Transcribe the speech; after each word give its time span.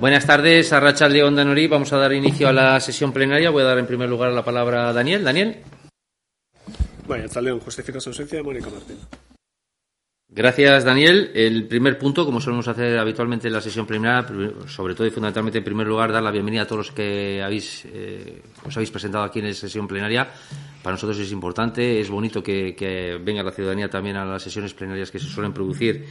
Buenas 0.00 0.26
tardes, 0.26 0.72
a 0.72 0.80
Rachel 0.80 1.12
León 1.12 1.36
Danorí. 1.36 1.66
Vamos 1.66 1.92
a 1.92 1.98
dar 1.98 2.14
inicio 2.14 2.48
a 2.48 2.54
la 2.54 2.80
sesión 2.80 3.12
plenaria. 3.12 3.50
Voy 3.50 3.60
a 3.60 3.66
dar 3.66 3.78
en 3.78 3.86
primer 3.86 4.08
lugar 4.08 4.32
la 4.32 4.42
palabra 4.42 4.88
a 4.88 4.94
Daniel. 4.94 5.22
Daniel. 5.22 5.58
Buenas 7.06 7.36
León 7.36 7.60
justifica 7.60 8.00
su 8.00 8.08
ausencia 8.08 8.38
de 8.38 8.42
Mónica 8.42 8.70
Martín. 8.70 8.96
Gracias, 10.26 10.84
Daniel. 10.84 11.32
El 11.34 11.68
primer 11.68 11.98
punto, 11.98 12.24
como 12.24 12.40
solemos 12.40 12.66
hacer 12.66 12.98
habitualmente 12.98 13.48
en 13.48 13.52
la 13.52 13.60
sesión 13.60 13.84
plenaria, 13.84 14.26
sobre 14.68 14.94
todo 14.94 15.06
y 15.06 15.10
fundamentalmente 15.10 15.58
en 15.58 15.64
primer 15.64 15.86
lugar, 15.86 16.12
dar 16.12 16.22
la 16.22 16.30
bienvenida 16.30 16.62
a 16.62 16.66
todos 16.66 16.86
los 16.86 16.92
que 16.92 17.42
habéis, 17.42 17.84
eh, 17.84 18.40
os 18.64 18.74
habéis 18.74 18.90
presentado 18.90 19.24
aquí 19.24 19.40
en 19.40 19.48
la 19.48 19.52
sesión 19.52 19.86
plenaria. 19.86 20.30
Para 20.82 20.94
nosotros 20.94 21.18
es 21.18 21.30
importante, 21.30 22.00
es 22.00 22.08
bonito 22.08 22.42
que, 22.42 23.20
venga 23.22 23.42
la 23.42 23.50
ciudadanía 23.50 23.90
también 23.90 24.16
a 24.16 24.24
las 24.24 24.42
sesiones 24.42 24.72
plenarias 24.72 25.10
que 25.10 25.18
se 25.18 25.26
suelen 25.26 25.52
producir 25.52 26.06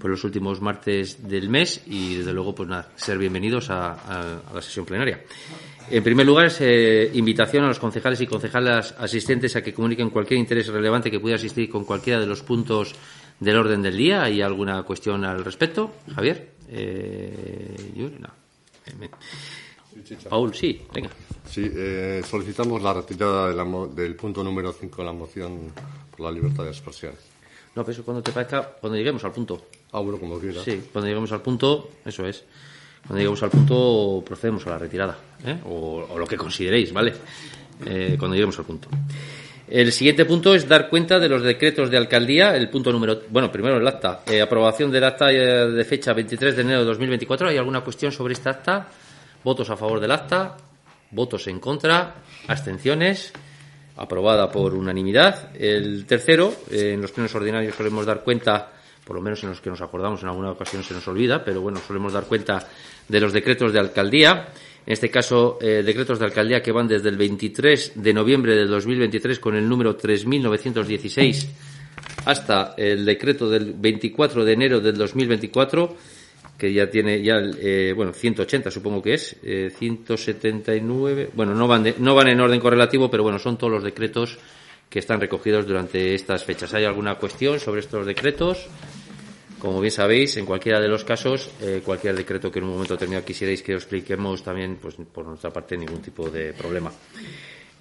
por 0.00 0.10
los 0.10 0.24
últimos 0.24 0.60
martes 0.60 1.28
del 1.28 1.48
mes 1.48 1.82
y, 1.86 2.16
desde 2.16 2.32
luego, 2.32 2.54
pues 2.54 2.68
nada, 2.68 2.88
ser 2.96 3.18
bienvenidos 3.18 3.68
a, 3.70 4.40
la 4.52 4.62
sesión 4.62 4.86
plenaria. 4.86 5.22
En 5.90 6.02
primer 6.02 6.24
lugar, 6.24 6.46
es 6.46 6.60
eh, 6.60 7.10
invitación 7.14 7.64
a 7.64 7.68
los 7.68 7.78
concejales 7.78 8.20
y 8.20 8.26
concejales 8.26 8.94
asistentes 8.98 9.54
a 9.56 9.62
que 9.62 9.74
comuniquen 9.74 10.10
cualquier 10.10 10.40
interés 10.40 10.68
relevante 10.68 11.10
que 11.10 11.20
pueda 11.20 11.36
asistir 11.36 11.68
con 11.68 11.84
cualquiera 11.84 12.18
de 12.18 12.26
los 12.26 12.42
puntos 12.42 12.94
del 13.38 13.56
orden 13.56 13.82
del 13.82 13.96
día. 13.96 14.22
¿Hay 14.22 14.40
alguna 14.40 14.82
cuestión 14.84 15.24
al 15.24 15.44
respecto? 15.44 15.92
Javier. 16.14 16.50
Eh, 16.70 17.92
yo, 17.94 18.08
no. 18.18 18.28
Paul, 20.28 20.54
sí, 20.54 20.80
venga. 20.94 21.10
Sí, 21.48 21.68
eh, 21.74 22.22
solicitamos 22.24 22.80
la 22.80 22.94
retirada 22.94 23.52
del 23.88 24.14
punto 24.14 24.42
número 24.42 24.72
5 24.72 25.02
de 25.02 25.04
la 25.04 25.12
moción 25.12 25.72
por 26.10 26.20
la 26.20 26.32
libertad 26.32 26.64
de 26.64 26.70
expresión. 26.70 27.12
No, 27.74 27.82
pero 27.82 27.92
eso 27.92 28.04
cuando 28.04 28.22
te 28.22 28.32
parezca, 28.32 28.76
cuando 28.80 28.96
lleguemos 28.96 29.24
al 29.24 29.32
punto. 29.32 29.66
Ah, 29.92 30.00
bueno, 30.00 30.18
como 30.18 30.38
quieras. 30.38 30.62
Sí, 30.64 30.82
cuando 30.92 31.08
lleguemos 31.08 31.32
al 31.32 31.42
punto, 31.42 31.90
eso 32.04 32.26
es. 32.26 32.44
Cuando 33.06 33.18
lleguemos 33.18 33.42
al 33.42 33.50
punto, 33.50 34.22
procedemos 34.24 34.66
a 34.66 34.70
la 34.70 34.78
retirada. 34.78 35.18
¿eh? 35.44 35.58
O, 35.66 36.16
lo 36.16 36.26
que 36.26 36.36
consideréis, 36.36 36.92
¿vale? 36.92 37.12
Eh, 37.86 38.16
cuando 38.18 38.34
lleguemos 38.34 38.58
al 38.58 38.64
punto. 38.64 38.88
El 39.66 39.92
siguiente 39.92 40.24
punto 40.24 40.54
es 40.54 40.66
dar 40.68 40.88
cuenta 40.88 41.18
de 41.18 41.28
los 41.28 41.42
decretos 41.42 41.90
de 41.90 41.96
alcaldía. 41.96 42.56
El 42.56 42.68
punto 42.68 42.92
número. 42.92 43.22
Bueno, 43.30 43.50
primero 43.50 43.78
el 43.78 43.86
acta. 43.86 44.22
Eh, 44.26 44.40
aprobación 44.40 44.90
del 44.90 45.04
acta 45.04 45.30
eh, 45.30 45.36
de 45.70 45.84
fecha 45.84 46.12
23 46.12 46.56
de 46.56 46.62
enero 46.62 46.80
de 46.80 46.86
2024. 46.86 47.48
¿Hay 47.48 47.56
alguna 47.56 47.80
cuestión 47.80 48.12
sobre 48.12 48.34
esta 48.34 48.50
acta? 48.50 48.88
Votos 49.42 49.70
a 49.70 49.76
favor 49.76 50.00
del 50.00 50.10
acta. 50.10 50.56
Votos 51.10 51.46
en 51.46 51.58
contra. 51.60 52.16
Abstenciones. 52.48 53.32
Aprobada 53.96 54.50
por 54.50 54.74
unanimidad. 54.74 55.54
El 55.54 56.04
tercero, 56.04 56.52
en 56.70 57.00
los 57.00 57.12
plenos 57.12 57.34
ordinarios 57.34 57.74
solemos 57.74 58.06
dar 58.06 58.22
cuenta, 58.22 58.72
por 59.10 59.16
lo 59.16 59.22
menos 59.22 59.42
en 59.42 59.48
los 59.48 59.60
que 59.60 59.68
nos 59.68 59.80
acordamos, 59.80 60.22
en 60.22 60.28
alguna 60.28 60.52
ocasión 60.52 60.84
se 60.84 60.94
nos 60.94 61.08
olvida, 61.08 61.42
pero 61.44 61.60
bueno, 61.60 61.80
solemos 61.84 62.12
dar 62.12 62.26
cuenta 62.26 62.64
de 63.08 63.18
los 63.20 63.32
decretos 63.32 63.72
de 63.72 63.80
alcaldía. 63.80 64.50
En 64.86 64.92
este 64.92 65.10
caso 65.10 65.58
eh, 65.60 65.82
decretos 65.84 66.20
de 66.20 66.26
alcaldía 66.26 66.62
que 66.62 66.70
van 66.70 66.86
desde 66.86 67.08
el 67.08 67.16
23 67.16 67.94
de 67.96 68.14
noviembre 68.14 68.54
del 68.54 68.68
2023 68.68 69.40
con 69.40 69.56
el 69.56 69.68
número 69.68 69.98
3.916 69.98 71.44
hasta 72.24 72.74
el 72.76 73.04
decreto 73.04 73.50
del 73.50 73.72
24 73.72 74.44
de 74.44 74.52
enero 74.52 74.78
del 74.78 74.96
2024 74.96 75.96
que 76.56 76.72
ya 76.72 76.88
tiene 76.88 77.20
ya 77.20 77.40
eh, 77.58 77.92
bueno 77.96 78.12
180 78.12 78.70
supongo 78.70 79.02
que 79.02 79.14
es 79.14 79.36
179 79.76 81.22
eh, 81.22 81.30
bueno 81.34 81.52
no 81.52 81.66
van 81.66 81.94
no 81.98 82.14
van 82.14 82.28
en 82.28 82.40
orden 82.40 82.60
correlativo 82.60 83.10
pero 83.10 83.24
bueno 83.24 83.40
son 83.40 83.58
todos 83.58 83.72
los 83.72 83.82
decretos 83.82 84.38
que 84.90 84.98
están 84.98 85.20
recogidos 85.20 85.66
durante 85.66 86.14
estas 86.14 86.44
fechas. 86.44 86.74
Hay 86.74 86.84
alguna 86.84 87.14
cuestión 87.14 87.60
sobre 87.60 87.80
estos 87.80 88.04
decretos 88.04 88.66
como 89.60 89.80
bien 89.80 89.92
sabéis, 89.92 90.36
en 90.36 90.46
cualquiera 90.46 90.80
de 90.80 90.88
los 90.88 91.04
casos, 91.04 91.50
eh, 91.60 91.82
cualquier 91.84 92.16
decreto 92.16 92.50
que 92.50 92.58
en 92.58 92.64
un 92.64 92.72
momento 92.72 92.94
determinado 92.94 93.24
quisierais 93.24 93.62
que 93.62 93.76
os 93.76 93.82
expliquemos 93.82 94.42
también, 94.42 94.78
pues 94.80 94.96
por 95.12 95.24
nuestra 95.24 95.50
parte, 95.50 95.76
ningún 95.76 96.00
tipo 96.00 96.28
de 96.28 96.52
problema. 96.54 96.90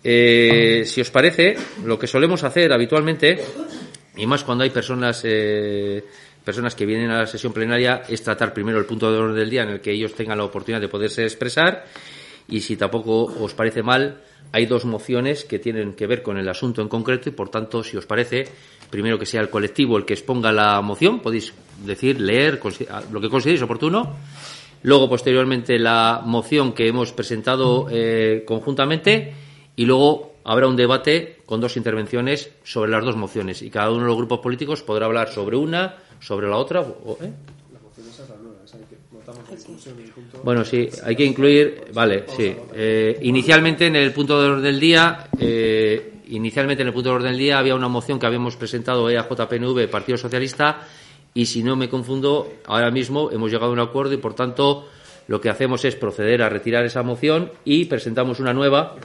Eh, 0.03 0.83
si 0.85 1.01
os 1.01 1.09
parece, 1.09 1.55
lo 1.85 1.97
que 1.97 2.05
solemos 2.05 2.43
hacer 2.43 2.71
habitualmente, 2.71 3.39
y 4.15 4.27
más 4.27 4.43
cuando 4.43 4.63
hay 4.63 4.69
personas, 4.69 5.21
eh, 5.23 6.03
personas 6.43 6.75
que 6.75 6.85
vienen 6.85 7.09
a 7.09 7.19
la 7.19 7.25
sesión 7.25 7.53
plenaria, 7.53 8.03
es 8.07 8.21
tratar 8.21 8.53
primero 8.53 8.77
el 8.77 8.85
punto 8.85 9.11
de 9.11 9.17
orden 9.17 9.35
del 9.35 9.49
día 9.49 9.63
en 9.63 9.69
el 9.69 9.81
que 9.81 9.91
ellos 9.91 10.13
tengan 10.13 10.37
la 10.37 10.43
oportunidad 10.43 10.81
de 10.81 10.89
poderse 10.89 11.23
expresar, 11.23 11.85
y 12.47 12.61
si 12.61 12.75
tampoco 12.75 13.23
os 13.23 13.53
parece 13.53 13.83
mal, 13.83 14.21
hay 14.51 14.65
dos 14.65 14.85
mociones 14.85 15.45
que 15.45 15.59
tienen 15.59 15.93
que 15.93 16.07
ver 16.07 16.23
con 16.23 16.37
el 16.37 16.49
asunto 16.49 16.81
en 16.81 16.89
concreto 16.89 17.29
y, 17.29 17.31
por 17.31 17.49
tanto, 17.49 17.83
si 17.83 17.97
os 17.97 18.05
parece, 18.05 18.45
primero 18.89 19.17
que 19.19 19.25
sea 19.25 19.41
el 19.41 19.49
colectivo 19.49 19.97
el 19.97 20.05
que 20.05 20.13
exponga 20.13 20.51
la 20.51 20.81
moción, 20.81 21.19
podéis 21.19 21.53
decir, 21.85 22.19
leer 22.19 22.59
lo 23.11 23.21
que 23.21 23.29
consideréis 23.29 23.61
oportuno. 23.61 24.15
Luego, 24.81 25.09
posteriormente, 25.09 25.77
la 25.77 26.21
moción 26.25 26.73
que 26.73 26.87
hemos 26.87 27.11
presentado 27.11 27.87
eh, 27.91 28.43
conjuntamente 28.47 29.33
y 29.75 29.85
luego 29.85 30.35
habrá 30.43 30.67
un 30.67 30.75
debate 30.75 31.41
con 31.45 31.59
dos 31.59 31.77
intervenciones 31.77 32.51
sobre 32.63 32.91
las 32.91 33.03
dos 33.03 33.15
mociones 33.15 33.61
y 33.61 33.69
cada 33.69 33.91
uno 33.91 34.01
de 34.01 34.07
los 34.07 34.17
grupos 34.17 34.39
políticos 34.39 34.81
podrá 34.83 35.05
hablar 35.05 35.29
sobre 35.29 35.57
una, 35.57 35.97
sobre 36.19 36.47
la 36.47 36.57
otra. 36.57 36.81
¿eh? 36.81 37.31
Bueno, 40.43 40.63
sí, 40.65 40.89
hay 41.03 41.15
que 41.15 41.25
incluir, 41.25 41.85
vale, 41.93 42.25
sí. 42.35 42.55
Eh, 42.73 43.19
inicialmente 43.21 43.87
en 43.87 43.95
el 43.95 44.11
punto 44.11 44.41
de 44.41 44.49
orden 44.49 44.63
del 44.63 44.79
día, 44.79 45.27
inicialmente 46.27 46.81
en 46.81 46.87
el 46.87 46.93
punto 46.93 47.09
de 47.09 47.15
orden 47.15 47.31
del 47.31 47.39
día 47.39 47.59
había 47.59 47.75
una 47.75 47.87
moción 47.87 48.19
que 48.19 48.25
habíamos 48.25 48.55
presentado 48.55 49.09
EAJPNV, 49.09 49.89
Partido 49.89 50.17
Socialista, 50.17 50.87
y 51.33 51.45
si 51.45 51.63
no 51.63 51.75
me 51.75 51.89
confundo, 51.89 52.51
ahora 52.65 52.91
mismo 52.91 53.31
hemos 53.31 53.51
llegado 53.51 53.71
a 53.71 53.73
un 53.73 53.79
acuerdo 53.79 54.13
y 54.13 54.17
por 54.17 54.33
tanto 54.33 54.87
lo 55.27 55.39
que 55.39 55.49
hacemos 55.49 55.85
es 55.85 55.95
proceder 55.95 56.41
a 56.41 56.49
retirar 56.49 56.85
esa 56.85 57.03
moción 57.03 57.51
y 57.63 57.85
presentamos 57.85 58.39
una 58.39 58.53
nueva 58.53 58.95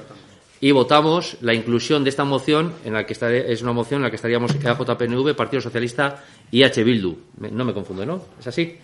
y 0.61 0.71
votamos 0.73 1.37
la 1.43 1.53
inclusión 1.53 2.03
de 2.03 2.11
esta 2.11 2.25
moción 2.25 2.73
en 2.85 2.95
la 2.95 3.05
que 3.05 3.13
es 3.13 3.61
una 3.61 3.73
moción 3.73 3.99
en 3.99 4.05
la 4.05 4.11
que 4.11 4.17
estaríamos 4.17 4.55
EAJPNV, 4.55 5.35
Partido 5.37 5.61
Socialista 5.61 6.25
y 6.51 6.63
H 6.63 6.83
Bildu. 6.83 7.15
No 7.51 7.65
me 7.67 7.75
confundo, 7.75 8.07
¿no? 8.07 8.23
¿Es 8.41 8.47
así? 8.47 8.79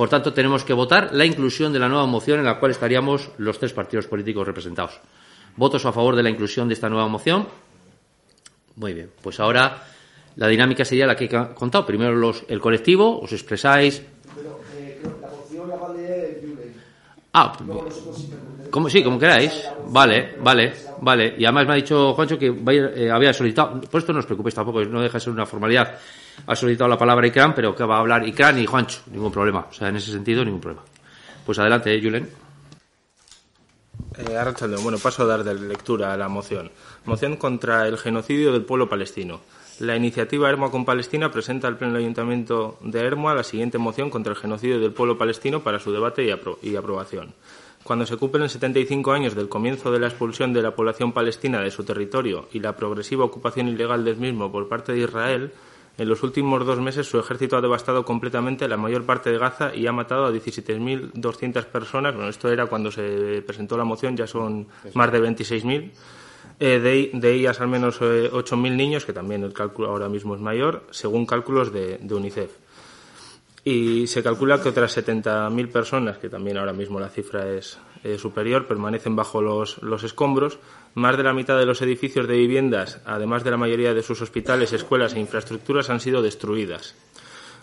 Por 0.00 0.08
tanto, 0.08 0.32
tenemos 0.32 0.64
que 0.64 0.72
votar 0.72 1.10
la 1.12 1.26
inclusión 1.26 1.74
de 1.74 1.78
la 1.78 1.86
nueva 1.86 2.06
moción 2.06 2.38
en 2.38 2.46
la 2.46 2.58
cual 2.58 2.70
estaríamos 2.70 3.32
los 3.36 3.58
tres 3.58 3.74
partidos 3.74 4.06
políticos 4.06 4.46
representados. 4.46 4.98
¿Votos 5.56 5.84
a 5.84 5.92
favor 5.92 6.16
de 6.16 6.22
la 6.22 6.30
inclusión 6.30 6.68
de 6.68 6.72
esta 6.72 6.88
nueva 6.88 7.06
moción? 7.06 7.46
Muy 8.76 8.94
bien. 8.94 9.10
Pues 9.20 9.38
ahora 9.40 9.82
la 10.36 10.48
dinámica 10.48 10.86
sería 10.86 11.06
la 11.06 11.14
que 11.14 11.26
he 11.26 11.54
contado. 11.54 11.84
Primero 11.84 12.14
los, 12.14 12.44
el 12.48 12.62
colectivo, 12.62 13.20
os 13.20 13.30
expresáis. 13.34 14.02
Pero 14.34 14.60
eh, 14.74 15.02
la 15.20 15.28
moción 15.28 15.68
la 15.68 15.76
vale 15.76 16.40
Ah, 17.34 17.52
como, 18.70 18.88
sí, 18.88 19.04
como 19.04 19.18
queráis. 19.18 19.52
Vale, 19.88 20.36
vale, 20.40 20.72
vale. 21.02 21.34
Y 21.36 21.44
además 21.44 21.66
me 21.66 21.72
ha 21.74 21.76
dicho 21.76 22.14
Juancho 22.14 22.38
que 22.38 22.46
eh, 22.46 23.10
había 23.10 23.34
solicitado, 23.34 23.78
por 23.82 24.00
esto 24.00 24.14
no 24.14 24.20
os 24.20 24.24
preocupéis 24.24 24.54
tampoco, 24.54 24.82
no 24.82 25.02
deja 25.02 25.18
de 25.18 25.20
ser 25.20 25.32
una 25.34 25.44
formalidad. 25.44 25.98
Ha 26.46 26.56
solicitado 26.56 26.88
la 26.88 26.98
palabra 26.98 27.26
Icran, 27.26 27.54
pero 27.54 27.74
que 27.74 27.84
va 27.84 27.96
a 27.96 28.00
hablar 28.00 28.26
Icran 28.26 28.58
y 28.58 28.66
Juancho, 28.66 29.00
ningún 29.10 29.32
problema. 29.32 29.66
O 29.70 29.72
sea, 29.72 29.88
en 29.88 29.96
ese 29.96 30.12
sentido, 30.12 30.44
ningún 30.44 30.60
problema. 30.60 30.84
Pues 31.44 31.58
adelante, 31.58 31.94
eh, 31.94 32.00
Julen. 32.02 32.28
Eh, 34.18 34.76
bueno, 34.82 34.98
paso 34.98 35.22
a 35.22 35.26
dar 35.26 35.44
de 35.44 35.54
lectura 35.54 36.12
a 36.12 36.16
la 36.16 36.28
moción. 36.28 36.70
Moción 37.04 37.36
contra 37.36 37.86
el 37.86 37.96
genocidio 37.96 38.52
del 38.52 38.64
pueblo 38.64 38.88
palestino. 38.88 39.40
La 39.78 39.96
iniciativa 39.96 40.50
Hermoa 40.50 40.70
con 40.70 40.84
Palestina 40.84 41.30
presenta 41.30 41.66
al 41.66 41.78
Pleno 41.78 41.96
Ayuntamiento 41.96 42.76
de 42.82 43.00
Hermoa 43.00 43.34
la 43.34 43.42
siguiente 43.42 43.78
moción 43.78 44.10
contra 44.10 44.34
el 44.34 44.38
genocidio 44.38 44.78
del 44.78 44.92
pueblo 44.92 45.16
palestino 45.16 45.60
para 45.62 45.78
su 45.78 45.90
debate 45.90 46.26
y, 46.62 46.76
aprobación. 46.76 47.32
Cuando 47.82 48.04
se 48.04 48.18
cumplen 48.18 48.50
75 48.50 49.12
años 49.12 49.34
del 49.34 49.48
comienzo 49.48 49.90
de 49.90 49.98
la 49.98 50.08
expulsión 50.08 50.52
de 50.52 50.60
la 50.60 50.74
población 50.74 51.12
palestina 51.12 51.62
de 51.62 51.70
su 51.70 51.82
territorio 51.84 52.46
y 52.52 52.60
la 52.60 52.76
progresiva 52.76 53.24
ocupación 53.24 53.68
ilegal 53.68 54.04
del 54.04 54.18
mismo 54.18 54.52
por 54.52 54.68
parte 54.68 54.92
de 54.92 55.00
Israel, 55.00 55.50
en 56.00 56.08
los 56.08 56.22
últimos 56.22 56.64
dos 56.64 56.80
meses 56.80 57.06
su 57.06 57.18
ejército 57.18 57.58
ha 57.58 57.60
devastado 57.60 58.06
completamente 58.06 58.66
la 58.66 58.78
mayor 58.78 59.04
parte 59.04 59.30
de 59.30 59.36
Gaza 59.36 59.74
y 59.74 59.86
ha 59.86 59.92
matado 59.92 60.24
a 60.24 60.32
17.200 60.32 61.66
personas. 61.66 62.14
Bueno, 62.14 62.30
esto 62.30 62.50
era 62.50 62.64
cuando 62.64 62.90
se 62.90 63.42
presentó 63.46 63.76
la 63.76 63.84
moción, 63.84 64.16
ya 64.16 64.26
son 64.26 64.66
más 64.94 65.12
de 65.12 65.20
26.000 65.20 65.90
eh, 66.58 67.10
de, 67.12 67.32
ellas 67.34 67.60
al 67.60 67.68
menos 67.68 68.00
8.000 68.00 68.66
eh, 68.66 68.70
niños, 68.70 69.04
que 69.04 69.12
también 69.12 69.44
el 69.44 69.52
cálculo 69.52 69.90
ahora 69.90 70.08
mismo 70.08 70.34
es 70.34 70.40
mayor, 70.40 70.84
según 70.90 71.26
cálculos 71.26 71.70
de, 71.70 71.98
UNICEF. 72.10 72.50
Y 73.64 74.06
se 74.06 74.22
calcula 74.22 74.62
que 74.62 74.70
otras 74.70 74.96
70.000 74.96 75.70
personas, 75.70 76.18
que 76.18 76.30
también 76.30 76.56
ahora 76.56 76.72
mismo 76.72 76.98
la 76.98 77.10
cifra 77.10 77.50
es 77.52 77.78
superior, 78.18 78.66
permanecen 78.66 79.14
bajo 79.14 79.42
los, 79.42 79.82
los 79.82 80.02
escombros. 80.02 80.58
Más 80.94 81.16
de 81.16 81.22
la 81.22 81.34
mitad 81.34 81.58
de 81.58 81.66
los 81.66 81.82
edificios 81.82 82.26
de 82.26 82.36
viviendas, 82.36 83.00
además 83.04 83.44
de 83.44 83.50
la 83.50 83.56
mayoría 83.58 83.94
de 83.94 84.02
sus 84.02 84.22
hospitales, 84.22 84.72
escuelas 84.72 85.14
e 85.14 85.20
infraestructuras, 85.20 85.90
han 85.90 86.00
sido 86.00 86.22
destruidas. 86.22 86.94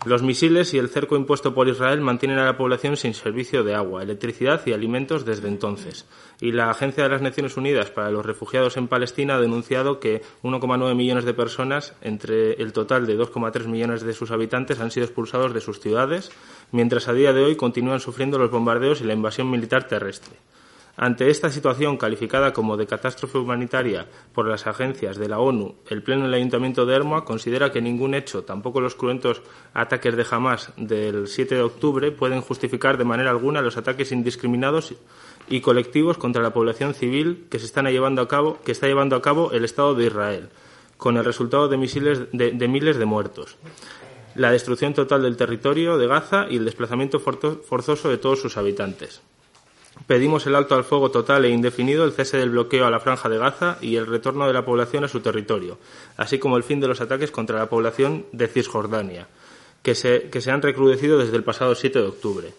Los 0.08 0.24
misiles 0.24 0.74
y 0.74 0.78
el 0.78 0.88
cerco 0.88 1.18
impuesto 1.18 1.54
por 1.54 1.68
Israel 1.68 2.00
mantienen 2.00 2.40
a 2.40 2.46
la 2.46 2.56
población 2.56 2.96
sin 2.96 3.14
servicio 3.14 3.66
de 3.66 3.76
agua, 3.76 4.02
electricidad 4.02 4.62
y 4.66 4.72
alimentos 4.72 5.26
desde 5.26 5.50
entonces. 5.50 6.06
Y 6.40 6.54
la 6.54 6.70
Agencia 6.70 7.04
de 7.04 7.10
las 7.10 7.22
Naciones 7.22 7.58
Unidas 7.58 7.92
para 7.92 8.10
los 8.10 8.26
Refugiados 8.26 8.78
en 8.78 8.88
Palestina 8.88 9.36
ha 9.36 9.42
denunciado 9.42 10.00
que 10.00 10.22
1,9 10.44 10.96
millones 10.96 11.26
de 11.26 11.34
personas, 11.34 11.94
entre 12.00 12.54
el 12.54 12.72
total 12.72 13.06
de 13.06 13.20
2,3 13.20 13.68
millones 13.68 14.02
de 14.02 14.14
sus 14.14 14.32
habitantes, 14.32 14.80
han 14.80 14.92
sido 14.92 15.06
expulsados 15.06 15.54
de 15.54 15.60
sus 15.60 15.82
ciudades, 15.82 16.32
mientras 16.72 17.10
a 17.10 17.14
día 17.14 17.34
de 17.34 17.44
hoy 17.44 17.58
continúan 17.58 18.00
sufriendo 18.00 18.38
los 18.38 18.50
bombardeos 18.50 19.02
y 19.02 19.04
la 19.04 19.14
invasión 19.14 19.52
militar 19.52 19.90
terrestre. 19.90 20.38
Ante 21.00 21.30
esta 21.30 21.52
situación 21.52 21.96
calificada 21.96 22.54
como 22.54 22.76
de 22.76 22.88
catástrofe 22.88 23.38
humanitaria 23.38 24.08
por 24.34 24.48
las 24.48 24.66
agencias 24.66 25.16
de 25.18 25.30
la 25.30 25.38
ONU, 25.38 25.76
el 25.92 26.02
Pleno 26.02 26.24
del 26.24 26.34
Ayuntamiento 26.34 26.88
de 26.88 26.96
Hermoa 26.96 27.24
considera 27.24 27.72
que 27.72 27.84
ningún 27.84 28.16
hecho, 28.16 28.44
tampoco 28.44 28.82
los 28.82 28.96
cruentos 28.96 29.44
ataques 29.76 30.18
de 30.18 30.26
Hamas 30.32 30.74
del 30.76 31.28
7 31.28 31.54
de 31.54 31.62
octubre, 31.62 32.12
pueden 32.12 32.42
justificar 32.42 32.98
de 32.98 33.04
manera 33.04 33.30
alguna 33.30 33.62
los 33.62 33.78
ataques 33.78 34.12
indiscriminados 34.12 34.96
y 35.48 35.62
colectivos 35.62 36.18
contra 36.18 36.42
la 36.42 36.52
población 36.52 36.96
civil 36.96 37.46
que 37.52 37.58
está 37.58 37.84
llevando 37.84 38.24
a 38.24 39.22
cabo 39.22 39.52
el 39.52 39.66
Estado 39.66 39.94
de 39.94 40.08
Israel, 40.08 40.50
con 40.98 41.18
el 41.18 41.26
resultado 41.26 41.68
de, 41.68 41.78
de 41.78 42.68
miles 42.68 42.98
de 42.98 43.06
muertos 43.06 43.56
la 44.34 44.52
destrucción 44.52 44.94
total 44.94 45.24
del 45.24 45.36
territorio 45.36 45.98
de 45.98 46.06
Gaza 46.06 46.46
y 46.48 46.58
el 46.58 46.66
desplazamiento 46.66 47.20
forzoso 47.20 48.10
de 48.10 48.18
todos 48.20 48.40
sus 48.40 48.56
habitantes. 48.56 49.22
Pedimos 50.06 50.46
el 50.46 50.56
alto 50.56 50.76
al 50.76 50.84
fuego 50.84 51.12
total 51.12 51.46
e 51.46 51.50
indefinido, 51.50 52.06
el 52.06 52.14
cese 52.14 52.38
del 52.38 52.52
bloqueo 52.52 52.86
a 52.86 52.92
la 52.92 53.00
franja 53.00 53.30
de 53.30 53.38
Gaza 53.38 53.78
y 53.82 53.96
el 53.96 54.06
retorno 54.06 54.48
de 54.48 54.54
la 54.54 54.66
población 54.66 55.04
a 55.04 55.08
su 55.08 55.20
territorio, 55.22 55.80
así 56.16 56.40
como 56.40 56.58
el 56.58 56.64
fin 56.64 56.80
de 56.80 56.88
los 56.88 57.02
ataques 57.02 57.32
contra 57.32 57.60
la 57.60 57.70
población 57.70 58.26
de 58.32 58.48
Cisjordania, 58.48 59.28
que 59.82 59.96
se, 59.96 60.30
que 60.30 60.42
se 60.42 60.52
han 60.52 60.62
recrudecido 60.62 61.18
desde 61.18 61.36
el 61.36 61.44
pasado 61.44 61.76
7 61.76 62.00
de 62.00 62.08
octubre. 62.08 62.54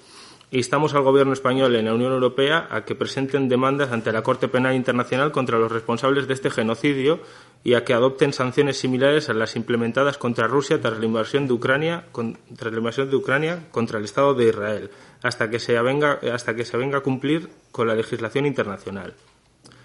Instamos 0.51 0.95
al 0.95 1.03
Gobierno 1.03 1.35
español 1.35 1.77
en 1.77 1.85
la 1.85 1.95
Unión 1.95 2.13
Europea 2.13 2.69
a 2.71 2.87
que 2.87 2.95
presenten 2.95 3.51
demandas 3.51 3.93
ante 3.93 4.13
la 4.13 4.23
Corte 4.23 4.49
Penal 4.49 4.75
Internacional 4.75 5.31
contra 5.31 5.59
los 5.59 5.71
responsables 5.71 6.27
de 6.27 6.33
este 6.33 6.49
genocidio 6.49 7.21
y 7.65 7.75
a 7.75 7.85
que 7.85 7.93
adopten 7.93 8.33
sanciones 8.33 8.79
similares 8.79 9.29
a 9.29 9.35
las 9.35 9.57
implementadas 9.57 10.17
contra 10.17 10.47
Rusia 10.47 10.81
tras 10.81 10.99
la 10.99 11.05
invasión 11.05 11.47
de 11.47 11.53
Ucrania, 11.53 12.07
tras 12.57 12.73
la 12.73 12.79
invasión 12.79 13.11
de 13.11 13.17
Ucrania 13.17 13.69
contra 13.71 13.99
el 13.99 14.07
Estado 14.07 14.33
de 14.33 14.49
Israel, 14.49 14.91
hasta 15.23 15.51
que 15.51 15.59
se 15.59 15.77
avenga, 15.77 16.21
hasta 16.33 16.55
que 16.55 16.65
se 16.65 16.77
venga 16.77 16.99
a 16.99 17.03
cumplir 17.03 17.49
con 17.73 17.89
la 17.89 17.95
legislación 17.95 18.47
internacional. 18.47 19.15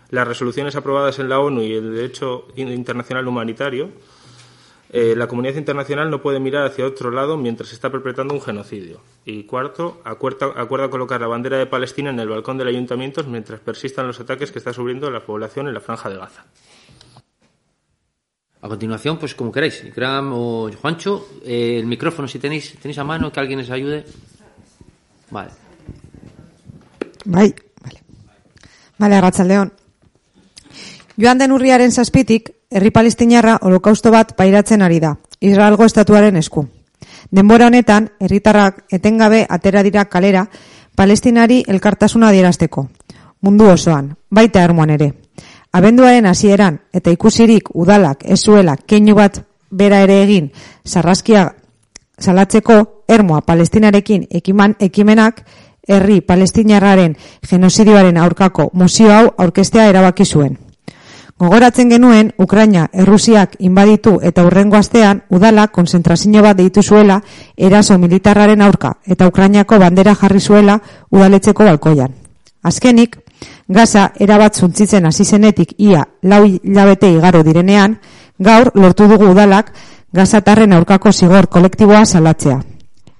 Las 0.09 0.27
resoluciones 0.27 0.75
aprobadas 0.75 1.19
en 1.19 1.29
la 1.29 1.39
ONU 1.39 1.61
y 1.61 1.73
el 1.73 1.95
derecho 1.95 2.47
internacional 2.55 3.27
humanitario 3.27 3.89
eh, 4.95 5.15
la 5.15 5.25
comunidad 5.25 5.55
internacional 5.55 6.11
no 6.11 6.21
puede 6.21 6.39
mirar 6.39 6.67
hacia 6.67 6.85
otro 6.85 7.09
lado 7.09 7.35
mientras 7.35 7.69
se 7.69 7.75
está 7.75 7.89
perpetrando 7.89 8.35
un 8.35 8.41
genocidio. 8.41 9.01
Y 9.25 9.45
cuarto, 9.45 9.99
acuerda, 10.03 10.53
acuerda 10.55 10.91
colocar 10.91 11.19
la 11.19 11.25
bandera 11.25 11.57
de 11.57 11.65
Palestina 11.65 12.11
en 12.11 12.19
el 12.19 12.29
balcón 12.29 12.59
del 12.59 12.67
ayuntamiento 12.67 13.23
mientras 13.23 13.59
persistan 13.59 14.05
los 14.05 14.19
ataques 14.19 14.51
que 14.51 14.59
está 14.59 14.71
sufriendo 14.71 15.09
la 15.09 15.25
población 15.25 15.67
en 15.67 15.73
la 15.73 15.79
franja 15.79 16.11
de 16.11 16.17
Gaza. 16.17 16.45
A 18.61 18.69
continuación, 18.69 19.17
pues 19.17 19.33
como 19.33 19.51
queráis, 19.51 19.83
Gram 19.95 20.31
o 20.31 20.69
Juancho, 20.79 21.27
eh, 21.43 21.79
el 21.79 21.87
micrófono 21.87 22.27
si 22.27 22.37
tenéis, 22.37 22.77
tenéis 22.79 22.99
a 22.99 23.03
mano, 23.03 23.31
que 23.31 23.39
alguien 23.39 23.57
les 23.57 23.71
ayude. 23.71 24.05
Vale. 25.31 25.51
Bai, 27.25 27.53
vale. 27.83 28.03
Vale, 28.99 29.15
Arratsaldeon. 29.15 29.71
Joan 31.17 31.37
den 31.37 31.51
urriaren 31.51 31.91
zazpitik, 31.91 32.49
herri 32.71 32.91
palestinarra 32.91 33.59
holokausto 33.61 34.11
bat 34.11 34.35
pairatzen 34.35 34.81
ari 34.81 34.99
da, 34.99 35.15
Israelgo 35.39 35.85
estatuaren 35.85 36.37
esku. 36.37 36.65
Denbora 37.31 37.67
honetan, 37.67 38.09
herritarrak 38.19 38.85
etengabe 38.91 39.45
atera 39.49 39.83
dira 39.83 40.05
kalera, 40.05 40.47
palestinari 40.95 41.63
elkartasuna 41.67 42.29
adierazteko. 42.29 42.87
Mundu 43.41 43.67
osoan, 43.69 44.13
baita 44.29 44.63
ermoan 44.63 44.93
ere. 44.93 45.11
Abenduaren 45.73 46.25
hasieran 46.29 46.79
eta 46.93 47.11
ikusirik 47.11 47.71
udalak 47.73 48.23
ez 48.29 48.39
zuela 48.43 48.75
keinu 48.77 49.15
bat 49.17 49.41
bera 49.71 50.03
ere 50.05 50.19
egin 50.23 50.51
sarraskia 50.85 51.47
salatzeko 52.19 53.03
ermoa 53.09 53.41
palestinarekin 53.41 54.27
ekiman 54.31 54.75
ekimenak 54.79 55.43
herri 55.87 56.21
palestinarraren 56.21 57.15
genozidioaren 57.49 58.17
aurkako 58.17 58.69
musio 58.73 59.11
hau 59.11 59.33
aurkestea 59.37 59.87
erabaki 59.89 60.25
zuen. 60.25 60.57
Gogoratzen 61.39 61.89
genuen, 61.89 62.29
Ukraina 62.37 62.87
Errusiak 62.93 63.55
inbaditu 63.59 64.19
eta 64.21 64.45
urrengo 64.45 64.77
astean 64.77 65.23
udala 65.33 65.67
konzentrazio 65.67 66.43
bat 66.45 66.57
deitu 66.57 66.83
zuela 66.83 67.21
eraso 67.57 67.97
militarraren 67.97 68.61
aurka 68.61 68.93
eta 69.05 69.27
Ukrainako 69.27 69.79
bandera 69.79 70.15
jarri 70.15 70.39
zuela 70.39 70.79
udaletzeko 71.11 71.65
balkoian. 71.65 72.13
Azkenik, 72.63 73.17
Gaza 73.67 74.11
erabat 74.19 74.55
zuntzitzen 74.55 75.05
hasi 75.05 75.25
zenetik 75.25 75.73
ia 75.77 76.03
lau 76.21 76.43
hilabete 76.45 77.09
igaro 77.11 77.43
direnean, 77.43 77.97
gaur 78.39 78.71
lortu 78.75 79.07
dugu 79.07 79.31
udalak 79.31 79.73
Gazatarren 80.13 80.73
aurkako 80.73 81.11
zigor 81.11 81.47
kolektiboa 81.49 82.05
salatzea. 82.05 82.59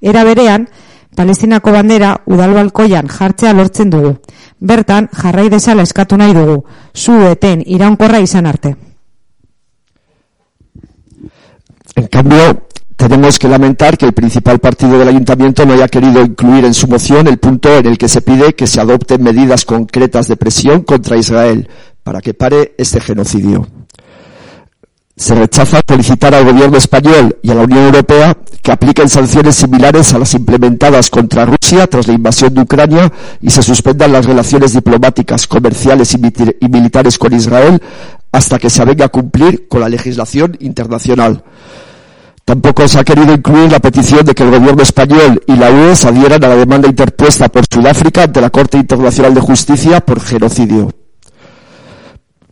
Era 0.01 0.23
berean, 0.23 0.67
Palestinako 1.15 1.71
bandera 1.71 2.15
udalbalkoian 2.25 3.07
jartzea 3.07 3.53
lortzen 3.53 3.91
dugu. 3.93 4.15
Bertan, 4.59 5.09
jarrai 5.13 5.49
desala 5.53 5.85
eskatu 5.85 6.17
nahi 6.17 6.33
dugu, 6.33 6.63
zu 6.93 7.19
eten 7.29 7.63
iraunkorra 7.65 8.19
izan 8.23 8.45
arte. 8.45 8.75
En 11.95 12.07
cambio, 12.07 12.67
tenemos 12.95 13.37
que 13.37 13.47
lamentar 13.47 13.97
que 13.97 14.05
el 14.05 14.13
principal 14.13 14.59
partido 14.59 14.97
del 14.97 15.09
ayuntamiento 15.09 15.65
no 15.65 15.73
haya 15.73 15.87
querido 15.87 16.23
incluir 16.23 16.65
en 16.65 16.73
su 16.73 16.87
moción 16.87 17.27
el 17.27 17.37
punto 17.37 17.77
en 17.77 17.85
el 17.85 17.97
que 17.97 18.07
se 18.07 18.21
pide 18.21 18.55
que 18.55 18.65
se 18.65 18.81
adopten 18.81 19.21
medidas 19.21 19.65
concretas 19.65 20.27
de 20.27 20.37
presión 20.37 20.81
contra 20.81 21.17
Israel 21.17 21.69
para 22.01 22.21
que 22.21 22.33
pare 22.33 22.73
este 22.77 22.99
genocidio. 22.99 23.67
Se 25.15 25.35
rechaza 25.35 25.79
solicitar 25.87 26.33
al 26.33 26.45
gobierno 26.45 26.77
español 26.77 27.37
y 27.43 27.51
a 27.51 27.55
la 27.55 27.63
Unión 27.63 27.85
Europea 27.85 28.35
que 28.63 28.71
apliquen 28.71 29.09
sanciones 29.09 29.55
similares 29.55 30.13
a 30.13 30.19
las 30.19 30.33
implementadas 30.33 31.09
contra 31.11 31.45
Rusia 31.45 31.85
tras 31.85 32.07
la 32.07 32.13
invasión 32.13 32.53
de 32.53 32.61
Ucrania 32.61 33.11
y 33.39 33.51
se 33.51 33.61
suspendan 33.61 34.11
las 34.11 34.25
relaciones 34.25 34.73
diplomáticas, 34.73 35.45
comerciales 35.45 36.15
y 36.15 36.67
militares 36.67 37.17
con 37.19 37.33
Israel 37.33 37.79
hasta 38.31 38.57
que 38.57 38.71
se 38.71 38.83
venga 38.85 39.05
a 39.05 39.09
cumplir 39.09 39.67
con 39.67 39.81
la 39.81 39.89
legislación 39.89 40.57
internacional. 40.59 41.43
Tampoco 42.43 42.87
se 42.87 42.99
ha 42.99 43.03
querido 43.03 43.33
incluir 43.33 43.71
la 43.71 43.79
petición 43.79 44.25
de 44.25 44.33
que 44.33 44.43
el 44.43 44.51
gobierno 44.51 44.81
español 44.81 45.41
y 45.47 45.55
la 45.55 45.69
UE 45.69 45.93
adhieran 45.93 46.43
a 46.43 46.49
la 46.49 46.55
demanda 46.55 46.89
interpuesta 46.89 47.47
por 47.49 47.63
Sudáfrica 47.71 48.23
ante 48.23 48.41
la 48.41 48.49
Corte 48.49 48.77
Internacional 48.77 49.33
de 49.33 49.41
Justicia 49.41 50.01
por 50.01 50.19
genocidio. 50.19 51.02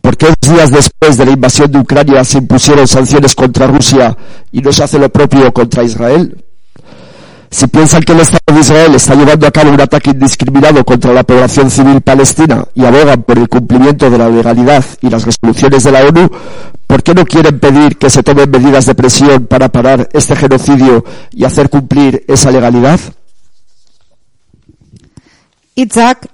¿Por 0.02 0.16
qué 0.16 0.34
días 0.40 0.70
después 0.72 1.16
de 1.16 1.24
la 1.24 1.30
invasión 1.30 1.70
de 1.70 1.78
Ucrania 1.78 2.24
se 2.24 2.38
impusieron 2.38 2.88
sanciones 2.88 3.36
contra 3.36 3.68
Rusia 3.68 4.16
y 4.50 4.60
no 4.60 4.72
se 4.72 4.82
hace 4.82 4.98
lo 4.98 5.08
propio 5.08 5.52
contra 5.54 5.84
Israel? 5.84 6.44
Si 7.48 7.68
piensan 7.68 8.02
que 8.02 8.12
el 8.12 8.20
Estado 8.20 8.40
de 8.52 8.60
Israel 8.60 8.94
está 8.96 9.14
llevando 9.14 9.46
a 9.46 9.52
cabo 9.52 9.70
un 9.70 9.80
ataque 9.80 10.10
indiscriminado 10.10 10.84
contra 10.84 11.12
la 11.12 11.22
población 11.22 11.70
civil 11.70 12.00
palestina 12.00 12.64
y 12.74 12.84
abogan 12.84 13.22
por 13.22 13.38
el 13.38 13.48
cumplimiento 13.48 14.10
de 14.10 14.18
la 14.18 14.28
legalidad 14.28 14.84
y 15.02 15.08
las 15.08 15.24
resoluciones 15.24 15.84
de 15.84 15.92
la 15.92 16.00
ONU, 16.00 16.28
¿por 16.86 17.02
qué 17.04 17.14
no 17.14 17.24
quieren 17.24 17.60
pedir 17.60 17.96
que 17.96 18.10
se 18.10 18.24
tomen 18.24 18.50
medidas 18.50 18.86
de 18.86 18.96
presión 18.96 19.46
para 19.46 19.68
parar 19.68 20.08
este 20.14 20.34
genocidio 20.34 21.04
y 21.30 21.44
hacer 21.44 21.70
cumplir 21.70 22.24
esa 22.26 22.50
legalidad? 22.50 22.98
Itzak 25.76 26.26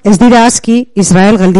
Israel. 0.94 1.54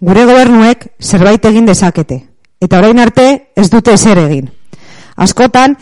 Gure 0.00 0.24
gobernuek 0.24 0.88
zerbait 1.00 1.44
egin 1.44 1.66
dezakete. 1.66 2.22
Eta 2.60 2.78
orain 2.78 2.98
arte 2.98 3.50
ez 3.56 3.68
dute 3.70 3.92
ezer 3.94 4.18
egin. 4.18 4.48
Askotan, 5.16 5.76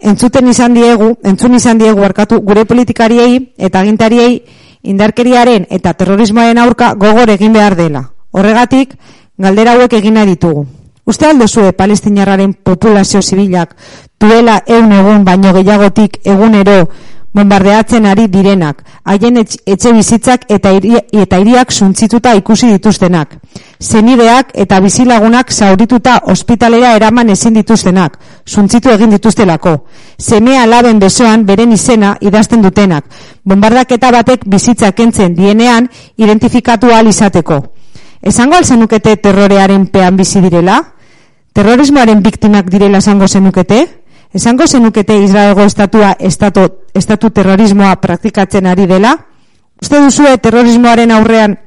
entzuten 0.00 0.48
izan 0.48 0.74
diegu, 0.74 1.14
entzun 1.24 1.54
izan 1.54 1.78
diegu 1.78 2.04
arkatu 2.04 2.40
gure 2.40 2.64
politikariei 2.64 3.54
eta 3.56 3.80
agintariei 3.80 4.42
indarkeriaren 4.82 5.66
eta 5.70 5.92
terrorismoaren 5.94 6.58
aurka 6.58 6.94
gogor 6.94 7.30
egin 7.30 7.52
behar 7.52 7.76
dela. 7.76 8.08
Horregatik, 8.32 8.96
galdera 9.38 9.76
hauek 9.76 9.92
egina 10.00 10.24
ditugu. 10.26 10.66
Uste 11.04 11.26
aldo 11.26 11.48
zue 11.48 11.72
palestinarraren 11.72 12.52
populazio 12.54 13.22
zibilak 13.22 13.74
duela 14.20 14.60
egun 14.66 14.92
egun 14.94 15.24
baino 15.26 15.52
gehiagotik 15.52 16.20
egunero 16.24 16.88
bombardeatzen 17.34 18.06
ari 18.06 18.26
direnak, 18.28 18.82
haien 19.04 19.38
etxe 19.40 19.92
bizitzak 19.92 20.44
eta, 20.52 20.72
iri, 20.76 20.98
eta 21.22 21.38
iriak 21.40 21.72
suntzituta 21.72 22.34
ikusi 22.36 22.68
dituztenak, 22.74 23.38
zenideak 23.80 24.52
eta 24.54 24.80
bizilagunak 24.84 25.52
zaurituta 25.52 26.18
ospitalera 26.32 26.94
eraman 26.96 27.32
ezin 27.32 27.56
dituztenak, 27.56 28.18
suntzitu 28.46 28.92
egin 28.92 29.10
dituztelako, 29.16 29.76
semea 30.18 30.66
laben 30.66 31.00
besoan 31.00 31.46
beren 31.48 31.72
izena 31.72 32.16
idazten 32.20 32.62
dutenak, 32.62 33.08
bombardaketa 33.44 34.12
batek 34.12 34.44
bizitzak 34.46 35.00
entzen 35.00 35.34
dienean 35.34 35.88
identifikatu 36.16 36.92
ahal 36.92 37.08
izateko. 37.08 37.62
Esango 38.22 38.54
alzenukete 38.54 39.16
terrorearen 39.16 39.88
pean 39.90 40.16
bizi 40.16 40.40
direla? 40.44 40.78
Terrorismoaren 41.52 42.22
biktimak 42.22 42.68
direla 42.70 43.00
esango 43.02 43.26
zenukete? 43.26 44.01
Esango 44.32 44.66
zenukete 44.66 45.18
Israelgo 45.22 45.62
estatua 45.62 46.16
estatu, 46.18 46.64
estatu 46.94 47.30
terrorismoa 47.30 47.96
praktikatzen 48.00 48.66
ari 48.66 48.86
dela? 48.88 49.12
Uste 49.82 50.00
duzue 50.00 50.38
terrorismoaren 50.38 51.10
aurrean 51.12 51.58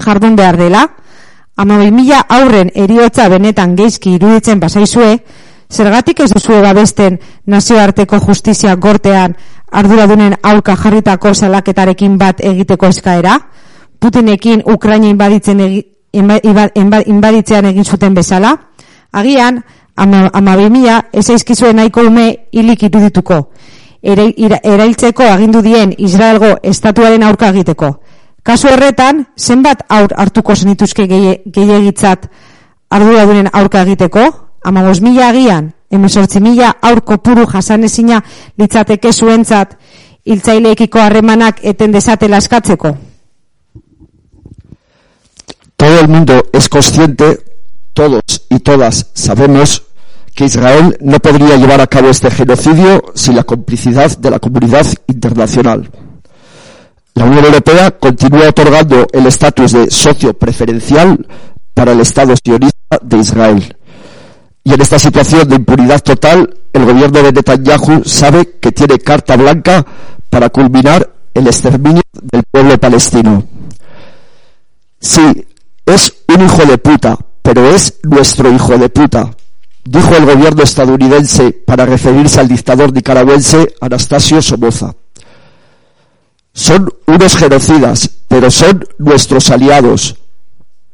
jardun 0.00 0.36
behar 0.36 0.56
dela? 0.56 0.86
Ama 1.60 1.76
mila 1.92 2.22
aurren 2.28 2.70
eriotza 2.74 3.28
benetan 3.28 3.74
geizki 3.76 4.14
iruditzen 4.16 4.60
basaizue, 4.60 5.18
zergatik 5.68 6.22
ez 6.24 6.30
duzue 6.32 6.62
babesten 6.64 7.18
nazioarteko 7.44 8.20
justizia 8.24 8.76
gortean 8.76 9.36
arduradunen 9.70 10.38
aurka 10.42 10.76
jarritako 10.76 11.34
salaketarekin 11.34 12.16
bat 12.18 12.40
egiteko 12.40 12.88
eskaera? 12.94 13.36
Putinekin 14.00 14.62
Ukraina 14.64 15.10
inbaditzen 15.12 15.60
egi, 15.60 15.84
inbaditzean 16.16 17.68
egin 17.74 17.84
zuten 17.84 18.14
bezala? 18.14 18.56
Agian, 19.12 19.60
ama, 20.00 20.30
ama 20.32 20.56
bimila, 20.56 21.02
ez 21.12 21.28
aizkizuen 21.30 21.76
nahiko 21.76 22.06
ume 22.08 22.26
hilik 22.52 22.82
irudituko. 22.88 23.40
Erailtzeko 24.02 25.26
agindu 25.28 25.60
dien 25.62 25.92
Israelgo 25.98 26.54
estatuaren 26.62 27.22
aurka 27.22 27.50
egiteko. 27.52 27.90
Kasu 28.42 28.70
horretan, 28.72 29.26
zenbat 29.36 29.84
aur 29.92 30.14
hartuko 30.16 30.56
zenituzke 30.56 31.04
gehiagitzat 31.06 32.30
arduradunen 32.90 33.50
aurka 33.52 33.82
egiteko? 33.84 34.24
Ama 34.64 34.82
mila 35.00 35.28
agian, 35.28 35.70
emezortzi 35.90 36.40
mila 36.40 36.72
aurko 36.82 37.18
puru 37.18 37.46
jasanezina 37.46 38.22
litzateke 38.58 39.12
zuentzat 39.12 39.76
hiltzaileekiko 40.24 40.98
harremanak 41.00 41.60
eten 41.62 41.92
desatela 41.92 42.38
eskatzeko? 42.38 42.96
Todo 45.76 46.00
el 46.00 46.08
mundo 46.08 46.42
es 46.52 46.68
consciente, 46.68 47.38
todos 47.92 48.22
y 48.48 48.58
todas 48.60 49.10
sabemos 49.14 49.89
que 50.34 50.44
Israel 50.44 50.96
no 51.00 51.18
podría 51.18 51.56
llevar 51.56 51.80
a 51.80 51.86
cabo 51.86 52.08
este 52.08 52.30
genocidio 52.30 53.02
sin 53.14 53.36
la 53.36 53.44
complicidad 53.44 54.16
de 54.18 54.30
la 54.30 54.38
comunidad 54.38 54.86
internacional. 55.06 55.90
La 57.14 57.24
Unión 57.24 57.44
Europea 57.44 57.90
continúa 57.92 58.48
otorgando 58.48 59.06
el 59.12 59.26
estatus 59.26 59.72
de 59.72 59.90
socio 59.90 60.32
preferencial 60.34 61.26
para 61.74 61.92
el 61.92 62.00
Estado 62.00 62.34
sionista 62.42 62.98
de 63.02 63.18
Israel. 63.18 63.76
Y 64.62 64.74
en 64.74 64.80
esta 64.80 64.98
situación 64.98 65.48
de 65.48 65.56
impunidad 65.56 66.00
total, 66.02 66.54
el 66.72 66.84
gobierno 66.84 67.22
de 67.22 67.32
Netanyahu 67.32 68.04
sabe 68.04 68.58
que 68.60 68.72
tiene 68.72 68.98
carta 68.98 69.36
blanca 69.36 69.84
para 70.28 70.50
culminar 70.50 71.10
el 71.34 71.46
exterminio 71.46 72.02
del 72.22 72.42
pueblo 72.50 72.78
palestino. 72.78 73.44
Sí, 75.00 75.46
es 75.86 76.12
un 76.28 76.44
hijo 76.44 76.64
de 76.66 76.78
puta, 76.78 77.18
pero 77.42 77.68
es 77.68 77.98
nuestro 78.04 78.52
hijo 78.52 78.76
de 78.78 78.88
puta, 78.90 79.30
dijo 79.84 80.16
el 80.16 80.26
gobierno 80.26 80.62
estadounidense 80.62 81.52
para 81.52 81.86
referirse 81.86 82.40
al 82.40 82.48
dictador 82.48 82.92
nicaragüense 82.92 83.74
Anastasio 83.80 84.42
Somoza. 84.42 84.94
Son 86.52 86.92
unos 87.06 87.36
genocidas, 87.36 88.10
pero 88.28 88.50
son 88.50 88.84
nuestros 88.98 89.50
aliados, 89.50 90.16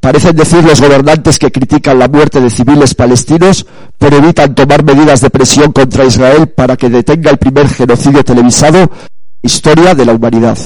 Parecen 0.06 0.36
decir 0.36 0.62
los 0.62 0.80
gobernantes 0.80 1.36
que 1.36 1.50
critican 1.50 1.98
la 1.98 2.06
muerte 2.06 2.40
de 2.40 2.48
civiles 2.48 2.94
palestinos, 2.94 3.66
pero 3.98 4.18
evitan 4.18 4.54
tomar 4.54 4.84
medidas 4.84 5.20
de 5.20 5.30
presión 5.30 5.72
contra 5.72 6.04
Israel 6.04 6.48
para 6.48 6.76
que 6.76 6.88
detenga 6.88 7.28
el 7.32 7.38
primer 7.38 7.68
genocidio 7.68 8.22
televisado 8.22 8.88
historia 9.42 9.96
de 9.96 10.04
la 10.04 10.12
humanidad. 10.12 10.58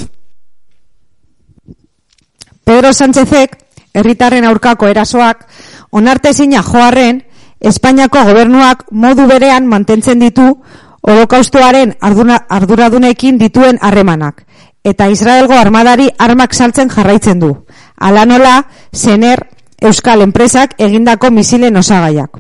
Pedro 2.64 2.92
Sánchezek, 2.92 3.56
herritarren 3.94 4.44
aurkako 4.44 4.88
erasoak, 4.88 5.46
onartezina 5.88 6.62
joarren, 6.62 7.24
Espainiako 7.60 8.24
gobernuak 8.24 8.86
modu 8.90 9.26
berean 9.28 9.66
mantentzen 9.68 10.18
ditu 10.18 10.46
holokaustoaren 11.04 11.94
arduradunekin 12.00 13.38
dituen 13.38 13.78
harremanak, 13.80 14.46
eta 14.84 15.08
Israelgo 15.12 15.54
armadari 15.54 16.08
armak 16.18 16.54
saltzen 16.54 16.88
jarraitzen 16.88 17.40
du. 17.40 17.52
Ala 17.96 18.24
nola, 18.24 18.64
zener 18.92 19.46
Euskal 19.80 20.20
enpresak 20.20 20.74
egindako 20.78 21.30
misilen 21.30 21.76
osagaiak. 21.76 22.36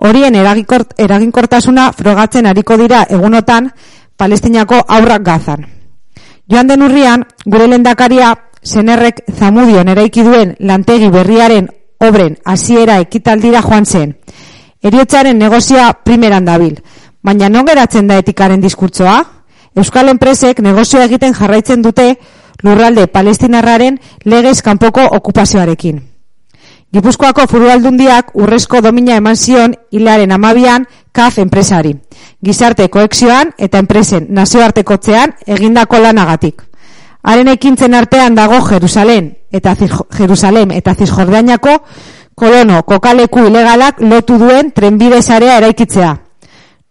Horien 0.00 0.34
eraginkortasuna 0.34 1.90
frogatzen 1.92 2.46
ariko 2.46 2.76
dira 2.80 3.02
egunotan 3.08 3.68
Palestinako 4.16 4.78
aurrak 4.88 5.22
gazan. 5.22 5.66
Joan 6.48 6.68
den 6.68 6.82
urrian, 6.82 7.26
gure 7.44 7.66
lendakaria 7.68 8.32
zenerrek 8.64 9.22
zamudion 9.36 9.88
eraiki 9.88 10.24
duen 10.24 10.56
lantegi 10.58 11.08
berriaren 11.12 11.68
obren 12.00 12.38
hasiera 12.44 12.98
ekitaldira 13.00 13.60
joan 13.62 13.86
zen. 13.86 14.16
Eriotzaren 14.82 15.36
negozioa 15.38 15.92
primeran 16.04 16.44
dabil, 16.44 16.78
baina 17.22 17.50
non 17.52 17.66
geratzen 17.68 18.06
da 18.08 18.16
etikaren 18.20 18.62
diskurtsoa? 18.62 19.18
Euskal 19.76 20.08
enpresek 20.08 20.62
negozioa 20.64 21.04
egiten 21.04 21.34
jarraitzen 21.36 21.82
dute 21.82 22.14
lurralde 22.64 23.06
palestinarraren 23.06 23.98
legez 24.24 24.62
kanpoko 24.62 25.04
okupazioarekin. 25.18 26.00
Gipuzkoako 26.90 27.44
furu 27.46 27.68
aldundiak 27.70 28.32
urrezko 28.34 28.80
domina 28.82 29.14
eman 29.20 29.36
zion 29.36 29.76
hilaren 29.92 30.32
amabian 30.32 30.88
kaf 31.12 31.38
enpresari. 31.38 31.92
Gizarte 32.42 32.88
koekzioan 32.88 33.52
eta 33.58 33.78
enpresen 33.78 34.26
nazioartekotzean 34.30 35.36
egindako 35.46 36.00
lanagatik. 36.02 36.64
Haren 37.22 37.52
ekintzen 37.52 37.94
artean 37.94 38.34
dago 38.34 38.58
Jerusalem 38.66 39.34
eta 39.52 39.76
Jerusalem 40.16 40.72
eta 40.72 40.94
Zizjordainako 40.94 41.76
kolono 42.40 42.82
kokaleku 42.88 43.44
ilegalak 43.50 44.00
lotu 44.00 44.38
duen 44.40 44.72
trenbide 44.72 45.20
sarea 45.22 45.58
eraikitzea. 45.60 46.10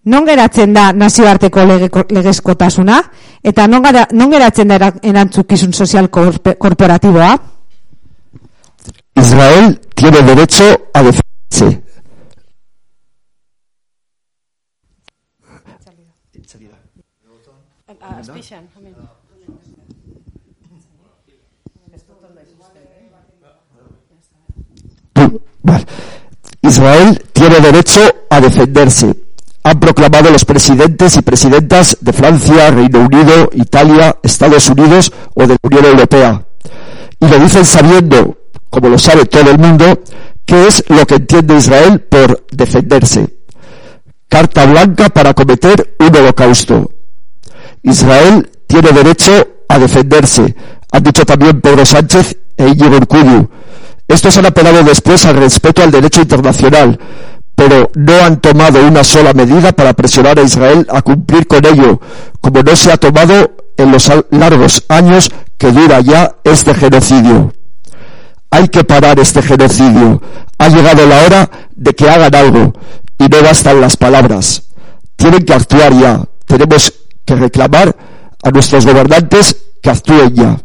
Non 0.09 0.25
geratzen 0.25 0.73
da 0.73 0.91
nazioarteko 0.95 1.65
legezkotasuna 2.09 3.01
eta 3.43 3.67
non, 3.67 3.83
gara, 3.83 4.05
non 4.13 4.31
geratzen 4.31 4.71
da 4.71 4.93
erantzukizun 5.11 5.73
sozial 5.73 6.09
korporatiboa? 6.09 7.35
Israel 9.19 9.79
tiene 9.95 10.21
derecho 10.23 10.71
a 10.93 11.03
defenderse. 11.03 11.89
Israel 26.61 27.23
tiene 27.33 27.59
derecho 27.59 28.01
a 28.29 28.41
defenderse. 28.41 29.15
Han 29.63 29.79
proclamado 29.79 30.29
los 30.31 30.45
presidentes 30.45 31.17
y 31.17 31.21
presidentas 31.21 31.97
de 32.01 32.13
Francia, 32.13 32.71
Reino 32.71 32.99
Unido, 32.99 33.49
Italia, 33.53 34.17
Estados 34.23 34.69
Unidos 34.69 35.11
o 35.35 35.41
de 35.41 35.49
la 35.49 35.59
Unión 35.61 35.85
Europea. 35.85 36.45
Y 37.19 37.27
lo 37.27 37.39
dicen 37.39 37.65
sabiendo, 37.65 38.37
como 38.69 38.89
lo 38.89 38.97
sabe 38.97 39.25
todo 39.25 39.51
el 39.51 39.59
mundo, 39.59 40.01
qué 40.45 40.67
es 40.67 40.83
lo 40.87 41.05
que 41.05 41.15
entiende 41.15 41.57
Israel 41.57 42.01
por 42.01 42.45
defenderse. 42.51 43.27
Carta 44.27 44.65
blanca 44.65 45.09
para 45.09 45.33
cometer 45.33 45.95
un 45.99 46.15
holocausto. 46.15 46.91
Israel 47.83 48.49
tiene 48.67 48.91
derecho 48.91 49.47
a 49.67 49.79
defenderse, 49.79 50.55
han 50.91 51.03
dicho 51.03 51.25
también 51.25 51.61
Pedro 51.61 51.85
Sánchez 51.85 52.37
e 52.57 52.67
Íñigo 52.67 52.97
Urcudio. 52.97 53.49
Estos 54.09 54.35
han 54.37 54.47
apelado 54.47 54.83
después 54.83 55.23
al 55.27 55.37
respeto 55.37 55.83
al 55.83 55.91
derecho 55.91 56.21
internacional, 56.21 56.99
pero 57.53 57.91
no 57.93 58.13
han 58.23 58.41
tomado 58.41 58.83
una 58.85 59.03
sola 59.03 59.33
medida 59.33 59.71
para 59.71 59.93
presionar 59.93 60.39
a 60.39 60.41
Israel 60.41 60.87
a 60.89 61.03
cumplir 61.03 61.45
con 61.45 61.63
ello, 61.63 62.01
como 62.41 62.63
no 62.63 62.75
se 62.75 62.91
ha 62.91 62.97
tomado 62.97 63.51
en 63.77 63.91
los 63.91 64.11
largos 64.31 64.83
años 64.89 65.29
que 65.59 65.71
dura 65.71 65.99
ya 65.99 66.37
este 66.43 66.73
genocidio. 66.73 67.53
Hay 68.49 68.67
que 68.69 68.83
parar 68.83 69.19
este 69.19 69.43
genocidio. 69.43 70.19
Ha 70.57 70.69
llegado 70.69 71.05
la 71.05 71.23
hora 71.25 71.51
de 71.75 71.93
que 71.93 72.09
hagan 72.09 72.33
algo 72.33 72.73
y 73.19 73.27
no 73.27 73.43
bastan 73.43 73.79
las 73.79 73.95
palabras. 73.95 74.63
Tienen 75.15 75.45
que 75.45 75.53
actuar 75.53 75.93
ya. 75.93 76.25
Tenemos 76.47 76.91
que 77.23 77.35
reclamar 77.35 77.95
a 78.41 78.49
nuestros 78.49 78.87
gobernantes 78.87 79.55
que 79.83 79.89
actúen 79.91 80.33
ya. 80.33 80.57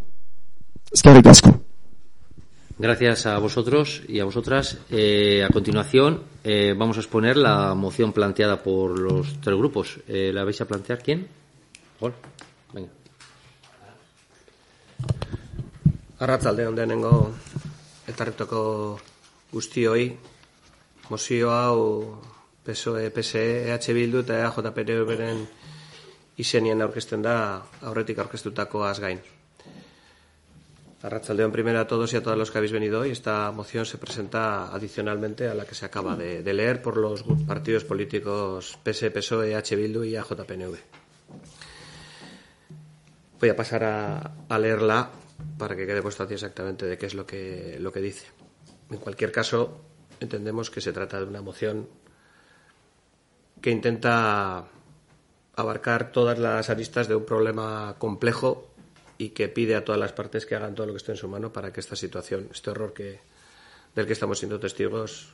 Es 0.91 1.03
que. 1.43 1.64
Gracias 2.77 3.27
a 3.27 3.39
vosotros 3.39 4.03
y 4.09 4.19
a 4.19 4.25
vosotras. 4.25 4.79
Eh, 4.91 5.45
a 5.45 5.49
continuación, 5.53 6.25
eh, 6.43 6.75
vamos 6.77 6.97
a 6.97 7.01
exponer 7.01 7.37
la 7.37 7.73
moción 7.75 8.13
planteada 8.13 8.65
por 8.65 8.99
los 8.99 9.41
tres 9.41 9.57
grupos. 9.57 10.01
Eh, 10.09 10.33
¿La 10.35 10.43
vais 10.43 10.61
a 10.61 10.67
plantear 10.67 10.99
quién? 11.01 11.29
Gol. 12.01 12.15
Venga. 12.73 12.91
Arratzalde 16.19 16.67
ondenengo 16.67 17.31
etarretoko 18.11 18.99
guztioi 19.53 20.19
mozio 21.11 21.53
hau 21.55 22.19
PSOE, 22.65 23.11
PSE, 23.15 23.71
EH 23.71 23.95
Bildu 23.95 24.25
eta 24.25 24.41
EAJPR 24.41 25.07
beren 25.07 25.47
izenien 26.43 26.83
aurkezten 26.83 27.23
da 27.23 27.37
aurretik 27.87 28.19
aurkeztutakoaz 28.19 28.99
gain. 28.99 29.23
Arrachaldeón 31.05 31.53
primero 31.53 31.81
a 31.81 31.87
todos 31.87 32.15
y 32.15 32.17
a 32.17 32.23
todos 32.23 32.39
los 32.39 32.51
que 32.51 32.57
habéis 32.57 32.73
venido 32.73 33.01
hoy. 33.01 33.11
Esta 33.11 33.53
moción 33.53 33.85
se 33.85 33.99
presenta 33.99 34.75
adicionalmente 34.75 35.47
a 35.49 35.55
la 35.55 35.67
que 35.67 35.75
se 35.75 35.85
acaba 35.85 36.17
de, 36.17 36.43
leer 36.55 36.81
por 36.81 36.97
los 36.97 37.23
partidos 37.47 37.85
políticos 37.85 38.79
PS, 38.83 39.11
PSOE, 39.11 39.55
H. 39.55 39.77
Bildu 39.77 40.03
y 40.05 40.17
AJPNV. 40.17 40.77
Voy 43.39 43.49
a 43.51 43.55
pasar 43.55 43.85
a, 43.85 44.59
leerla 44.59 45.11
para 45.59 45.77
que 45.77 45.87
quede 45.87 46.01
constancia 46.01 46.37
exactamente 46.37 46.87
de 46.87 46.97
qué 46.97 47.05
es 47.05 47.15
lo 47.15 47.27
que, 47.27 47.77
lo 47.81 47.93
que 47.93 48.01
dice. 48.01 48.29
En 48.91 48.97
cualquier 48.97 49.31
caso, 49.31 49.83
entendemos 50.21 50.71
que 50.71 50.81
se 50.81 50.95
trata 50.95 51.19
de 51.19 51.27
una 51.27 51.43
moción 51.43 51.87
que 53.61 53.71
intenta 53.71 54.65
abarcar 55.55 56.13
todas 56.13 56.39
las 56.39 56.71
aristas 56.71 57.09
de 57.09 57.15
un 57.15 57.27
problema 57.27 57.97
complejo 57.99 58.74
y 59.19 59.31
que 59.31 59.49
pide 59.49 59.77
a 59.77 59.85
todas 59.85 60.01
las 60.01 60.13
partes 60.13 60.47
que 60.47 60.55
hagan 60.55 60.75
todo 60.75 60.87
lo 60.87 60.93
que 60.93 60.99
esté 60.99 61.13
en 61.13 61.19
su 61.19 61.29
mano 61.29 61.53
para 61.53 61.73
que 61.73 61.81
esta 61.81 61.97
situación, 61.97 62.49
este 62.53 62.71
horror 62.71 62.93
que, 62.93 63.21
del 63.95 64.07
que 64.07 64.13
estamos 64.13 64.39
siendo 64.39 64.59
testigos, 64.59 65.29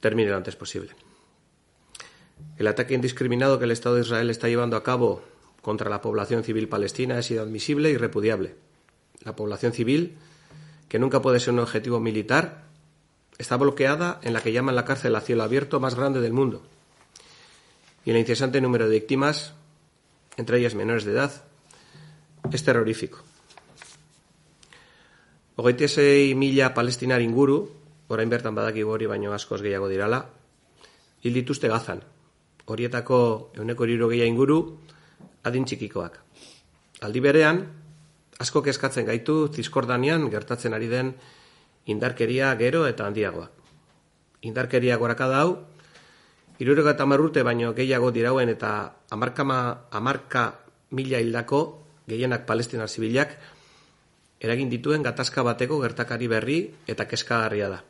termine 0.00 0.30
lo 0.30 0.36
antes 0.36 0.56
posible. 0.56 0.90
El 2.56 2.66
ataque 2.66 2.94
indiscriminado 2.94 3.58
que 3.58 3.64
el 3.64 3.70
Estado 3.70 3.96
de 3.96 4.02
Israel 4.02 4.30
está 4.30 4.48
llevando 4.48 4.76
a 4.76 4.82
cabo 4.82 5.22
contra 5.62 5.90
la 5.90 6.00
población 6.00 6.42
civil 6.42 6.68
palestina 6.68 7.18
es 7.18 7.30
inadmisible 7.30 7.90
y 7.90 7.96
repudiable. 7.96 8.54
La 9.22 9.36
población 9.36 9.72
civil, 9.72 10.16
que 10.88 10.98
nunca 10.98 11.20
puede 11.20 11.40
ser 11.40 11.52
un 11.52 11.60
objetivo 11.60 12.00
militar, 12.00 12.64
está 13.38 13.56
bloqueada 13.56 14.20
en 14.22 14.32
la 14.32 14.40
que 14.40 14.52
llaman 14.52 14.74
la 14.74 14.84
cárcel 14.84 15.14
a 15.16 15.20
cielo 15.20 15.42
abierto 15.42 15.80
más 15.80 15.94
grande 15.94 16.20
del 16.20 16.32
mundo. 16.32 16.62
Y 18.04 18.10
el 18.10 18.16
incesante 18.16 18.60
número 18.60 18.88
de 18.88 18.96
víctimas, 18.96 19.52
entre 20.36 20.58
ellas 20.58 20.74
menores 20.74 21.04
de 21.04 21.12
edad, 21.12 21.44
es 22.52 22.64
terrorífico. 22.64 23.18
Hogeite 25.56 25.88
sei 25.88 26.34
mila 26.34 26.72
palestinar 26.72 27.20
inguru, 27.20 27.68
orain 28.08 28.30
bertan 28.30 28.54
badakigu 28.54 28.90
hori 28.90 29.06
baino 29.06 29.34
askoz 29.36 29.60
gehiago 29.60 29.88
dirala, 29.88 30.24
hil 31.22 31.34
dituzte 31.34 31.68
gazan. 31.68 32.00
Horietako 32.64 33.52
euneko 33.58 33.84
gehiago 33.84 34.24
inguru, 34.24 34.58
adin 35.44 35.64
txikikoak. 35.64 36.16
Aldi 37.04 37.20
berean, 37.20 37.60
asko 38.40 38.62
kezkatzen 38.62 39.04
gaitu 39.04 39.48
zizkordanean 39.52 40.30
gertatzen 40.30 40.72
ari 40.72 40.88
den 40.88 41.14
indarkeria 41.86 42.54
gero 42.56 42.86
eta 42.86 43.06
handiagoa. 43.06 43.50
Indarkeria 44.48 44.96
gorakada 44.96 45.42
hau, 45.42 45.58
irurega 46.58 46.94
eta 46.96 47.04
marrute 47.04 47.42
baino 47.42 47.74
gehiago 47.76 48.10
dirauen 48.10 48.48
eta 48.48 48.72
amarkama, 49.10 49.88
amarka 49.90 50.64
mila 50.90 51.20
hildako 51.20 51.79
gehienak 52.10 52.44
eta. 57.70 57.84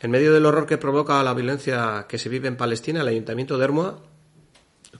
En 0.00 0.10
medio 0.10 0.32
del 0.32 0.46
horror 0.46 0.66
que 0.66 0.78
provoca 0.78 1.22
la 1.22 1.34
violencia 1.34 2.06
que 2.08 2.18
se 2.18 2.28
vive 2.28 2.48
en 2.48 2.56
Palestina, 2.56 3.02
el 3.02 3.08
Ayuntamiento 3.08 3.58
de 3.58 3.64
Hermoa 3.64 4.02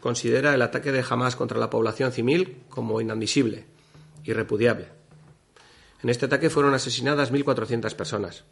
considera 0.01 0.55
el 0.55 0.63
ataque 0.63 0.93
de 0.93 1.05
Hamas 1.09 1.37
contra 1.37 1.59
la 1.59 1.71
población 1.71 2.13
civil 2.13 2.63
como 2.69 3.01
inadmisible 3.01 3.65
y 4.25 4.33
repudiable. 4.33 4.89
En 6.03 6.11
este 6.11 6.27
ataque 6.27 6.51
fueron 6.51 6.75
asesinadas 6.75 7.33
1.400 7.33 7.95
personas. 7.95 8.45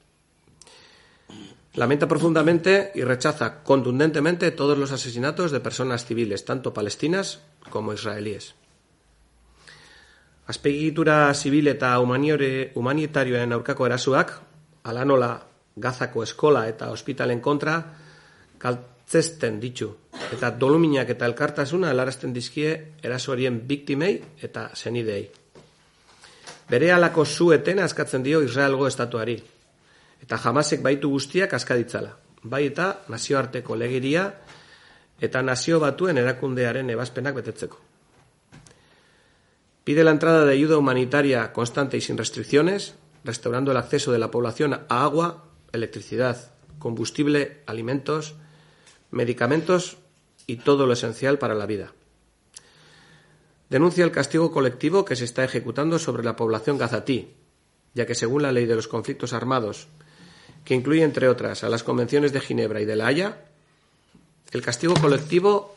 Lamenta 1.75 2.09
profundamente 2.09 2.91
y 2.97 3.05
rechaza 3.05 3.63
contundentemente 3.63 4.51
todos 4.51 4.77
los 4.77 4.91
asesinatos 4.91 5.53
de 5.53 5.61
personas 5.61 6.05
civiles, 6.05 6.45
tanto 6.45 6.75
palestinas 6.75 7.41
como 7.71 7.93
israelíes. 7.93 8.55
Azpegitura 10.47 11.33
zibil 11.33 11.69
eta 11.71 11.93
humanitarioen 12.01 13.53
aurkako 13.55 13.87
erasuak, 13.87 14.33
ala 14.83 15.05
nola 15.05 15.29
gazako 15.77 16.25
eskola 16.27 16.65
eta 16.67 16.91
ospitalen 16.91 17.39
kontra, 17.39 17.77
kaltzesten 18.59 19.61
ditu, 19.63 19.93
eta 20.35 20.51
doluminak 20.51 21.15
eta 21.15 21.29
elkartasuna 21.31 21.93
helarazten 21.95 22.35
dizkie 22.35 22.97
erasoarien 22.99 23.63
biktimei 23.69 24.17
eta 24.43 24.73
zenidei. 24.75 25.31
Bere 26.71 26.91
alako 26.91 27.25
zueten 27.25 27.79
askatzen 27.79 28.27
dio 28.27 28.43
Israelgo 28.43 28.91
estatuari, 28.91 29.39
eta 30.23 30.39
baitu 30.83 31.11
guztiak 31.11 31.55
bai 32.43 32.67
eta 32.67 33.03
nazioarteko 33.09 33.77
eta 35.21 35.43
nazio 35.43 35.81
batuen 35.81 36.19
erakundearen 36.19 36.91
ebazpenak 36.91 37.35
betetzeko. 37.35 37.79
Pide 39.85 40.05
la 40.05 40.11
entrada 40.11 40.45
de 40.45 40.53
ayuda 40.53 40.79
humanitaria 40.79 41.53
constante 41.53 41.97
y 41.97 42.01
sin 42.01 42.17
restricciones, 42.17 42.95
restaurando 43.25 43.71
el 43.71 43.77
acceso 43.77 44.13
de 44.13 44.19
la 44.19 44.31
población 44.31 44.75
a 44.75 45.05
agua, 45.05 45.45
electricidad, 45.73 46.53
combustible, 46.79 47.63
alimentos, 47.67 48.35
medicamentos 49.11 49.99
y 50.47 50.57
todo 50.57 50.87
lo 50.87 50.93
esencial 50.93 51.39
para 51.39 51.55
la 51.55 51.67
vida. 51.67 51.93
Denuncia 53.69 54.05
el 54.05 54.11
castigo 54.11 54.51
colectivo 54.51 55.05
que 55.05 55.17
se 55.17 55.25
está 55.25 55.45
ejecutando 55.45 55.99
sobre 55.99 56.25
la 56.25 56.37
población 56.37 56.79
gazatí, 56.79 57.35
ya 57.95 58.07
que 58.07 58.15
según 58.15 58.43
la 58.43 58.53
ley 58.53 58.67
de 58.67 58.75
los 58.75 58.89
conflictos 58.89 59.33
armados, 59.33 59.89
que 60.65 60.75
incluye 60.75 61.03
entre 61.03 61.29
otras 61.29 61.65
a 61.65 61.69
las 61.69 61.83
convenciones 61.83 62.33
de 62.33 62.41
Ginebra 62.41 62.81
y 62.81 62.85
de 62.85 62.97
La 62.97 63.07
Haya, 63.07 63.39
el 64.53 64.63
castigo 64.63 64.95
colectivo 64.95 65.77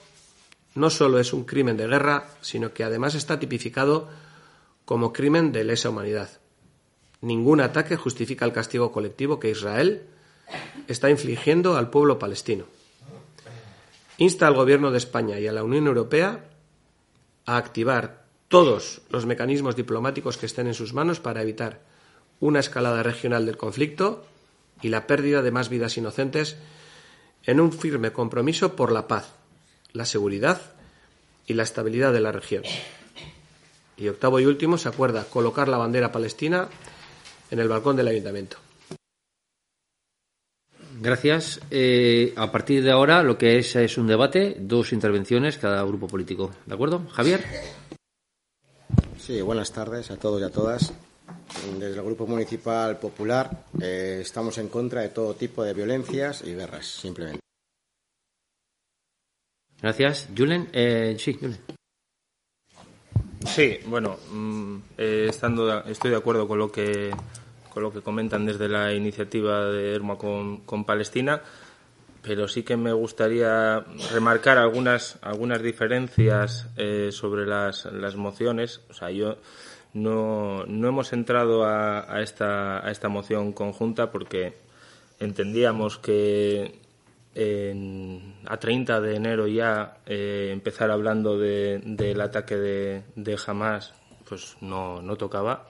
no 0.76 0.89
solo 0.89 1.19
es 1.19 1.34
un 1.34 1.43
crimen 1.43 1.78
de 1.78 1.88
guerra, 1.88 2.30
sino 2.41 2.74
que 2.74 2.84
además 2.84 3.15
está 3.15 3.39
tipificado 3.39 4.10
como 4.86 5.13
crimen 5.13 5.52
de 5.52 5.63
lesa 5.63 5.89
humanidad. 5.89 6.30
Ningún 7.22 7.62
ataque 7.62 7.96
justifica 7.96 8.46
el 8.46 8.54
castigo 8.54 8.91
colectivo 8.91 9.39
que 9.39 9.50
Israel 9.50 10.04
está 10.88 11.10
infligiendo 11.10 11.78
al 11.78 11.89
pueblo 11.89 12.19
palestino. 12.19 12.65
Insta 14.17 14.48
al 14.48 14.56
Gobierno 14.56 14.91
de 14.91 14.98
España 14.98 15.39
y 15.39 15.48
a 15.48 15.54
la 15.54 15.63
Unión 15.63 15.88
Europea 15.88 16.46
a 17.46 17.58
activar 17.58 18.26
todos 18.48 19.02
los 19.10 19.26
mecanismos 19.26 19.76
diplomáticos 19.76 20.38
que 20.38 20.46
estén 20.46 20.67
en 20.67 20.74
sus 20.74 20.93
manos 20.93 21.19
para 21.19 21.41
evitar 21.41 21.82
una 22.39 22.60
escalada 22.60 23.04
regional 23.04 23.46
del 23.46 23.58
conflicto 23.58 24.26
y 24.84 24.89
la 24.89 25.08
pérdida 25.08 25.41
de 25.41 25.52
más 25.52 25.69
vidas 25.69 25.98
inocentes 25.98 26.58
en 27.46 27.60
un 27.60 27.74
firme 27.74 28.12
compromiso 28.12 28.76
por 28.76 28.91
la 28.91 29.08
paz, 29.08 29.34
la 29.93 30.06
seguridad 30.06 30.62
y 31.48 31.54
la 31.54 31.63
estabilidad 31.63 32.13
de 32.13 32.22
la 32.22 32.32
región. 32.32 32.63
Y 33.98 34.08
octavo 34.08 34.39
y 34.39 34.46
último, 34.46 34.78
se 34.78 34.89
acuerda 34.89 35.26
colocar 35.26 35.67
la 35.67 35.78
bandera 35.78 36.12
palestina 36.12 36.67
en 37.50 37.60
el 37.60 37.69
balcón 37.69 37.96
del 37.96 38.08
ayuntamiento. 38.08 38.58
Gracias. 41.00 41.60
Eh, 41.69 42.34
a 42.36 42.52
partir 42.52 42.84
de 42.84 42.91
ahora 42.91 43.24
lo 43.24 43.38
que 43.38 43.58
es 43.58 43.76
es 43.76 43.98
un 43.98 44.08
debate, 44.08 44.56
dos 44.60 44.93
intervenciones 44.93 45.58
cada 45.58 45.84
grupo 45.84 46.08
político. 46.08 46.52
¿De 46.65 46.74
acuerdo? 46.74 47.06
Javier. 47.12 47.43
Sí, 49.19 49.41
buenas 49.41 49.72
tardes 49.72 50.12
a 50.12 50.17
todos 50.17 50.41
y 50.41 50.46
a 50.46 50.50
todas. 50.50 50.93
Desde 51.80 51.96
el 51.96 52.04
Grupo 52.04 52.28
Municipal 52.28 52.98
Popular 53.00 53.66
eh, 53.82 54.20
estamos 54.22 54.58
en 54.58 54.70
contra 54.70 55.02
de 55.02 55.10
todo 55.10 55.34
tipo 55.34 55.63
de 55.63 55.74
violencias 55.74 56.44
y 56.46 56.54
guerras, 56.54 56.86
simplemente. 56.86 57.39
Gracias. 59.82 60.30
Julen, 60.36 60.70
eh, 60.72 61.16
sí, 61.20 61.34
Julen. 61.34 61.58
Sí, 63.46 63.80
bueno, 63.86 64.18
mm, 64.32 64.78
eh, 64.98 65.28
estando, 65.30 65.84
estoy 65.84 66.12
de 66.12 66.18
acuerdo 66.18 66.48
con 66.48 66.58
lo 66.58 66.72
que 66.72 67.12
con 67.70 67.84
lo 67.84 67.92
que 67.92 68.02
comentan 68.02 68.46
desde 68.46 68.70
la 68.70 68.94
iniciativa 68.94 69.66
de 69.66 69.96
Erma 69.96 70.16
con, 70.16 70.58
con 70.58 70.86
Palestina, 70.86 71.42
pero 72.22 72.48
sí 72.48 72.62
que 72.62 72.78
me 72.78 72.94
gustaría 72.94 73.84
remarcar 74.12 74.60
algunas 74.60 75.18
algunas 75.22 75.62
diferencias 75.62 76.68
eh, 76.78 77.10
sobre 77.12 77.46
las, 77.48 77.86
las 77.86 78.16
mociones. 78.16 78.82
O 78.89 78.94
sea, 78.94 79.10
yo 79.10 79.38
no, 79.94 80.66
no 80.66 80.88
hemos 80.88 81.14
entrado 81.14 81.66
a, 81.66 82.14
a, 82.14 82.22
esta, 82.22 82.86
a 82.86 82.92
esta 82.92 83.10
moción 83.10 83.54
conjunta 83.54 84.12
porque 84.12 84.54
entendíamos 85.20 85.98
que 85.98 86.84
a 87.36 88.58
30 88.58 89.02
de 89.02 89.16
enero 89.16 89.48
ya 89.48 89.98
eh, 90.06 90.50
empezar 90.52 90.92
hablando 90.92 91.38
de, 91.38 91.82
del 91.84 92.22
ataque 92.22 92.56
de, 92.58 93.04
de 93.16 93.38
Hamas 93.46 93.94
pues 94.28 94.56
no, 94.62 95.02
no 95.02 95.16
tocaba. 95.16 95.68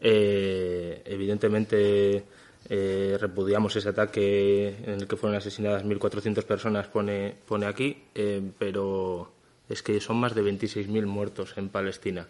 Eh, 0.00 1.02
evidentemente 1.04 2.24
eh, 2.68 3.18
repudiamos 3.20 3.76
ese 3.76 3.90
ataque 3.90 4.76
en 4.84 5.00
el 5.00 5.06
que 5.06 5.16
fueron 5.16 5.36
asesinadas 5.36 5.84
1.400 5.84 6.44
personas, 6.44 6.86
pone, 6.86 7.34
pone 7.46 7.66
aquí, 7.66 8.04
pero 8.58 9.30
es 9.68 9.82
que 9.82 10.00
son 10.00 10.16
más 10.16 10.34
de 10.34 10.42
26.000 10.42 11.06
muertos 11.06 11.54
en 11.56 11.68
Palestina. 11.68 12.26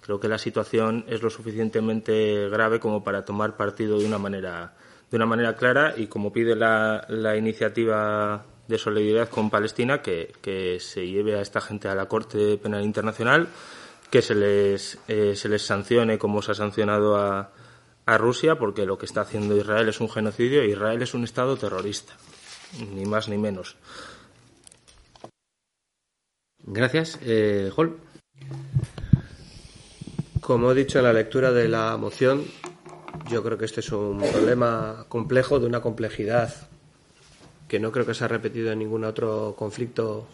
Creo 0.00 0.18
que 0.18 0.28
la 0.28 0.38
situación 0.38 1.04
es 1.08 1.22
lo 1.22 1.30
suficientemente 1.30 2.48
grave 2.48 2.80
como 2.80 3.04
para 3.04 3.24
tomar 3.24 3.56
partido 3.56 3.98
de 3.98 4.06
una 4.06 4.18
manera, 4.18 4.74
de 5.10 5.16
una 5.16 5.26
manera 5.26 5.56
clara 5.56 5.94
y 5.96 6.06
como 6.06 6.32
pide 6.32 6.56
la, 6.56 7.36
iniciativa 7.36 8.44
de 8.66 8.78
solidaridad 8.78 9.28
con 9.28 9.50
Palestina, 9.50 10.00
que, 10.00 10.78
se 10.80 11.06
lleve 11.06 11.38
a 11.38 11.42
esta 11.42 11.60
gente 11.60 11.88
a 11.88 11.94
la 11.94 12.06
Corte 12.06 12.56
Penal 12.56 12.82
Internacional 12.82 13.48
que 14.10 14.22
se 14.22 14.34
les, 14.34 14.98
eh, 15.06 15.36
se 15.36 15.48
les 15.48 15.62
sancione 15.62 16.18
como 16.18 16.42
se 16.42 16.52
ha 16.52 16.54
sancionado 16.54 17.16
a, 17.16 17.52
Rusia, 18.18 18.56
porque 18.56 18.86
lo 18.86 18.98
que 18.98 19.06
está 19.06 19.20
haciendo 19.20 19.56
Israel 19.56 19.88
es 19.88 20.00
un 20.00 20.10
genocidio 20.10 20.64
Israel 20.64 21.00
es 21.00 21.14
un 21.14 21.22
Estado 21.22 21.56
terrorista, 21.56 22.12
ni 22.92 23.04
más 23.06 23.28
ni 23.28 23.38
menos. 23.38 23.76
Gracias. 26.64 27.20
Eh. 27.22 27.70
Como 30.50 30.72
he 30.72 30.74
dicho 30.74 30.98
en 30.98 31.04
la 31.04 31.12
lectura 31.12 31.52
de 31.52 31.68
la 31.68 31.96
moción, 31.96 32.44
yo 33.30 33.40
creo 33.44 33.56
que 33.56 33.66
este 33.66 33.78
es 33.78 33.92
un 33.92 34.18
problema 34.18 35.06
complejo 35.08 35.60
de 35.60 35.66
una 35.66 35.80
complejidad 35.80 36.52
que 37.68 37.78
no 37.78 37.92
creo 37.92 38.04
que 38.04 38.14
se 38.14 38.24
ha 38.24 38.26
repetido 38.26 38.72
en 38.72 38.80
ningún 38.80 39.04
otro 39.04 39.54
conflicto 39.56 40.26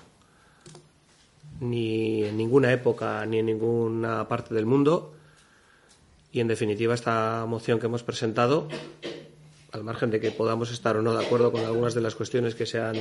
ni 1.61 2.25
en 2.25 2.35
ninguna 2.39 2.73
época 2.73 3.27
ni 3.27 3.41
en 3.41 3.45
ninguna 3.45 4.27
parte 4.27 4.55
del 4.55 4.65
mundo. 4.65 5.13
Y 6.33 6.41
en 6.41 6.49
definitiva, 6.49 6.95
esta 6.95 7.45
moción 7.47 7.79
que 7.79 7.85
hemos 7.85 8.03
presentado, 8.03 8.69
al 9.71 9.85
margen 9.85 10.11
de 10.11 10.19
que 10.19 10.31
podamos 10.31 10.73
estar 10.73 10.97
o 10.97 11.03
no 11.03 11.13
de 11.13 11.27
acuerdo 11.27 11.53
con 11.53 11.63
algunas 11.63 11.93
de 11.93 12.01
las 12.01 12.15
cuestiones 12.15 12.55
que 12.55 12.65
se 12.65 12.81
han, 12.81 12.97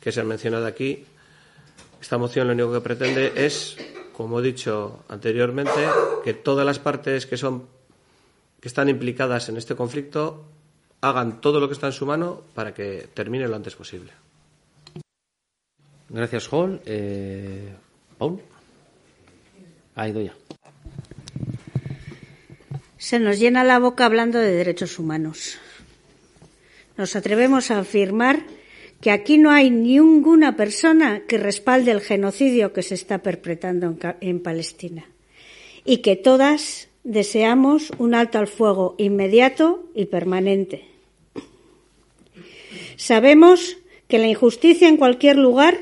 que 0.00 0.10
se 0.10 0.18
han 0.18 0.26
mencionado 0.26 0.66
aquí, 0.66 1.06
esta 2.00 2.18
moción 2.18 2.46
lo 2.46 2.52
único 2.52 2.72
que 2.72 2.80
pretende 2.80 3.32
es, 3.36 3.76
como 4.12 4.40
he 4.40 4.42
dicho 4.42 5.04
anteriormente, 5.08 5.88
que 6.24 6.34
todas 6.34 6.64
las 6.64 6.78
partes 6.78 7.26
que 7.26 7.36
son 7.36 7.66
que 8.60 8.68
están 8.68 8.88
implicadas 8.88 9.48
en 9.48 9.56
este 9.56 9.76
conflicto 9.76 10.44
hagan 11.00 11.40
todo 11.40 11.60
lo 11.60 11.68
que 11.68 11.74
está 11.74 11.86
en 11.86 11.92
su 11.92 12.06
mano 12.06 12.42
para 12.54 12.74
que 12.74 13.08
termine 13.14 13.46
lo 13.46 13.54
antes 13.54 13.76
posible. 13.76 14.12
Gracias, 16.08 16.48
Hall. 16.52 16.80
Eh, 16.86 17.72
Paul. 18.16 18.40
Ah, 19.94 20.08
ya. 20.08 20.34
Se 22.96 23.18
nos 23.18 23.38
llena 23.38 23.62
la 23.62 23.78
boca 23.78 24.06
hablando 24.06 24.38
de 24.38 24.50
derechos 24.50 24.98
humanos. 24.98 25.58
Nos 26.96 27.14
atrevemos 27.14 27.70
a 27.70 27.80
afirmar 27.80 28.42
que 29.00 29.10
aquí 29.10 29.38
no 29.38 29.50
hay 29.50 29.70
ninguna 29.70 30.56
persona 30.56 31.22
que 31.26 31.38
respalde 31.38 31.92
el 31.92 32.00
genocidio 32.00 32.72
que 32.72 32.82
se 32.82 32.94
está 32.94 33.18
perpetrando 33.18 33.96
en, 34.20 34.40
Palestina 34.40 35.06
y 35.84 35.98
que 35.98 36.16
todas 36.16 36.88
deseamos 37.04 37.92
un 37.98 38.14
alto 38.14 38.38
al 38.38 38.48
fuego 38.48 38.96
inmediato 38.98 39.84
y 39.94 40.06
permanente. 40.06 40.84
Sabemos 42.96 43.78
que 44.08 44.18
la 44.18 44.26
injusticia 44.26 44.88
en 44.88 44.96
cualquier 44.96 45.36
lugar 45.36 45.78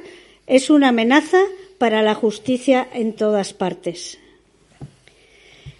es 0.46 0.68
una 0.68 0.88
amenaza 0.88 1.40
para 1.79 2.02
la 2.02 2.14
justicia 2.14 2.87
en 2.92 3.14
todas 3.14 3.55
partes. 3.55 4.18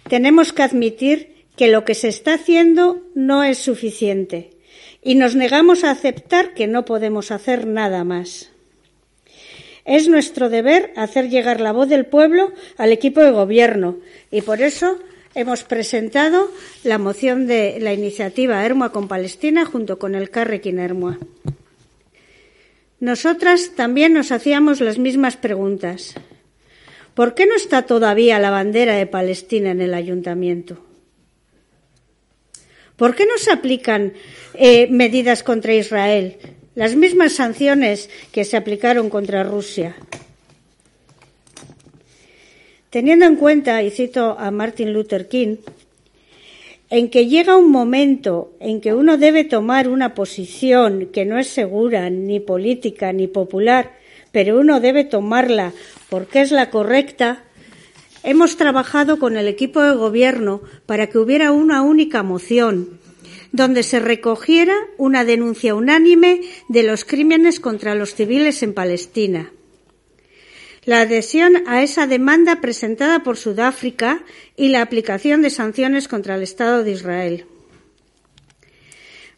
Tenemos 0.09 0.53
que 0.53 0.63
admitir 0.63 1.35
que 1.55 1.67
lo 1.67 1.85
que 1.85 1.93
se 1.93 2.07
está 2.07 2.35
haciendo 2.35 3.01
no 3.13 3.43
es 3.43 3.57
suficiente 3.59 4.56
y 5.01 5.15
nos 5.15 5.35
negamos 5.35 5.83
a 5.83 5.91
aceptar 5.91 6.53
que 6.53 6.67
no 6.67 6.85
podemos 6.85 7.31
hacer 7.31 7.67
nada 7.67 8.03
más. 8.03 8.51
Es 9.85 10.09
nuestro 10.09 10.49
deber 10.49 10.91
hacer 10.95 11.29
llegar 11.29 11.61
la 11.61 11.71
voz 11.71 11.87
del 11.87 12.05
pueblo 12.05 12.51
al 12.77 12.91
equipo 12.91 13.21
de 13.21 13.31
gobierno 13.31 13.97
y 14.31 14.41
por 14.41 14.61
eso 14.61 14.99
hemos 15.33 15.63
presentado 15.63 16.51
la 16.83 16.97
moción 16.97 17.47
de 17.47 17.77
la 17.79 17.93
iniciativa 17.93 18.65
Hermoa 18.65 18.91
con 18.91 19.07
Palestina 19.07 19.65
junto 19.65 19.97
con 19.97 20.15
el 20.15 20.29
Carrequín 20.29 20.79
Hermoa. 20.79 21.17
Nosotras 22.99 23.73
también 23.75 24.13
nos 24.13 24.31
hacíamos 24.31 24.81
las 24.81 24.97
mismas 24.97 25.37
preguntas. 25.37 26.15
¿Por 27.13 27.35
qué 27.35 27.45
no 27.45 27.55
está 27.55 27.83
todavía 27.83 28.39
la 28.39 28.49
bandera 28.49 28.95
de 28.95 29.05
Palestina 29.05 29.71
en 29.71 29.81
el 29.81 29.93
ayuntamiento? 29.93 30.86
¿Por 32.97 33.15
qué 33.15 33.25
no 33.25 33.37
se 33.37 33.51
aplican 33.51 34.13
eh, 34.55 34.87
medidas 34.89 35.43
contra 35.43 35.73
Israel? 35.73 36.37
Las 36.73 36.95
mismas 36.95 37.33
sanciones 37.33 38.09
que 38.31 38.43
se 38.43 38.57
aplicaron 38.57 39.09
contra 39.09 39.43
Rusia. 39.43 39.95
Teniendo 42.89 43.25
en 43.25 43.35
cuenta, 43.35 43.83
y 43.83 43.91
cito 43.91 44.35
a 44.39 44.49
Martin 44.49 44.93
Luther 44.93 45.27
King, 45.27 45.57
en 46.89 47.09
que 47.09 47.27
llega 47.27 47.57
un 47.57 47.69
momento 47.69 48.53
en 48.59 48.81
que 48.81 48.93
uno 48.93 49.17
debe 49.17 49.43
tomar 49.43 49.89
una 49.89 50.15
posición 50.15 51.09
que 51.13 51.25
no 51.25 51.37
es 51.37 51.47
segura, 51.47 52.09
ni 52.09 52.39
política, 52.39 53.13
ni 53.13 53.27
popular, 53.27 53.91
pero 54.31 54.59
uno 54.59 54.79
debe 54.79 55.03
tomarla 55.03 55.73
porque 56.09 56.41
es 56.41 56.51
la 56.51 56.69
correcta, 56.69 57.43
hemos 58.27 58.57
trabajado 58.57 59.17
con 59.17 59.37
el 59.37 59.47
equipo 59.47 59.81
de 59.81 59.95
gobierno 59.95 60.61
para 60.85 61.07
que 61.07 61.17
hubiera 61.17 61.51
una 61.51 61.81
única 61.81 62.21
moción 62.21 62.99
donde 63.51 63.81
se 63.81 63.99
recogiera 63.99 64.75
una 64.97 65.25
denuncia 65.25 65.73
unánime 65.73 66.41
de 66.69 66.83
los 66.83 67.05
crímenes 67.05 67.59
contra 67.59 67.95
los 67.95 68.13
civiles 68.13 68.61
en 68.61 68.73
Palestina 68.73 69.51
la 70.87 71.01
adhesión 71.01 71.63
a 71.67 71.83
esa 71.83 72.07
demanda 72.07 72.61
presentada 72.61 73.19
por 73.21 73.35
Sudáfrica 73.35 74.23
y 74.55 74.69
la 74.69 74.81
aplicación 74.81 75.41
de 75.41 75.49
sanciones 75.49 76.07
contra 76.07 76.35
el 76.35 76.43
Estado 76.43 76.81
de 76.81 76.91
Israel. 76.91 77.45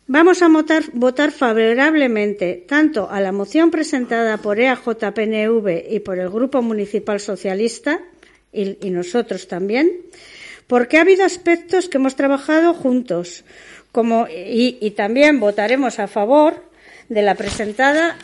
Vamos 0.05 0.43
a 0.43 0.47
votar, 0.93 1.31
favorablemente 1.31 2.65
tanto 2.67 3.09
a 3.09 3.19
la 3.19 3.31
moción 3.31 3.71
presentada 3.71 4.37
por 4.37 4.59
EAJPNV 4.59 5.85
y 5.89 5.99
por 6.01 6.19
el 6.19 6.29
Grupo 6.29 6.61
Municipal 6.61 7.19
Socialista, 7.19 7.99
y, 8.51 8.89
nosotros 8.89 9.47
también, 9.47 9.91
porque 10.67 10.97
ha 10.97 11.01
habido 11.01 11.25
aspectos 11.25 11.89
que 11.89 11.97
hemos 11.97 12.15
trabajado 12.15 12.73
juntos, 12.73 13.43
como, 13.91 14.27
y, 14.27 14.77
y 14.81 14.91
también 14.91 15.39
votaremos 15.39 15.99
a 15.99 16.07
favor 16.07 16.63
de 17.09 17.21
la 17.21 17.35
presentada 17.35 18.17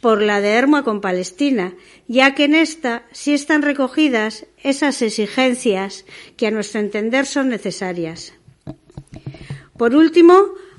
por 0.00 0.20
la 0.20 0.40
de 0.40 0.50
Hermoa 0.50 0.84
con 0.84 1.00
Palestina, 1.00 1.74
ya 2.08 2.34
que 2.34 2.44
en 2.44 2.54
esta 2.54 3.04
sí 3.12 3.32
están 3.32 3.62
recogidas 3.62 4.46
esas 4.62 5.00
exigencias 5.00 6.04
que 6.36 6.46
a 6.46 6.50
nuestro 6.50 6.80
entender 6.80 7.24
son 7.26 7.48
necesarias. 7.48 8.34
Por 9.78 9.94
último, 9.96 10.34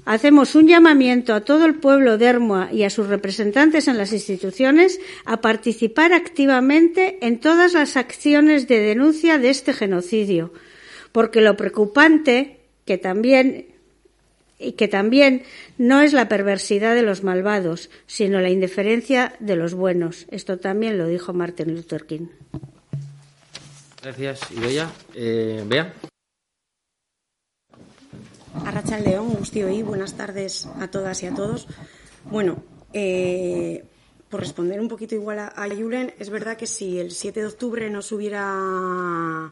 hacemos 0.06 0.56
un 0.56 0.68
llamamiento 0.68 1.34
a 1.34 1.42
todo 1.42 1.66
el 1.66 1.76
pueblo 1.76 2.18
de 2.18 2.26
Hermoa 2.28 2.70
y 2.72 2.84
a 2.84 2.90
sus 2.90 3.08
representantes 3.08 3.88
en 3.88 3.98
las 3.98 4.14
instituciones 4.14 5.00
a 5.26 5.42
participar 5.42 6.14
activamente 6.14 7.18
en 7.22 7.40
todas 7.40 7.74
las 7.74 7.98
acciones 7.98 8.68
de 8.68 8.80
denuncia 8.80 9.38
de 9.38 9.50
este 9.50 9.74
genocidio, 9.74 10.54
porque 11.12 11.42
lo 11.42 11.58
preocupante 11.58 12.60
que 12.86 12.98
también 12.98 13.68
y 14.58 14.74
que 14.74 14.88
también 14.88 15.44
no 15.78 16.02
es 16.02 16.14
la 16.14 16.30
perversidad 16.30 16.96
de 16.96 17.02
los 17.02 17.24
malvados, 17.24 17.90
sino 18.08 18.40
la 18.40 18.50
indiferencia 18.50 19.34
de 19.40 19.58
los 19.58 19.74
buenos. 19.74 20.28
Esto 20.32 20.58
también 20.58 20.98
lo 20.98 21.08
dijo 21.08 21.34
Martin 21.34 21.76
Luther 21.76 22.06
King. 22.06 22.28
Gracias. 24.02 24.40
Eh. 25.16 25.64
Arracha 28.64 29.00
León, 29.00 29.38
y 29.54 29.84
buenas 29.84 30.14
tardes 30.14 30.68
a 30.80 30.88
todas 30.88 31.22
y 31.24 31.28
a 31.28 31.34
todos. 31.34 31.68
Bueno, 32.30 32.64
eh, 32.94 33.84
por 34.30 34.40
responder 34.40 34.80
un 34.80 34.88
poquito 34.88 35.16
igual 35.16 35.40
a, 35.40 35.48
a 35.48 35.68
Julen, 35.68 36.14
es 36.20 36.30
verdad 36.30 36.56
que 36.58 36.68
si 36.68 37.00
el 37.00 37.12
7 37.12 37.42
de 37.42 37.48
octubre 37.48 37.90
nos 37.90 38.12
hubiera 38.12 39.52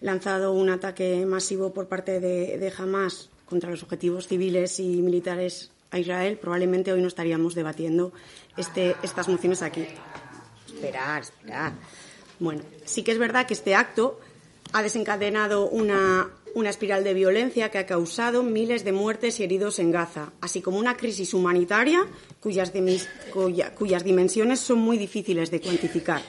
lanzado 0.00 0.52
un 0.52 0.70
ataque 0.70 1.26
masivo 1.26 1.72
por 1.72 1.88
parte 1.88 2.20
de, 2.20 2.58
de 2.58 2.72
Hamas 2.78 3.30
contra 3.46 3.70
los 3.70 3.82
objetivos 3.82 4.28
civiles 4.28 4.78
y 4.80 5.02
militares 5.02 5.70
a 5.90 5.98
Israel, 5.98 6.38
probablemente 6.38 6.92
hoy 6.92 7.00
no 7.00 7.08
estaríamos 7.08 7.54
debatiendo 7.54 8.12
este, 8.56 8.96
estas 9.02 9.28
mociones 9.28 9.62
aquí. 9.62 9.86
Esperar, 10.66 11.22
esperar. 11.22 11.72
Bueno, 12.38 12.62
sí 12.84 13.02
que 13.02 13.12
es 13.12 13.18
verdad 13.18 13.46
que 13.46 13.54
este 13.54 13.74
acto 13.74 14.20
ha 14.72 14.82
desencadenado 14.82 15.68
una, 15.68 16.28
una 16.56 16.70
espiral 16.70 17.04
de 17.04 17.12
violencia 17.12 17.70
que 17.70 17.76
ha 17.76 17.84
causado 17.84 18.42
miles 18.42 18.82
de 18.82 18.90
muertes 18.90 19.38
y 19.38 19.44
heridos 19.44 19.78
en 19.78 19.90
Gaza, 19.90 20.32
así 20.40 20.62
como 20.62 20.78
una 20.78 20.96
crisis 20.96 21.34
humanitaria 21.34 22.06
cuyas, 22.40 22.72
dimensiones 22.72 24.60
son 24.60 24.78
muy 24.78 24.96
difíciles 24.96 25.50
de 25.50 25.60
cuantificar. 25.60 26.22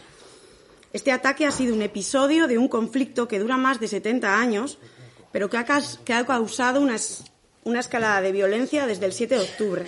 Este 0.92 1.14
ataque 1.14 1.46
ha 1.46 1.52
sido 1.52 1.74
un 1.74 1.82
episodio 1.82 2.48
de 2.48 2.58
un 2.58 2.68
conflicto 2.68 3.26
que 3.26 3.40
dura 3.40 3.56
más 3.56 3.80
de 3.80 3.88
70 3.88 4.38
años 4.38 4.80
pero 5.32 5.50
que 5.50 5.58
ha, 5.58 6.26
causado 6.26 6.82
una, 6.82 7.80
escalada 7.80 8.20
de 8.20 8.32
violencia 8.34 8.86
desde 8.86 9.06
el 9.06 9.14
7 9.14 9.36
de 9.36 9.42
octubre. 9.42 9.86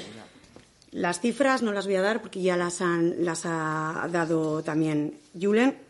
Las 0.92 1.20
cifras 1.20 1.64
no 1.64 1.74
las 1.74 1.86
voy 1.86 1.96
a 1.96 2.02
dar 2.02 2.22
porque 2.22 2.42
ya 2.42 2.56
las, 2.56 2.80
ha 2.82 4.08
dado 4.10 4.64
también 4.64 5.20
Julen. 5.38 5.89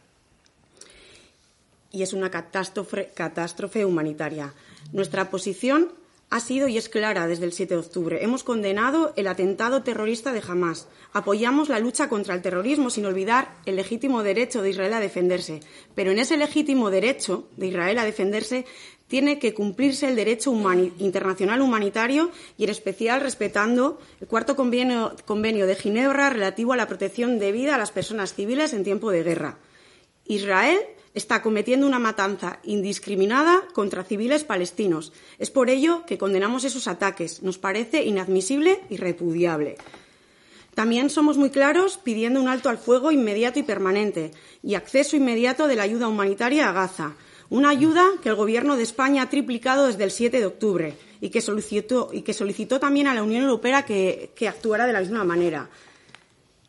Y 1.91 2.03
es 2.03 2.13
una 2.13 2.29
catástrofe, 2.29 3.85
humanitaria. 3.85 4.53
Nuestra 4.91 5.29
posición 5.29 5.91
ha 6.29 6.39
sido 6.39 6.67
y 6.67 6.77
es 6.77 6.89
clara 6.89 7.27
desde 7.27 7.45
el 7.45 7.53
7 7.53 7.73
de 7.73 7.79
octubre. 7.79 8.23
Hemos 8.23 8.43
condenado 8.43 9.13
el 9.15 9.27
atentado 9.27 9.81
terrorista 9.81 10.31
de 10.31 10.43
Hamas. 10.47 10.87
Apoyamos 11.11 11.69
la 11.69 11.79
lucha 11.79 12.07
contra 12.07 12.35
el 12.35 12.43
terrorismo 12.43 12.91
sin 12.91 13.07
olvidar 13.07 13.55
el 13.65 13.75
legítimo 13.75 14.21
derecho 14.21 14.61
de 14.61 14.69
Israel 14.69 14.93
a 14.93 14.99
defenderse. 14.99 15.61
Pero 15.95 16.11
en 16.11 16.19
ese 16.19 16.37
legítimo 16.37 16.91
derecho 16.91 17.47
de 17.57 17.67
Israel 17.67 17.97
a 17.97 18.05
defenderse 18.05 18.65
tiene 19.07 19.39
que 19.39 19.55
cumplirse 19.55 20.07
el 20.07 20.15
derecho 20.15 20.53
internacional 20.99 21.61
humanitario 21.61 22.29
y, 22.57 22.65
en 22.65 22.69
especial, 22.69 23.21
respetando 23.21 23.99
el 24.21 24.27
cuarto 24.27 24.55
convenio, 24.55 25.15
convenio 25.25 25.65
de 25.65 25.75
Ginebra 25.75 26.29
relativo 26.29 26.73
a 26.73 26.77
la 26.77 26.87
protección 26.87 27.39
debida 27.39 27.73
a 27.73 27.79
las 27.79 27.89
personas 27.89 28.35
civiles 28.35 28.73
en 28.73 28.83
tiempo 28.83 29.09
de 29.09 29.23
guerra. 29.23 29.57
Israel 30.25 30.77
está 31.19 31.41
cometiendo 31.41 31.85
una 31.85 31.99
matanza 31.99 32.59
indiscriminada 32.63 33.61
contra 33.73 34.03
civiles 34.03 34.43
palestinos. 34.43 35.13
Es 35.37 35.51
por 35.51 35.69
ello 35.69 36.05
que 36.07 36.17
condenamos 36.17 36.63
esos 36.63 36.87
ataques. 36.87 37.43
Nos 37.43 37.59
parece 37.59 38.03
inadmisible 38.03 38.79
y 38.89 38.97
repudiable. 38.97 39.77
También 40.73 41.09
somos 41.09 41.37
muy 41.37 41.49
claros 41.49 41.99
pidiendo 42.01 42.41
un 42.41 42.47
alto 42.47 42.69
al 42.69 42.77
fuego 42.77 43.11
inmediato 43.11 43.59
y 43.59 43.63
permanente 43.63 44.31
y 44.63 44.75
acceso 44.75 45.17
inmediato 45.17 45.67
de 45.67 45.75
la 45.75 45.83
ayuda 45.83 46.07
humanitaria 46.07 46.69
a 46.69 46.73
Gaza. 46.73 47.15
Una 47.49 47.69
ayuda 47.69 48.05
que 48.23 48.29
el 48.29 48.35
Gobierno 48.35 48.77
de 48.77 48.83
España 48.83 49.23
ha 49.23 49.29
triplicado 49.29 49.87
desde 49.87 50.05
el 50.05 50.11
7 50.11 50.39
de 50.39 50.45
octubre 50.45 50.95
y 51.19 51.31
que 51.31 51.41
solicitó, 51.41 52.79
también 52.79 53.07
a 53.07 53.13
la 53.13 53.23
Unión 53.23 53.43
Europea 53.43 53.83
que 53.83 54.47
actuara 54.47 54.87
de 54.87 54.93
la 54.93 55.01
misma 55.01 55.25
manera 55.25 55.69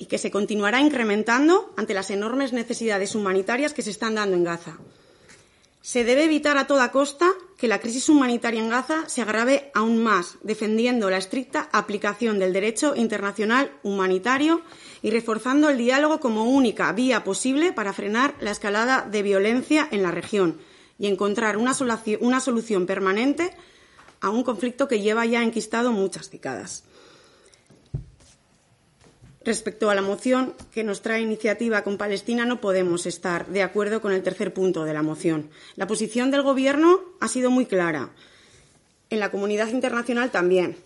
y 0.00 0.06
que 0.06 0.16
se 0.16 0.30
continuará 0.30 0.80
incrementando 0.80 1.74
ante 1.76 1.92
las 1.92 2.10
enormes 2.10 2.54
necesidades 2.54 3.14
humanitarias 3.14 3.74
que 3.74 3.82
se 3.82 3.90
están 3.90 4.14
dando 4.14 4.34
en 4.34 4.44
Gaza. 4.44 4.78
Se 5.82 6.04
debe 6.04 6.24
evitar 6.24 6.56
a 6.56 6.66
toda 6.66 6.90
costa 6.90 7.30
que 7.58 7.68
la 7.68 7.80
crisis 7.80 8.08
humanitaria 8.08 8.60
en 8.60 8.70
Gaza 8.70 9.06
se 9.08 9.20
agrave 9.20 9.70
aún 9.74 10.02
más, 10.02 10.38
defendiendo 10.42 11.10
la 11.10 11.18
estricta 11.18 11.68
aplicación 11.72 12.38
del 12.38 12.54
derecho 12.54 12.96
internacional 12.96 13.70
humanitario 13.82 14.62
y 15.02 15.10
reforzando 15.10 15.68
el 15.68 15.76
diálogo 15.76 16.18
como 16.18 16.44
única 16.44 16.90
vía 16.92 17.22
posible 17.22 17.74
para 17.74 17.92
frenar 17.92 18.34
la 18.40 18.52
escalada 18.52 19.02
de 19.02 19.22
violencia 19.22 19.86
en 19.90 20.02
la 20.02 20.10
región 20.10 20.58
y 20.98 21.08
encontrar 21.08 21.58
una, 21.58 21.74
solución 21.74 22.86
permanente 22.86 23.54
a 24.22 24.30
un 24.30 24.44
conflicto 24.44 24.88
que 24.88 25.02
lleva 25.02 25.26
ya 25.26 25.42
enquistado 25.42 25.92
muchas 25.92 26.30
décadas. 26.30 26.84
Respecto 29.42 29.88
a 29.88 29.94
la 29.94 30.02
moción 30.02 30.54
que 30.70 30.84
nos 30.84 31.00
trae 31.00 31.22
iniciativa 31.22 31.82
con 31.82 31.96
Palestina, 31.96 32.44
no 32.44 32.60
podemos 32.60 33.06
estar 33.06 33.46
de 33.46 33.62
acuerdo 33.62 34.02
con 34.02 34.12
el 34.12 34.22
tercer 34.22 34.52
punto 34.52 34.84
de 34.84 34.92
la 34.92 35.02
moción. 35.02 35.48
La 35.76 35.86
posición 35.86 36.30
del 36.30 36.42
Gobierno 36.42 37.00
ha 37.20 37.28
sido 37.28 37.50
muy 37.50 37.64
clara. 37.64 38.10
En 39.08 39.18
la 39.18 39.30
comunidad 39.30 39.68
internacional 39.68 40.30
también. 40.30 40.76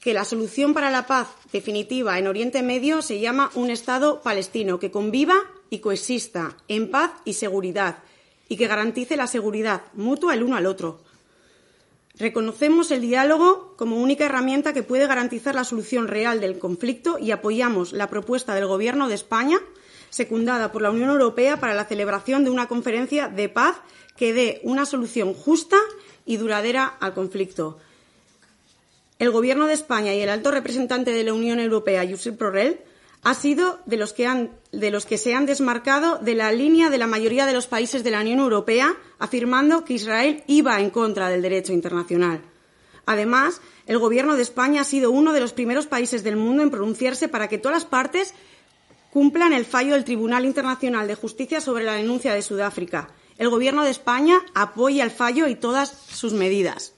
Que 0.00 0.12
la 0.12 0.26
solución 0.26 0.74
para 0.74 0.90
la 0.90 1.06
paz 1.06 1.28
definitiva 1.50 2.18
en 2.18 2.26
Oriente 2.26 2.62
Medio 2.62 3.00
se 3.00 3.20
llama 3.20 3.50
un 3.54 3.70
Estado 3.70 4.20
palestino 4.20 4.78
que 4.78 4.90
conviva 4.90 5.36
y 5.70 5.78
coexista 5.78 6.56
en 6.68 6.90
paz 6.90 7.12
y 7.24 7.32
seguridad 7.32 7.98
y 8.48 8.58
que 8.58 8.68
garantice 8.68 9.16
la 9.16 9.26
seguridad 9.26 9.82
mutua 9.94 10.34
el 10.34 10.42
uno 10.42 10.56
al 10.56 10.66
otro 10.66 11.00
Reconocemos 12.18 12.90
el 12.90 13.02
diálogo 13.02 13.74
como 13.76 13.98
única 14.02 14.24
herramienta 14.26 14.72
que 14.72 14.82
puede 14.82 15.06
garantizar 15.06 15.54
la 15.54 15.62
solución 15.62 16.08
real 16.08 16.40
del 16.40 16.58
conflicto 16.58 17.16
y 17.18 17.30
apoyamos 17.30 17.92
la 17.92 18.08
propuesta 18.10 18.56
del 18.56 18.66
Gobierno 18.66 19.08
de 19.08 19.14
España, 19.14 19.58
secundada 20.10 20.72
por 20.72 20.82
la 20.82 20.90
Unión 20.90 21.10
Europea, 21.10 21.58
para 21.60 21.74
la 21.74 21.84
celebración 21.84 22.42
de 22.42 22.50
una 22.50 22.66
conferencia 22.66 23.28
de 23.28 23.48
paz 23.48 23.76
que 24.16 24.32
dé 24.34 24.60
una 24.64 24.84
solución 24.84 25.32
justa 25.32 25.76
y 26.26 26.38
duradera 26.38 26.86
al 26.86 27.14
conflicto. 27.14 27.78
El 29.20 29.30
Gobierno 29.30 29.68
de 29.68 29.74
España 29.74 30.12
y 30.12 30.20
el 30.20 30.28
alto 30.28 30.50
representante 30.50 31.12
de 31.12 31.22
la 31.22 31.32
Unión 31.32 31.60
Europea, 31.60 32.04
Josep 32.08 32.36
Borrell, 32.36 32.80
ha 33.22 33.34
sido 33.34 33.80
de 33.86 33.96
los, 33.96 34.12
que 34.12 35.18
se 35.18 35.34
han 35.34 35.46
desmarcado 35.46 36.18
de 36.18 36.34
la 36.34 36.52
línea 36.52 36.90
de 36.90 36.98
la 36.98 37.06
mayoría 37.06 37.46
de 37.46 37.52
los 37.52 37.66
países 37.66 38.04
de 38.04 38.10
la 38.10 38.20
Unión 38.20 38.38
Europea, 38.38 38.96
afirmando 39.18 39.84
que 39.84 39.94
Israel 39.94 40.44
iba 40.46 40.80
en 40.80 40.90
contra 40.90 41.28
del 41.28 41.42
derecho 41.42 41.72
internacional. 41.72 42.42
Además, 43.06 43.60
el 43.86 43.98
Gobierno 43.98 44.36
de 44.36 44.42
España 44.42 44.82
ha 44.82 44.84
sido 44.84 45.10
uno 45.10 45.32
de 45.32 45.40
los 45.40 45.52
primeros 45.52 45.86
países 45.86 46.22
del 46.22 46.36
mundo 46.36 46.62
en 46.62 46.70
pronunciarse 46.70 47.28
para 47.28 47.48
que 47.48 47.58
todas 47.58 47.78
las 47.78 47.84
partes 47.86 48.34
cumplan 49.10 49.52
el 49.52 49.64
fallo 49.64 49.94
del 49.94 50.04
Tribunal 50.04 50.44
Internacional 50.44 51.08
de 51.08 51.14
Justicia 51.14 51.60
sobre 51.60 51.84
la 51.84 51.94
denuncia 51.94 52.34
de 52.34 52.42
Sudáfrica. 52.42 53.08
El 53.38 53.48
Gobierno 53.48 53.82
de 53.82 53.90
España 53.90 54.40
apoya 54.54 55.04
el 55.04 55.10
fallo 55.10 55.46
y 55.46 55.54
todas 55.54 55.90
sus 55.90 56.32
medidas. 56.34 56.92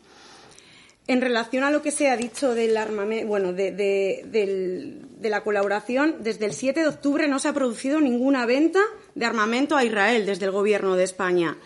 En 1.10 1.20
relación 1.20 1.64
a 1.64 1.72
lo 1.72 1.82
que 1.82 1.90
se 1.90 2.08
ha 2.08 2.16
dicho 2.16 2.54
del 2.54 2.76
armamento, 2.76 3.26
bueno, 3.26 3.52
de, 3.52 3.72
de, 3.72 5.28
la 5.28 5.42
colaboración, 5.42 6.14
desde 6.20 6.46
el 6.46 6.52
7 6.52 6.82
de 6.82 6.86
octubre 6.86 7.26
no 7.26 7.40
se 7.40 7.48
ha 7.48 7.52
producido 7.52 8.00
ninguna 8.00 8.46
venta 8.46 8.78
de 9.16 9.26
armamento 9.26 9.76
a 9.76 9.82
Israel 9.82 10.24
desde 10.24 10.44
el 10.44 10.52
Gobierno 10.52 10.94
de 10.94 11.02
España. 11.02 11.56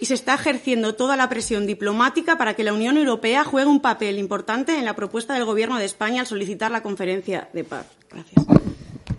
Y 0.00 0.06
se 0.06 0.14
está 0.14 0.34
ejerciendo 0.34 0.96
toda 0.96 1.16
la 1.16 1.28
presión 1.28 1.64
diplomática 1.64 2.36
para 2.36 2.54
que 2.54 2.64
la 2.64 2.72
Unión 2.72 2.96
Europea 2.96 3.44
juegue 3.44 3.68
un 3.68 3.80
papel 3.80 4.18
importante 4.18 4.76
en 4.76 4.84
la 4.84 4.96
propuesta 4.96 5.34
del 5.34 5.44
Gobierno 5.44 5.78
de 5.78 5.84
España 5.84 6.22
al 6.22 6.26
solicitar 6.26 6.72
la 6.72 6.82
conferencia 6.82 7.48
de 7.52 7.62
paz. 7.62 7.86
Gracias. 8.10 8.44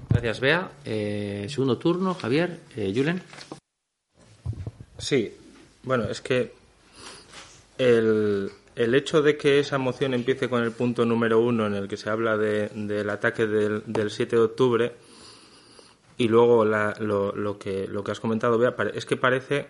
Gracias, 0.10 0.40
Bea. 0.42 0.72
Eh, 0.84 1.48
segundo 1.48 1.78
turno, 1.78 2.16
Javier. 2.16 2.60
Eh, 2.76 2.92
Julen. 2.94 3.22
Sí. 4.98 5.32
Bueno, 5.84 6.04
es 6.10 6.20
que 6.20 6.52
el, 7.78 8.52
el 8.76 8.96
hecho 8.96 9.22
de 9.22 9.38
que 9.38 9.60
esa 9.60 9.78
moción 9.78 10.14
empiece 10.14 10.50
con 10.50 10.64
el 10.64 10.72
punto 10.72 11.06
número 11.06 11.40
uno 11.40 11.68
en 11.68 11.76
el 11.76 11.88
que 11.88 11.98
se 11.98 12.10
habla 12.10 12.38
del 12.38 13.10
ataque 13.10 13.46
del, 13.46 14.10
7 14.10 14.36
de 14.36 14.42
octubre 14.42 14.92
y 16.18 16.28
luego 16.28 16.66
lo, 16.66 17.58
que, 17.60 17.88
lo 17.88 18.04
que 18.04 18.12
has 18.12 18.20
comentado, 18.20 18.58
Bea, 18.58 18.76
es 18.94 19.06
que 19.06 19.18
parece 19.18 19.68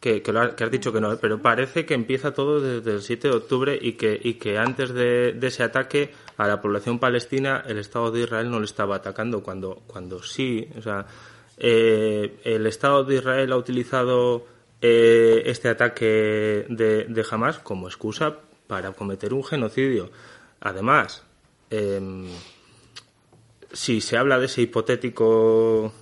que, 0.00 0.22
que, 0.22 0.30
has 0.30 0.70
dicho 0.70 0.92
que 0.92 1.00
no, 1.00 1.16
pero 1.18 1.40
parece 1.40 1.86
que 1.86 1.94
empieza 1.94 2.32
todo 2.32 2.60
desde 2.60 2.92
el 2.92 3.02
7 3.02 3.28
de 3.28 3.34
octubre 3.34 3.78
y 3.80 3.92
que, 3.92 4.18
y 4.22 4.34
que 4.34 4.58
antes 4.58 4.92
de, 4.92 5.38
ese 5.42 5.62
ataque 5.62 6.12
a 6.36 6.46
la 6.46 6.60
población 6.60 6.98
palestina 6.98 7.64
el 7.66 7.78
Estado 7.78 8.10
de 8.10 8.20
Israel 8.20 8.50
no 8.50 8.58
le 8.58 8.66
estaba 8.66 8.96
atacando 8.96 9.42
cuando, 9.42 9.82
cuando 9.86 10.22
sí. 10.22 10.68
O 10.78 10.82
sea, 10.82 11.06
eh, 11.56 12.40
el 12.44 12.66
Estado 12.66 13.04
de 13.04 13.16
Israel 13.16 13.52
ha 13.52 13.56
utilizado 13.56 14.44
eh, 14.80 15.42
este 15.46 15.68
ataque 15.68 16.66
de, 16.68 17.26
Hamas 17.30 17.58
como 17.58 17.88
excusa 17.88 18.36
para 18.66 18.92
cometer 18.92 19.32
un 19.34 19.44
genocidio. 19.44 20.10
Además, 20.60 21.24
em, 21.70 22.26
si 23.72 24.00
se 24.00 24.16
habla 24.16 24.38
de 24.38 24.46
ese 24.46 24.62
hipotético, 24.62 25.92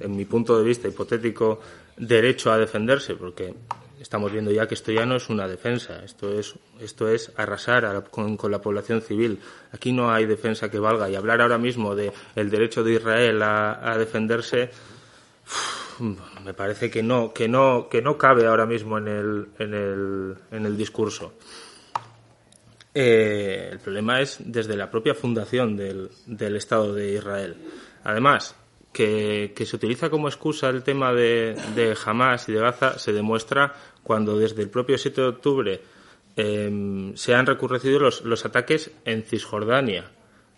en 0.00 0.16
mi 0.16 0.24
punto 0.24 0.58
de 0.58 0.64
vista, 0.64 0.88
hipotético 0.88 1.60
derecho 1.96 2.52
a 2.52 2.58
defenderse, 2.58 3.14
porque 3.14 3.54
estamos 4.00 4.32
viendo 4.32 4.50
ya 4.50 4.66
que 4.66 4.74
esto 4.74 4.92
ya 4.92 5.04
no 5.04 5.16
es 5.16 5.28
una 5.28 5.48
defensa, 5.48 6.04
esto 6.04 6.38
es, 6.38 6.54
esto 6.80 7.08
es 7.08 7.32
arrasar 7.36 8.04
con, 8.10 8.38
la 8.50 8.60
población 8.60 9.02
civil. 9.02 9.40
Aquí 9.72 9.92
no 9.92 10.10
hay 10.10 10.26
defensa 10.26 10.70
que 10.70 10.78
valga 10.78 11.10
y 11.10 11.16
hablar 11.16 11.40
ahora 11.40 11.58
mismo 11.58 11.94
de 11.94 12.12
el 12.36 12.50
derecho 12.50 12.84
de 12.84 12.94
Israel 12.94 13.42
a, 13.42 13.96
defenderse 13.98 14.70
me 16.00 16.54
parece 16.54 16.90
que 16.90 17.02
no, 17.02 17.32
que 17.32 17.48
no, 17.48 17.88
que 17.88 18.02
no 18.02 18.16
cabe 18.18 18.46
ahora 18.46 18.66
mismo 18.66 18.98
en 18.98 19.08
el, 19.08 19.48
en 19.58 19.74
el, 19.74 20.36
en 20.50 20.66
el 20.66 20.76
discurso. 20.76 21.34
Eh, 22.94 23.68
el 23.72 23.78
problema 23.78 24.20
es 24.20 24.38
desde 24.40 24.76
la 24.76 24.90
propia 24.90 25.14
fundación 25.14 25.76
del, 25.76 26.10
del 26.26 26.56
Estado 26.56 26.94
de 26.94 27.14
Israel. 27.14 27.56
Además, 28.04 28.56
que, 28.92 29.52
se 29.56 29.76
utiliza 29.76 30.10
como 30.10 30.28
excusa 30.28 30.68
el 30.68 30.82
tema 30.82 31.12
de, 31.12 31.56
de 31.74 31.96
Hamas 32.04 32.48
y 32.48 32.52
de 32.52 32.60
Gaza 32.60 32.98
se 32.98 33.12
demuestra 33.12 33.74
cuando 34.02 34.38
desde 34.38 34.62
el 34.62 34.70
propio 34.70 34.98
7 34.98 35.20
de 35.20 35.26
octubre 35.26 35.80
em, 36.36 37.14
se 37.14 37.34
han 37.34 37.46
recurrido 37.46 38.00
los, 38.00 38.22
los 38.22 38.44
ataques 38.44 38.90
en 39.04 39.22
Cisjordania 39.22 40.10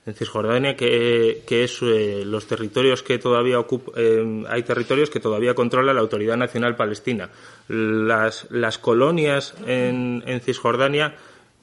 en 0.07 0.15
Cisjordania, 0.15 0.77
que, 0.77 1.43
es 1.49 1.83
eh, 1.83 2.23
los 2.25 2.47
territorios 2.47 3.03
que 3.03 3.19
todavía 3.19 3.59
ocupa, 3.59 3.93
eh, 3.97 4.45
hay 4.49 4.63
territorios 4.63 5.11
que 5.11 5.21
todavía 5.21 5.55
controla 5.55 5.93
la 5.93 6.01
Autoridad 6.01 6.37
Nacional 6.37 6.77
Palestina. 6.77 7.31
Las, 7.69 8.47
las 8.51 8.79
colonias 8.79 9.55
en, 9.67 10.23
en 10.27 10.41
Cisjordania 10.41 11.17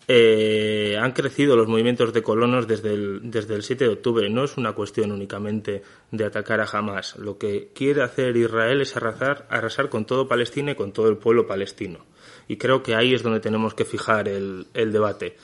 eh, 0.10 0.98
han 0.98 1.12
crecido 1.12 1.58
los 1.58 1.68
movimientos 1.68 2.14
de 2.14 2.24
colonos 2.24 2.66
desde 2.66 2.94
el, 2.94 3.30
desde 3.30 3.56
el 3.56 3.64
7 3.64 3.84
de 3.84 3.90
octubre. 3.92 4.30
No 4.30 4.46
es 4.46 4.56
una 4.56 4.72
cuestión 4.72 5.12
únicamente 5.12 5.84
de 6.12 6.26
atacar 6.26 6.62
a 6.62 6.68
Hamas. 6.72 7.18
Lo 7.18 7.38
que 7.38 7.72
quiere 7.76 8.04
hacer 8.04 8.38
Israel 8.38 8.80
es 8.80 8.96
arrasar, 8.96 9.46
arrasar 9.50 9.90
con 9.90 10.06
todo 10.06 10.28
Palestina 10.28 10.72
y 10.72 10.76
con 10.76 10.94
todo 10.94 11.10
el 11.10 11.18
pueblo 11.18 11.46
palestino. 11.46 12.06
Y 12.48 12.56
creo 12.56 12.84
que 12.84 12.96
ahí 12.96 13.14
es 13.14 13.22
donde 13.22 13.42
tenemos 13.42 13.74
que 13.74 13.84
fijar 13.84 14.30
el, 14.30 14.68
el 14.74 14.94
debate. 14.94 15.36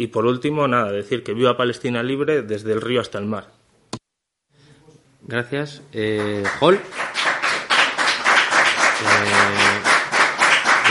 Y 0.00 0.06
por 0.06 0.26
último, 0.26 0.68
nada, 0.68 0.92
decir 0.92 1.24
que 1.24 1.34
viva 1.34 1.56
Palestina 1.56 2.04
libre 2.04 2.42
desde 2.42 2.72
el 2.72 2.80
río 2.80 3.00
hasta 3.00 3.18
el 3.18 3.24
mar. 3.26 3.48
Gracias. 5.26 5.82
Eh, 5.92 6.44
Hall. 6.60 6.76
Eh, 6.76 6.80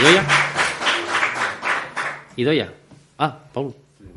Idoya. 0.00 0.26
Idoya. 2.36 2.74
Ah, 3.18 3.38
Paul. 3.52 3.74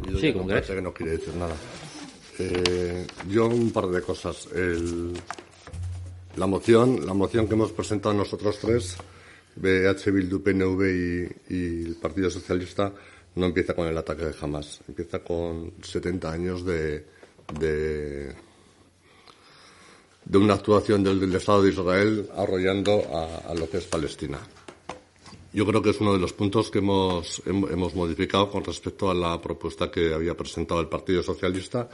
Yo 0.10 0.20
Sí, 0.20 0.34
como 0.34 0.48
que 0.48 0.82
no 0.82 0.94
quiere 0.94 1.14
decir 1.14 1.36
nada. 1.36 1.56
Eh, 2.38 3.08
yo 3.30 3.48
un 3.48 3.72
par 3.72 3.88
de 3.88 4.02
cosas. 4.02 4.50
El- 4.54 5.14
la 6.36 6.48
moción, 6.48 7.06
la 7.06 7.14
moción 7.14 7.48
que 7.48 7.54
hemos 7.54 7.72
presentado 7.72 8.14
nosotros 8.14 8.58
tres, 8.60 8.98
BH 9.56 10.12
Bildu, 10.12 10.42
PNV 10.44 10.82
y, 11.50 11.54
y 11.56 11.86
el 11.86 11.96
Partido 11.96 12.30
Socialista, 12.30 12.92
no 13.36 13.46
empieza 13.46 13.74
con 13.74 13.88
el 13.88 13.98
ataque 13.98 14.26
de 14.26 14.36
Hamas. 14.42 14.82
Empieza 14.88 15.20
con 15.20 15.74
70 15.82 16.32
años 16.32 16.66
de, 16.66 17.06
de, 17.60 18.36
de 20.26 20.38
una 20.38 20.56
actuación 20.56 21.04
del, 21.04 21.34
Estado 21.36 21.64
de 21.64 21.70
Israel 21.72 22.30
arrollando 22.36 23.04
a, 23.14 23.50
a 23.52 23.56
lo 23.56 23.70
que 23.70 23.78
es 23.78 23.86
Palestina. 23.86 24.40
Yo 25.54 25.66
creo 25.66 25.82
que 25.82 25.90
es 25.90 26.00
uno 26.00 26.14
de 26.14 26.20
los 26.20 26.32
puntos 26.34 26.72
que 26.72 26.80
hemos, 26.80 27.44
hem- 27.46 27.70
hemos 27.72 27.94
modificado 27.94 28.50
con 28.50 28.64
respecto 28.64 29.10
a 29.10 29.14
la 29.14 29.42
propuesta 29.42 29.92
que 29.92 30.14
había 30.14 30.36
presentado 30.36 30.80
el 30.80 30.88
Partido 30.88 31.22
Socialista 31.24 31.90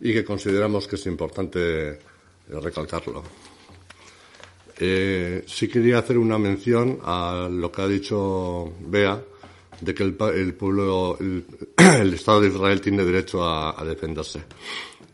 y 0.00 0.12
que 0.12 0.24
consideramos 0.24 0.86
que 0.86 0.96
es 0.96 1.06
importante 1.06 1.98
recalcarlo. 2.48 3.22
Eh, 4.80 5.42
sí 5.46 5.68
quería 5.68 5.98
hacer 5.98 6.18
una 6.18 6.38
mención 6.38 7.00
a 7.02 7.48
lo 7.50 7.72
que 7.72 7.82
ha 7.82 7.88
dicho 7.88 8.72
Bea, 8.80 9.20
de 9.80 9.94
que 9.94 10.02
el, 10.02 10.16
el 10.34 10.54
pueblo, 10.54 11.16
el, 11.20 12.14
Estado 12.14 12.40
de 12.40 12.48
Israel 12.48 12.80
tiene 12.80 13.04
derecho 13.04 13.44
a, 13.44 13.84
defenderse. 13.84 14.42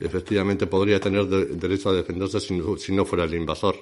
Efectivamente 0.00 0.66
podría 0.66 0.98
tener 1.00 1.26
de- 1.26 1.46
derecho 1.46 1.90
a 1.90 1.92
defenderse 1.92 2.40
si 2.40 2.54
no, 2.54 2.76
si 2.76 2.92
no 2.92 3.04
fuera 3.04 3.24
el 3.24 3.34
invasor 3.34 3.76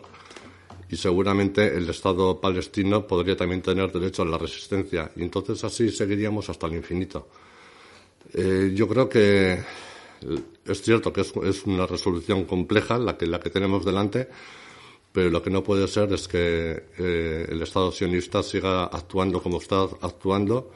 y 0.91 0.97
seguramente 0.97 1.75
el 1.75 1.89
Estado 1.89 2.39
palestino 2.39 3.07
podría 3.07 3.35
también 3.35 3.63
tener 3.63 3.91
derecho 3.91 4.23
a 4.23 4.27
la 4.27 4.37
resistencia 4.37 5.11
y 5.17 5.23
entonces 5.23 5.65
así 5.65 5.91
seguiríamos 5.91 6.51
hasta 6.51 6.67
el 6.67 6.75
infinito. 6.75 7.29
Eh, 8.35 8.73
yo 8.75 8.87
creo 8.87 9.09
que 9.09 9.59
es 10.67 10.83
cierto 10.83 11.13
que 11.13 11.23
es, 11.23 11.33
es 11.45 11.65
una 11.65 11.87
resolución 11.87 12.45
compleja 12.45 12.99
la 12.99 13.17
que, 13.17 13.27
la 13.27 13.41
que 13.41 13.51
tenemos 13.51 13.85
delante, 13.85 14.29
pero 15.13 15.31
lo 15.31 15.43
que 15.43 15.51
no 15.51 15.63
puede 15.63 15.87
ser 15.89 16.13
es 16.13 16.27
que 16.27 16.87
eh, 16.99 17.47
el 17.49 17.63
Estado 17.63 17.93
sionista 17.93 18.43
siga 18.43 18.85
actuando 18.85 19.43
como 19.43 19.59
está 19.59 19.83
actuando 20.01 20.73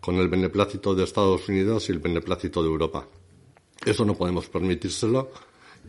con 0.00 0.16
el 0.16 0.28
beneplácito 0.28 0.94
de 0.94 1.04
Estados 1.04 1.48
Unidos 1.48 1.88
y 1.88 1.92
el 1.92 1.98
beneplácito 1.98 2.62
de 2.62 2.68
Europa. 2.68 3.06
Eso 3.84 4.04
no 4.04 4.14
podemos 4.14 4.48
permitírselo 4.48 5.30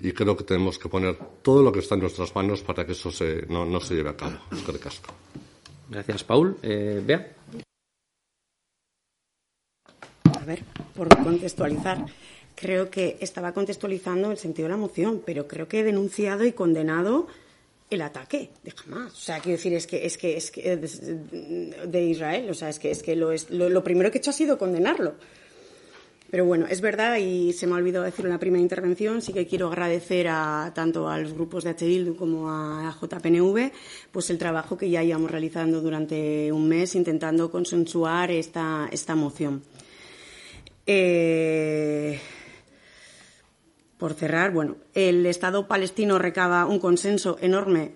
y 0.02 0.12
creo 0.12 0.36
que 0.36 0.44
tenemos 0.44 0.78
que 0.78 0.90
poner 0.90 1.18
todo 1.42 1.64
lo 1.64 1.72
que 1.72 1.80
está 1.80 1.96
en 1.96 2.02
nuestras 2.02 2.36
manos 2.36 2.62
para 2.62 2.86
que 2.86 2.92
eso 2.92 3.12
se, 3.12 3.46
no, 3.48 3.66
no 3.66 3.80
se 3.80 3.96
lleve 3.96 4.10
a 4.10 4.18
cabo. 4.18 4.38
Gracias, 5.90 6.24
Paul. 6.24 6.58
Eh, 6.62 7.02
Bea. 7.06 7.32
A 10.38 10.46
ver, 10.46 10.64
por 10.96 11.08
contextualizar. 11.24 12.06
Creo 12.56 12.90
que 12.90 13.18
estaba 13.20 13.54
contextualizando 13.54 14.32
el 14.32 14.38
sentido 14.38 14.68
de 14.68 14.76
la 14.76 14.78
moción, 14.80 15.22
pero 15.26 15.48
creo 15.48 15.68
que 15.68 15.80
he 15.80 15.84
denunciado 15.84 16.46
y 16.46 16.54
condenado 16.54 17.28
el 17.96 18.02
ataque 18.02 18.52
de 18.64 18.74
Hamas. 18.86 19.14
O 19.14 19.16
sea, 19.16 19.40
quiero 19.40 19.58
decir, 19.58 19.74
es 19.74 19.88
que 19.88 20.06
es 20.06 20.18
que 20.18 20.38
es 20.38 20.52
que 20.52 20.72
eh, 20.72 20.78
de, 20.78 22.04
Israel, 22.04 22.50
o 22.50 22.54
sea, 22.54 22.70
es 22.70 22.80
que 22.80 22.92
es 22.92 23.02
que 23.02 23.16
lo, 23.16 23.32
es, 23.32 23.50
lo, 23.50 23.84
primero 23.84 24.12
que 24.12 24.18
he 24.18 24.20
hecho 24.20 24.30
ha 24.30 24.34
sido 24.34 24.58
condenarlo. 24.58 25.16
Pero 26.30 26.46
bueno, 26.46 26.66
es 26.68 26.82
verdad, 26.82 27.18
y 27.18 27.54
se 27.54 27.66
me 27.66 27.74
ha 27.74 27.78
olvidado 27.78 28.04
decirlo 28.04 28.30
en 28.30 28.34
la 28.34 28.40
primera 28.40 28.62
intervención, 28.62 29.22
sí 29.22 29.32
que 29.32 29.48
quiero 29.48 29.68
agradecer 29.68 30.28
a, 30.28 30.72
tanto 30.74 31.08
a 31.08 31.18
los 31.20 31.34
grupos 31.34 31.64
de 31.64 31.70
H. 31.70 31.86
Bildu 31.86 32.16
como 32.16 32.50
a 32.50 32.94
JPNV 33.00 33.72
pues 34.12 34.30
el 34.32 34.38
trabajo 34.38 34.78
que 34.78 34.90
ya 34.90 35.04
íbamos 35.04 35.32
realizando 35.32 35.82
durante 35.82 36.52
un 36.52 36.68
mes 36.68 36.96
intentando 36.96 37.50
consensuar 37.50 38.32
esta, 38.32 38.90
esta 38.92 39.16
moción. 39.16 39.64
Eh, 40.88 42.20
por 43.98 44.14
cerrar, 44.14 44.52
bueno, 44.52 44.76
el 44.94 45.26
Estado 45.26 45.68
palestino 45.68 46.20
recaba 46.20 46.66
un 46.66 46.80
consenso 46.80 47.38
enorme 47.42 47.94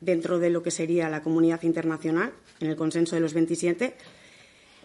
dentro 0.00 0.38
de 0.38 0.50
lo 0.50 0.62
que 0.62 0.70
sería 0.70 1.08
la 1.08 1.22
comunidad 1.22 1.62
internacional, 1.62 2.32
en 2.60 2.68
el 2.68 2.76
consenso 2.76 3.16
de 3.16 3.22
los 3.22 3.32
27, 3.32 3.96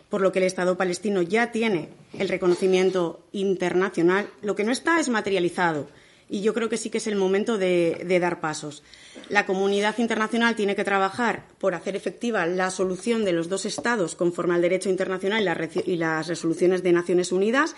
por 0.09 0.21
lo 0.21 0.31
que 0.31 0.39
el 0.39 0.45
Estado 0.45 0.77
palestino 0.77 1.21
ya 1.21 1.51
tiene 1.51 1.89
el 2.17 2.29
reconocimiento 2.29 3.25
internacional. 3.31 4.29
Lo 4.41 4.55
que 4.55 4.63
no 4.63 4.71
está 4.71 4.99
es 4.99 5.09
materializado 5.09 5.87
y 6.29 6.41
yo 6.41 6.53
creo 6.53 6.69
que 6.69 6.77
sí 6.77 6.89
que 6.89 6.99
es 6.99 7.07
el 7.07 7.15
momento 7.15 7.57
de, 7.57 8.03
de 8.05 8.19
dar 8.19 8.39
pasos. 8.39 8.83
La 9.29 9.45
comunidad 9.45 9.97
internacional 9.97 10.55
tiene 10.55 10.75
que 10.75 10.83
trabajar 10.83 11.45
por 11.57 11.73
hacer 11.73 11.95
efectiva 11.95 12.45
la 12.45 12.69
solución 12.69 13.25
de 13.25 13.33
los 13.33 13.49
dos 13.49 13.65
Estados 13.65 14.15
conforme 14.15 14.53
al 14.53 14.61
derecho 14.61 14.89
internacional 14.89 15.41
y, 15.85 15.95
las 15.97 16.27
resoluciones 16.27 16.83
de 16.83 16.91
Naciones 16.91 17.31
Unidas. 17.31 17.75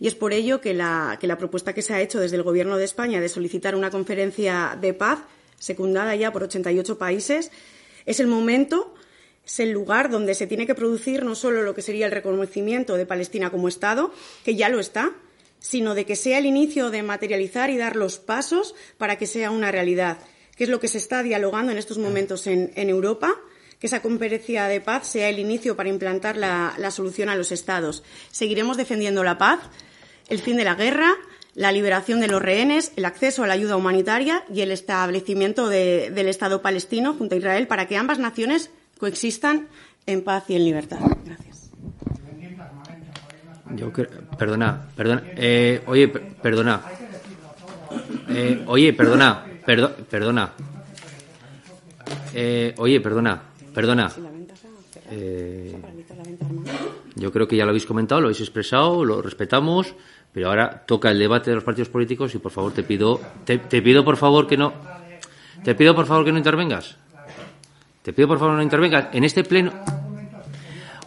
Y 0.00 0.08
es 0.08 0.14
por 0.14 0.32
ello 0.32 0.60
que 0.62 0.72
la, 0.72 1.18
que 1.20 1.26
la 1.26 1.36
propuesta 1.36 1.74
que 1.74 1.82
se 1.82 1.92
ha 1.92 2.00
hecho 2.00 2.18
desde 2.18 2.36
el 2.36 2.42
Gobierno 2.42 2.78
de 2.78 2.84
España 2.84 3.20
de 3.20 3.28
solicitar 3.28 3.74
una 3.74 3.90
conferencia 3.90 4.76
de 4.80 4.94
paz, 4.94 5.20
secundada 5.58 6.16
ya 6.16 6.32
por 6.32 6.42
88 6.42 6.96
países, 6.96 7.52
es 8.06 8.18
el 8.18 8.26
momento, 8.26 8.94
es 9.44 9.60
el 9.60 9.70
lugar 9.72 10.10
donde 10.10 10.34
se 10.34 10.46
tiene 10.46 10.66
que 10.66 10.74
producir 10.74 11.22
no 11.22 11.34
solo 11.34 11.62
lo 11.62 11.74
que 11.74 11.82
sería 11.82 12.06
el 12.06 12.12
reconocimiento 12.12 12.96
de 12.96 13.04
Palestina 13.04 13.50
como 13.50 13.68
Estado, 13.68 14.10
que 14.42 14.56
ya 14.56 14.70
lo 14.70 14.80
está, 14.80 15.12
sino 15.58 15.94
de 15.94 16.06
que 16.06 16.16
sea 16.16 16.38
el 16.38 16.46
inicio 16.46 16.90
de 16.90 17.02
materializar 17.02 17.68
y 17.68 17.76
dar 17.76 17.94
los 17.94 18.18
pasos 18.18 18.74
para 18.96 19.18
que 19.18 19.26
sea 19.26 19.50
una 19.50 19.70
realidad, 19.70 20.18
que 20.56 20.64
es 20.64 20.70
lo 20.70 20.80
que 20.80 20.88
se 20.88 20.96
está 20.96 21.22
dialogando 21.22 21.72
en 21.72 21.78
estos 21.78 21.98
momentos 21.98 22.46
en, 22.46 22.72
en 22.74 22.88
Europa, 22.88 23.34
que 23.78 23.86
esa 23.86 24.00
conferencia 24.02 24.66
de 24.66 24.80
paz 24.80 25.06
sea 25.06 25.28
el 25.28 25.38
inicio 25.38 25.76
para 25.76 25.88
implantar 25.88 26.36
la, 26.36 26.74
la 26.78 26.90
solución 26.90 27.28
a 27.28 27.36
los 27.36 27.52
Estados. 27.52 28.02
Seguiremos 28.30 28.76
defendiendo 28.76 29.24
la 29.24 29.38
paz, 29.38 29.60
el 30.30 30.38
fin 30.38 30.56
de 30.56 30.64
la 30.64 30.74
guerra, 30.74 31.12
la 31.54 31.72
liberación 31.72 32.20
de 32.20 32.28
los 32.28 32.40
rehenes, 32.40 32.92
el 32.96 33.04
acceso 33.04 33.42
a 33.42 33.46
la 33.46 33.54
ayuda 33.54 33.76
humanitaria 33.76 34.44
y 34.52 34.60
el 34.62 34.70
establecimiento 34.70 35.68
de- 35.68 36.10
del 36.10 36.28
Estado 36.28 36.62
palestino 36.62 37.14
junto 37.14 37.34
a 37.34 37.38
Israel 37.38 37.66
para 37.66 37.86
que 37.86 37.96
ambas 37.96 38.18
naciones 38.18 38.70
coexistan 38.98 39.68
en 40.06 40.22
paz 40.22 40.44
y 40.48 40.54
en 40.56 40.64
libertad. 40.64 40.98
Gracias. 41.24 41.70
Yo 43.76 43.92
cre- 43.92 44.08
perdona, 44.36 44.88
perdona. 44.96 45.22
Eh, 45.36 45.82
oye, 45.86 46.08
per- 46.08 46.34
perdona. 46.42 46.80
Eh, 48.28 48.64
oye, 48.66 48.92
perdona, 48.92 49.44
perdo- 49.66 49.94
perdona. 50.08 50.52
Eh, 52.34 52.74
oye, 52.78 53.00
perdona, 53.00 53.42
perdona. 53.74 54.10
Eh, 55.12 55.76
yo 57.16 57.32
creo 57.32 57.48
que 57.48 57.56
ya 57.56 57.64
lo 57.64 57.70
habéis 57.70 57.86
comentado, 57.86 58.20
lo 58.20 58.28
habéis 58.28 58.40
expresado, 58.40 59.04
lo 59.04 59.20
respetamos, 59.22 59.94
pero 60.32 60.48
ahora 60.48 60.84
toca 60.86 61.10
el 61.10 61.18
debate 61.18 61.50
de 61.50 61.56
los 61.56 61.64
partidos 61.64 61.88
políticos 61.88 62.34
y 62.34 62.38
por 62.38 62.52
favor 62.52 62.72
te 62.72 62.82
pido, 62.82 63.20
te, 63.44 63.58
te 63.58 63.82
pido 63.82 64.04
por 64.04 64.16
favor 64.16 64.46
que 64.46 64.56
no, 64.56 64.72
te 65.64 65.74
pido 65.74 65.94
por 65.94 66.06
favor 66.06 66.24
que 66.24 66.32
no 66.32 66.38
intervengas. 66.38 66.96
Te 68.02 68.12
pido 68.12 68.28
por 68.28 68.38
favor 68.38 68.54
no 68.54 68.62
intervengas. 68.62 69.08
En 69.12 69.24
este 69.24 69.44
pleno, 69.44 69.72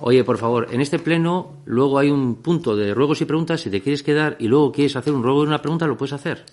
Oye, 0.06 0.24
por 0.26 0.38
favor, 0.38 0.68
en 0.72 0.82
este 0.82 1.00
pleno 1.00 1.54
luego 1.66 1.98
hay 1.98 2.12
un 2.12 2.36
punto 2.36 2.76
de 2.76 2.94
ruegos 2.94 3.22
y 3.22 3.26
preguntas. 3.26 3.62
Si 3.62 3.70
te 3.70 3.80
quieres 3.82 4.04
quedar 4.04 4.36
y 4.38 4.48
luego 4.50 4.70
quieres 4.72 4.96
hacer 4.98 5.14
un 5.14 5.24
ruego 5.24 5.44
y 5.44 5.48
una 5.48 5.62
pregunta, 5.62 5.88
lo 5.88 5.96
puedes 5.96 6.12
hacer. 6.12 6.44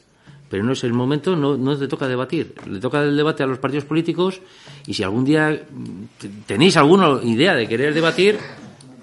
Pero 0.48 0.62
no 0.62 0.72
es 0.72 0.84
el 0.84 0.92
momento, 0.92 1.34
no, 1.34 1.56
no 1.56 1.76
te 1.76 1.88
toca 1.88 2.06
debatir. 2.06 2.54
Le 2.68 2.78
toca 2.78 3.02
el 3.02 3.16
debate 3.16 3.42
a 3.42 3.46
los 3.46 3.58
partidos 3.58 3.84
políticos 3.86 4.40
y 4.86 4.94
si 4.94 5.02
algún 5.02 5.24
día 5.24 5.50
mm, 5.50 5.88
te- 6.18 6.28
tenéis 6.46 6.76
alguna 6.76 7.18
idea 7.24 7.54
de 7.56 7.66
querer 7.66 7.92
debatir, 7.92 8.38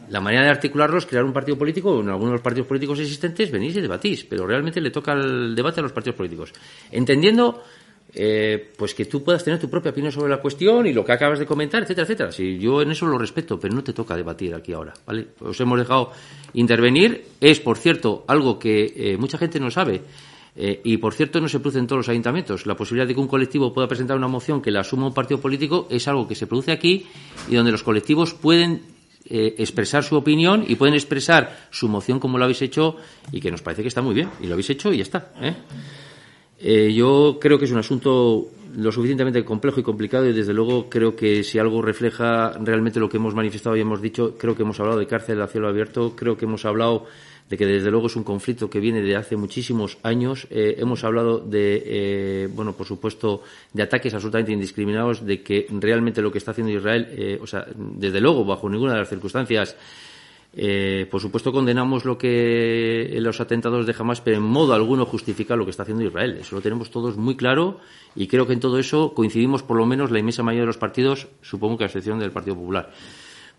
la 0.10 0.22
manera 0.22 0.44
de 0.44 0.50
articularlo 0.50 0.98
es 0.98 1.06
crear 1.06 1.26
un 1.26 1.34
partido 1.34 1.58
político 1.58 2.00
en 2.00 2.10
algunos 2.10 2.30
de 2.30 2.34
los 2.34 2.42
partidos 2.42 2.68
políticos 2.68 3.00
existentes 3.00 3.52
venís 3.52 3.76
y 3.76 3.82
debatís. 3.82 4.24
Pero 4.24 4.48
realmente 4.48 4.82
le 4.82 4.92
toca 4.92 5.14
el 5.14 5.56
debate 5.56 5.80
a 5.80 5.84
los 5.84 5.92
partidos 5.92 6.16
políticos. 6.16 6.54
Entendiendo 6.92 7.64
eh, 8.14 8.72
pues 8.78 8.96
que 8.96 9.06
tú 9.06 9.24
puedas 9.24 9.44
tener 9.44 9.60
tu 9.60 9.70
propia 9.70 9.92
opinión 9.92 10.12
sobre 10.12 10.30
la 10.30 10.42
cuestión 10.42 10.88
y 10.88 10.94
lo 10.94 11.04
que 11.04 11.12
acabas 11.12 11.40
de 11.40 11.46
comentar, 11.46 11.84
etcétera, 11.84 12.06
etcétera. 12.06 12.32
Si 12.32 12.58
yo 12.58 12.82
en 12.82 12.92
eso 12.92 13.06
lo 13.06 13.18
respeto, 13.18 13.60
pero 13.60 13.76
no 13.76 13.84
te 13.84 13.94
toca 13.94 14.16
debatir 14.16 14.56
aquí 14.56 14.74
ahora, 14.74 14.94
¿vale? 15.06 15.28
Os 15.42 15.60
hemos 15.60 15.78
dejado 15.78 16.12
intervenir. 16.54 17.26
Es, 17.42 17.60
por 17.60 17.78
cierto, 17.78 18.24
algo 18.28 18.58
que 18.58 18.94
eh, 18.96 19.18
mucha 19.18 19.38
gente 19.38 19.60
no 19.60 19.70
sabe. 19.70 20.02
eh, 20.60 20.82
y, 20.84 20.98
por 20.98 21.14
cierto, 21.14 21.40
no 21.40 21.48
se 21.48 21.60
produce 21.60 21.78
en 21.78 21.86
todos 21.86 22.00
los 22.00 22.10
ayuntamientos. 22.10 22.66
La 22.66 22.76
posibilidad 22.76 23.08
de 23.08 23.14
que 23.14 23.20
un 23.20 23.28
colectivo 23.28 23.72
pueda 23.72 23.88
presentar 23.88 24.18
una 24.18 24.28
moción 24.28 24.60
que 24.60 24.72
la 24.72 24.80
asuma 24.80 25.06
un 25.06 25.14
partido 25.14 25.40
político 25.40 25.88
es 25.92 26.08
algo 26.08 26.28
que 26.28 26.34
se 26.34 26.48
produce 26.48 26.72
aquí 26.72 27.06
y 27.48 27.56
donde 27.56 27.72
los 27.72 27.84
colectivos 27.84 28.34
pueden 28.34 28.97
eh, 29.30 29.56
expresar 29.58 30.04
su 30.04 30.16
opinión 30.16 30.64
y 30.68 30.76
pueden 30.76 30.96
expresar 30.96 31.68
su 31.70 31.90
moción 31.90 32.20
como 32.20 32.38
lo 32.38 32.46
habéis 32.46 32.62
hecho 32.62 32.96
y 33.32 33.42
que 33.42 33.52
nos 33.52 33.62
parece 33.62 33.82
que 33.82 33.90
está 33.90 34.02
muy 34.02 34.16
bien. 34.16 34.30
Y 34.40 34.48
lo 34.48 34.54
habéis 34.54 34.70
hecho 34.70 34.94
y 34.94 34.98
ya 34.98 35.04
está. 35.04 35.34
¿eh? 35.42 35.54
Eh, 36.60 36.94
yo 36.94 37.38
creo 37.40 37.60
que 37.60 37.66
es 37.66 37.72
un 37.72 37.80
asunto 37.80 38.48
lo 38.76 38.92
suficientemente 38.92 39.44
complejo 39.44 39.80
y 39.80 39.84
complicado 39.84 40.28
y 40.28 40.34
desde 40.34 40.54
luego 40.54 40.90
creo 40.90 41.16
que 41.16 41.44
si 41.44 41.60
algo 41.60 41.82
refleja 41.82 42.52
realmente 42.62 43.00
lo 43.00 43.10
que 43.10 43.18
hemos 43.18 43.36
manifestado 43.36 43.76
y 43.76 43.82
hemos 43.82 44.02
dicho, 44.02 44.36
creo 44.38 44.56
que 44.56 44.64
hemos 44.64 44.80
hablado 44.80 45.00
de 45.00 45.08
cárcel 45.08 45.42
a 45.42 45.48
cielo 45.48 45.68
abierto, 45.68 46.16
creo 46.16 46.38
que 46.38 46.46
hemos 46.46 46.64
hablado 46.64 47.06
de 47.50 47.58
que 47.58 47.66
desde 47.66 47.90
luego 47.92 48.08
es 48.08 48.16
un 48.16 48.24
conflicto 48.24 48.70
que 48.70 48.80
viene 48.80 49.02
de 49.02 49.16
hace 49.16 49.36
muchísimos 49.36 49.98
años. 50.04 50.48
Eh, 50.50 50.76
hemos 50.80 51.04
hablado 51.04 51.40
de, 51.40 51.84
eh, 51.86 52.50
bueno, 52.54 52.74
por 52.74 52.86
supuesto, 52.86 53.42
de 53.74 53.84
ataques 53.84 54.14
absolutamente 54.14 54.52
indiscriminados, 54.52 55.26
de 55.26 55.42
que 55.42 55.66
realmente 55.70 56.22
lo 56.22 56.32
que 56.32 56.40
está 56.40 56.52
haciendo 56.52 56.74
Israel, 56.74 57.08
eh, 57.12 57.40
o 57.42 57.48
sea, 57.48 57.66
desde 57.76 58.20
luego, 58.20 58.44
bajo 58.44 58.70
ninguna 58.70 58.94
de 58.94 59.00
las 59.00 59.10
circunstancias, 59.10 59.76
Eh, 60.60 61.06
por 61.12 61.22
supuesto, 61.22 61.52
condenamos 61.52 62.04
lo 62.04 62.18
que 62.18 63.16
los 63.20 63.40
atentados 63.40 63.86
de 63.86 63.94
Hamas, 63.98 64.22
pero 64.22 64.38
en 64.38 64.44
modo 64.44 64.74
alguno 64.74 65.06
justifica 65.06 65.56
lo 65.56 65.66
que 65.66 65.72
está 65.72 65.84
haciendo 65.84 66.04
Israel. 66.04 66.38
Eso 66.40 66.56
lo 66.56 66.62
tenemos 66.62 66.90
todos 66.90 67.16
muy 67.16 67.36
claro 67.36 67.80
y 68.16 68.26
creo 68.26 68.48
que 68.48 68.54
en 68.54 68.60
todo 68.60 68.80
eso 68.80 69.14
coincidimos 69.14 69.62
por 69.62 69.78
lo 69.78 69.86
menos 69.86 70.10
la 70.10 70.18
inmensa 70.18 70.42
mayoría 70.42 70.64
de 70.64 70.68
los 70.68 70.78
partidos, 70.78 71.28
supongo 71.42 71.78
que 71.78 71.84
a 71.84 71.88
excepción 71.88 72.18
del 72.18 72.32
Partido 72.32 72.56
Popular. 72.56 72.92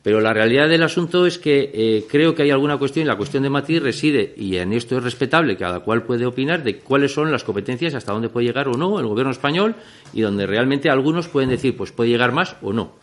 Pero 0.09 0.23
la 0.23 0.33
realidad 0.33 0.71
del 0.71 0.83
asunto 0.83 1.27
es 1.27 1.39
que 1.39 1.71
eh, 1.71 2.07
creo 2.09 2.35
que 2.35 2.43
hay 2.43 2.51
alguna 2.51 2.79
cuestión 2.79 3.07
la 3.07 3.19
cuestión 3.19 3.43
de 3.43 3.51
matiz 3.51 3.83
reside, 3.83 4.33
y 4.39 4.57
en 4.57 4.73
esto 4.73 4.97
es 4.97 5.05
respetable, 5.05 5.55
cada 5.55 5.81
cual 5.81 6.05
puede 6.05 6.25
opinar 6.25 6.63
de 6.63 6.79
cuáles 6.79 7.13
son 7.13 7.31
las 7.31 7.45
competencias, 7.45 7.95
hasta 7.95 8.15
dónde 8.15 8.31
puede 8.31 8.47
llegar 8.47 8.69
o 8.69 8.73
no 8.73 8.99
el 8.99 9.07
gobierno 9.07 9.33
español 9.33 9.75
y 10.15 10.23
donde 10.23 10.47
realmente 10.47 10.89
algunos 10.89 11.29
pueden 11.29 11.51
decir, 11.51 11.77
pues 11.77 11.93
puede 11.93 12.09
llegar 12.09 12.33
más 12.33 12.57
o 12.63 12.73
no. 12.73 12.95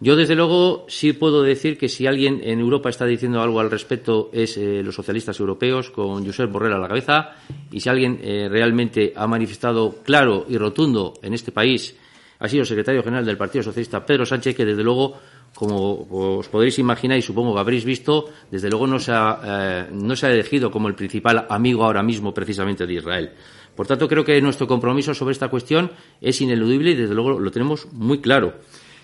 Yo, 0.00 0.16
desde 0.16 0.34
luego, 0.34 0.86
sí 0.88 1.12
puedo 1.12 1.42
decir 1.42 1.76
que 1.76 1.90
si 1.90 2.06
alguien 2.06 2.40
en 2.42 2.60
Europa 2.60 2.88
está 2.88 3.04
diciendo 3.04 3.42
algo 3.42 3.60
al 3.60 3.70
respecto 3.70 4.30
es 4.32 4.56
eh, 4.56 4.82
los 4.82 4.94
socialistas 4.94 5.38
europeos, 5.40 5.90
con 5.90 6.24
Josep 6.24 6.50
Borrell 6.50 6.72
a 6.72 6.78
la 6.78 6.88
cabeza, 6.88 7.32
y 7.70 7.80
si 7.80 7.90
alguien 7.90 8.18
eh, 8.22 8.48
realmente 8.48 9.12
ha 9.14 9.26
manifestado 9.26 9.96
claro 10.02 10.46
y 10.48 10.56
rotundo 10.56 11.12
en 11.20 11.34
este 11.34 11.52
país, 11.52 11.94
ha 12.40 12.48
sido 12.48 12.62
el 12.62 12.66
secretario 12.66 13.02
general 13.02 13.26
del 13.26 13.36
Partido 13.36 13.62
Socialista, 13.62 14.04
Pedro 14.04 14.24
Sánchez, 14.24 14.56
que 14.56 14.64
desde 14.64 14.82
luego, 14.82 15.20
como 15.54 16.06
os 16.38 16.48
podréis 16.48 16.78
imaginar 16.78 17.18
y 17.18 17.22
supongo 17.22 17.54
que 17.54 17.60
habréis 17.60 17.84
visto, 17.84 18.26
desde 18.50 18.70
luego 18.70 18.86
no 18.86 18.98
se 18.98 19.12
ha, 19.12 19.40
eh, 19.44 19.88
no 19.92 20.16
se 20.16 20.26
ha 20.26 20.32
elegido 20.32 20.70
como 20.70 20.88
el 20.88 20.94
principal 20.94 21.46
amigo 21.48 21.84
ahora 21.84 22.02
mismo 22.02 22.32
precisamente 22.32 22.86
de 22.86 22.94
Israel. 22.94 23.30
Por 23.74 23.86
tanto, 23.86 24.08
creo 24.08 24.24
que 24.24 24.40
nuestro 24.42 24.66
compromiso 24.66 25.14
sobre 25.14 25.32
esta 25.32 25.48
cuestión 25.48 25.90
es 26.20 26.40
ineludible 26.40 26.90
y 26.90 26.94
desde 26.94 27.14
luego 27.14 27.38
lo 27.38 27.50
tenemos 27.50 27.90
muy 27.92 28.20
claro. 28.20 28.54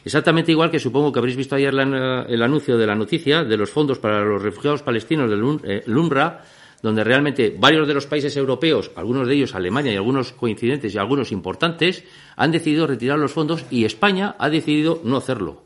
Exactamente 0.05 0.53
igual 0.53 0.71
que 0.71 0.79
supongo 0.79 1.11
que 1.11 1.19
habréis 1.19 1.37
visto 1.37 1.57
ayer 1.57 1.75
el 1.75 2.43
anuncio 2.43 2.79
de 2.79 2.87
la 2.87 2.95
noticia 2.95 3.43
de 3.43 3.57
los 3.57 3.71
fondos 3.71 3.99
para 3.99 4.25
los 4.25 4.41
refugiados 4.41 4.83
palestinos 4.83 5.29
del 5.29 5.43
UNRWA, 5.43 6.27
eh, 6.27 6.47
donde 6.81 7.03
realmente 7.03 7.57
varios 7.59 7.89
de 7.89 7.95
los 7.95 8.07
países 8.07 8.37
europeos, 8.37 8.93
algunos 8.95 9.27
de 9.27 9.35
ellos 9.35 9.55
Alemania 9.57 9.93
y 9.93 9.97
algunos 9.97 10.33
coincidentes 10.33 10.95
y 10.95 10.99
algunos 10.99 11.33
importantes, 11.33 12.05
han 12.37 12.53
decidido 12.53 12.87
retirar 12.87 13.19
los 13.19 13.33
fondos 13.33 13.65
y 13.71 13.85
España 13.85 14.37
ha 14.39 14.49
decidido 14.49 15.01
no 15.03 15.17
hacerlo. 15.17 15.66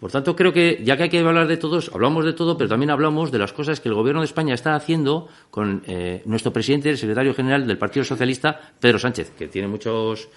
Por 0.00 0.12
tanto, 0.12 0.36
creo 0.36 0.52
que 0.52 0.80
ya 0.84 0.96
que 0.96 1.04
hay 1.04 1.08
que 1.08 1.18
hablar 1.18 1.48
de 1.48 1.56
todos, 1.56 1.90
hablamos 1.92 2.24
de 2.24 2.32
todo, 2.32 2.56
pero 2.56 2.68
también 2.68 2.90
hablamos 2.90 3.32
de 3.32 3.38
las 3.38 3.52
cosas 3.52 3.80
que 3.80 3.88
el 3.88 3.96
Gobierno 3.96 4.20
de 4.20 4.26
España 4.26 4.54
está 4.54 4.76
haciendo 4.76 5.28
con 5.50 5.82
eh, 5.86 6.22
nuestro 6.24 6.52
presidente, 6.52 6.90
el 6.90 6.98
secretario 6.98 7.34
general 7.34 7.66
del 7.66 7.78
Partido 7.78 8.04
Socialista, 8.04 8.60
Pedro 8.78 9.00
Sánchez, 9.00 9.32
que 9.36 9.48
tiene 9.48 9.66
muchos 9.66 10.28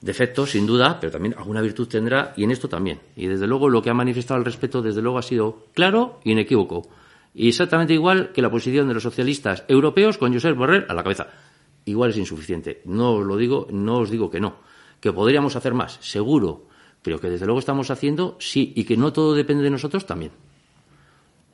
defectos, 0.00 0.50
sin 0.50 0.66
duda, 0.66 0.98
pero 1.00 1.12
también 1.12 1.34
alguna 1.36 1.60
virtud 1.60 1.86
tendrá, 1.86 2.32
y 2.36 2.44
en 2.44 2.50
esto 2.50 2.68
también. 2.68 3.00
Y 3.14 3.26
desde 3.26 3.46
luego 3.46 3.68
lo 3.68 3.82
que 3.82 3.90
ha 3.90 3.94
manifestado 3.94 4.38
al 4.38 4.44
respecto, 4.44 4.80
desde 4.80 5.02
luego, 5.02 5.18
ha 5.18 5.22
sido 5.22 5.66
claro 5.74 6.20
y 6.24 6.32
inequívoco. 6.32 6.88
Y 7.34 7.48
exactamente 7.48 7.92
igual 7.92 8.32
que 8.32 8.40
la 8.40 8.50
posición 8.50 8.88
de 8.88 8.94
los 8.94 9.02
socialistas 9.02 9.64
europeos 9.68 10.16
con 10.16 10.32
Josep 10.32 10.56
Borrell 10.56 10.86
a 10.88 10.94
la 10.94 11.02
cabeza. 11.02 11.28
Igual 11.84 12.10
es 12.10 12.16
insuficiente. 12.16 12.80
No 12.86 13.14
os 13.14 13.26
lo 13.26 13.36
digo, 13.36 13.66
no 13.70 13.98
os 13.98 14.10
digo 14.10 14.30
que 14.30 14.40
no. 14.40 14.56
Que 15.00 15.12
podríamos 15.12 15.56
hacer 15.56 15.74
más, 15.74 15.98
seguro. 16.00 16.68
Pero 17.04 17.20
que 17.20 17.30
desde 17.30 17.46
luego 17.46 17.60
estamos 17.60 17.92
haciendo, 17.92 18.36
sí. 18.40 18.72
Y 18.74 18.82
que 18.84 18.96
no 18.96 19.12
todo 19.12 19.34
depende 19.34 19.62
de 19.62 19.70
nosotros, 19.70 20.06
también. 20.06 20.32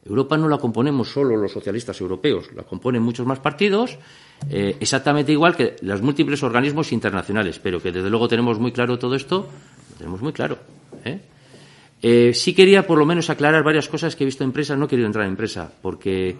Europa 0.05 0.37
no 0.39 0.49
la 0.49 0.59
componemos 0.59 1.09
solo 1.09 1.37
los 1.37 1.53
socialistas 1.53 2.01
europeos, 2.01 2.51
la 2.55 2.63
componen 2.63 3.03
muchos 3.03 3.27
más 3.27 3.39
partidos, 3.39 3.99
eh, 4.49 4.77
exactamente 4.81 5.33
igual 5.33 5.55
que 5.55 5.77
los 5.83 6.01
múltiples 6.01 6.43
organismos 6.43 6.93
internacionales, 6.93 7.59
pero 7.59 7.83
que 7.83 7.93
desde 7.93 8.09
luego 8.09 8.27
tenemos 8.27 8.59
muy 8.59 8.73
claro 8.73 8.99
todo 8.99 9.15
esto, 9.15 9.47
lo 9.91 9.97
tenemos 9.99 10.23
muy 10.23 10.33
claro. 10.33 10.57
¿eh? 11.05 11.21
Eh, 12.01 12.33
sí 12.33 12.55
quería 12.55 12.87
por 12.87 12.99
lo 12.99 13.05
menos 13.05 13.29
aclarar 13.29 13.63
varias 13.63 13.89
cosas 13.89 14.17
que 14.17 14.25
he 14.25 14.27
visto 14.27 14.43
en 14.43 14.53
prensa, 14.53 14.75
no 14.75 14.87
he 14.87 14.89
querido 14.89 15.07
entrar 15.07 15.27
en 15.27 15.37
prensa, 15.37 15.71
porque, 15.83 16.35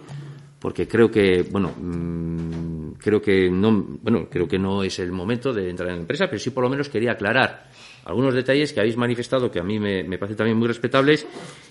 porque 0.59 0.87
creo 0.87 1.11
que, 1.11 1.43
bueno, 1.43 1.71
mm, 1.79 2.93
creo 2.93 3.21
que 3.21 3.51
no, 3.51 3.71
bueno, 4.01 4.27
creo 4.27 4.47
que 4.47 4.57
no 4.57 4.81
es 4.81 4.97
el 4.97 5.11
momento 5.11 5.53
de 5.53 5.69
entrar 5.69 5.89
en 5.91 5.99
empresa, 5.99 6.25
pero 6.25 6.39
sí 6.39 6.49
por 6.49 6.63
lo 6.63 6.69
menos 6.69 6.89
quería 6.89 7.11
aclarar 7.11 7.69
algunos 8.05 8.33
detalles 8.33 8.73
que 8.73 8.79
habéis 8.79 8.97
manifestado 8.97 9.51
que 9.51 9.59
a 9.59 9.63
mí 9.63 9.79
me, 9.79 10.03
me 10.03 10.17
parecen 10.17 10.37
también 10.37 10.57
muy 10.57 10.67
respetables 10.67 11.27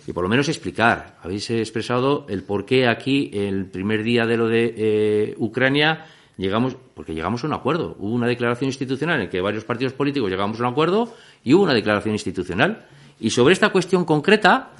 y 0.06 0.12
por 0.12 0.22
lo 0.22 0.28
menos 0.28 0.48
explicar. 0.48 1.18
Habéis 1.22 1.50
expresado 1.50 2.26
el 2.28 2.42
por 2.42 2.64
qué 2.64 2.88
aquí, 2.88 3.30
el 3.32 3.66
primer 3.66 4.02
día 4.02 4.26
de 4.26 4.36
lo 4.36 4.48
de 4.48 4.74
eh, 4.76 5.34
Ucrania, 5.38 6.06
llegamos, 6.36 6.76
porque 6.94 7.14
llegamos 7.14 7.44
a 7.44 7.46
un 7.46 7.52
acuerdo. 7.52 7.96
Hubo 7.98 8.14
una 8.14 8.26
declaración 8.26 8.68
institucional 8.68 9.20
en 9.20 9.28
que 9.28 9.40
varios 9.40 9.64
partidos 9.64 9.92
políticos 9.92 10.30
llegamos 10.30 10.58
a 10.60 10.64
un 10.64 10.72
acuerdo 10.72 11.12
y 11.44 11.54
hubo 11.54 11.64
una 11.64 11.74
declaración 11.74 12.14
institucional. 12.14 12.86
Y 13.20 13.30
sobre 13.30 13.52
esta 13.52 13.68
cuestión 13.68 14.04
concreta, 14.04 14.70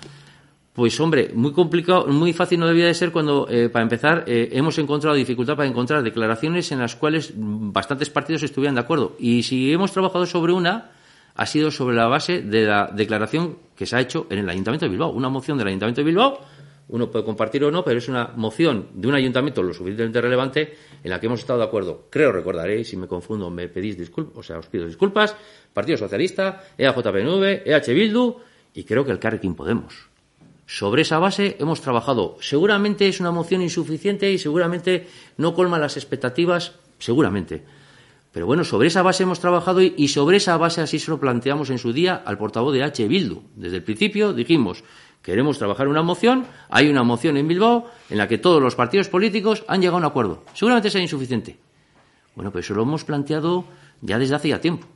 pues 0.72 0.98
hombre, 0.98 1.30
muy 1.34 1.52
complicado, 1.52 2.06
muy 2.06 2.32
fácil 2.32 2.58
no 2.58 2.66
debía 2.66 2.86
de 2.86 2.94
ser 2.94 3.12
cuando, 3.12 3.46
eh, 3.50 3.68
para 3.68 3.82
empezar, 3.82 4.24
eh, 4.26 4.48
hemos 4.52 4.78
encontrado 4.78 5.14
dificultad 5.14 5.56
para 5.56 5.68
encontrar 5.68 6.02
declaraciones 6.02 6.72
en 6.72 6.78
las 6.78 6.96
cuales 6.96 7.32
bastantes 7.36 8.08
partidos 8.08 8.42
estuvieran 8.42 8.76
de 8.76 8.80
acuerdo. 8.80 9.16
Y 9.18 9.42
si 9.42 9.72
hemos 9.72 9.92
trabajado 9.92 10.24
sobre 10.26 10.52
una, 10.52 10.92
ha 11.40 11.46
sido 11.46 11.70
sobre 11.70 11.96
la 11.96 12.06
base 12.06 12.42
de 12.42 12.66
la 12.66 12.90
declaración 12.94 13.56
que 13.74 13.86
se 13.86 13.96
ha 13.96 14.00
hecho 14.02 14.26
en 14.28 14.40
el 14.40 14.48
Ayuntamiento 14.50 14.84
de 14.84 14.90
Bilbao. 14.90 15.10
Una 15.10 15.30
moción 15.30 15.56
del 15.56 15.68
Ayuntamiento 15.68 16.02
de 16.02 16.04
Bilbao, 16.04 16.38
uno 16.88 17.10
puede 17.10 17.24
compartir 17.24 17.64
o 17.64 17.70
no, 17.70 17.82
pero 17.82 17.96
es 17.96 18.08
una 18.10 18.32
moción 18.36 18.88
de 18.92 19.08
un 19.08 19.14
ayuntamiento 19.14 19.62
lo 19.62 19.72
suficientemente 19.72 20.20
relevante 20.20 20.74
en 21.02 21.08
la 21.08 21.18
que 21.18 21.28
hemos 21.28 21.40
estado 21.40 21.60
de 21.60 21.64
acuerdo. 21.64 22.08
Creo 22.10 22.30
recordaré, 22.30 22.84
si 22.84 22.98
me 22.98 23.06
confundo 23.08 23.48
me 23.48 23.68
pedís 23.68 23.96
disculpas, 23.96 24.36
o 24.36 24.42
sea, 24.42 24.58
os 24.58 24.66
pido 24.66 24.84
disculpas, 24.84 25.34
Partido 25.72 25.96
Socialista, 25.96 26.62
EAJPNV, 26.76 27.62
EH 27.64 27.94
Bildu 27.94 28.36
y 28.74 28.84
creo 28.84 29.06
que 29.06 29.12
el 29.12 29.18
Carrequín 29.18 29.54
Podemos. 29.54 30.10
Sobre 30.66 31.02
esa 31.02 31.18
base 31.18 31.56
hemos 31.58 31.80
trabajado. 31.80 32.36
Seguramente 32.42 33.08
es 33.08 33.18
una 33.18 33.30
moción 33.30 33.62
insuficiente 33.62 34.30
y 34.30 34.36
seguramente 34.36 35.06
no 35.38 35.54
colma 35.54 35.78
las 35.78 35.96
expectativas, 35.96 36.74
seguramente 36.98 37.79
pero 38.32 38.46
bueno, 38.46 38.64
sobre 38.64 38.88
esa 38.88 39.02
base 39.02 39.24
hemos 39.24 39.40
trabajado 39.40 39.82
y, 39.82 40.08
sobre 40.08 40.36
esa 40.36 40.56
base 40.56 40.80
así 40.80 40.98
se 40.98 41.10
lo 41.10 41.18
planteamos 41.18 41.70
en 41.70 41.78
su 41.78 41.92
día 41.92 42.22
al 42.24 42.38
portavoz 42.38 42.72
de 42.72 42.84
H. 42.84 43.08
Bildu. 43.08 43.42
Desde 43.56 43.78
el 43.78 43.82
principio 43.82 44.32
dijimos, 44.32 44.84
queremos 45.22 45.58
trabajar 45.58 45.88
una 45.88 46.02
moción, 46.02 46.46
hay 46.68 46.88
una 46.88 47.02
moción 47.02 47.36
en 47.36 47.48
Bilbao 47.48 47.90
en 48.08 48.18
la 48.18 48.28
que 48.28 48.38
todos 48.38 48.62
los 48.62 48.76
partidos 48.76 49.08
políticos 49.08 49.64
han 49.66 49.80
llegado 49.80 49.96
a 49.96 50.00
un 50.00 50.04
acuerdo. 50.04 50.44
Seguramente 50.54 50.90
sea 50.90 51.00
insuficiente. 51.00 51.58
Bueno, 52.36 52.52
pues 52.52 52.66
eso 52.66 52.74
lo 52.74 52.82
hemos 52.82 53.04
planteado 53.04 53.64
ya 54.00 54.18
desde 54.18 54.36
hace 54.36 54.48
ya 54.48 54.60
tiempo. 54.60 54.86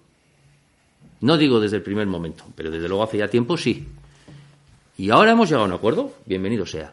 No 1.20 1.36
digo 1.36 1.58
desde 1.58 1.76
el 1.76 1.82
primer 1.82 2.06
momento, 2.06 2.44
pero 2.54 2.70
desde 2.70 2.88
luego 2.88 3.02
hace 3.02 3.18
ya 3.18 3.28
tiempo 3.28 3.56
sí. 3.56 3.88
Y 4.96 5.10
ahora 5.10 5.32
hemos 5.32 5.48
llegado 5.48 5.64
a 5.64 5.68
un 5.68 5.74
acuerdo, 5.74 6.12
bienvenido 6.24 6.66
sea. 6.66 6.92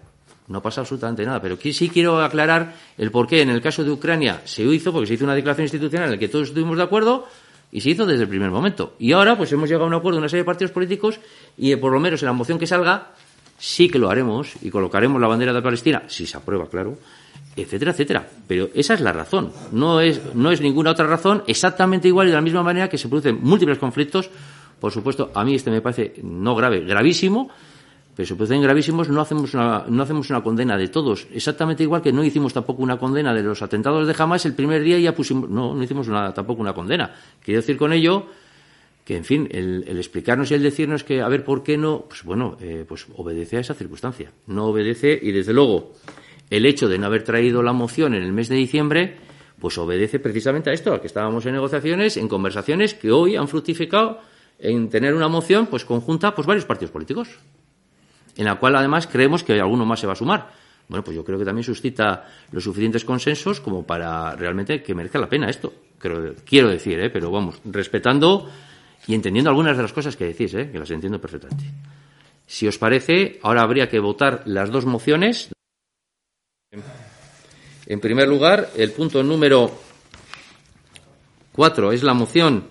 No 0.52 0.62
pasa 0.62 0.82
absolutamente 0.82 1.26
nada, 1.26 1.42
pero 1.42 1.58
sí 1.58 1.90
quiero 1.90 2.22
aclarar 2.22 2.76
el 2.98 3.10
por 3.10 3.26
qué 3.26 3.42
en 3.42 3.50
el 3.50 3.62
caso 3.62 3.84
de 3.84 3.92
Ucrania 3.92 4.42
se 4.44 4.64
hizo, 4.64 4.92
porque 4.92 5.08
se 5.08 5.14
hizo 5.14 5.24
una 5.24 5.34
declaración 5.34 5.64
institucional 5.64 6.08
en 6.08 6.12
la 6.12 6.18
que 6.18 6.28
todos 6.28 6.50
estuvimos 6.50 6.76
de 6.76 6.84
acuerdo 6.84 7.26
y 7.72 7.80
se 7.80 7.92
hizo 7.92 8.06
desde 8.06 8.24
el 8.24 8.30
primer 8.30 8.52
momento. 8.52 8.94
Y 9.00 9.14
ahora, 9.14 9.38
pues 9.38 9.52
hemos 9.54 9.70
llegado 9.70 9.86
a 9.86 9.88
un 9.88 9.94
acuerdo 9.94 10.18
de 10.18 10.24
una 10.24 10.30
serie 10.30 10.42
de 10.42 10.46
partidos 10.46 10.72
políticos 10.72 11.20
y 11.58 11.72
eh, 11.72 11.78
por 11.78 11.94
lo 11.94 12.02
menos 12.02 12.22
en 12.22 12.26
la 12.26 12.34
moción 12.34 12.60
que 12.60 12.68
salga, 12.68 13.14
sí 13.58 13.88
que 13.90 13.98
lo 13.98 14.10
haremos 14.10 14.52
y 14.62 14.70
colocaremos 14.70 15.22
la 15.22 15.28
bandera 15.28 15.54
de 15.54 15.62
Palestina, 15.62 16.04
si 16.08 16.26
se 16.26 16.36
aprueba, 16.36 16.68
claro, 16.68 16.98
etcétera, 17.56 17.92
etcétera. 17.92 18.28
Pero 18.46 18.70
esa 18.74 18.94
es 18.96 19.00
la 19.00 19.14
razón, 19.14 19.54
no 19.72 20.02
es, 20.02 20.36
no 20.36 20.52
es 20.52 20.60
ninguna 20.60 20.92
otra 20.92 21.08
razón, 21.08 21.44
exactamente 21.48 22.10
igual 22.10 22.28
y 22.28 22.32
de 22.32 22.36
la 22.36 22.42
misma 22.42 22.62
manera 22.62 22.90
que 22.90 22.98
se 22.98 23.08
producen 23.08 23.40
múltiples 23.42 23.78
conflictos. 23.78 24.30
Por 24.82 24.92
supuesto, 24.92 25.32
a 25.34 25.46
mí 25.46 25.56
este 25.56 25.72
me 25.72 25.80
parece 25.80 26.16
no 26.24 26.56
grave, 26.56 26.82
gravísimo, 26.82 27.52
pero 28.22 28.28
se 28.28 28.36
producen 28.36 28.62
gravísimos, 28.62 29.10
no 29.10 29.20
hacemos, 29.20 29.56
una, 29.56 29.84
no 29.90 30.04
hacemos 30.04 30.30
una 30.30 30.44
condena 30.44 30.78
de 30.78 30.90
todos. 30.90 31.26
Exactamente 31.34 31.82
igual 31.82 32.04
que 32.04 32.14
no 32.14 32.24
hicimos 32.24 32.54
tampoco 32.54 32.84
una 32.84 33.00
condena 33.00 33.34
de 33.34 33.42
los 33.42 33.64
atentados 33.64 34.06
de 34.06 34.14
Hamas 34.16 34.46
el 34.46 34.54
primer 34.54 34.84
día 34.84 35.00
ya 35.00 35.16
pusimos. 35.16 35.50
No, 35.50 35.74
no 35.74 35.82
hicimos 35.82 36.06
tampoco 36.36 36.62
una 36.62 36.72
condena. 36.72 37.16
Quiero 37.44 37.62
decir 37.62 37.78
con 37.78 37.94
ello 37.94 38.28
que, 39.04 39.18
en 39.18 39.26
fin, 39.26 39.48
el, 39.50 39.98
explicarnos 39.98 40.52
y 40.52 40.54
el 40.54 40.62
decirnos 40.62 41.04
que, 41.04 41.20
a 41.20 41.28
ver, 41.30 41.44
¿por 41.44 41.64
qué 41.64 41.80
no? 41.80 42.06
Pues 42.08 42.24
bueno, 42.24 42.58
eh, 42.62 42.86
pues 42.88 43.08
obedece 43.16 43.58
a 43.58 43.62
esa 43.62 43.74
circunstancia. 43.74 44.32
No 44.46 44.66
obedece 44.66 45.20
y, 45.20 45.32
desde 45.32 45.54
luego, 45.54 45.94
el 46.52 46.68
hecho 46.68 46.88
de 46.88 47.00
no 47.00 47.08
haber 47.08 47.24
traído 47.24 47.64
la 47.64 47.74
moción 47.74 48.14
en 48.14 48.22
el 48.22 48.34
mes 48.34 48.50
de 48.50 48.56
diciembre, 48.56 49.16
pues 49.60 49.80
obedece 49.80 50.20
precisamente 50.20 50.70
a 50.70 50.74
esto, 50.74 50.94
a 50.94 51.02
que 51.02 51.08
estábamos 51.08 51.44
en 51.48 51.54
negociaciones, 51.54 52.18
en 52.18 52.28
conversaciones 52.28 52.94
que 52.94 53.12
hoy 53.12 53.36
han 53.36 53.48
fructificado 53.48 54.20
en 54.60 54.90
tener 54.90 55.16
una 55.16 55.28
moción 55.28 55.66
pues 55.66 55.86
conjunta 55.86 56.36
pues 56.36 56.46
varios 56.46 56.66
partidos 56.66 56.92
políticos 56.92 57.40
en 58.36 58.46
la 58.46 58.56
cual 58.56 58.76
además 58.76 59.08
creemos 59.08 59.44
que 59.44 59.60
alguno 59.60 59.86
más 59.86 60.00
se 60.00 60.08
va 60.08 60.14
a 60.14 60.16
sumar. 60.16 60.52
Bueno, 60.88 61.04
pues 61.04 61.16
yo 61.16 61.24
creo 61.24 61.40
que 61.40 61.46
también 61.46 61.64
suscita 61.64 62.28
los 62.52 62.64
suficientes 62.64 63.06
consensos 63.06 63.62
como 63.62 63.86
para 63.86 64.36
realmente 64.36 64.84
que 64.84 64.94
merezca 64.94 65.20
la 65.20 65.30
pena 65.30 65.50
esto. 65.50 65.74
quiero 66.46 66.70
decir, 66.70 67.00
¿eh? 67.00 67.10
pero 67.10 67.32
vamos, 67.32 67.62
respetando 67.66 68.50
y 69.08 69.14
entendiendo 69.14 69.50
algunas 69.50 69.78
de 69.78 69.84
las 69.84 69.94
cosas 69.94 70.16
que 70.16 70.26
decís, 70.26 70.54
¿eh? 70.54 70.70
que 70.72 70.80
las 70.80 70.92
entiendo 70.92 71.20
perfectamente. 71.20 71.64
Si 72.46 72.68
os 72.68 72.78
parece, 72.78 73.40
ahora 73.44 73.62
habría 73.62 73.88
que 73.88 74.00
votar 74.00 74.44
las 74.46 74.70
dos 74.70 74.86
mociones. 74.86 75.52
En 77.86 78.00
primer 78.00 78.28
lugar, 78.28 78.70
el 78.76 78.92
punto 78.92 79.24
número 79.24 79.72
cuatro 81.54 81.92
es 81.92 82.04
la 82.04 82.14
moción 82.14 82.71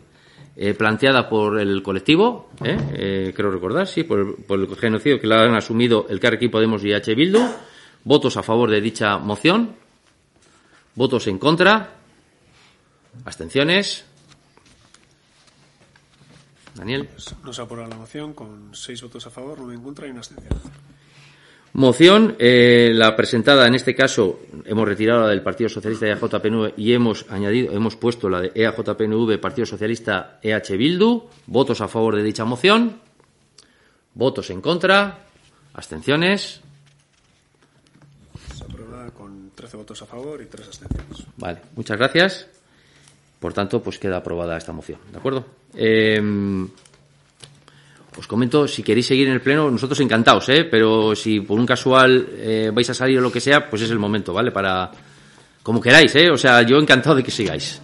eh, 0.63 0.75
planteada 0.75 1.27
por 1.27 1.59
el 1.59 1.83
colectivo, 1.83 2.51
¿eh? 2.63 2.77
Eh, 2.93 3.33
creo 3.35 3.51
recordar, 3.51 3.87
sí, 3.87 4.05
por, 4.05 4.45
por 4.45 4.61
el 4.61 4.77
genocidio 4.77 5.19
que 5.19 5.27
la 5.27 5.41
han 5.43 5.55
asumido 5.55 6.05
el 6.11 6.21
Carrequín 6.21 6.51
Podemos 6.51 6.85
y 6.85 6.93
H. 6.93 7.15
Bildu. 7.15 7.41
Votos 8.05 8.37
a 8.37 8.43
favor 8.43 8.71
de 8.71 8.83
dicha 8.83 9.17
moción. 9.17 9.75
Votos 10.95 11.29
en 11.29 11.39
contra. 11.39 11.95
Abstenciones. 13.25 14.05
Daniel. 16.75 17.09
No 17.43 17.55
se 17.55 17.63
aprueba 17.63 17.89
la 17.89 17.97
moción 17.97 18.35
con 18.35 18.75
seis 18.75 19.01
votos 19.01 19.27
a 19.27 19.31
favor, 19.31 19.61
uno 19.61 19.73
en 19.73 19.83
contra 19.83 20.07
y 20.07 20.11
una 20.11 20.21
abstención. 20.21 20.61
Moción, 21.73 22.35
eh, 22.41 22.91
la 22.93 23.15
presentada 23.15 23.67
en 23.69 23.77
este 23.77 23.95
caso, 23.95 24.41
hemos 24.65 24.89
retirado 24.89 25.23
la 25.23 25.29
del 25.29 25.43
Partido 25.43 25.69
Socialista 25.69 26.07
y 26.07 26.11
EAJPNV 26.11 26.73
y 26.77 26.93
hemos 26.93 27.31
añadido, 27.31 27.73
hemos 27.73 27.95
puesto 27.95 28.29
la 28.29 28.41
de 28.41 28.51
EAJPNV, 28.55 29.39
Partido 29.39 29.67
Socialista, 29.67 30.41
EH 30.43 30.77
Bildu. 30.77 31.29
Votos 31.47 31.81
a 31.81 31.87
favor 31.87 32.17
de 32.17 32.25
dicha 32.25 32.45
moción. 32.45 33.01
Votos 34.15 34.51
en 34.51 34.61
contra. 34.61 35.27
Abstenciones. 35.75 36.61
Se 38.57 38.65
aprueba 38.65 39.09
con 39.13 39.53
13 39.55 39.77
votos 39.77 40.03
a 40.03 40.07
favor 40.07 40.43
y 40.43 40.47
tres 40.47 40.67
abstenciones. 40.67 41.25
Vale, 41.37 41.61
muchas 41.77 41.97
gracias. 41.97 42.49
Por 43.39 43.53
tanto, 43.53 43.81
pues 43.81 43.99
queda 44.01 44.17
aprobada 44.17 44.59
esta 44.59 44.73
moción. 44.73 44.99
¿De 45.13 45.19
acuerdo? 45.19 45.47
Eh, 45.75 46.21
os 48.21 48.29
comento, 48.29 48.69
si 48.69 48.83
queréis 48.83 49.07
seguir 49.07 49.27
en 49.29 49.33
el 49.33 49.41
pleno, 49.41 49.71
nosotros 49.71 49.99
encantados, 50.01 50.47
¿eh? 50.51 50.69
Pero 50.71 51.17
si 51.17 51.41
por 51.41 51.59
un 51.59 51.65
casual 51.65 52.29
eh, 52.37 52.71
vais 52.73 52.89
a 52.91 52.95
salir 52.95 53.19
o 53.19 53.23
lo 53.23 53.33
que 53.33 53.41
sea, 53.41 53.69
pues 53.69 53.81
es 53.81 53.91
el 53.91 53.99
momento, 53.99 54.35
¿vale? 54.35 54.53
Para. 54.53 54.91
Como 55.63 55.81
queráis, 55.81 56.15
¿eh? 56.17 56.31
O 56.31 56.37
sea, 56.37 56.63
yo 56.63 56.79
encantado 56.79 57.17
de 57.17 57.23
que 57.23 57.31
sigáis. 57.31 57.81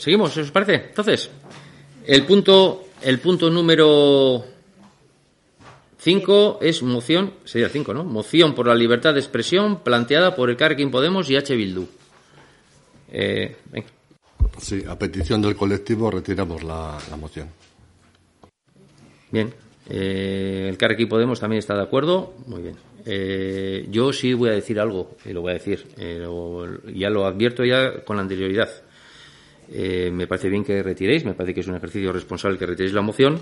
Seguimos, 0.00 0.32
¿os 0.36 0.50
parece? 0.50 0.74
Entonces, 0.88 1.28
el 2.06 2.24
punto, 2.24 2.84
el 3.02 3.18
punto 3.20 3.50
número 3.50 4.42
5 5.98 6.58
es 6.62 6.82
moción, 6.82 7.34
sería 7.44 7.68
5, 7.68 7.92
¿no? 7.92 8.04
Moción 8.04 8.54
por 8.54 8.66
la 8.66 8.74
libertad 8.74 9.12
de 9.12 9.20
expresión 9.20 9.80
planteada 9.82 10.34
por 10.34 10.48
el 10.48 10.56
Carrequín 10.56 10.90
Podemos 10.90 11.28
y 11.28 11.36
H. 11.36 11.54
Bildu. 11.54 11.84
Eh, 13.12 13.56
venga. 13.70 13.88
Sí, 14.58 14.82
a 14.88 14.98
petición 14.98 15.42
del 15.42 15.54
colectivo 15.56 16.10
retiramos 16.10 16.62
la, 16.62 16.98
la 17.10 17.16
moción. 17.16 17.48
Bien. 19.30 19.52
Eh, 19.88 20.66
el 20.70 20.78
Carrequín 20.78 21.08
Podemos 21.08 21.40
también 21.40 21.58
está 21.58 21.74
de 21.74 21.82
acuerdo. 21.82 22.32
Muy 22.46 22.62
bien. 22.62 22.76
Eh, 23.04 23.86
yo 23.90 24.12
sí 24.14 24.32
voy 24.32 24.48
a 24.50 24.52
decir 24.52 24.80
algo, 24.80 25.16
y 25.26 25.32
lo 25.34 25.42
voy 25.42 25.50
a 25.50 25.54
decir. 25.54 25.86
eh, 25.98 26.18
lo- 26.20 26.82
ya 26.86 27.10
lo 27.10 27.26
advierto 27.26 27.64
ya 27.64 28.02
con 28.04 28.18
anterioridad. 28.18 28.70
Eh, 29.72 30.10
me 30.12 30.26
parece 30.26 30.48
bien 30.48 30.64
que 30.64 30.82
retiréis, 30.82 31.24
me 31.24 31.34
parece 31.34 31.54
que 31.54 31.60
es 31.60 31.68
un 31.68 31.76
ejercicio 31.76 32.12
responsable 32.12 32.58
que 32.58 32.66
retiréis 32.66 32.92
la 32.92 33.02
moción, 33.02 33.40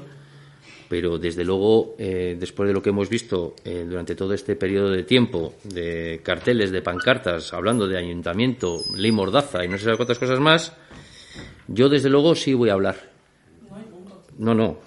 pero 0.89 1.19
desde 1.19 1.45
luego, 1.45 1.97
eh, 1.99 2.37
después 2.39 2.67
de 2.67 2.75
lo 2.75 2.83
que 2.83 2.91
hemos 2.91 3.09
visto 3.09 3.55
eh, 3.65 3.85
durante 3.89 4.15
todo 4.15 4.35
este 4.35 4.57
periodo 4.57 4.91
de 4.91 5.05
tiempo, 5.05 5.55
de 5.65 6.21
carteles, 6.23 6.71
de 6.71 6.83
pancartas, 6.83 7.53
hablando 7.53 7.87
de 7.87 7.99
ayuntamiento, 7.99 8.79
ley 8.97 9.13
mordaza 9.13 9.65
y 9.65 9.69
no 9.69 9.79
sé 9.79 9.97
cuántas 9.97 10.19
cosas 10.19 10.41
más, 10.41 10.75
yo 11.67 11.89
desde 11.89 12.11
luego 12.11 12.35
sí 12.35 12.55
voy 12.55 12.71
a 12.71 12.75
hablar. 12.75 13.19
No, 14.39 14.55
no, 14.55 14.79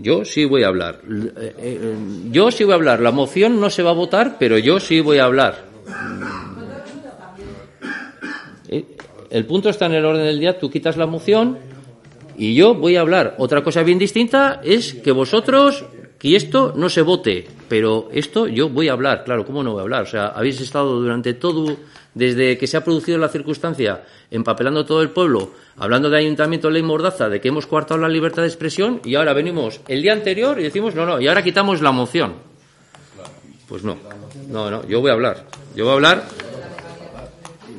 yo 0.00 0.22
sí 0.24 0.44
voy 0.44 0.64
a 0.64 0.68
hablar. 0.68 1.00
Yo 2.30 2.50
sí 2.50 2.64
voy 2.64 2.72
a 2.72 2.76
hablar. 2.76 3.00
La 3.00 3.10
moción 3.10 3.58
no 3.58 3.70
se 3.70 3.82
va 3.82 3.90
a 3.90 3.94
votar, 3.94 4.36
pero 4.38 4.58
yo 4.58 4.78
sí 4.80 5.00
voy 5.00 5.16
a 5.16 5.24
hablar. 5.24 5.64
Eh, 8.68 8.84
El 9.30 9.44
punto 9.44 9.68
está 9.68 9.86
en 9.86 9.94
el 9.94 10.04
orden 10.04 10.24
del 10.24 10.40
día, 10.40 10.58
tú 10.58 10.70
quitas 10.70 10.96
la 10.96 11.06
moción 11.06 11.58
y 12.36 12.54
yo 12.54 12.74
voy 12.74 12.96
a 12.96 13.00
hablar. 13.00 13.34
Otra 13.38 13.62
cosa 13.62 13.82
bien 13.82 13.98
distinta 13.98 14.60
es 14.64 14.94
que 14.94 15.12
vosotros, 15.12 15.84
que 16.18 16.34
esto 16.34 16.72
no 16.74 16.88
se 16.88 17.02
vote, 17.02 17.46
pero 17.68 18.08
esto 18.12 18.46
yo 18.46 18.70
voy 18.70 18.88
a 18.88 18.92
hablar, 18.92 19.24
claro, 19.24 19.44
¿cómo 19.44 19.62
no 19.62 19.72
voy 19.72 19.80
a 19.80 19.82
hablar? 19.82 20.02
O 20.04 20.06
sea, 20.06 20.28
habéis 20.28 20.60
estado 20.60 21.00
durante 21.00 21.34
todo, 21.34 21.76
desde 22.14 22.56
que 22.56 22.66
se 22.66 22.78
ha 22.78 22.84
producido 22.84 23.18
la 23.18 23.28
circunstancia, 23.28 24.04
empapelando 24.30 24.86
todo 24.86 25.02
el 25.02 25.10
pueblo, 25.10 25.50
hablando 25.76 26.08
de 26.08 26.18
ayuntamiento, 26.18 26.70
ley 26.70 26.82
mordaza, 26.82 27.28
de 27.28 27.40
que 27.40 27.48
hemos 27.48 27.66
coartado 27.66 28.00
la 28.00 28.08
libertad 28.08 28.42
de 28.42 28.48
expresión 28.48 29.02
y 29.04 29.14
ahora 29.16 29.34
venimos 29.34 29.80
el 29.88 30.00
día 30.00 30.14
anterior 30.14 30.58
y 30.58 30.62
decimos, 30.62 30.94
no, 30.94 31.04
no, 31.04 31.20
y 31.20 31.28
ahora 31.28 31.42
quitamos 31.42 31.82
la 31.82 31.92
moción. 31.92 32.34
Pues 33.68 33.82
no, 33.82 33.98
no, 34.48 34.70
no, 34.70 34.86
yo 34.86 35.02
voy 35.02 35.10
a 35.10 35.14
hablar. 35.14 35.44
Yo 35.76 35.84
voy 35.84 35.90
a 35.90 35.94
hablar 35.96 36.24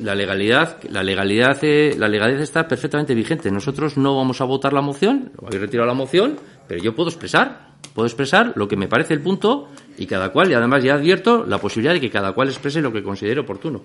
la 0.02 0.14
legalidad, 0.14 0.82
la 0.84 1.02
legalidad, 1.02 1.58
eh, 1.62 1.94
la 1.98 2.08
legalidad 2.08 2.40
está 2.42 2.66
perfectamente 2.66 3.14
vigente. 3.14 3.50
Nosotros 3.50 3.96
no 3.96 4.16
vamos 4.16 4.40
a 4.40 4.44
votar 4.44 4.72
la 4.72 4.80
moción, 4.80 5.32
habéis 5.44 5.60
retirado 5.60 5.86
la 5.86 5.94
moción, 5.94 6.38
pero 6.66 6.82
yo 6.82 6.94
puedo 6.94 7.08
expresar, 7.08 7.74
puedo 7.94 8.06
expresar 8.06 8.52
lo 8.56 8.66
que 8.68 8.76
me 8.76 8.88
parece 8.88 9.14
el 9.14 9.20
punto 9.20 9.68
y 9.98 10.06
cada 10.06 10.30
cual, 10.30 10.50
y 10.50 10.54
además 10.54 10.82
ya 10.82 10.94
advierto 10.94 11.44
la 11.44 11.58
posibilidad 11.58 11.94
de 11.94 12.00
que 12.00 12.10
cada 12.10 12.32
cual 12.32 12.48
exprese 12.48 12.80
lo 12.80 12.92
que 12.92 13.02
considere 13.02 13.40
oportuno. 13.40 13.82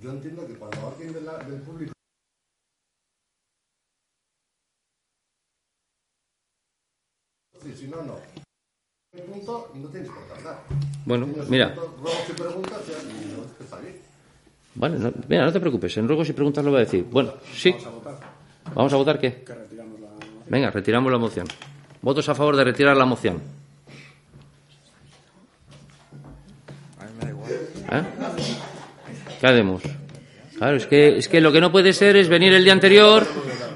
Yo 0.00 0.10
entiendo 0.12 0.46
que 0.46 0.54
cuando 0.54 0.88
alguien 0.88 1.12
de 1.12 1.20
la- 1.20 1.38
del 1.38 1.60
público 1.62 1.92
si 7.76 7.86
no, 7.86 8.02
no. 8.02 8.37
El 9.28 9.34
punto 9.40 9.70
no 9.74 9.88
tienes 9.88 10.08
por 10.10 10.26
qué 10.26 10.32
hablar. 10.38 10.62
Bueno, 11.04 11.26
Tienes 11.26 11.48
mira. 11.50 11.74
preguntas 11.74 12.78
ya 12.86 12.94
y 13.02 13.36
no 13.36 13.42
te 13.58 13.64
está 13.64 13.78
bien. 13.78 13.96
Vale, 14.74 14.98
no, 14.98 15.12
mira, 15.28 15.44
no 15.44 15.52
te 15.52 15.60
preocupes, 15.60 15.96
en 15.98 16.06
ruegos 16.08 16.28
y 16.28 16.32
preguntas 16.32 16.64
lo 16.64 16.70
voy 16.70 16.80
a 16.80 16.84
decir. 16.84 17.04
Bueno, 17.10 17.32
sí. 17.52 17.74
¿Vamos 18.74 18.92
a 18.92 18.96
votar 18.96 19.18
qué? 19.18 19.44
Venga, 20.48 20.70
retiramos 20.70 21.12
la 21.12 21.18
moción. 21.18 21.46
¿Votos 22.00 22.28
a 22.28 22.34
favor 22.34 22.56
de 22.56 22.64
retirar 22.64 22.96
la 22.96 23.04
moción? 23.04 23.40
¿Eh? 27.90 28.02
¿Qué 29.40 29.46
haremos? 29.46 29.82
Claro, 30.56 30.76
es 30.76 30.86
que, 30.86 31.18
es 31.18 31.28
que 31.28 31.40
lo 31.40 31.52
que 31.52 31.60
no 31.60 31.70
puede 31.70 31.92
ser 31.92 32.16
es 32.16 32.28
venir 32.28 32.52
el 32.52 32.64
día 32.64 32.72
anterior, 32.72 33.26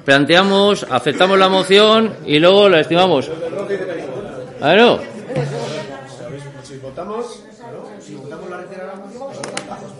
planteamos, 0.04 0.84
aceptamos 0.90 1.38
la 1.38 1.48
moción 1.48 2.14
y 2.26 2.38
luego 2.38 2.68
la 2.68 2.80
estimamos. 2.80 3.30
Claro. 4.58 5.11
Votamos, 6.92 7.42
si 8.00 8.14
votamos 8.16 8.50
la 8.50 8.58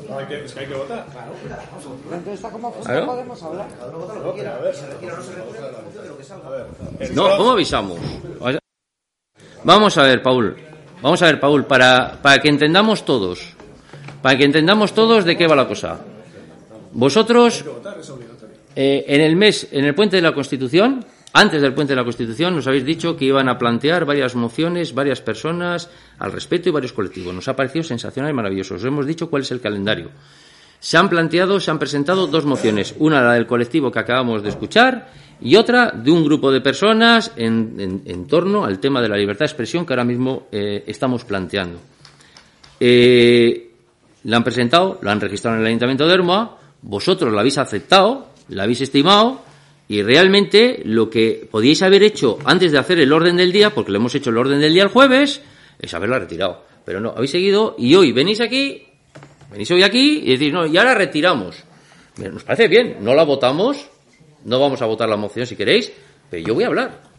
no, 0.09 0.19
hay 0.19 0.27
que, 0.27 0.45
es 0.45 0.53
que 0.53 0.61
hay 0.61 0.67
que 0.67 0.75
votar. 0.75 1.07
Entonces 2.05 2.35
está 2.35 2.51
como 2.51 2.71
Claro. 2.75 3.07
podemos 3.07 3.43
hablar. 3.43 3.67
No, 7.15 7.37
¿cómo 7.39 7.53
avisamos? 7.53 7.99
Vamos 9.65 9.97
a 9.97 10.03
ver, 10.03 10.23
Paul. 10.23 10.55
Vamos 11.01 11.23
a 11.23 11.27
ver, 11.27 11.41
Paul, 11.41 11.65
para, 11.65 12.19
para 12.21 12.43
que 12.43 12.51
entendamos 12.51 13.07
todos. 13.07 13.55
Para 14.21 14.37
que 14.37 14.45
entendamos 14.45 14.93
todos 14.93 15.25
de 15.25 15.35
qué 15.35 15.47
va 15.47 15.57
la 15.57 15.67
cosa. 15.67 15.99
Vosotros, 16.93 17.65
eh, 18.77 19.05
en 19.09 19.21
el 19.23 19.35
mes, 19.35 19.67
en 19.73 19.87
el 19.87 19.95
puente 19.95 20.17
de 20.17 20.23
la 20.23 20.35
Constitución, 20.35 21.07
antes 21.35 21.63
del 21.63 21.73
puente 21.75 21.93
de 21.93 21.97
la 21.97 22.05
Constitución, 22.05 22.55
nos 22.55 22.67
habéis 22.67 22.85
dicho 22.85 23.17
que 23.17 23.25
iban 23.25 23.49
a 23.49 23.59
plantear 23.59 24.05
varias 24.05 24.35
mociones, 24.35 24.95
varias 24.95 25.21
personas 25.21 25.89
al 26.19 26.31
respecto 26.33 26.69
y 26.69 26.73
varios 26.73 26.93
colectivos. 26.93 27.35
Nos 27.35 27.49
ha 27.49 27.57
parecido 27.57 27.83
sensacional 27.85 28.31
y 28.31 28.35
maravilloso. 28.35 28.75
Os 28.75 28.85
hemos 28.85 29.07
dicho 29.07 29.31
cuál 29.31 29.43
es 29.43 29.51
el 29.51 29.61
calendario. 29.61 30.11
Se 30.79 30.97
han 30.99 31.09
planteado, 31.09 31.59
se 31.61 31.71
han 31.71 31.79
presentado 31.79 32.27
dos 32.27 32.45
mociones. 32.45 32.95
Una, 32.99 33.23
la 33.23 33.35
del 33.35 33.47
colectivo 33.47 33.91
que 33.93 34.01
acabamos 34.01 34.43
de 34.43 34.49
escuchar, 34.51 35.11
y 35.41 35.57
otra 35.57 35.91
de 35.91 36.11
un 36.11 36.25
grupo 36.25 36.51
de 36.53 36.61
personas 36.61 37.33
en, 37.37 37.77
en- 37.79 38.03
en 38.05 38.27
torno 38.27 38.65
al 38.65 38.79
tema 38.79 39.01
de 39.01 39.09
la 39.09 39.17
libertad 39.17 39.41
de 39.47 39.47
expresión 39.51 39.87
que 39.87 39.93
ahora 39.93 40.05
mismo 40.05 40.49
eh, 40.53 40.85
estamos 40.87 41.25
planteando. 41.25 41.79
Eh, 42.81 43.71
la 44.25 44.37
han 44.37 44.45
presentado, 44.45 44.99
la 45.03 45.13
han 45.13 45.21
registrado 45.21 45.57
en 45.57 45.63
el 45.63 45.69
Ayuntamiento 45.69 46.07
de 46.07 46.15
Hermoa, 46.15 46.59
vosotros 46.83 47.33
la 47.33 47.41
habéis 47.41 47.59
aceptado, 47.59 48.29
la 48.49 48.65
habéis 48.65 48.81
estimado 48.83 49.41
y 49.93 50.03
realmente 50.03 50.81
lo 50.87 51.11
que 51.11 51.47
podíais 51.51 51.83
haber 51.83 52.03
hecho 52.03 52.39
antes 52.47 52.73
de 52.73 52.79
hacer 52.79 52.99
el 52.99 53.13
orden 53.13 53.37
del 53.37 53.53
día, 53.53 53.75
porque 53.75 53.93
lo 53.93 53.99
hemos 53.99 54.15
hecho 54.15 54.31
el 54.31 54.39
orden 54.39 54.59
del 54.59 54.73
día 54.73 54.85
el 54.85 54.89
jueves, 54.89 55.43
es 55.79 55.93
haberla 55.93 56.19
retirado. 56.19 56.65
Pero 56.87 56.99
no, 56.99 57.11
habéis 57.11 57.33
seguido 57.33 57.75
y 57.77 57.95
hoy 57.95 58.11
venís 58.11 58.41
aquí, 58.41 58.87
venís 59.51 59.71
hoy 59.71 59.83
aquí 59.83 60.23
y 60.25 60.31
decís, 60.31 60.51
no, 60.51 60.65
y 60.65 60.79
ahora 60.79 60.95
retiramos. 60.95 61.63
Nos 62.17 62.43
parece 62.43 62.69
bien, 62.69 62.97
no 63.03 63.13
la 63.13 63.25
votamos, 63.25 63.87
no 64.47 64.59
vamos 64.59 64.81
a 64.81 64.87
votar 64.87 65.11
la 65.11 65.19
moción 65.19 65.47
si 65.47 65.57
queréis, 65.57 65.93
pero 66.31 66.43
yo 66.43 66.55
voy 66.55 66.65
a 66.65 66.69
hablar. 66.69 67.12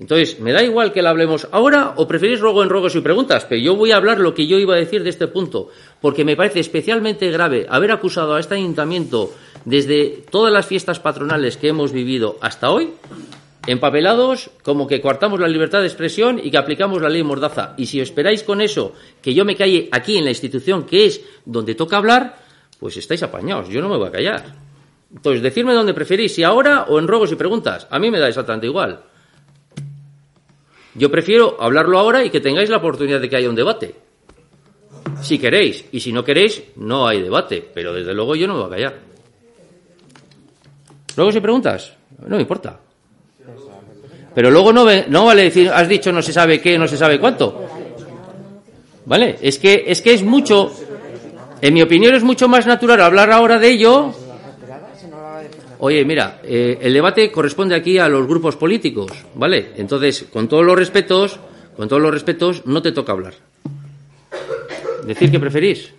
Entonces, 0.00 0.38
¿me 0.38 0.52
da 0.52 0.62
igual 0.62 0.92
que 0.92 1.02
la 1.02 1.10
hablemos 1.10 1.48
ahora 1.50 1.94
o 1.96 2.06
preferís 2.06 2.38
ruego 2.38 2.62
en 2.62 2.68
ruegos 2.68 2.94
y 2.94 3.00
preguntas? 3.00 3.44
Pero 3.48 3.60
yo 3.60 3.74
voy 3.74 3.90
a 3.90 3.96
hablar 3.96 4.20
lo 4.20 4.32
que 4.32 4.46
yo 4.46 4.58
iba 4.58 4.74
a 4.74 4.78
decir 4.78 5.02
de 5.02 5.10
este 5.10 5.26
punto, 5.26 5.70
porque 6.00 6.24
me 6.24 6.36
parece 6.36 6.60
especialmente 6.60 7.30
grave 7.30 7.66
haber 7.68 7.90
acusado 7.90 8.34
a 8.34 8.40
este 8.40 8.54
ayuntamiento 8.54 9.32
desde 9.64 10.22
todas 10.30 10.52
las 10.52 10.66
fiestas 10.66 11.00
patronales 11.00 11.56
que 11.56 11.68
hemos 11.68 11.92
vivido 11.92 12.38
hasta 12.40 12.70
hoy, 12.70 12.92
empapelados 13.66 14.50
como 14.62 14.86
que 14.86 15.00
coartamos 15.00 15.40
la 15.40 15.48
libertad 15.48 15.80
de 15.80 15.88
expresión 15.88 16.40
y 16.42 16.50
que 16.52 16.58
aplicamos 16.58 17.02
la 17.02 17.08
ley 17.08 17.24
Mordaza. 17.24 17.74
Y 17.76 17.86
si 17.86 18.00
esperáis 18.00 18.44
con 18.44 18.60
eso 18.60 18.92
que 19.20 19.34
yo 19.34 19.44
me 19.44 19.56
calle 19.56 19.88
aquí 19.90 20.16
en 20.16 20.24
la 20.24 20.30
institución 20.30 20.84
que 20.84 21.06
es 21.06 21.20
donde 21.44 21.74
toca 21.74 21.96
hablar, 21.96 22.36
pues 22.78 22.96
estáis 22.96 23.24
apañados. 23.24 23.68
Yo 23.68 23.82
no 23.82 23.88
me 23.88 23.96
voy 23.96 24.08
a 24.08 24.12
callar. 24.12 24.44
Entonces, 25.12 25.42
decirme 25.42 25.74
dónde 25.74 25.92
preferís, 25.92 26.34
si 26.34 26.44
ahora 26.44 26.84
o 26.88 26.98
en 26.98 27.08
ruegos 27.08 27.32
y 27.32 27.36
preguntas. 27.36 27.88
A 27.90 27.98
mí 27.98 28.10
me 28.10 28.20
da 28.20 28.28
exactamente 28.28 28.66
igual. 28.66 29.02
Yo 30.98 31.10
prefiero 31.10 31.56
hablarlo 31.60 31.98
ahora 31.98 32.24
y 32.24 32.30
que 32.30 32.40
tengáis 32.40 32.68
la 32.68 32.78
oportunidad 32.78 33.20
de 33.20 33.28
que 33.28 33.36
haya 33.36 33.48
un 33.48 33.54
debate. 33.54 33.94
Si 35.22 35.38
queréis. 35.38 35.84
Y 35.92 36.00
si 36.00 36.12
no 36.12 36.24
queréis, 36.24 36.62
no 36.76 37.06
hay 37.06 37.22
debate. 37.22 37.64
Pero 37.72 37.94
desde 37.94 38.12
luego 38.12 38.34
yo 38.34 38.46
no 38.46 38.54
me 38.54 38.60
voy 38.60 38.68
a 38.68 38.70
callar. 38.70 38.98
¿Ruegos 41.16 41.36
y 41.36 41.40
preguntas? 41.40 41.92
No 42.26 42.36
me 42.36 42.42
importa. 42.42 42.80
Pero 44.34 44.50
luego 44.50 44.72
no, 44.72 44.86
no 45.08 45.24
vale 45.24 45.44
decir, 45.44 45.68
has 45.68 45.88
dicho 45.88 46.12
no 46.12 46.22
se 46.22 46.32
sabe 46.32 46.60
qué, 46.60 46.78
no 46.78 46.86
se 46.86 46.96
sabe 46.96 47.18
cuánto. 47.18 47.64
¿Vale? 49.06 49.38
Es 49.40 49.58
que, 49.58 49.84
es 49.86 50.02
que 50.02 50.12
es 50.12 50.22
mucho, 50.22 50.70
en 51.60 51.74
mi 51.74 51.82
opinión 51.82 52.14
es 52.14 52.22
mucho 52.22 52.46
más 52.46 52.66
natural 52.66 53.00
hablar 53.00 53.30
ahora 53.32 53.58
de 53.58 53.70
ello. 53.70 54.12
Oye, 55.80 56.04
mira, 56.04 56.40
eh, 56.42 56.78
el 56.82 56.92
debate 56.92 57.30
corresponde 57.30 57.74
aquí 57.74 57.98
a 57.98 58.08
los 58.08 58.26
grupos 58.26 58.56
políticos, 58.56 59.12
¿vale? 59.34 59.72
Entonces, 59.76 60.26
con 60.32 60.48
todos 60.48 60.64
los 60.64 60.76
respetos, 60.76 61.38
con 61.76 61.88
todos 61.88 62.02
los 62.02 62.12
respetos, 62.12 62.66
no 62.66 62.82
te 62.82 62.90
toca 62.92 63.12
hablar. 63.12 63.34
Decir 65.04 65.30
que 65.30 65.38
preferís. 65.38 65.92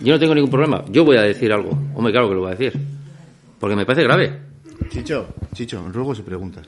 Yo 0.00 0.12
no 0.12 0.18
tengo 0.18 0.34
ningún 0.34 0.50
problema. 0.50 0.84
Yo 0.88 1.04
voy 1.04 1.16
a 1.16 1.22
decir 1.22 1.52
algo. 1.52 1.70
Hombre, 1.94 2.12
claro 2.12 2.28
que 2.28 2.34
lo 2.34 2.40
voy 2.42 2.52
a 2.52 2.54
decir. 2.54 2.72
Porque 3.58 3.74
me 3.76 3.84
parece 3.84 4.04
grave. 4.04 4.38
Chicho, 4.90 5.28
Chicho, 5.52 5.84
ruegos 5.92 6.18
y 6.20 6.22
preguntas. 6.22 6.66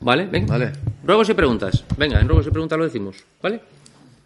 ¿Vale? 0.00 0.26
Venga. 0.26 0.46
Vale. 0.56 0.72
Ruegos 1.04 1.28
y 1.28 1.34
preguntas. 1.34 1.84
Venga, 1.96 2.20
en 2.20 2.28
ruegos 2.28 2.46
y 2.46 2.50
preguntas 2.50 2.78
lo 2.78 2.84
decimos. 2.84 3.16
¿Vale? 3.42 3.60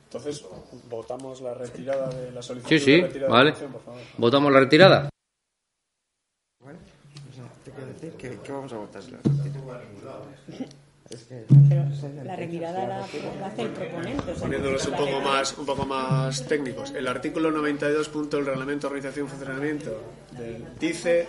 Entonces, 0.05 0.45
votamos 0.91 1.41
la 1.41 1.55
retirada 1.55 2.11
de 2.11 2.31
la 2.33 2.43
solicitud. 2.43 2.69
Sí, 2.77 2.79
sí. 2.79 2.93
de 2.93 3.03
retirada 3.07 3.27
de 3.27 3.33
la 3.33 3.39
Vale. 3.39 3.51
moción, 3.53 3.73
por 3.73 3.83
favor. 3.83 4.01
Votamos 4.19 4.53
la 4.53 4.61
retirada. 4.61 5.09
¿Qué, 8.19 8.39
qué 8.43 8.53
vamos 8.53 8.73
a 8.73 8.77
votar? 8.77 9.03
La 12.25 12.37
retirada 12.37 12.87
la, 12.87 12.99
la 12.99 13.05
hace 13.47 13.63
el 13.63 13.69
proponente. 13.71 14.31
o 14.31 14.35
sea, 14.35 14.43
Poniéndolos 14.43 14.87
un 14.87 14.95
poco 14.95 15.21
más, 15.21 15.59
un 15.59 15.67
poco 15.67 15.85
más 15.87 16.47
técnicos. 16.47 16.91
El 16.93 17.07
artículo 17.09 17.51
92 17.51 18.09
punto 18.09 18.37
del 18.39 18.47
Reglamento 18.47 18.89
de 18.89 18.95
Organización 18.95 19.27
y 19.27 19.29
Funcionamiento 19.31 20.01
del- 20.39 20.65
dice 20.79 21.27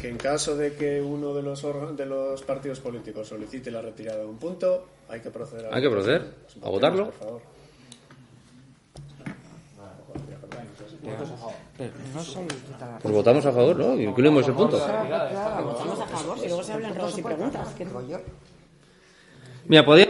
que 0.00 0.08
en 0.08 0.16
caso 0.16 0.56
de 0.56 0.74
que 0.74 1.00
uno 1.00 1.32
de 1.34 1.42
los 1.42 1.62
de 1.96 2.06
los 2.06 2.42
partidos 2.42 2.80
políticos 2.80 3.28
solicite 3.28 3.70
la 3.70 3.80
retirada 3.82 4.20
de 4.20 4.26
un 4.26 4.38
punto, 4.38 4.86
hay 5.08 5.20
que 5.20 5.30
proceder 5.30 5.66
a 5.66 5.76
Hay 5.76 5.82
que 5.82 5.90
proceder 5.90 6.22
a 6.62 6.68
votarlo. 6.68 7.04
Por 7.06 7.14
favor. 7.14 7.42
Pues 13.02 13.14
votamos 13.14 13.44
a 13.46 13.52
favor, 13.52 13.76
¿no? 13.76 14.00
Incluimos 14.00 14.46
el 14.48 14.54
punto. 14.54 14.78
Votamos 14.78 16.00
a 16.00 16.06
favor 16.06 16.38
y 16.42 16.46
luego 16.48 16.62
se 16.62 16.72
hablan 16.72 16.94
ruegos 16.94 17.18
y 17.18 17.22
preguntas. 17.22 17.74
Mira, 19.66 19.84
podría... 19.84 20.08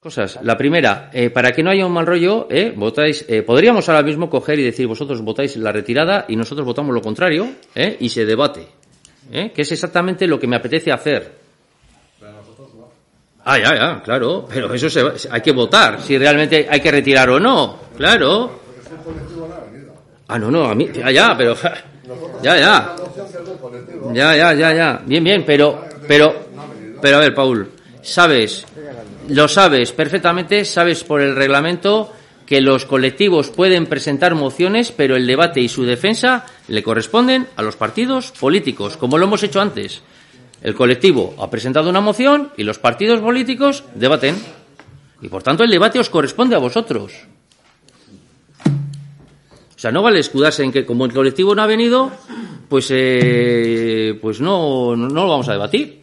Cosas. 0.00 0.40
La 0.42 0.56
primera, 0.56 1.10
eh, 1.12 1.30
para 1.30 1.52
que 1.52 1.62
no 1.62 1.70
haya 1.70 1.86
un 1.86 1.92
mal 1.92 2.04
rollo, 2.06 2.48
eh, 2.50 2.72
votáis, 2.76 3.24
eh, 3.28 3.42
podríamos 3.42 3.88
ahora 3.88 4.02
mismo 4.02 4.28
coger 4.28 4.58
y 4.58 4.64
decir 4.64 4.88
vosotros 4.88 5.20
votáis 5.22 5.56
la 5.56 5.70
retirada 5.70 6.24
y 6.28 6.34
nosotros 6.34 6.66
votamos 6.66 6.92
lo 6.92 7.00
contrario, 7.00 7.48
eh, 7.72 7.98
y 8.00 8.08
se 8.08 8.24
debate, 8.24 8.66
eh, 9.30 9.52
que 9.54 9.62
es 9.62 9.70
exactamente 9.70 10.26
lo 10.26 10.40
que 10.40 10.48
me 10.48 10.56
apetece 10.56 10.90
hacer. 10.90 11.38
Ah, 13.44 13.58
ya, 13.60 13.74
ya, 13.76 14.02
claro, 14.02 14.44
pero 14.52 14.74
eso 14.74 14.90
se 14.90 15.04
va- 15.04 15.14
hay 15.30 15.40
que 15.40 15.52
votar, 15.52 16.00
si 16.00 16.18
realmente 16.18 16.66
hay 16.68 16.80
que 16.80 16.90
retirar 16.90 17.30
o 17.30 17.38
no, 17.38 17.78
claro. 17.96 18.61
Ah, 20.32 20.38
no, 20.38 20.50
no, 20.50 20.64
a 20.64 20.74
mí, 20.74 20.88
ya, 20.94 21.10
ya, 21.10 21.36
pero, 21.36 21.54
ya, 22.42 22.58
ya, 22.58 22.96
ya, 24.14 24.34
ya, 24.34 24.54
ya, 24.54 24.72
ya, 24.72 25.02
bien, 25.04 25.22
bien, 25.22 25.44
pero, 25.44 25.84
pero, 26.08 26.34
pero 27.02 27.16
a 27.18 27.20
ver, 27.20 27.34
Paul, 27.34 27.70
sabes, 28.00 28.64
lo 29.28 29.46
sabes 29.46 29.92
perfectamente, 29.92 30.64
sabes 30.64 31.04
por 31.04 31.20
el 31.20 31.36
reglamento 31.36 32.10
que 32.46 32.62
los 32.62 32.86
colectivos 32.86 33.50
pueden 33.50 33.84
presentar 33.84 34.34
mociones, 34.34 34.90
pero 34.90 35.16
el 35.16 35.26
debate 35.26 35.60
y 35.60 35.68
su 35.68 35.84
defensa 35.84 36.46
le 36.66 36.82
corresponden 36.82 37.48
a 37.56 37.62
los 37.62 37.76
partidos 37.76 38.32
políticos, 38.32 38.96
como 38.96 39.18
lo 39.18 39.26
hemos 39.26 39.42
hecho 39.42 39.60
antes. 39.60 40.00
El 40.62 40.74
colectivo 40.74 41.34
ha 41.40 41.50
presentado 41.50 41.90
una 41.90 42.00
moción 42.00 42.52
y 42.56 42.62
los 42.62 42.78
partidos 42.78 43.20
políticos 43.20 43.84
debaten. 43.94 44.36
Y 45.20 45.28
por 45.28 45.42
tanto 45.42 45.62
el 45.62 45.70
debate 45.70 45.98
os 45.98 46.08
corresponde 46.08 46.56
a 46.56 46.58
vosotros. 46.58 47.12
Sea, 49.82 49.90
no 49.90 50.00
vale 50.00 50.20
escudarse 50.20 50.62
en 50.62 50.70
que 50.70 50.86
como 50.86 51.06
el 51.06 51.12
colectivo 51.12 51.56
no 51.56 51.62
ha 51.62 51.66
venido, 51.66 52.12
pues, 52.68 52.86
eh, 52.92 54.16
pues 54.22 54.40
no, 54.40 54.94
no, 54.94 55.08
lo 55.08 55.28
vamos 55.28 55.48
a 55.48 55.54
debatir. 55.54 56.02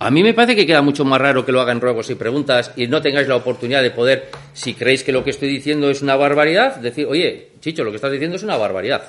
A 0.00 0.10
mí 0.10 0.24
me 0.24 0.34
parece 0.34 0.56
que 0.56 0.66
queda 0.66 0.82
mucho 0.82 1.04
más 1.04 1.20
raro 1.20 1.46
que 1.46 1.52
lo 1.52 1.60
hagan 1.60 1.80
ruegos 1.80 2.10
y 2.10 2.16
preguntas 2.16 2.72
y 2.74 2.88
no 2.88 3.00
tengáis 3.00 3.28
la 3.28 3.36
oportunidad 3.36 3.82
de 3.82 3.92
poder, 3.92 4.30
si 4.52 4.74
creéis 4.74 5.04
que 5.04 5.12
lo 5.12 5.22
que 5.22 5.30
estoy 5.30 5.48
diciendo 5.48 5.88
es 5.90 6.02
una 6.02 6.16
barbaridad, 6.16 6.78
decir, 6.78 7.06
oye, 7.06 7.52
Chicho, 7.60 7.84
lo 7.84 7.90
que 7.90 7.96
estás 7.98 8.10
diciendo 8.10 8.34
es 8.34 8.42
una 8.42 8.56
barbaridad. 8.56 9.04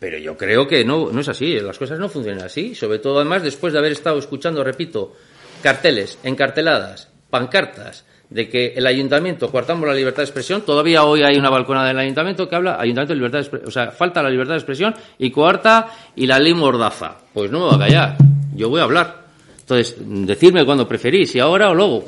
Pero 0.00 0.18
yo 0.18 0.36
creo 0.36 0.66
que 0.66 0.84
no, 0.84 1.12
no 1.12 1.20
es 1.20 1.28
así, 1.28 1.60
las 1.60 1.78
cosas 1.78 2.00
no 2.00 2.08
funcionan 2.08 2.46
así, 2.46 2.74
sobre 2.74 2.98
todo 2.98 3.18
además 3.18 3.44
después 3.44 3.72
de 3.72 3.78
haber 3.78 3.92
estado 3.92 4.18
escuchando, 4.18 4.64
repito, 4.64 5.14
carteles, 5.62 6.18
encarteladas, 6.24 7.10
pancartas, 7.30 8.04
de 8.30 8.48
que 8.48 8.74
el 8.76 8.86
ayuntamiento 8.86 9.50
coartamos 9.50 9.86
la 9.88 9.94
libertad 9.94 10.18
de 10.18 10.24
expresión, 10.24 10.62
todavía 10.62 11.04
hoy 11.04 11.22
hay 11.22 11.36
una 11.38 11.48
balconada 11.50 11.88
del 11.88 11.98
ayuntamiento 11.98 12.48
que 12.48 12.56
habla 12.56 12.78
ayuntamiento 12.78 13.12
de 13.14 13.16
libertad 13.16 13.38
de 13.38 13.42
expresión, 13.42 13.68
o 13.68 13.70
sea, 13.70 13.90
falta 13.90 14.22
la 14.22 14.28
libertad 14.30 14.52
de 14.54 14.58
expresión 14.58 14.94
y 15.18 15.30
coarta 15.30 15.88
y 16.14 16.26
la 16.26 16.38
ley 16.38 16.52
mordaza. 16.54 17.16
Pues 17.32 17.50
no 17.50 17.58
me 17.60 17.64
voy 17.66 17.74
a 17.76 17.78
callar, 17.78 18.16
yo 18.54 18.68
voy 18.68 18.80
a 18.80 18.84
hablar. 18.84 19.28
Entonces, 19.60 19.96
decirme 19.98 20.64
cuándo 20.64 20.86
preferís, 20.88 21.30
si 21.30 21.38
ahora 21.40 21.70
o 21.70 21.74
luego. 21.74 22.04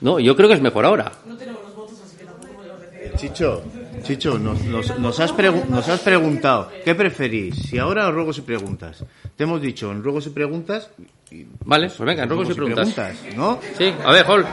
No, 0.00 0.18
yo 0.20 0.36
creo 0.36 0.48
que 0.48 0.54
es 0.56 0.60
mejor 0.62 0.84
ahora. 0.84 1.10
Chicho, 3.16 3.62
Chicho, 4.02 4.38
nos, 4.38 4.62
nos- 4.64 4.98
nos 4.98 5.20
has 5.20 5.32
pregu- 5.34 5.64
nos 5.68 5.88
has 5.88 6.00
preguntado, 6.00 6.68
¿qué 6.84 6.94
preferís? 6.94 7.54
Si 7.54 7.78
ahora 7.78 8.08
o 8.08 8.12
ruegos 8.12 8.38
y 8.38 8.42
preguntas. 8.42 9.04
Te 9.36 9.44
hemos 9.44 9.62
dicho 9.62 9.90
en 9.92 10.02
ruegos 10.02 10.26
y 10.26 10.30
preguntas. 10.30 10.90
y- 11.30 11.46
Vale, 11.64 11.86
pues 11.86 12.00
venga, 12.00 12.24
en 12.24 12.28
ruegos 12.28 12.50
y 12.50 12.54
preguntas. 12.54 12.94
¿no? 13.36 13.58
Sí, 13.78 13.92
a 14.04 14.12
ver, 14.12 14.26
Hol. 14.28 14.44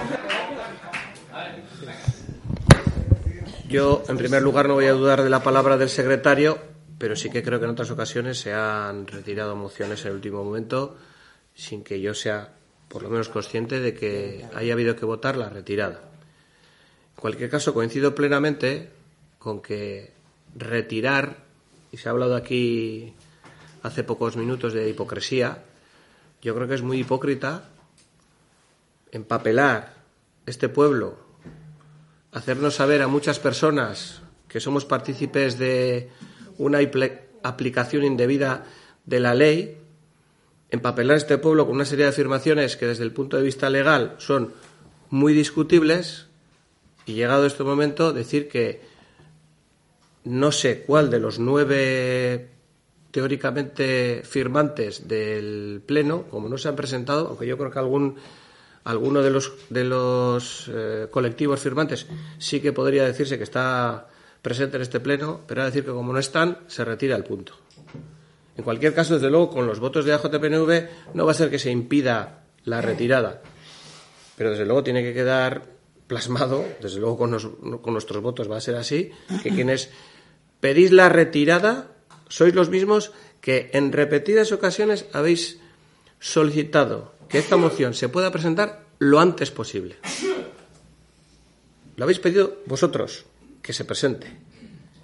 Yo, 3.72 4.03
en 4.09 4.17
primer 4.17 4.41
lugar, 4.41 4.67
no 4.67 4.74
voy 4.74 4.88
a 4.88 4.91
dudar 4.91 5.24
de 5.24 5.30
la 5.30 5.43
palabra 5.43 5.78
del 5.78 5.88
secretario, 5.88 6.59
pero 6.97 7.15
sí 7.15 7.30
que 7.30 7.41
creo 7.41 7.57
que 7.57 7.63
en 7.63 7.72
otras 7.72 7.89
ocasiones 7.89 8.38
se 8.38 8.53
han 8.53 9.07
retirado 9.07 9.55
mociones 9.55 10.01
en 10.01 10.09
el 10.09 10.15
último 10.15 10.43
momento 10.43 10.97
sin 11.53 11.82
que 11.82 12.01
yo 12.01 12.13
sea, 12.13 12.53
por 12.89 13.01
lo 13.01 13.09
menos, 13.09 13.30
consciente 13.30 13.80
de 13.80 13.93
que 13.93 14.45
haya 14.53 14.74
habido 14.74 14.97
que 14.97 15.05
votar 15.05 15.38
la 15.38 15.47
retirada. 15.47 16.01
En 17.15 17.22
cualquier 17.22 17.49
caso, 17.49 17.74
coincido 17.74 18.13
plenamente 18.13 18.89
con 19.39 19.61
que 19.61 20.11
retirar, 20.53 21.38
y 21.93 21.97
se 21.97 22.09
ha 22.09 22.11
hablado 22.11 22.36
aquí 22.36 23.13
hace 23.84 24.03
pocos 24.03 24.36
minutos 24.36 24.74
de 24.74 24.89
hipocresía, 24.89 25.63
yo 26.41 26.53
creo 26.55 26.67
que 26.67 26.76
es 26.76 26.82
muy 26.82 26.99
hipócrita 26.99 27.69
empapelar 29.13 29.93
este 30.45 30.67
pueblo 30.67 31.20
hacernos 32.32 32.75
saber 32.75 33.01
a 33.01 33.07
muchas 33.07 33.39
personas 33.39 34.21
que 34.47 34.59
somos 34.59 34.86
partícipes 34.86 35.57
de 35.57 36.09
una 36.57 36.79
aplicación 37.43 38.03
indebida 38.03 38.65
de 39.05 39.19
la 39.19 39.34
ley, 39.34 39.77
empapelar 40.69 41.17
este 41.17 41.38
pueblo 41.38 41.65
con 41.65 41.75
una 41.75 41.86
serie 41.86 42.05
de 42.05 42.11
afirmaciones 42.11 42.77
que 42.77 42.88
desde 42.88 43.03
el 43.03 43.11
punto 43.11 43.38
de 43.38 43.43
vista 43.43 43.69
legal 43.69 44.15
son 44.17 44.53
muy 45.09 45.34
discutibles 45.34 46.27
y 47.05 47.13
llegado 47.13 47.45
este 47.45 47.63
momento 47.63 48.13
decir 48.13 48.47
que 48.47 48.82
no 50.23 50.51
sé 50.51 50.84
cuál 50.84 51.09
de 51.09 51.19
los 51.19 51.39
nueve 51.39 52.49
teóricamente 53.11 54.21
firmantes 54.23 55.07
del 55.07 55.82
Pleno, 55.86 56.23
como 56.29 56.47
no 56.47 56.57
se 56.57 56.69
han 56.69 56.75
presentado, 56.75 57.27
aunque 57.27 57.47
yo 57.47 57.57
creo 57.57 57.71
que 57.71 57.79
algún 57.79 58.15
alguno 58.84 59.21
de 59.21 59.29
los 59.29 59.53
de 59.69 59.84
los 59.84 60.69
eh, 60.73 61.07
colectivos 61.11 61.59
firmantes 61.59 62.07
sí 62.39 62.59
que 62.59 62.73
podría 62.73 63.05
decirse 63.05 63.38
que 63.38 63.43
está 63.43 64.07
presente 64.41 64.77
en 64.77 64.82
este 64.82 64.99
pleno, 64.99 65.41
pero 65.47 65.61
a 65.61 65.65
decir 65.65 65.86
que 65.86 65.91
como 65.91 66.11
no 66.13 66.19
están, 66.19 66.57
se 66.67 66.84
retira 66.84 67.15
el 67.15 67.23
punto. 67.23 67.53
En 68.57 68.63
cualquier 68.63 68.93
caso, 68.93 69.13
desde 69.13 69.29
luego, 69.29 69.49
con 69.51 69.67
los 69.67 69.79
votos 69.79 70.03
de 70.05 70.13
AJPNV 70.13 71.13
no 71.13 71.25
va 71.25 71.32
a 71.32 71.36
ser 71.36 71.49
que 71.49 71.59
se 71.59 71.69
impida 71.71 72.43
la 72.65 72.82
retirada, 72.82 73.41
pero 74.38 74.49
desde 74.51 74.65
luego 74.65 74.84
tiene 74.84 75.03
que 75.03 75.13
quedar 75.13 75.63
plasmado, 76.07 76.65
desde 76.82 76.99
luego 76.99 77.17
con, 77.17 77.32
nos- 77.32 77.47
con 77.82 77.93
nuestros 77.93 78.21
votos 78.21 78.49
va 78.51 78.57
a 78.57 78.61
ser 78.61 78.75
así, 78.75 79.11
que 79.43 79.51
quienes 79.51 79.89
pedís 80.59 80.91
la 80.91 81.07
retirada 81.07 81.88
sois 82.27 82.53
los 82.55 82.69
mismos 82.69 83.11
que 83.41 83.69
en 83.73 83.91
repetidas 83.91 84.51
ocasiones 84.51 85.05
habéis 85.13 85.59
solicitado 86.19 87.13
que 87.32 87.39
esta 87.39 87.55
moción 87.55 87.93
se 87.93 88.09
pueda 88.09 88.32
presentar 88.32 88.84
lo 88.99 89.19
antes 89.19 89.51
posible. 89.51 89.95
Lo 91.95 92.03
habéis 92.03 92.19
pedido 92.19 92.57
vosotros, 92.65 93.25
que 93.61 93.73
se 93.73 93.86
presente. 93.86 94.38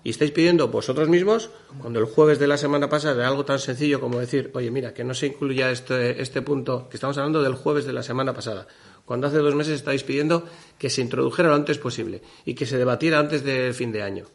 Y 0.03 0.09
estáis 0.09 0.31
pidiendo 0.31 0.67
vosotros 0.67 1.09
mismos, 1.09 1.49
cuando 1.79 1.99
el 1.99 2.05
jueves 2.05 2.39
de 2.39 2.47
la 2.47 2.57
semana 2.57 2.89
pasada, 2.89 3.27
algo 3.27 3.45
tan 3.45 3.59
sencillo 3.59 3.99
como 3.99 4.19
decir, 4.19 4.51
oye, 4.53 4.71
mira, 4.71 4.93
que 4.93 5.03
no 5.03 5.13
se 5.13 5.27
incluya 5.27 5.71
este, 5.71 6.21
este 6.21 6.41
punto, 6.41 6.87
que 6.89 6.97
estamos 6.97 7.17
hablando 7.17 7.41
del 7.41 7.55
jueves 7.55 7.85
de 7.85 7.93
la 7.93 8.03
semana 8.03 8.33
pasada, 8.33 8.67
cuando 9.05 9.27
hace 9.27 9.37
dos 9.37 9.55
meses 9.55 9.75
estáis 9.75 10.03
pidiendo 10.03 10.45
que 10.77 10.89
se 10.89 11.01
introdujera 11.01 11.49
lo 11.49 11.55
antes 11.55 11.77
posible 11.77 12.21
y 12.45 12.55
que 12.55 12.65
se 12.65 12.77
debatiera 12.77 13.19
antes 13.19 13.43
del 13.43 13.73
fin 13.73 13.91
de 13.91 14.03
año. 14.03 14.25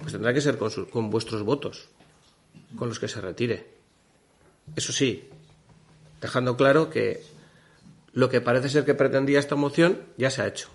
Pues 0.00 0.12
tendrá 0.12 0.34
que 0.34 0.40
ser 0.40 0.58
con, 0.58 0.70
con 0.86 1.10
vuestros 1.10 1.42
votos, 1.42 1.88
con 2.76 2.88
los 2.88 2.98
que 2.98 3.08
se 3.08 3.20
retire. 3.20 3.66
Eso 4.76 4.92
sí, 4.92 5.28
dejando 6.22 6.56
claro 6.56 6.88
que 6.88 7.22
lo 8.14 8.30
que 8.30 8.40
parece 8.40 8.70
ser 8.70 8.84
que 8.86 8.94
pretendía 8.94 9.38
esta 9.38 9.56
moción 9.56 10.00
ya 10.16 10.30
se 10.30 10.40
ha 10.40 10.46
hecho. 10.46 10.68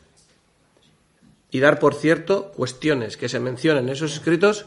Y 1.49 1.59
dar 1.61 1.79
por 1.79 1.95
cierto 1.95 2.51
cuestiones 2.51 3.15
que 3.15 3.29
se 3.29 3.39
mencionan 3.39 3.85
en 3.85 3.93
esos 3.93 4.13
escritos 4.13 4.65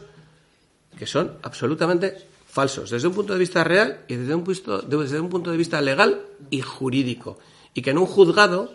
que 0.97 1.05
son 1.05 1.37
absolutamente 1.43 2.17
falsos, 2.47 2.89
desde 2.89 3.07
un 3.07 3.13
punto 3.13 3.33
de 3.33 3.39
vista 3.39 3.63
real 3.63 4.01
y 4.07 4.15
desde 4.15 4.35
un, 4.35 4.43
punto, 4.43 4.81
desde 4.81 5.19
un 5.19 5.29
punto 5.29 5.51
de 5.51 5.57
vista 5.57 5.79
legal 5.79 6.23
y 6.49 6.61
jurídico. 6.61 7.37
Y 7.73 7.81
que 7.81 7.91
en 7.91 7.99
un 7.99 8.07
juzgado 8.07 8.73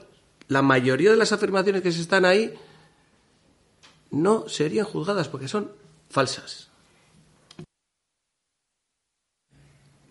la 0.49 0.63
mayoría 0.63 1.11
de 1.11 1.17
las 1.17 1.33
afirmaciones 1.33 1.83
que 1.83 1.93
se 1.93 2.01
están 2.01 2.25
ahí 2.25 2.55
no 4.11 4.49
serían 4.49 4.87
juzgadas 4.87 5.29
porque 5.29 5.49
son 5.49 5.73
falsas. 6.09 6.71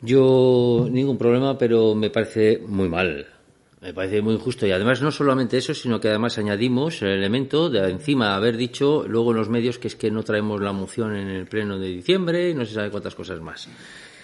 Yo 0.05 0.87
ningún 0.89 1.17
problema, 1.17 1.57
pero 1.57 1.95
me 1.95 2.09
parece 2.09 2.59
muy 2.59 2.87
mal. 2.87 3.25
Me 3.81 3.93
parece 3.93 4.21
muy 4.21 4.35
injusto. 4.35 4.65
Y 4.65 4.71
además 4.71 5.01
no 5.01 5.11
solamente 5.11 5.57
eso, 5.57 5.73
sino 5.73 5.99
que 5.99 6.09
además 6.09 6.37
añadimos 6.37 7.01
el 7.01 7.09
elemento 7.09 7.69
de 7.69 7.89
encima 7.89 8.35
haber 8.35 8.57
dicho 8.57 9.05
luego 9.07 9.31
en 9.31 9.37
los 9.37 9.49
medios 9.49 9.77
que 9.77 9.87
es 9.87 9.95
que 9.95 10.11
no 10.11 10.23
traemos 10.23 10.61
la 10.61 10.73
moción 10.73 11.15
en 11.15 11.27
el 11.29 11.45
pleno 11.47 11.77
de 11.77 11.87
diciembre 11.87 12.49
y 12.49 12.53
no 12.53 12.65
se 12.65 12.73
sabe 12.73 12.89
cuántas 12.89 13.15
cosas 13.15 13.41
más. 13.41 13.67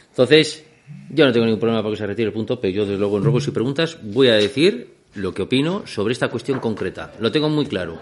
Entonces, 0.09 0.65
yo 1.09 1.25
no 1.25 1.31
tengo 1.31 1.45
ningún 1.45 1.59
problema 1.59 1.81
para 1.81 1.93
que 1.93 1.97
se 1.97 2.07
retire 2.07 2.27
el 2.27 2.33
punto, 2.33 2.59
pero 2.59 2.73
yo 2.73 2.85
desde 2.85 2.97
luego 2.97 3.17
en 3.17 3.23
ruegos 3.23 3.47
y 3.47 3.51
preguntas 3.51 3.97
voy 4.01 4.29
a 4.29 4.35
decir 4.35 4.95
lo 5.15 5.33
que 5.33 5.43
opino 5.43 5.85
sobre 5.85 6.13
esta 6.13 6.29
cuestión 6.29 6.59
concreta. 6.59 7.13
Lo 7.19 7.31
tengo 7.31 7.49
muy 7.49 7.65
claro. 7.65 7.99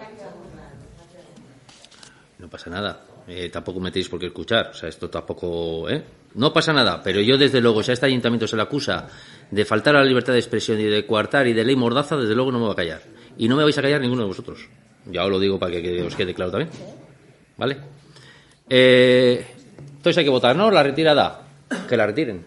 No 2.39 2.49
pasa 2.49 2.69
nada. 2.69 3.05
Eh, 3.27 3.49
tampoco 3.49 3.79
me 3.79 3.91
tenéis 3.91 4.09
por 4.09 4.19
qué 4.19 4.27
escuchar. 4.27 4.71
O 4.71 4.73
sea, 4.73 4.89
esto 4.89 5.09
tampoco. 5.09 5.89
¿eh? 5.89 6.03
No 6.35 6.53
pasa 6.53 6.73
nada. 6.73 7.01
Pero 7.03 7.21
yo, 7.21 7.37
desde 7.37 7.61
luego, 7.61 7.83
si 7.83 7.91
a 7.91 7.93
este 7.93 8.05
ayuntamiento 8.05 8.47
se 8.47 8.55
le 8.55 8.61
acusa 8.61 9.07
de 9.49 9.65
faltar 9.65 9.95
a 9.95 9.99
la 9.99 10.05
libertad 10.05 10.33
de 10.33 10.39
expresión 10.39 10.79
y 10.79 10.83
de 10.83 11.05
coartar 11.05 11.47
y 11.47 11.53
de 11.53 11.63
ley 11.63 11.75
mordaza, 11.75 12.17
desde 12.17 12.35
luego 12.35 12.51
no 12.51 12.59
me 12.59 12.65
voy 12.65 12.73
a 12.73 12.75
callar. 12.75 13.01
Y 13.37 13.47
no 13.47 13.55
me 13.55 13.63
vais 13.63 13.77
a 13.77 13.81
callar 13.81 14.01
ninguno 14.01 14.23
de 14.23 14.27
vosotros. 14.27 14.67
Ya 15.05 15.23
os 15.23 15.31
lo 15.31 15.39
digo 15.39 15.57
para 15.57 15.71
que, 15.71 16.03
os 16.03 16.15
quede 16.15 16.33
claro 16.33 16.51
también. 16.51 16.69
¿Vale? 17.57 17.77
Eh, 18.69 19.45
entonces 19.97 20.17
hay 20.17 20.23
que 20.23 20.29
votar, 20.29 20.55
¿no? 20.55 20.69
La 20.69 20.83
retirada. 20.83 21.41
Que 21.87 21.97
la 21.97 22.05
retiren. 22.05 22.45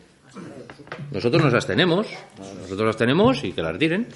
Nosotros 1.11 1.43
nos 1.43 1.55
abstenemos. 1.55 2.07
Nosotros 2.39 2.81
nos 2.81 2.95
abstenemos 2.95 3.45
y 3.45 3.53
que 3.53 3.63
la 3.63 3.73
retiren. 3.73 4.09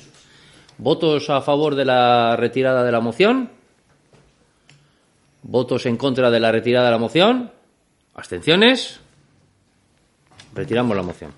¿Votos 0.78 1.30
a 1.30 1.40
favor 1.40 1.74
de 1.74 1.84
la 1.84 2.36
retirada 2.36 2.84
de 2.84 2.92
la 2.92 3.00
moción? 3.00 3.50
¿Votos 5.42 5.86
en 5.86 5.96
contra 5.96 6.30
de 6.30 6.40
la 6.40 6.52
retirada 6.52 6.86
de 6.86 6.92
la 6.92 6.98
moción? 6.98 7.50
¿Abstenciones? 8.14 9.00
Retiramos 10.56 10.96
la 10.96 11.02
moción. 11.02 11.32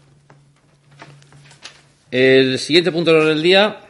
El 2.11 2.59
siguiente 2.59 2.93
punto 2.93 3.13
del 3.13 3.43
día 3.43 3.81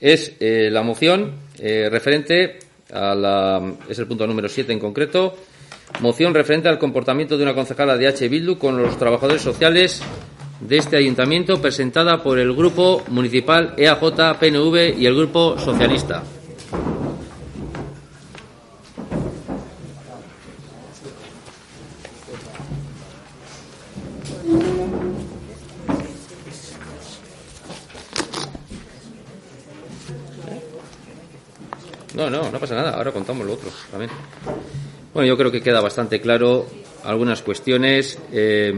es 0.00 0.36
eh, 0.38 0.68
la 0.70 0.82
moción 0.82 1.32
eh, 1.58 1.88
referente 1.90 2.60
a 2.92 3.14
la. 3.14 3.74
es 3.88 3.98
el 3.98 4.06
punto 4.06 4.26
número 4.26 4.48
7 4.48 4.72
en 4.72 4.78
concreto. 4.78 5.36
Moción 6.00 6.32
referente 6.34 6.68
al 6.68 6.78
comportamiento 6.78 7.36
de 7.36 7.42
una 7.42 7.54
concejala 7.54 7.96
de 7.96 8.06
H. 8.06 8.28
Bildu 8.28 8.58
con 8.58 8.80
los 8.80 8.96
trabajadores 8.96 9.42
sociales 9.42 10.02
de 10.60 10.78
este 10.78 10.96
ayuntamiento, 10.96 11.60
presentada 11.60 12.22
por 12.22 12.38
el 12.38 12.54
Grupo 12.54 13.02
Municipal 13.08 13.74
EAJ, 13.76 14.38
PNV 14.38 14.98
y 14.98 15.06
el 15.06 15.16
Grupo 15.16 15.58
Socialista. 15.58 16.22
No, 32.16 32.30
no, 32.30 32.50
no 32.50 32.58
pasa 32.58 32.74
nada. 32.74 32.92
Ahora 32.92 33.12
contamos 33.12 33.46
lo 33.46 33.52
otro 33.52 33.70
también. 33.90 34.10
Bueno, 35.12 35.28
yo 35.28 35.36
creo 35.36 35.52
que 35.52 35.62
queda 35.62 35.80
bastante 35.80 36.20
claro 36.20 36.66
algunas 37.04 37.42
cuestiones 37.42 38.18
eh, 38.32 38.72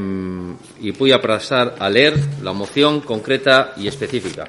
y 0.80 0.90
voy 0.90 1.12
a 1.12 1.20
pasar 1.20 1.76
a 1.78 1.88
leer 1.88 2.14
la 2.42 2.52
moción 2.52 3.00
concreta 3.00 3.72
y 3.76 3.86
específica. 3.86 4.44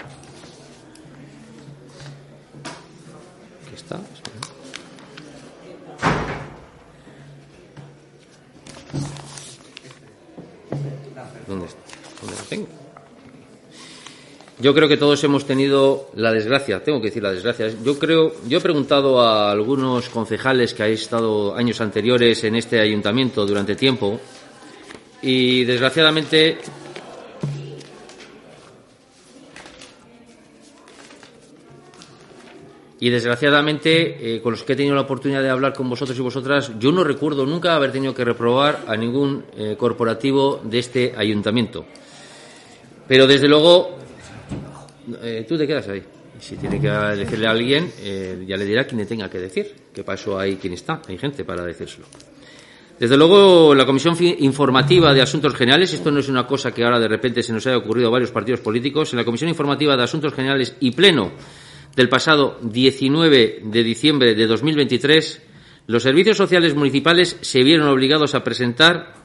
Yo 14.70 14.76
creo 14.76 14.88
que 14.88 14.97
todos 14.97 15.24
hemos 15.24 15.47
tenido 15.47 16.11
la 16.13 16.32
desgracia, 16.32 16.84
tengo 16.84 17.01
que 17.01 17.07
decir 17.07 17.24
la 17.24 17.32
desgracia. 17.32 17.70
Yo 17.84 17.97
creo, 17.97 18.34
yo 18.47 18.59
he 18.59 18.61
preguntado 18.61 19.20
a 19.20 19.49
algunos 19.49 20.09
concejales 20.09 20.76
que 20.76 20.84
han 20.84 20.91
estado 20.91 21.55
años 21.55 21.82
anteriores 21.82 22.43
en 22.43 22.53
este 22.53 22.80
ayuntamiento 22.80 23.47
durante 23.47 23.76
tiempo 23.76 24.20
y 25.24 25.63
desgraciadamente 25.63 26.59
y 32.99 33.09
desgraciadamente 33.09 34.36
eh, 34.36 34.39
con 34.39 34.51
los 34.51 34.61
que 34.61 34.74
he 34.74 34.76
tenido 34.76 34.93
la 34.93 35.01
oportunidad 35.01 35.41
de 35.41 35.49
hablar 35.49 35.74
con 35.74 35.89
vosotros 35.89 36.15
y 36.15 36.22
vosotras, 36.22 36.74
yo 36.78 36.91
no 36.91 37.03
recuerdo 37.03 37.43
nunca 37.47 37.74
haber 37.74 37.91
tenido 37.91 38.13
que 38.13 38.24
reprobar 38.24 38.84
a 38.86 38.95
ningún 38.95 39.45
eh, 39.57 39.76
corporativo 39.80 40.61
de 40.63 40.78
este 40.78 41.15
ayuntamiento. 41.17 41.88
Pero 43.07 43.26
desde 43.26 43.47
luego 43.47 43.99
eh, 45.22 45.45
tú 45.47 45.58
te 45.58 45.68
quedas 45.68 45.88
ahí. 45.88 46.04
Si 46.39 46.56
tiene 46.56 46.80
que 46.80 46.89
decirle 46.89 47.47
a 47.47 47.52
alguien, 47.52 47.91
eh, 48.00 48.43
ya 48.47 48.56
le 48.56 48.66
dirá 48.66 48.86
quien 48.86 49.00
le 49.00 49.06
tenga 49.06 49.30
que 49.30 49.39
decir. 49.39 49.74
Que 49.93 50.04
para 50.04 50.20
eso 50.20 50.39
hay 50.39 50.56
quien 50.56 50.74
está, 50.74 51.02
hay 51.08 51.18
gente 51.18 51.43
para 51.43 51.64
decírselo. 51.64 52.06
Desde 53.00 53.16
luego, 53.16 53.74
la 53.74 53.86
Comisión 53.86 54.16
Informativa 54.20 55.14
de 55.14 55.22
Asuntos 55.22 55.56
Generales, 55.56 55.93
esto 55.93 56.12
no 56.12 56.20
es 56.20 56.28
una 56.28 56.45
cosa 56.45 56.74
que 56.74 56.84
ahora 56.84 57.00
de 57.00 57.08
repente 57.08 57.41
se 57.41 57.54
nos 57.54 57.66
haya 57.66 57.78
ocurrido 57.78 58.10
a 58.10 58.12
varios 58.12 58.32
partidos 58.32 58.60
políticos, 58.60 59.14
en 59.14 59.18
la 59.18 59.26
Comisión 59.26 59.50
Informativa 59.50 59.95
de 59.95 60.04
Asuntos 60.04 60.34
Generales 60.34 60.76
y 60.82 60.91
Pleno 60.91 61.32
del 61.95 62.10
pasado 62.10 62.60
19 62.62 63.62
de 63.64 63.84
diciembre 63.84 64.36
de 64.36 64.47
2023, 64.47 65.41
los 65.88 66.04
servicios 66.04 66.38
sociales 66.38 66.76
municipales 66.76 67.38
se 67.41 67.64
vieron 67.64 67.88
obligados 67.88 68.36
a 68.36 68.43
presentar, 68.43 69.16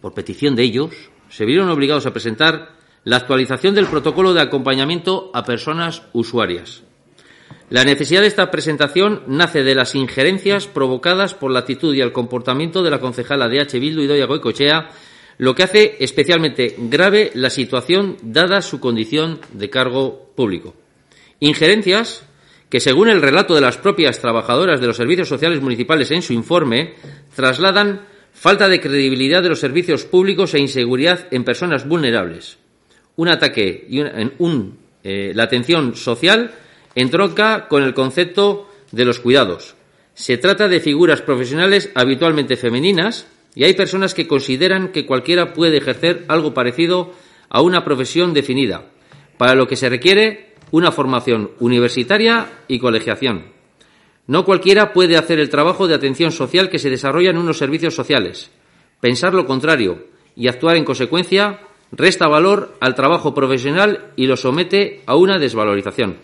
por 0.00 0.14
petición 0.14 0.54
de 0.56 0.64
ellos, 0.64 0.94
se 1.28 1.44
vieron 1.44 1.68
obligados 1.68 2.06
a 2.06 2.12
presentar 2.12 2.73
la 3.04 3.16
actualización 3.16 3.74
del 3.74 3.86
protocolo 3.86 4.34
de 4.34 4.40
acompañamiento 4.40 5.30
a 5.34 5.44
personas 5.44 6.02
usuarias. 6.12 6.82
La 7.70 7.84
necesidad 7.84 8.20
de 8.20 8.26
esta 8.26 8.50
presentación 8.50 9.22
nace 9.26 9.62
de 9.62 9.74
las 9.74 9.94
injerencias 9.94 10.66
provocadas 10.66 11.34
por 11.34 11.50
la 11.50 11.60
actitud 11.60 11.94
y 11.94 12.00
el 12.00 12.12
comportamiento 12.12 12.82
de 12.82 12.90
la 12.90 13.00
concejala 13.00 13.48
de 13.48 13.60
H. 13.60 13.78
Bildu 13.78 14.02
y 14.02 14.06
Doña 14.06 14.26
Goicochea 14.26 14.90
lo 15.38 15.54
que 15.54 15.64
hace 15.64 15.96
especialmente 15.98 16.76
grave 16.78 17.30
la 17.34 17.50
situación 17.50 18.16
dada 18.22 18.62
su 18.62 18.80
condición 18.80 19.40
de 19.52 19.70
cargo 19.70 20.30
público. 20.36 20.74
Injerencias 21.40 22.24
que, 22.68 22.80
según 22.80 23.08
el 23.08 23.22
relato 23.22 23.54
de 23.54 23.60
las 23.60 23.76
propias 23.76 24.20
trabajadoras 24.20 24.80
de 24.80 24.86
los 24.86 24.96
servicios 24.96 25.28
sociales 25.28 25.60
municipales 25.60 26.10
en 26.10 26.22
su 26.22 26.32
informe, 26.32 26.94
trasladan 27.34 28.06
falta 28.32 28.68
de 28.68 28.80
credibilidad 28.80 29.42
de 29.42 29.48
los 29.48 29.60
servicios 29.60 30.04
públicos 30.04 30.54
e 30.54 30.60
inseguridad 30.60 31.26
en 31.30 31.44
personas 31.44 31.86
vulnerables. 31.86 32.58
Un 33.16 33.28
ataque 33.28 33.86
y 33.88 34.00
un, 34.00 34.78
eh, 35.02 35.32
la 35.34 35.44
atención 35.44 35.94
social 35.94 36.52
entronca 36.94 37.68
con 37.68 37.82
el 37.82 37.94
concepto 37.94 38.68
de 38.92 39.04
los 39.04 39.20
cuidados. 39.20 39.74
Se 40.14 40.38
trata 40.38 40.68
de 40.68 40.80
figuras 40.80 41.22
profesionales 41.22 41.90
habitualmente 41.94 42.56
femeninas 42.56 43.26
y 43.54 43.64
hay 43.64 43.74
personas 43.74 44.14
que 44.14 44.26
consideran 44.26 44.88
que 44.88 45.06
cualquiera 45.06 45.52
puede 45.52 45.76
ejercer 45.76 46.24
algo 46.28 46.54
parecido 46.54 47.12
a 47.48 47.60
una 47.60 47.84
profesión 47.84 48.34
definida, 48.34 48.86
para 49.36 49.54
lo 49.54 49.66
que 49.66 49.76
se 49.76 49.88
requiere 49.88 50.54
una 50.70 50.90
formación 50.90 51.52
universitaria 51.60 52.48
y 52.66 52.78
colegiación. 52.78 53.52
No 54.26 54.44
cualquiera 54.44 54.92
puede 54.92 55.16
hacer 55.16 55.38
el 55.38 55.50
trabajo 55.50 55.86
de 55.86 55.94
atención 55.94 56.32
social 56.32 56.70
que 56.70 56.78
se 56.78 56.90
desarrolla 56.90 57.30
en 57.30 57.38
unos 57.38 57.58
servicios 57.58 57.94
sociales. 57.94 58.50
Pensar 59.00 59.34
lo 59.34 59.46
contrario 59.46 60.06
y 60.34 60.48
actuar 60.48 60.76
en 60.76 60.84
consecuencia 60.84 61.60
resta 61.96 62.28
valor 62.28 62.76
al 62.80 62.94
trabajo 62.94 63.34
profesional 63.34 64.12
y 64.16 64.26
lo 64.26 64.36
somete 64.36 65.02
a 65.06 65.16
una 65.16 65.38
desvalorización. 65.38 66.16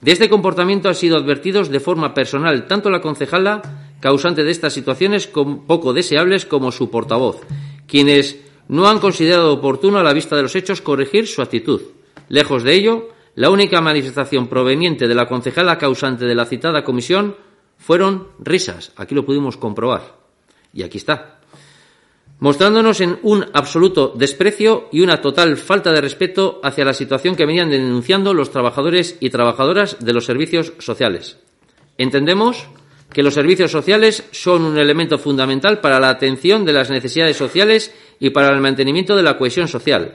De 0.00 0.12
este 0.12 0.30
comportamiento 0.30 0.88
han 0.88 0.94
sido 0.94 1.16
advertidos 1.16 1.68
de 1.68 1.80
forma 1.80 2.14
personal 2.14 2.66
tanto 2.66 2.90
la 2.90 3.00
concejala, 3.00 3.96
causante 4.00 4.44
de 4.44 4.50
estas 4.50 4.72
situaciones 4.72 5.26
poco 5.26 5.92
deseables, 5.92 6.46
como 6.46 6.72
su 6.72 6.90
portavoz, 6.90 7.40
quienes 7.86 8.38
no 8.68 8.88
han 8.88 8.98
considerado 8.98 9.52
oportuno 9.52 9.98
a 9.98 10.02
la 10.02 10.14
vista 10.14 10.36
de 10.36 10.42
los 10.42 10.56
hechos 10.56 10.80
corregir 10.80 11.26
su 11.26 11.42
actitud. 11.42 11.82
Lejos 12.28 12.62
de 12.62 12.74
ello, 12.74 13.08
la 13.34 13.50
única 13.50 13.80
manifestación 13.80 14.46
proveniente 14.46 15.06
de 15.06 15.14
la 15.14 15.26
concejala 15.26 15.76
causante 15.76 16.24
de 16.24 16.34
la 16.34 16.46
citada 16.46 16.82
comisión 16.82 17.36
fueron 17.76 18.28
risas. 18.38 18.92
Aquí 18.96 19.14
lo 19.14 19.26
pudimos 19.26 19.56
comprobar. 19.56 20.18
Y 20.72 20.82
aquí 20.82 20.98
está 20.98 21.39
mostrándonos 22.40 23.00
en 23.00 23.18
un 23.22 23.46
absoluto 23.52 24.12
desprecio 24.16 24.88
y 24.90 25.02
una 25.02 25.20
total 25.20 25.56
falta 25.56 25.92
de 25.92 26.00
respeto 26.00 26.60
hacia 26.62 26.84
la 26.84 26.94
situación 26.94 27.36
que 27.36 27.46
venían 27.46 27.70
denunciando 27.70 28.34
los 28.34 28.50
trabajadores 28.50 29.16
y 29.20 29.30
trabajadoras 29.30 29.98
de 30.00 30.12
los 30.12 30.24
servicios 30.24 30.72
sociales. 30.78 31.36
Entendemos 31.98 32.66
que 33.12 33.22
los 33.22 33.34
servicios 33.34 33.70
sociales 33.70 34.24
son 34.30 34.62
un 34.62 34.78
elemento 34.78 35.18
fundamental 35.18 35.80
para 35.80 36.00
la 36.00 36.08
atención 36.08 36.64
de 36.64 36.72
las 36.72 36.90
necesidades 36.90 37.36
sociales 37.36 37.92
y 38.18 38.30
para 38.30 38.50
el 38.50 38.60
mantenimiento 38.60 39.16
de 39.16 39.22
la 39.22 39.36
cohesión 39.36 39.68
social, 39.68 40.14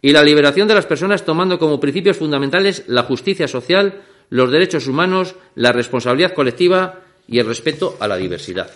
y 0.00 0.12
la 0.12 0.22
liberación 0.22 0.68
de 0.68 0.74
las 0.74 0.86
personas 0.86 1.24
tomando 1.24 1.58
como 1.58 1.80
principios 1.80 2.16
fundamentales 2.16 2.84
la 2.86 3.02
justicia 3.02 3.48
social, 3.48 4.02
los 4.30 4.50
derechos 4.50 4.86
humanos, 4.86 5.34
la 5.54 5.72
responsabilidad 5.72 6.32
colectiva 6.32 7.00
y 7.26 7.40
el 7.40 7.46
respeto 7.46 7.96
a 7.98 8.06
la 8.06 8.16
diversidad. 8.16 8.70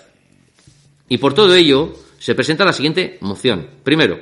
Y 1.09 1.19
por 1.19 1.35
todo 1.35 1.55
ello, 1.55 1.95
se 2.23 2.37
presenta 2.37 2.65
la 2.65 2.73
siguiente 2.73 3.19
moción. 3.21 3.67
Primero, 3.83 4.21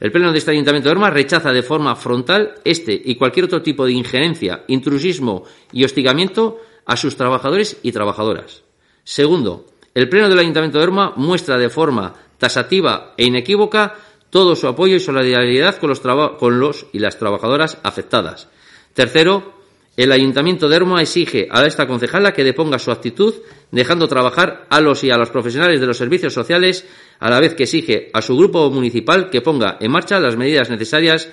el 0.00 0.10
Pleno 0.10 0.32
de 0.32 0.38
este 0.38 0.52
Ayuntamiento 0.52 0.88
de 0.88 0.92
Orma 0.94 1.10
rechaza 1.10 1.52
de 1.52 1.62
forma 1.62 1.94
frontal 1.94 2.54
este 2.64 2.98
y 3.04 3.16
cualquier 3.16 3.44
otro 3.44 3.60
tipo 3.60 3.84
de 3.84 3.92
injerencia, 3.92 4.64
intrusismo 4.66 5.44
y 5.70 5.84
hostigamiento 5.84 6.58
a 6.86 6.96
sus 6.96 7.16
trabajadores 7.16 7.76
y 7.82 7.92
trabajadoras. 7.92 8.62
Segundo, 9.04 9.66
el 9.92 10.08
Pleno 10.08 10.30
del 10.30 10.38
Ayuntamiento 10.38 10.78
de 10.78 10.84
Orma 10.84 11.12
muestra 11.16 11.58
de 11.58 11.68
forma 11.68 12.14
tasativa 12.38 13.12
e 13.18 13.26
inequívoca 13.26 13.94
todo 14.30 14.56
su 14.56 14.66
apoyo 14.66 14.96
y 14.96 15.00
solidaridad 15.00 15.76
con 15.76 15.90
los, 15.90 16.00
con 16.00 16.58
los 16.58 16.86
y 16.94 16.98
las 16.98 17.18
trabajadoras 17.18 17.76
afectadas. 17.82 18.48
Tercero, 18.94 19.52
el 19.96 20.10
Ayuntamiento 20.10 20.68
de 20.68 20.76
Orma 20.76 21.02
exige 21.02 21.46
a 21.50 21.64
esta 21.64 21.86
concejala 21.86 22.32
que 22.32 22.42
deponga 22.42 22.78
su 22.78 22.90
actitud, 22.90 23.34
dejando 23.70 24.08
trabajar 24.08 24.66
a 24.68 24.80
los 24.80 25.04
y 25.04 25.10
a 25.10 25.16
los 25.16 25.30
profesionales 25.30 25.80
de 25.80 25.86
los 25.86 25.96
servicios 25.96 26.34
sociales 26.34 26.84
a 27.20 27.30
la 27.30 27.40
vez 27.40 27.54
que 27.54 27.62
exige 27.62 28.10
a 28.12 28.20
su 28.20 28.36
grupo 28.36 28.70
municipal 28.70 29.30
que 29.30 29.40
ponga 29.40 29.76
en 29.80 29.92
marcha 29.92 30.18
las 30.18 30.36
medidas 30.36 30.68
necesarias 30.68 31.28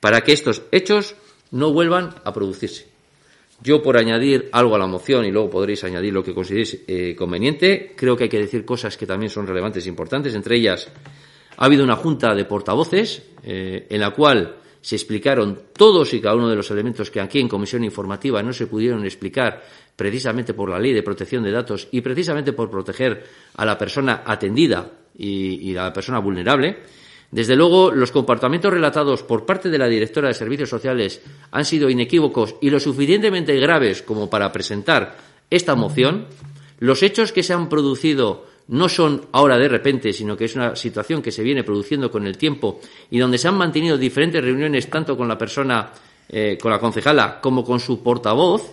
para 0.00 0.22
que 0.22 0.32
estos 0.32 0.62
hechos 0.72 1.14
no 1.50 1.72
vuelvan 1.72 2.14
a 2.24 2.32
producirse. 2.32 2.88
Yo, 3.62 3.82
por 3.82 3.96
añadir 3.96 4.48
algo 4.52 4.76
a 4.76 4.78
la 4.78 4.86
moción, 4.86 5.24
y 5.24 5.30
luego 5.30 5.48
podréis 5.48 5.82
añadir 5.84 6.12
lo 6.12 6.22
que 6.22 6.34
consideréis 6.34 6.78
eh, 6.86 7.14
conveniente, 7.16 7.92
creo 7.96 8.16
que 8.16 8.24
hay 8.24 8.30
que 8.30 8.38
decir 8.38 8.64
cosas 8.64 8.96
que 8.96 9.06
también 9.06 9.30
son 9.30 9.46
relevantes 9.46 9.86
e 9.86 9.88
importantes. 9.88 10.34
Entre 10.34 10.56
ellas, 10.56 10.88
ha 11.56 11.64
habido 11.64 11.82
una 11.82 11.96
junta 11.96 12.34
de 12.34 12.44
portavoces 12.44 13.22
eh, 13.42 13.86
en 13.88 14.00
la 14.00 14.10
cual 14.10 14.56
se 14.86 14.94
explicaron 14.94 15.62
todos 15.76 16.14
y 16.14 16.20
cada 16.20 16.36
uno 16.36 16.48
de 16.48 16.54
los 16.54 16.70
elementos 16.70 17.10
que 17.10 17.20
aquí 17.20 17.40
en 17.40 17.48
comisión 17.48 17.82
informativa 17.82 18.40
no 18.40 18.52
se 18.52 18.68
pudieron 18.68 19.04
explicar 19.04 19.60
precisamente 19.96 20.54
por 20.54 20.70
la 20.70 20.78
ley 20.78 20.92
de 20.92 21.02
protección 21.02 21.42
de 21.42 21.50
datos 21.50 21.88
y 21.90 22.02
precisamente 22.02 22.52
por 22.52 22.70
proteger 22.70 23.24
a 23.56 23.64
la 23.64 23.76
persona 23.76 24.22
atendida 24.24 24.88
y, 25.18 25.72
la 25.72 25.92
persona 25.92 26.20
vulnerable. 26.20 26.84
Desde 27.32 27.56
luego, 27.56 27.90
los 27.90 28.12
comportamientos 28.12 28.72
relatados 28.72 29.24
por 29.24 29.44
parte 29.44 29.70
de 29.70 29.78
la 29.78 29.88
directora 29.88 30.28
de 30.28 30.34
Servicios 30.34 30.70
Sociales 30.70 31.20
han 31.50 31.64
sido 31.64 31.90
inequívocos 31.90 32.54
y 32.60 32.70
lo 32.70 32.78
suficientemente 32.78 33.58
graves 33.58 34.02
como 34.02 34.30
para 34.30 34.52
presentar 34.52 35.16
esta 35.50 35.74
moción. 35.74 36.26
Los 36.78 37.02
hechos 37.02 37.32
que 37.32 37.42
se 37.42 37.54
han 37.54 37.68
producido 37.68 38.46
no 38.68 38.88
son 38.88 39.26
ahora 39.32 39.58
de 39.58 39.68
repente, 39.68 40.12
sino 40.12 40.36
que 40.36 40.46
es 40.46 40.56
una 40.56 40.74
situación 40.74 41.22
que 41.22 41.30
se 41.30 41.42
viene 41.42 41.62
produciendo 41.62 42.10
con 42.10 42.26
el 42.26 42.36
tiempo 42.36 42.80
y 43.10 43.18
donde 43.18 43.38
se 43.38 43.48
han 43.48 43.56
mantenido 43.56 43.96
diferentes 43.96 44.42
reuniones 44.42 44.90
tanto 44.90 45.16
con 45.16 45.28
la 45.28 45.38
persona, 45.38 45.92
eh, 46.28 46.58
con 46.60 46.72
la 46.72 46.78
concejala, 46.78 47.40
como 47.40 47.64
con 47.64 47.78
su 47.78 48.02
portavoz, 48.02 48.72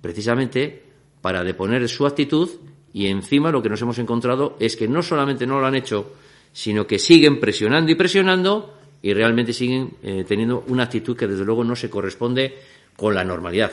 precisamente 0.00 0.82
para 1.20 1.44
deponer 1.44 1.86
su 1.88 2.06
actitud 2.06 2.48
y 2.92 3.06
encima 3.06 3.50
lo 3.50 3.62
que 3.62 3.68
nos 3.68 3.82
hemos 3.82 3.98
encontrado 3.98 4.56
es 4.58 4.76
que 4.76 4.88
no 4.88 5.02
solamente 5.02 5.46
no 5.46 5.60
lo 5.60 5.66
han 5.66 5.74
hecho, 5.74 6.12
sino 6.52 6.86
que 6.86 6.98
siguen 6.98 7.38
presionando 7.38 7.92
y 7.92 7.94
presionando 7.94 8.74
y 9.02 9.12
realmente 9.12 9.52
siguen 9.52 9.96
eh, 10.02 10.24
teniendo 10.26 10.64
una 10.68 10.84
actitud 10.84 11.16
que 11.16 11.26
desde 11.26 11.44
luego 11.44 11.62
no 11.62 11.76
se 11.76 11.90
corresponde 11.90 12.56
con 12.96 13.14
la 13.14 13.24
normalidad. 13.24 13.72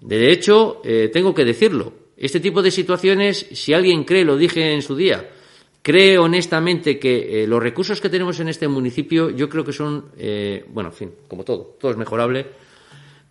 De 0.00 0.32
hecho, 0.32 0.80
eh, 0.84 1.10
tengo 1.12 1.34
que 1.34 1.44
decirlo, 1.44 1.92
este 2.24 2.40
tipo 2.40 2.62
de 2.62 2.70
situaciones, 2.70 3.46
si 3.52 3.74
alguien 3.74 4.04
cree, 4.04 4.24
lo 4.24 4.36
dije 4.36 4.72
en 4.72 4.80
su 4.80 4.96
día, 4.96 5.28
cree 5.82 6.18
honestamente 6.18 6.98
que 6.98 7.42
eh, 7.42 7.46
los 7.46 7.62
recursos 7.62 8.00
que 8.00 8.08
tenemos 8.08 8.40
en 8.40 8.48
este 8.48 8.68
municipio, 8.68 9.30
yo 9.30 9.48
creo 9.48 9.64
que 9.64 9.72
son, 9.72 10.06
bueno, 10.68 10.90
en 10.90 10.94
fin, 10.94 11.10
como 11.28 11.44
todo, 11.44 11.76
todo 11.78 11.90
es 11.90 11.96
mejorable, 11.96 12.46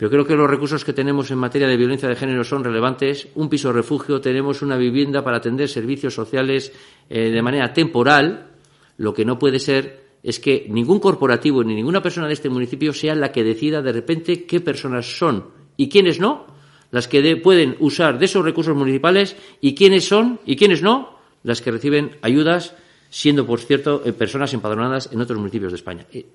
pero 0.02 0.10
creo 0.10 0.26
que 0.26 0.36
los 0.36 0.50
recursos 0.50 0.84
que 0.84 0.94
tenemos 0.94 1.30
en 1.30 1.38
materia 1.38 1.68
de 1.68 1.78
violencia 1.78 2.10
de 2.10 2.16
género 2.16 2.44
son 2.44 2.64
relevantes. 2.64 3.28
Un 3.36 3.50
piso 3.50 3.72
refugio, 3.72 4.20
tenemos 4.20 4.64
una 4.64 4.76
vivienda 4.76 5.24
para 5.24 5.38
atender 5.38 5.70
servicios 5.70 6.16
sociales 6.16 6.74
eh, 7.08 7.30
de 7.30 7.42
manera 7.44 7.72
temporal. 7.72 8.50
Lo 8.98 9.14
que 9.14 9.26
no 9.26 9.38
puede 9.38 9.60
ser 9.60 10.16
es 10.24 10.40
que 10.40 10.66
ningún 10.70 11.00
corporativo 11.00 11.64
ni 11.64 11.76
ninguna 11.76 12.02
persona 12.02 12.26
de 12.26 12.34
este 12.34 12.50
municipio 12.50 12.94
sea 12.94 13.14
la 13.14 13.32
que 13.32 13.44
decida 13.44 13.84
de 13.84 13.92
repente 13.92 14.46
qué 14.46 14.60
personas 14.60 15.06
son 15.06 15.50
y 15.78 15.88
quiénes 15.88 16.20
no 16.20 16.48
las 16.92 17.08
que 17.08 17.36
pueden 17.38 17.76
usar 17.80 18.20
de 18.20 18.26
esos 18.26 18.44
recursos 18.44 18.76
municipales 18.76 19.36
y 19.62 19.74
quiénes 19.74 20.08
son 20.08 20.40
y 20.46 20.56
quiénes 20.56 20.82
no 20.82 21.20
las 21.44 21.62
que 21.62 21.72
reciben 21.72 22.18
ayudas, 22.22 22.76
siendo, 23.10 23.46
por 23.46 23.60
cierto, 23.60 24.04
eh, 24.06 24.14
personas 24.14 24.54
empadronadas 24.54 25.10
en 25.12 25.22
otros 25.22 25.40
municipios 25.40 25.72
de 25.72 25.78
España. 25.78 26.06
Eh, 26.12 26.26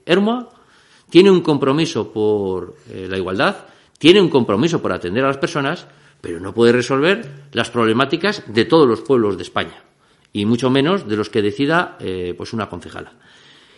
tiene 1.08 1.30
un 1.30 1.40
compromiso 1.40 2.12
por 2.12 2.74
eh, 2.90 3.06
la 3.08 3.16
igualdad, 3.16 3.66
tiene 3.98 4.20
un 4.20 4.28
compromiso 4.28 4.82
por 4.82 4.92
atender 4.92 5.24
a 5.24 5.28
las 5.28 5.38
personas, 5.38 5.86
pero 6.20 6.40
no 6.40 6.52
puede 6.52 6.72
resolver 6.72 7.44
las 7.52 7.70
problemáticas 7.70 8.42
de 8.48 8.64
todos 8.64 8.88
los 8.88 9.02
pueblos 9.02 9.36
de 9.36 9.44
España, 9.44 9.84
y 10.32 10.44
mucho 10.44 10.68
menos 10.68 11.08
de 11.08 11.16
los 11.16 11.30
que 11.30 11.42
decida 11.42 11.96
pues 12.36 12.52
una 12.52 12.68
concejala. 12.68 13.12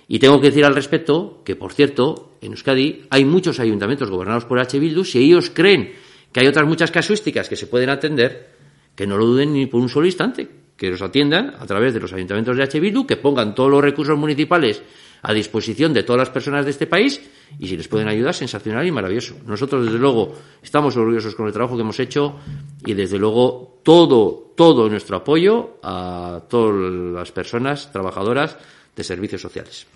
Y 0.09 0.18
tengo 0.18 0.41
que 0.41 0.47
decir 0.47 0.64
al 0.64 0.74
respecto 0.74 1.43
que, 1.45 1.55
por 1.55 1.74
cierto, 1.74 2.33
en 2.41 2.53
Euskadi 2.53 3.05
hay 3.11 3.26
muchos 3.26 3.61
ayuntamientos 3.61 4.09
gobernados 4.09 4.47
por 4.47 4.59
H. 4.59 4.79
Bildu, 4.79 5.05
si 5.05 5.18
ellos 5.18 5.51
creen 5.53 5.93
que 6.33 6.41
hay 6.41 6.47
otras 6.47 6.66
muchas 6.66 6.91
casuísticas 6.91 7.49
que 7.49 7.57
se 7.57 7.66
pueden 7.66 7.91
atender, 7.91 8.51
que 8.95 9.07
no 9.07 9.16
lo 9.16 9.26
duden 9.26 9.53
ni 9.53 9.66
por 9.66 9.81
un 9.81 9.89
solo 9.89 10.07
instante, 10.07 10.49
que 10.76 10.91
los 10.91 11.03
atiendan 11.03 11.55
a 11.59 11.66
través 11.66 11.95
de 11.95 12.01
los 12.01 12.12
ayuntamientos 12.12 12.57
de 12.57 12.62
H. 12.62 12.81
Bildu, 12.81 13.07
que 13.07 13.16
pongan 13.16 13.55
todos 13.55 13.70
los 13.70 13.83
recursos 13.83 14.16
municipales 14.16 14.83
a 15.22 15.33
disposición 15.33 15.93
de 15.93 16.05
todas 16.05 16.20
las 16.20 16.31
personas 16.31 16.64
de 16.64 16.70
este 16.70 16.87
país 16.87 17.20
y 17.59 17.66
si 17.66 17.76
les 17.76 17.89
pueden 17.89 18.09
ayudar, 18.09 18.35
sensacional 18.35 18.87
y 18.87 18.93
maravilloso. 18.93 19.35
Nosotros, 19.47 19.85
desde 19.85 19.99
luego, 19.99 20.35
estamos 20.62 20.97
orgullosos 20.97 21.35
con 21.35 21.47
el 21.47 21.53
trabajo 21.53 21.74
que 21.76 21.83
hemos 21.83 21.99
hecho 21.99 22.37
y, 22.85 22.95
desde 22.95 23.18
luego, 23.18 23.81
todo, 23.83 24.53
todo 24.57 24.89
nuestro 24.89 25.16
apoyo 25.16 25.79
a 25.83 26.43
todas 26.49 26.76
las 26.76 27.33
personas 27.33 27.91
trabajadoras 27.91 28.57
de 28.95 29.05
servicios 29.05 29.43
sociales. 29.43 29.87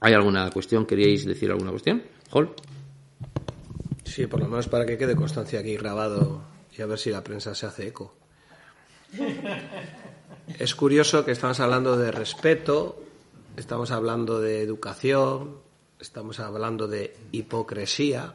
¿Hay 0.00 0.14
alguna 0.14 0.48
cuestión? 0.50 0.86
¿Queríais 0.86 1.26
decir 1.26 1.50
alguna 1.50 1.70
cuestión? 1.70 2.02
Hall. 2.30 2.50
Sí, 4.10 4.26
por 4.26 4.40
lo 4.40 4.48
menos 4.48 4.68
para 4.68 4.84
que 4.86 4.98
quede 4.98 5.14
constancia 5.14 5.60
aquí 5.60 5.76
grabado 5.76 6.42
y 6.76 6.82
a 6.82 6.86
ver 6.86 6.98
si 6.98 7.10
la 7.10 7.22
prensa 7.22 7.54
se 7.54 7.66
hace 7.66 7.88
eco. 7.88 8.14
Es 10.58 10.74
curioso 10.74 11.24
que 11.24 11.30
estamos 11.30 11.60
hablando 11.60 11.96
de 11.96 12.10
respeto 12.10 13.04
estamos 13.56 13.90
hablando 13.90 14.40
de 14.40 14.62
educación, 14.62 15.58
estamos 15.98 16.40
hablando 16.40 16.88
de 16.88 17.16
hipocresía, 17.32 18.34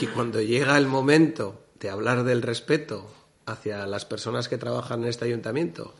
y 0.00 0.06
cuando 0.06 0.40
llega 0.40 0.78
el 0.78 0.86
momento 0.86 1.60
de 1.78 1.90
hablar 1.90 2.24
del 2.24 2.42
respeto 2.42 3.06
hacia 3.44 3.86
las 3.86 4.06
personas 4.06 4.48
que 4.48 4.58
trabajan 4.58 5.02
en 5.02 5.08
este 5.08 5.26
ayuntamiento 5.26 5.94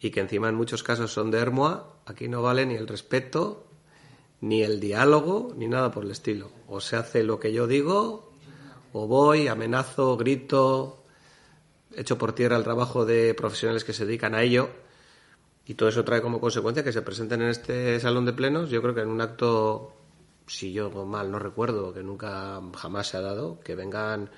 y 0.00 0.10
que 0.10 0.20
encima 0.20 0.48
en 0.48 0.54
muchos 0.54 0.82
casos 0.82 1.12
son 1.12 1.30
de 1.30 1.38
Hermoa, 1.38 1.96
aquí 2.06 2.28
no 2.28 2.40
vale 2.40 2.64
ni 2.64 2.76
el 2.76 2.88
respeto, 2.88 3.67
ni 4.40 4.62
el 4.62 4.80
diálogo, 4.80 5.54
ni 5.56 5.68
nada 5.68 5.90
por 5.90 6.04
el 6.04 6.10
estilo. 6.10 6.50
O 6.68 6.80
se 6.80 6.96
hace 6.96 7.22
lo 7.22 7.40
que 7.40 7.52
yo 7.52 7.66
digo, 7.66 8.32
o 8.92 9.06
voy, 9.06 9.48
amenazo, 9.48 10.16
grito, 10.16 11.04
echo 11.94 12.18
por 12.18 12.32
tierra 12.32 12.56
el 12.56 12.64
trabajo 12.64 13.04
de 13.04 13.34
profesionales 13.34 13.84
que 13.84 13.92
se 13.92 14.06
dedican 14.06 14.34
a 14.34 14.42
ello, 14.42 14.68
y 15.66 15.74
todo 15.74 15.88
eso 15.88 16.04
trae 16.04 16.22
como 16.22 16.40
consecuencia 16.40 16.82
que 16.82 16.92
se 16.92 17.02
presenten 17.02 17.42
en 17.42 17.48
este 17.48 18.00
salón 18.00 18.24
de 18.24 18.32
plenos, 18.32 18.70
yo 18.70 18.80
creo 18.80 18.94
que 18.94 19.02
en 19.02 19.08
un 19.08 19.20
acto, 19.20 19.92
si 20.46 20.72
yo 20.72 20.90
mal 21.04 21.30
no 21.30 21.38
recuerdo, 21.38 21.92
que 21.92 22.02
nunca 22.02 22.60
jamás 22.76 23.08
se 23.08 23.18
ha 23.18 23.20
dado, 23.20 23.60
que 23.60 23.74
vengan 23.74 24.30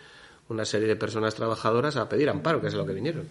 una 0.48 0.64
serie 0.64 0.88
de 0.88 0.96
personas 0.96 1.36
trabajadoras 1.36 1.96
a 1.96 2.08
pedir 2.08 2.28
amparo, 2.28 2.60
que 2.60 2.66
es 2.66 2.74
lo 2.74 2.84
que 2.84 2.94
vinieron 2.94 3.28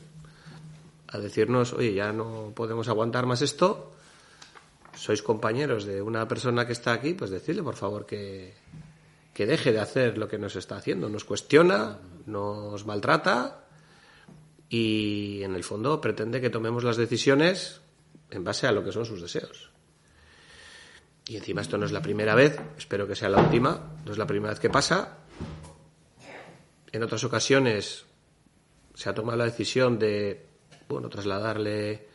a 1.11 1.17
decirnos, 1.17 1.73
oye, 1.73 1.93
ya 1.93 2.13
no 2.13 2.51
podemos 2.55 2.87
aguantar 2.87 3.25
más 3.25 3.41
esto, 3.41 3.91
sois 4.99 5.23
compañeros 5.23 5.87
de 5.87 6.01
una 6.03 6.27
persona 6.27 6.67
que 6.67 6.75
está 6.75 6.91
aquí, 6.91 7.13
pues 7.13 7.31
decidle, 7.31 7.63
por 7.63 7.79
favor, 7.79 8.05
que, 8.05 8.53
que 9.33 9.45
deje 9.45 9.71
de 9.71 9.79
hacer 9.79 10.17
lo 10.17 10.27
que 10.27 10.37
nos 10.37 10.57
está 10.57 10.75
haciendo. 10.75 11.07
Nos 11.07 11.23
cuestiona, 11.23 11.99
nos 12.25 12.85
maltrata 12.85 13.63
y, 14.67 15.41
en 15.41 15.55
el 15.55 15.63
fondo, 15.63 16.01
pretende 16.01 16.41
que 16.41 16.49
tomemos 16.49 16.83
las 16.83 16.97
decisiones 16.97 17.79
en 18.29 18.43
base 18.43 18.67
a 18.67 18.73
lo 18.73 18.83
que 18.83 18.91
son 18.91 19.05
sus 19.05 19.21
deseos. 19.21 19.71
Y 21.27 21.37
encima 21.37 21.61
esto 21.61 21.77
no 21.77 21.85
es 21.85 21.93
la 21.93 22.01
primera 22.01 22.35
vez, 22.35 22.59
espero 22.77 23.07
que 23.07 23.15
sea 23.15 23.29
la 23.29 23.41
última, 23.41 23.95
no 24.03 24.11
es 24.11 24.17
la 24.17 24.27
primera 24.27 24.51
vez 24.51 24.59
que 24.59 24.69
pasa. 24.69 25.19
En 26.91 27.03
otras 27.03 27.23
ocasiones 27.23 28.03
se 28.95 29.09
ha 29.09 29.13
tomado 29.13 29.37
la 29.37 29.45
decisión 29.45 29.97
de 29.97 30.45
bueno, 30.89 31.07
trasladarle 31.07 32.08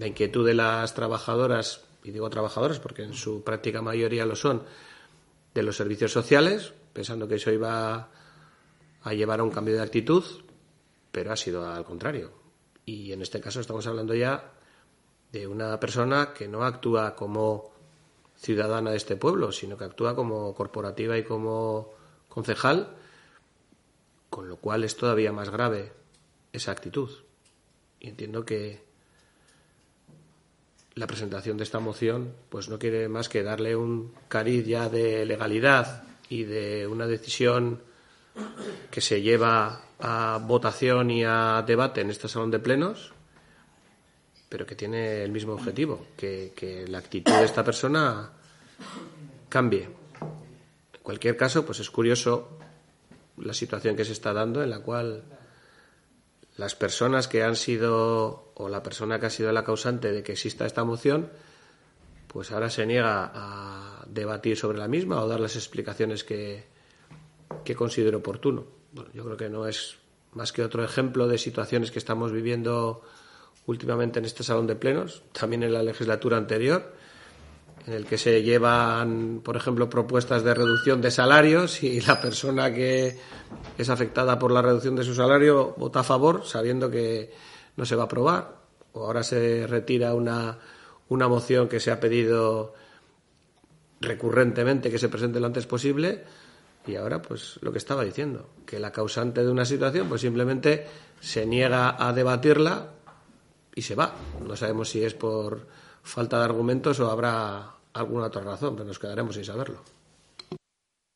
la 0.00 0.06
inquietud 0.06 0.46
de 0.46 0.54
las 0.54 0.94
trabajadoras, 0.94 1.84
y 2.02 2.10
digo 2.10 2.30
trabajadoras 2.30 2.80
porque 2.80 3.02
en 3.02 3.12
su 3.12 3.44
práctica 3.44 3.82
mayoría 3.82 4.24
lo 4.24 4.34
son, 4.34 4.62
de 5.52 5.62
los 5.62 5.76
servicios 5.76 6.10
sociales, 6.10 6.72
pensando 6.94 7.28
que 7.28 7.34
eso 7.34 7.52
iba 7.52 8.08
a 9.02 9.12
llevar 9.12 9.40
a 9.40 9.42
un 9.42 9.50
cambio 9.50 9.74
de 9.74 9.82
actitud, 9.82 10.24
pero 11.12 11.32
ha 11.32 11.36
sido 11.36 11.70
al 11.70 11.84
contrario. 11.84 12.32
Y 12.86 13.12
en 13.12 13.20
este 13.20 13.42
caso 13.42 13.60
estamos 13.60 13.86
hablando 13.86 14.14
ya 14.14 14.54
de 15.32 15.46
una 15.46 15.78
persona 15.78 16.32
que 16.32 16.48
no 16.48 16.64
actúa 16.64 17.14
como 17.14 17.70
ciudadana 18.36 18.92
de 18.92 18.96
este 18.96 19.16
pueblo, 19.16 19.52
sino 19.52 19.76
que 19.76 19.84
actúa 19.84 20.16
como 20.16 20.54
corporativa 20.54 21.18
y 21.18 21.24
como 21.24 21.90
concejal, 22.26 22.96
con 24.30 24.48
lo 24.48 24.56
cual 24.56 24.82
es 24.82 24.96
todavía 24.96 25.30
más 25.30 25.50
grave 25.50 25.92
esa 26.54 26.72
actitud. 26.72 27.10
Y 28.00 28.08
entiendo 28.08 28.46
que 28.46 28.89
la 30.94 31.06
presentación 31.06 31.56
de 31.56 31.64
esta 31.64 31.78
moción 31.78 32.32
pues 32.48 32.68
no 32.68 32.78
quiere 32.78 33.08
más 33.08 33.28
que 33.28 33.42
darle 33.42 33.76
un 33.76 34.12
cariz 34.28 34.66
ya 34.66 34.88
de 34.88 35.24
legalidad 35.24 36.04
y 36.28 36.44
de 36.44 36.86
una 36.86 37.06
decisión 37.06 37.80
que 38.90 39.00
se 39.00 39.22
lleva 39.22 39.82
a 40.00 40.40
votación 40.42 41.10
y 41.10 41.24
a 41.24 41.62
debate 41.66 42.00
en 42.00 42.10
este 42.10 42.28
salón 42.28 42.50
de 42.50 42.58
plenos, 42.58 43.12
pero 44.48 44.64
que 44.66 44.74
tiene 44.74 45.22
el 45.22 45.30
mismo 45.30 45.52
objetivo, 45.52 46.06
que, 46.16 46.52
que 46.56 46.86
la 46.88 46.98
actitud 46.98 47.32
de 47.32 47.44
esta 47.44 47.64
persona 47.64 48.30
cambie. 49.48 49.82
En 49.82 51.02
cualquier 51.02 51.36
caso, 51.36 51.64
pues 51.64 51.80
es 51.80 51.90
curioso 51.90 52.58
la 53.38 53.54
situación 53.54 53.96
que 53.96 54.04
se 54.04 54.12
está 54.12 54.32
dando 54.32 54.62
en 54.62 54.70
la 54.70 54.80
cual 54.80 55.22
las 56.56 56.74
personas 56.74 57.28
que 57.28 57.42
han 57.42 57.56
sido, 57.56 58.52
o 58.54 58.68
la 58.68 58.82
persona 58.82 59.18
que 59.18 59.26
ha 59.26 59.30
sido 59.30 59.52
la 59.52 59.64
causante 59.64 60.12
de 60.12 60.22
que 60.22 60.32
exista 60.32 60.66
esta 60.66 60.84
moción, 60.84 61.30
pues 62.26 62.52
ahora 62.52 62.70
se 62.70 62.86
niega 62.86 63.30
a 63.34 64.04
debatir 64.06 64.56
sobre 64.56 64.78
la 64.78 64.88
misma 64.88 65.22
o 65.22 65.28
dar 65.28 65.40
las 65.40 65.56
explicaciones 65.56 66.22
que, 66.22 66.64
que 67.64 67.74
considero 67.74 68.18
oportuno. 68.18 68.66
Bueno, 68.92 69.10
yo 69.14 69.24
creo 69.24 69.36
que 69.36 69.48
no 69.48 69.66
es 69.66 69.96
más 70.32 70.52
que 70.52 70.62
otro 70.62 70.84
ejemplo 70.84 71.26
de 71.26 71.38
situaciones 71.38 71.90
que 71.90 71.98
estamos 71.98 72.32
viviendo 72.32 73.02
últimamente 73.66 74.18
en 74.18 74.24
este 74.24 74.42
salón 74.42 74.66
de 74.66 74.76
plenos, 74.76 75.22
también 75.32 75.62
en 75.62 75.72
la 75.72 75.82
legislatura 75.82 76.36
anterior, 76.36 76.94
en 77.86 77.92
el 77.92 78.06
que 78.06 78.18
se 78.18 78.42
llevan, 78.42 79.40
por 79.42 79.56
ejemplo, 79.56 79.88
propuestas 79.88 80.44
de 80.44 80.54
reducción 80.54 81.00
de 81.00 81.10
salarios 81.10 81.82
y 81.82 82.00
la 82.00 82.20
persona 82.20 82.72
que 82.72 83.18
es 83.78 83.88
afectada 83.88 84.38
por 84.38 84.52
la 84.52 84.62
reducción 84.62 84.96
de 84.96 85.04
su 85.04 85.14
salario 85.14 85.74
vota 85.76 86.00
a 86.00 86.04
favor 86.04 86.46
sabiendo 86.46 86.90
que 86.90 87.32
no 87.76 87.84
se 87.84 87.96
va 87.96 88.02
a 88.02 88.06
aprobar. 88.06 88.60
O 88.92 89.06
ahora 89.06 89.22
se 89.22 89.66
retira 89.66 90.14
una, 90.14 90.58
una 91.08 91.28
moción 91.28 91.68
que 91.68 91.80
se 91.80 91.90
ha 91.90 92.00
pedido 92.00 92.74
recurrentemente 94.00 94.90
que 94.90 94.98
se 94.98 95.08
presente 95.08 95.40
lo 95.40 95.46
antes 95.46 95.66
posible 95.66 96.24
y 96.86 96.96
ahora 96.96 97.20
pues 97.20 97.58
lo 97.60 97.72
que 97.72 97.78
estaba 97.78 98.04
diciendo, 98.04 98.48
que 98.64 98.78
la 98.78 98.90
causante 98.90 99.44
de 99.44 99.50
una 99.50 99.64
situación 99.64 100.08
pues 100.08 100.22
simplemente 100.22 100.86
se 101.20 101.44
niega 101.44 101.96
a 101.98 102.12
debatirla 102.12 102.88
y 103.74 103.82
se 103.82 103.94
va. 103.94 104.14
No 104.46 104.56
sabemos 104.56 104.88
si 104.88 105.04
es 105.04 105.14
por 105.14 105.66
falta 106.10 106.38
de 106.38 106.44
argumentos 106.44 106.98
o 107.00 107.10
habrá 107.10 107.70
alguna 107.94 108.26
otra 108.26 108.42
razón, 108.42 108.74
pero 108.74 108.86
nos 108.86 108.98
quedaremos 108.98 109.34
sin 109.34 109.44
saberlo. 109.44 109.82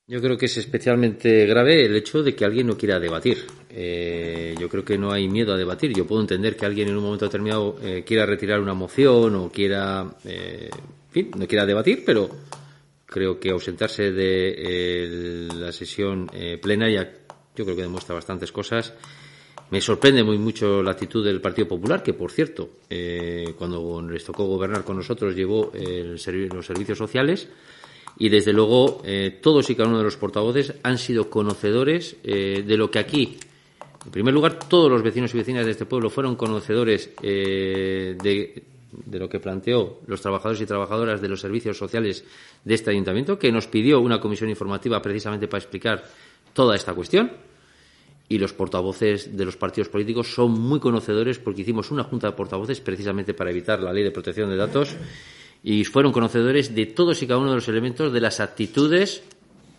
Yo 0.06 0.20
creo 0.20 0.36
que 0.36 0.46
es 0.46 0.56
especialmente 0.58 1.46
grave 1.46 1.86
el 1.86 1.96
hecho 1.96 2.22
de 2.22 2.34
que 2.34 2.44
alguien 2.44 2.66
no 2.66 2.76
quiera 2.76 3.00
debatir. 3.00 3.46
Eh, 3.70 4.54
yo 4.60 4.68
creo 4.68 4.84
que 4.84 4.98
no 4.98 5.10
hay 5.10 5.28
miedo 5.28 5.54
a 5.54 5.56
debatir. 5.56 5.94
Yo 5.94 6.06
puedo 6.06 6.20
entender 6.20 6.56
que 6.56 6.66
alguien 6.66 6.88
en 6.88 6.96
un 6.96 7.04
momento 7.04 7.24
determinado 7.24 7.78
eh, 7.82 8.04
quiera 8.06 8.26
retirar 8.26 8.60
una 8.60 8.74
moción 8.74 9.34
o 9.34 9.50
quiera, 9.50 10.06
eh, 10.24 10.68
en 10.70 11.10
fin, 11.10 11.30
no 11.38 11.46
quiera 11.48 11.64
debatir, 11.64 12.02
pero 12.04 12.28
creo 13.06 13.40
que 13.40 13.50
ausentarse 13.50 14.12
de 14.12 15.48
la 15.54 15.72
sesión 15.72 16.28
plenaria 16.60 17.24
yo 17.54 17.64
creo 17.64 17.76
que 17.76 17.82
demuestra 17.82 18.14
bastantes 18.14 18.50
cosas 18.50 18.92
me 19.74 19.80
sorprende 19.80 20.22
muy 20.22 20.38
mucho 20.38 20.84
la 20.84 20.92
actitud 20.92 21.24
del 21.24 21.40
Partido 21.40 21.66
Popular, 21.66 22.00
que 22.00 22.14
por 22.14 22.30
cierto, 22.30 22.70
eh, 22.88 23.54
cuando 23.58 24.00
les 24.02 24.24
tocó 24.24 24.44
gobernar 24.44 24.84
con 24.84 24.96
nosotros, 24.96 25.34
llevó 25.34 25.72
los 25.74 26.22
servicios 26.22 26.96
sociales. 26.96 27.48
Y 28.16 28.28
desde 28.28 28.52
luego 28.52 29.02
eh, 29.04 29.40
todos 29.42 29.68
y 29.70 29.74
cada 29.74 29.88
uno 29.88 29.98
de 29.98 30.04
los 30.04 30.16
portavoces 30.16 30.74
han 30.84 30.96
sido 30.96 31.28
conocedores 31.28 32.14
eh, 32.22 32.62
de 32.64 32.76
lo 32.76 32.88
que 32.88 33.00
aquí, 33.00 33.36
en 34.04 34.12
primer 34.12 34.32
lugar, 34.32 34.60
todos 34.60 34.88
los 34.88 35.02
vecinos 35.02 35.34
y 35.34 35.38
vecinas 35.38 35.66
de 35.66 35.72
este 35.72 35.86
pueblo 35.86 36.08
fueron 36.08 36.36
conocedores 36.36 37.10
de, 37.20 38.62
de 38.92 39.18
lo 39.18 39.28
que 39.28 39.40
planteó 39.40 40.02
los 40.06 40.20
trabajadores 40.20 40.60
y 40.60 40.66
trabajadoras 40.66 41.20
de 41.20 41.28
los 41.28 41.40
servicios 41.40 41.76
sociales 41.76 42.24
de 42.62 42.74
este 42.74 42.92
ayuntamiento, 42.92 43.40
que 43.40 43.50
nos 43.50 43.66
pidió 43.66 43.98
una 43.98 44.20
comisión 44.20 44.48
informativa 44.50 45.02
precisamente 45.02 45.48
para 45.48 45.64
explicar 45.64 46.04
toda 46.52 46.76
esta 46.76 46.94
cuestión 46.94 47.32
y 48.28 48.38
los 48.38 48.52
portavoces 48.52 49.36
de 49.36 49.44
los 49.44 49.56
partidos 49.56 49.88
políticos 49.88 50.32
son 50.32 50.52
muy 50.52 50.80
conocedores 50.80 51.38
porque 51.38 51.62
hicimos 51.62 51.90
una 51.90 52.04
junta 52.04 52.28
de 52.28 52.32
portavoces 52.32 52.80
precisamente 52.80 53.34
para 53.34 53.50
evitar 53.50 53.80
la 53.80 53.92
ley 53.92 54.02
de 54.02 54.10
protección 54.10 54.48
de 54.50 54.56
datos 54.56 54.96
y 55.62 55.84
fueron 55.84 56.12
conocedores 56.12 56.74
de 56.74 56.86
todos 56.86 57.22
y 57.22 57.26
cada 57.26 57.40
uno 57.40 57.50
de 57.50 57.56
los 57.56 57.68
elementos 57.68 58.12
de 58.12 58.20
las 58.20 58.40
actitudes 58.40 59.22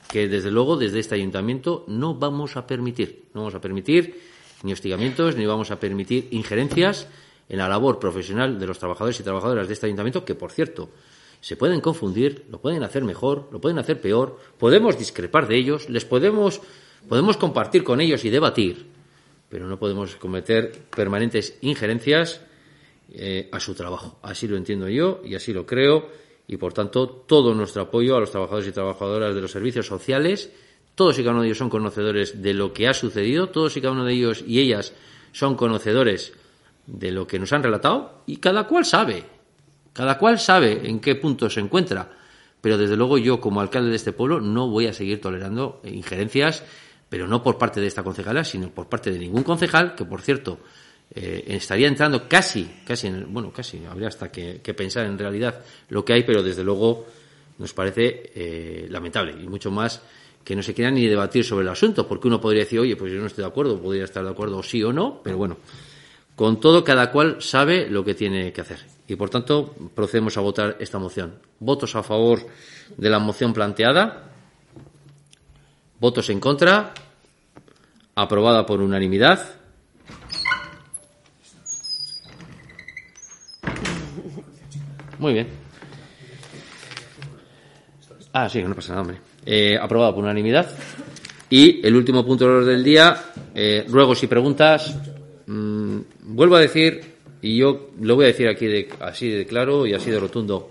que 0.10 0.28
desde 0.28 0.52
luego 0.52 0.78
desde 0.78 1.00
este 1.00 1.16
ayuntamiento 1.16 1.84
no 1.88 2.16
vamos 2.16 2.58
a 2.58 2.68
permitir. 2.68 3.26
No 3.34 3.42
vamos 3.42 3.56
a 3.56 3.62
permitir 3.62 4.20
ni 4.64 4.74
hostigamientos 4.74 5.36
ni 5.36 5.46
vamos 5.46 5.72
a 5.72 5.80
permitir 5.80 6.28
injerencias 6.32 7.08
en 7.50 7.58
la 7.58 7.68
labor 7.68 8.00
profesional 8.00 8.60
de 8.60 8.68
los 8.68 8.80
trabajadores 8.80 9.20
y 9.20 9.24
trabajadoras 9.24 9.68
de 9.68 9.74
este 9.74 9.88
ayuntamiento 9.88 10.26
que 10.26 10.36
por 10.36 10.52
cierto 10.52 10.90
se 11.42 11.56
pueden 11.56 11.82
confundir, 11.82 12.46
lo 12.50 12.60
pueden 12.60 12.84
hacer 12.84 13.04
mejor, 13.04 13.50
lo 13.52 13.62
pueden 13.62 13.78
hacer 13.78 14.02
peor, 14.02 14.40
podemos 14.58 14.98
discrepar 14.98 15.48
de 15.48 15.58
ellos, 15.58 15.90
les 15.90 16.04
podemos 16.04 16.62
Podemos 17.08 17.38
compartir 17.38 17.84
con 17.84 18.02
ellos 18.02 18.26
y 18.26 18.30
debatir, 18.30 18.88
pero 19.50 19.68
no 19.68 19.78
podemos 19.78 20.16
cometer 20.16 20.72
permanentes 20.96 21.58
injerencias 21.62 22.42
eh, 23.14 23.48
a 23.52 23.60
su 23.60 23.76
trabajo. 23.76 24.18
Así 24.24 24.48
lo 24.48 24.58
entiendo 24.58 24.90
yo 24.90 25.22
y 25.24 25.36
así 25.36 25.54
lo 25.54 25.66
creo 25.66 26.10
y, 26.48 26.58
por 26.58 26.74
tanto, 26.74 27.08
todo 27.08 27.54
nuestro 27.54 27.84
apoyo 27.84 28.16
a 28.16 28.20
los 28.20 28.32
trabajadores 28.32 28.68
y 28.68 28.72
trabajadoras 28.72 29.36
de 29.36 29.42
los 29.42 29.52
servicios 29.52 29.86
sociales. 29.86 30.52
Todos 30.96 31.20
y 31.20 31.22
cada 31.22 31.34
uno 31.34 31.42
de 31.42 31.48
ellos 31.48 31.60
son 31.60 31.70
conocedores 31.70 32.42
de 32.42 32.54
lo 32.54 32.74
que 32.74 32.88
ha 32.88 32.94
sucedido, 32.94 33.50
todos 33.50 33.78
y 33.78 33.82
cada 33.82 33.94
uno 33.94 34.06
de 34.06 34.14
ellos 34.14 34.44
y 34.48 34.60
ellas 34.60 34.94
son 35.32 35.56
conocedores 35.56 36.34
de 36.88 37.12
lo 37.12 37.28
que 37.28 37.38
nos 37.38 37.54
han 37.54 37.64
relatado 37.64 38.24
y 38.26 38.38
cada 38.38 38.66
cual 38.68 38.86
sabe, 38.86 39.26
cada 39.94 40.18
cual 40.18 40.40
sabe 40.40 40.88
en 40.88 41.00
qué 41.00 41.16
punto 41.16 41.50
se 41.50 41.60
encuentra. 41.60 42.12
Pero 42.62 42.80
desde 42.80 42.98
luego 42.98 43.20
yo, 43.20 43.40
como 43.40 43.62
alcalde 43.62 43.92
de 43.92 43.96
este 43.98 44.12
pueblo, 44.12 44.42
no 44.42 44.68
voy 44.68 44.88
a 44.88 44.94
seguir 44.94 45.22
tolerando 45.22 45.82
injerencias 45.84 46.64
pero 47.16 47.30
no 47.30 47.42
por 47.42 47.58
parte 47.58 47.80
de 47.80 47.88
esta 47.88 48.04
concejala, 48.04 48.44
sino 48.44 48.70
por 48.72 48.90
parte 48.90 49.10
de 49.10 49.18
ningún 49.18 49.42
concejal, 49.42 49.96
que 49.96 50.04
por 50.04 50.22
cierto, 50.22 50.60
eh, 51.16 51.46
estaría 51.48 51.88
entrando 51.88 52.28
casi, 52.28 52.70
casi, 52.86 53.08
en 53.08 53.16
el- 53.16 53.26
bueno, 53.26 53.54
casi, 53.54 53.86
habría 53.86 54.10
hasta 54.10 54.30
que, 54.30 54.60
pensar 54.76 55.06
en 55.06 55.18
realidad 55.18 55.62
lo 55.88 56.04
que 56.04 56.12
hay, 56.12 56.24
pero 56.24 56.44
desde 56.44 56.62
luego 56.62 57.06
nos 57.58 57.72
parece 57.74 58.34
eh, 58.36 58.88
lamentable 58.90 59.32
y 59.42 59.48
mucho 59.48 59.72
más 59.72 60.02
que 60.44 60.58
no 60.58 60.62
se 60.62 60.74
quiera 60.74 60.92
ni 60.92 61.08
debatir 61.08 61.46
sobre 61.46 61.64
el 61.64 61.70
asunto, 61.70 62.06
porque 62.06 62.28
uno 62.28 62.42
podría 62.42 62.64
decir, 62.64 62.82
oye, 62.82 62.98
pues 62.98 63.14
yo 63.14 63.20
no 63.22 63.28
estoy 63.28 63.44
de 63.46 63.48
acuerdo, 63.48 63.82
podría 63.82 64.04
estar 64.04 64.22
de 64.22 64.32
acuerdo 64.32 64.62
sí 64.62 64.84
o 64.84 64.92
no, 64.92 65.22
pero 65.24 65.38
bueno, 65.38 65.56
con 66.36 66.60
todo 66.60 66.84
cada 66.84 67.14
cual 67.14 67.38
sabe 67.42 67.90
lo 67.90 68.04
que 68.04 68.14
tiene 68.14 68.52
que 68.52 68.60
hacer. 68.60 68.80
Y 69.08 69.16
por 69.16 69.30
tanto, 69.30 69.74
procedemos 69.96 70.36
a 70.36 70.42
votar 70.42 70.76
esta 70.82 71.00
moción. 71.00 71.36
Votos 71.62 71.96
a 71.96 72.04
favor 72.04 72.46
de 72.98 73.10
la 73.10 73.20
moción 73.20 73.54
planteada. 73.54 74.32
Votos 75.98 76.30
en 76.30 76.42
contra. 76.42 76.94
Aprobada 78.16 78.66
por 78.66 78.82
unanimidad. 78.82 79.40
Muy 85.20 85.34
bien. 85.34 85.48
Ah, 88.34 88.50
sí, 88.50 88.62
no 88.62 88.76
pasa 88.76 88.90
nada, 88.90 89.02
hombre. 89.02 89.18
Eh, 89.46 89.78
aprobada 89.82 90.14
por 90.14 90.24
unanimidad. 90.24 90.70
Y 91.50 91.86
el 91.86 91.96
último 91.96 92.26
punto 92.26 92.46
del 92.46 92.56
orden 92.58 92.76
del 92.76 92.84
día, 92.84 93.18
eh, 93.54 93.86
ruegos 93.88 94.22
y 94.24 94.28
preguntas. 94.28 94.98
Mm, 95.48 96.00
vuelvo 96.24 96.56
a 96.56 96.60
decir, 96.60 97.02
y 97.42 97.58
yo 97.58 97.92
lo 98.02 98.16
voy 98.16 98.26
a 98.26 98.28
decir 98.30 98.48
aquí 98.48 98.66
de- 98.66 98.90
así 99.00 99.30
de 99.30 99.46
claro 99.46 99.86
y 99.86 99.94
así 99.94 100.10
de 100.12 100.20
rotundo. 100.20 100.70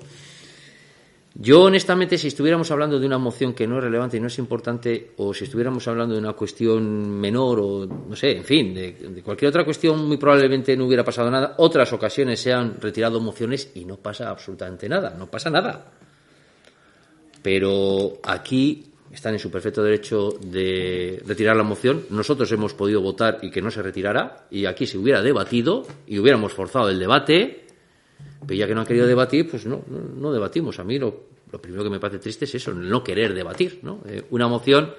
Yo, 1.37 1.63
honestamente, 1.63 2.17
si 2.17 2.29
estuviéramos 2.29 2.71
hablando 2.71 3.01
de 3.01 3.07
una 3.07 3.19
moción 3.19 3.55
que 3.55 3.67
no 3.67 3.79
es 3.79 3.85
relevante 3.85 4.17
y 4.17 4.21
no 4.21 4.29
es 4.29 4.39
importante, 4.39 5.11
o 5.17 5.35
si 5.35 5.45
estuviéramos 5.45 5.87
hablando 5.89 6.15
de 6.15 6.21
una 6.21 6.35
cuestión 6.35 7.11
menor, 7.11 7.59
o 7.61 7.87
no 7.87 8.15
sé, 8.15 8.37
en 8.37 8.45
fin, 8.45 8.73
de, 8.73 9.21
cualquier 9.25 9.49
otra 9.49 9.65
cuestión, 9.65 10.07
muy 10.07 10.17
probablemente 10.17 10.77
no 10.77 10.87
hubiera 10.87 11.05
pasado 11.05 11.29
nada. 11.33 11.57
Otras 11.59 11.93
ocasiones 11.93 12.41
se 12.41 12.53
han 12.53 12.81
retirado 12.81 13.21
mociones 13.21 13.73
y 13.75 13.85
no 13.85 13.97
pasa 13.97 14.31
absolutamente 14.31 14.89
nada, 14.89 15.17
no 15.19 15.29
pasa 15.29 15.51
nada. 15.51 15.93
Pero 17.43 18.13
aquí 18.23 18.85
están 19.13 19.35
en 19.35 19.41
su 19.41 19.51
perfecto 19.51 19.83
derecho 19.83 20.39
de 20.41 21.21
retirar 21.27 21.57
la 21.57 21.65
moción. 21.65 22.05
Nosotros 22.11 22.51
hemos 22.53 22.75
podido 22.75 23.01
votar 23.01 23.41
y 23.43 23.51
que 23.51 23.61
no 23.61 23.73
se 23.73 23.83
retirara, 23.83 24.47
y 24.53 24.67
aquí 24.67 24.87
se 24.87 24.99
hubiera 24.99 25.21
debatido 25.21 25.85
y 26.07 26.21
hubiéramos 26.21 26.53
forzado 26.53 26.91
el 26.91 27.01
debate. 27.01 27.64
Pero 28.47 28.59
ya 28.59 28.67
que 28.67 28.75
no 28.75 28.81
han 28.81 28.87
querido 28.87 29.07
debatir, 29.07 29.49
pues 29.51 29.67
no, 29.67 29.83
no, 29.89 30.33
debatimos. 30.33 30.79
A 30.79 30.85
mí 30.85 30.99
lo, 30.99 31.25
lo 31.51 31.61
primero 31.61 31.85
que 31.85 31.91
me 31.91 32.01
parece 32.01 32.19
triste 32.19 32.45
es 32.45 32.55
eso, 32.55 32.73
no 32.73 33.03
querer 33.03 33.35
debatir, 33.35 33.81
¿no? 33.83 34.01
Eh, 34.07 34.25
una 34.31 34.49
moción. 34.49 34.95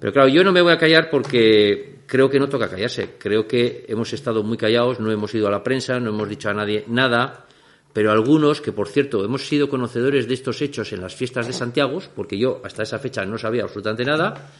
Pero 0.00 0.12
claro, 0.12 0.28
yo 0.28 0.44
no 0.44 0.52
me 0.52 0.62
voy 0.62 0.72
a 0.72 0.78
callar 0.78 1.10
porque 1.10 1.98
creo 2.06 2.30
que 2.30 2.38
no 2.38 2.48
toca 2.48 2.68
callarse. 2.68 3.16
Creo 3.18 3.46
que 3.46 3.84
hemos 3.88 4.12
estado 4.12 4.42
muy 4.42 4.56
callados, 4.56 5.00
no 5.00 5.10
hemos 5.10 5.34
ido 5.34 5.48
a 5.48 5.50
la 5.50 5.62
prensa, 5.62 5.98
no 6.00 6.10
hemos 6.10 6.28
dicho 6.28 6.48
a 6.48 6.54
nadie 6.54 6.84
nada. 6.86 7.46
Pero 7.92 8.12
algunos, 8.12 8.60
que 8.60 8.72
por 8.72 8.88
cierto 8.88 9.24
hemos 9.24 9.46
sido 9.46 9.68
conocedores 9.68 10.28
de 10.28 10.34
estos 10.34 10.60
hechos 10.62 10.92
en 10.92 11.00
las 11.00 11.14
fiestas 11.14 11.46
de 11.46 11.52
Santiago, 11.52 12.00
porque 12.14 12.38
yo 12.38 12.60
hasta 12.64 12.82
esa 12.82 12.98
fecha 12.98 13.24
no 13.24 13.38
sabía 13.38 13.62
absolutamente 13.62 14.04
nada, 14.04 14.50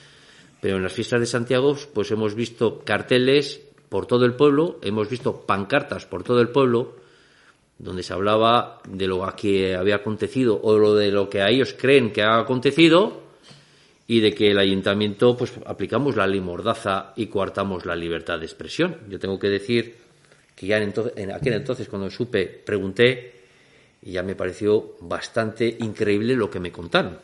pero 0.60 0.76
en 0.76 0.82
las 0.82 0.92
fiestas 0.92 1.20
de 1.20 1.26
Santiago 1.26 1.76
pues 1.94 2.10
hemos 2.10 2.34
visto 2.34 2.80
carteles 2.84 3.60
por 3.88 4.06
todo 4.06 4.24
el 4.24 4.34
pueblo, 4.34 4.78
hemos 4.82 5.08
visto 5.08 5.42
pancartas 5.46 6.06
por 6.06 6.24
todo 6.24 6.40
el 6.40 6.48
pueblo, 6.48 6.96
donde 7.78 8.02
se 8.02 8.12
hablaba 8.12 8.80
de 8.88 9.06
lo 9.06 9.24
que 9.36 9.76
había 9.76 9.96
acontecido 9.96 10.60
o 10.62 10.76
lo 10.76 10.94
de 10.94 11.10
lo 11.10 11.30
que 11.30 11.42
a 11.42 11.48
ellos 11.48 11.74
creen 11.78 12.12
que 12.12 12.22
ha 12.22 12.38
acontecido 12.38 13.22
y 14.06 14.20
de 14.20 14.34
que 14.34 14.50
el 14.50 14.58
ayuntamiento 14.58 15.36
pues 15.36 15.52
aplicamos 15.64 16.16
la 16.16 16.26
ley 16.26 16.40
mordaza 16.40 17.12
y 17.14 17.26
coartamos 17.26 17.86
la 17.86 17.94
libertad 17.94 18.38
de 18.38 18.46
expresión. 18.46 18.96
Yo 19.08 19.18
tengo 19.18 19.38
que 19.38 19.48
decir 19.48 19.96
que 20.56 20.66
ya 20.66 20.78
en, 20.78 20.84
entonces, 20.84 21.12
en 21.16 21.30
aquel 21.30 21.52
entonces 21.52 21.88
cuando 21.88 22.10
supe 22.10 22.46
pregunté 22.46 23.34
y 24.02 24.12
ya 24.12 24.22
me 24.22 24.34
pareció 24.34 24.96
bastante 25.00 25.76
increíble 25.80 26.34
lo 26.34 26.50
que 26.50 26.58
me 26.58 26.72
contaron. 26.72 27.18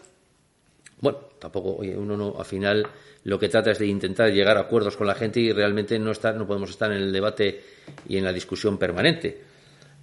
Bueno, 1.00 1.18
tampoco, 1.38 1.76
oye, 1.76 1.96
uno 1.96 2.16
no, 2.16 2.36
al 2.38 2.44
final 2.44 2.86
lo 3.24 3.38
que 3.38 3.48
trata 3.48 3.72
es 3.72 3.78
de 3.78 3.86
intentar 3.86 4.30
llegar 4.30 4.56
a 4.56 4.60
acuerdos 4.60 4.96
con 4.96 5.06
la 5.06 5.14
gente 5.14 5.40
y 5.40 5.52
realmente 5.52 5.98
no 5.98 6.12
estar, 6.12 6.34
no 6.36 6.46
podemos 6.46 6.70
estar 6.70 6.92
en 6.92 6.98
el 6.98 7.12
debate 7.12 7.62
y 8.08 8.18
en 8.18 8.24
la 8.24 8.32
discusión 8.32 8.78
permanente. 8.78 9.53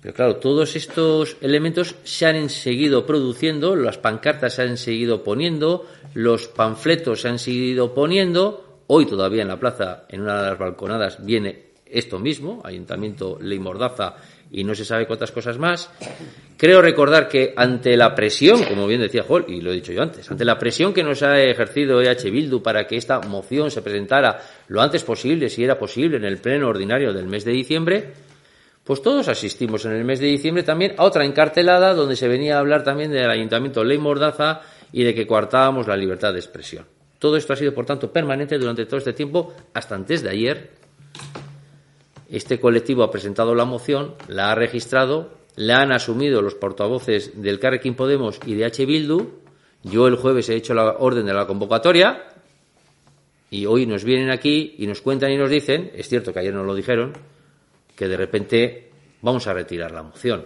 Pero 0.01 0.13
claro, 0.15 0.35
todos 0.37 0.75
estos 0.75 1.37
elementos 1.41 1.95
se 2.03 2.25
han 2.25 2.49
seguido 2.49 3.05
produciendo, 3.05 3.75
las 3.75 3.99
pancartas 3.99 4.55
se 4.55 4.63
han 4.63 4.77
seguido 4.77 5.23
poniendo, 5.23 5.85
los 6.15 6.47
panfletos 6.47 7.21
se 7.21 7.27
han 7.27 7.37
seguido 7.37 7.93
poniendo. 7.93 8.81
Hoy 8.87 9.05
todavía 9.05 9.43
en 9.43 9.47
la 9.47 9.59
plaza, 9.59 10.05
en 10.09 10.21
una 10.21 10.41
de 10.41 10.49
las 10.49 10.57
balconadas, 10.57 11.23
viene 11.23 11.71
esto 11.85 12.19
mismo, 12.19 12.61
Ayuntamiento 12.63 13.37
Ley 13.39 13.59
Mordaza 13.59 14.15
y 14.49 14.63
no 14.63 14.75
se 14.75 14.85
sabe 14.85 15.05
cuántas 15.05 15.31
cosas 15.31 15.57
más. 15.57 15.89
Creo 16.57 16.81
recordar 16.81 17.27
que 17.29 17.53
ante 17.55 17.95
la 17.95 18.13
presión, 18.13 18.63
como 18.63 18.87
bien 18.87 19.01
decía 19.01 19.25
Hall, 19.27 19.45
y 19.47 19.61
lo 19.61 19.71
he 19.71 19.75
dicho 19.75 19.93
yo 19.93 20.01
antes, 20.01 20.29
ante 20.29 20.45
la 20.45 20.57
presión 20.57 20.93
que 20.93 21.03
nos 21.03 21.21
ha 21.23 21.41
ejercido 21.41 22.01
EH 22.01 22.29
Bildu 22.29 22.61
para 22.61 22.85
que 22.85 22.97
esta 22.97 23.19
moción 23.21 23.71
se 23.71 23.81
presentara 23.81 24.41
lo 24.67 24.81
antes 24.81 25.03
posible, 25.03 25.49
si 25.49 25.63
era 25.63 25.79
posible, 25.79 26.17
en 26.17 26.25
el 26.25 26.37
pleno 26.37 26.67
ordinario 26.67 27.13
del 27.13 27.27
mes 27.27 27.45
de 27.45 27.51
diciembre, 27.51 28.13
pues 28.91 29.01
todos 29.01 29.29
asistimos 29.29 29.85
en 29.85 29.93
el 29.93 30.03
mes 30.03 30.19
de 30.19 30.25
diciembre 30.25 30.63
también 30.63 30.95
a 30.97 31.05
otra 31.05 31.23
encartelada 31.23 31.93
donde 31.93 32.17
se 32.17 32.27
venía 32.27 32.57
a 32.57 32.59
hablar 32.59 32.83
también 32.83 33.09
del 33.09 33.29
Ayuntamiento 33.29 33.85
Ley 33.85 33.97
Mordaza 33.97 34.63
y 34.91 35.05
de 35.05 35.15
que 35.15 35.25
coartábamos 35.25 35.87
la 35.87 35.95
libertad 35.95 36.33
de 36.33 36.39
expresión. 36.39 36.83
Todo 37.17 37.37
esto 37.37 37.53
ha 37.53 37.55
sido, 37.55 37.73
por 37.73 37.85
tanto, 37.85 38.11
permanente 38.11 38.57
durante 38.57 38.85
todo 38.85 38.97
este 38.97 39.13
tiempo, 39.13 39.53
hasta 39.73 39.95
antes 39.95 40.23
de 40.23 40.29
ayer. 40.31 40.71
Este 42.29 42.59
colectivo 42.59 43.03
ha 43.03 43.11
presentado 43.11 43.55
la 43.55 43.63
moción, 43.63 44.15
la 44.27 44.51
ha 44.51 44.55
registrado, 44.55 45.37
la 45.55 45.81
han 45.81 45.93
asumido 45.93 46.41
los 46.41 46.55
portavoces 46.55 47.41
del 47.41 47.59
Carrequín 47.59 47.95
Podemos 47.95 48.41
y 48.45 48.55
de 48.55 48.65
H. 48.65 48.85
Bildu. 48.85 49.25
Yo 49.83 50.05
el 50.07 50.17
jueves 50.17 50.49
he 50.49 50.55
hecho 50.55 50.73
la 50.73 50.97
orden 50.99 51.25
de 51.25 51.33
la 51.33 51.47
convocatoria 51.47 52.25
y 53.49 53.67
hoy 53.67 53.85
nos 53.85 54.03
vienen 54.03 54.31
aquí 54.31 54.75
y 54.79 54.85
nos 54.85 54.99
cuentan 54.99 55.31
y 55.31 55.37
nos 55.37 55.49
dicen, 55.49 55.93
es 55.95 56.09
cierto 56.09 56.33
que 56.33 56.39
ayer 56.39 56.53
nos 56.53 56.65
lo 56.65 56.75
dijeron, 56.75 57.13
que 57.95 58.07
de 58.07 58.17
repente 58.17 58.89
vamos 59.21 59.47
a 59.47 59.53
retirar 59.53 59.91
la 59.91 60.03
moción. 60.03 60.45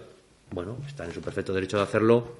Bueno, 0.50 0.78
están 0.86 1.08
en 1.08 1.14
su 1.14 1.20
perfecto 1.20 1.52
derecho 1.52 1.76
de 1.76 1.82
hacerlo, 1.82 2.36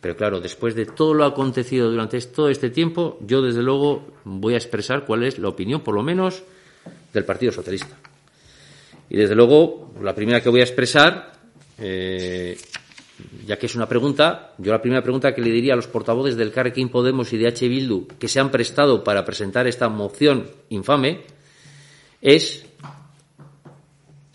pero 0.00 0.16
claro, 0.16 0.40
después 0.40 0.74
de 0.74 0.86
todo 0.86 1.14
lo 1.14 1.24
acontecido 1.24 1.90
durante 1.90 2.20
todo 2.20 2.48
este 2.48 2.70
tiempo, 2.70 3.18
yo 3.20 3.42
desde 3.42 3.62
luego 3.62 4.06
voy 4.24 4.54
a 4.54 4.58
expresar 4.58 5.04
cuál 5.04 5.24
es 5.24 5.38
la 5.38 5.48
opinión, 5.48 5.80
por 5.80 5.94
lo 5.94 6.02
menos, 6.02 6.42
del 7.12 7.24
Partido 7.24 7.52
Socialista. 7.52 7.96
Y 9.08 9.16
desde 9.16 9.34
luego, 9.34 9.92
la 10.02 10.14
primera 10.14 10.40
que 10.40 10.48
voy 10.48 10.60
a 10.60 10.64
expresar, 10.64 11.32
eh, 11.78 12.56
ya 13.46 13.58
que 13.58 13.66
es 13.66 13.74
una 13.74 13.88
pregunta, 13.88 14.52
yo 14.58 14.72
la 14.72 14.82
primera 14.82 15.02
pregunta 15.02 15.34
que 15.34 15.40
le 15.40 15.50
diría 15.50 15.72
a 15.72 15.76
los 15.76 15.86
portavoces 15.86 16.36
del 16.36 16.52
Carrequín 16.52 16.88
Podemos 16.88 17.32
y 17.32 17.38
de 17.38 17.48
H. 17.48 17.66
Bildu 17.68 18.06
que 18.18 18.28
se 18.28 18.40
han 18.40 18.50
prestado 18.50 19.02
para 19.02 19.24
presentar 19.24 19.66
esta 19.66 19.88
moción 19.88 20.48
infame 20.68 21.22
es 22.20 22.66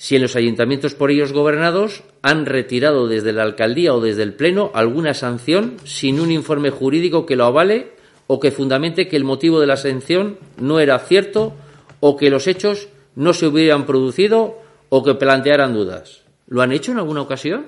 si 0.02 0.16
en 0.16 0.24
los 0.24 0.36
ayuntamientos 0.36 0.96
por 0.96 1.12
ellos 1.12 1.32
gobernados 1.32 2.02
han 2.24 2.48
retirado 2.48 3.08
desde 3.08 3.34
la 3.34 3.44
alcaldía 3.44 3.94
o 3.94 4.02
desde 4.02 4.24
el 4.24 4.34
pleno 4.34 4.72
alguna 4.74 5.14
sanción 5.14 5.78
sin 5.84 6.20
un 6.20 6.32
informe 6.32 6.72
jurídico 6.72 7.28
que 7.28 7.36
lo 7.36 7.46
avale 7.46 7.92
o 8.26 8.40
que 8.40 8.50
fundamente 8.50 9.08
que 9.08 9.16
el 9.16 9.26
motivo 9.26 9.60
de 9.60 9.68
la 9.68 9.78
sanción 9.78 10.40
no 10.58 10.80
era 10.80 10.98
cierto 10.98 11.54
o 12.00 12.18
que 12.18 12.32
los 12.32 12.48
hechos 12.48 12.90
no 13.16 13.32
se 13.36 13.46
hubieran 13.46 13.86
producido 13.86 14.58
o 14.90 15.04
que 15.04 15.14
plantearan 15.14 15.76
dudas. 15.76 16.24
¿Lo 16.48 16.64
han 16.64 16.72
hecho 16.72 16.92
en 16.92 16.98
alguna 16.98 17.22
ocasión? 17.22 17.68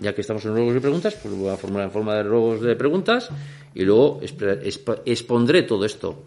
Ya 0.00 0.14
que 0.14 0.22
estamos 0.22 0.46
en 0.46 0.52
ruegos 0.52 0.76
y 0.76 0.80
preguntas, 0.80 1.14
pues 1.22 1.34
voy 1.34 1.50
a 1.50 1.58
formular 1.58 1.88
en 1.88 1.92
forma 1.92 2.14
de 2.14 2.22
ruegos 2.22 2.62
de 2.62 2.74
preguntas 2.74 3.28
y 3.74 3.82
luego 3.82 4.20
expondré 5.04 5.64
todo 5.64 5.84
esto. 5.84 6.22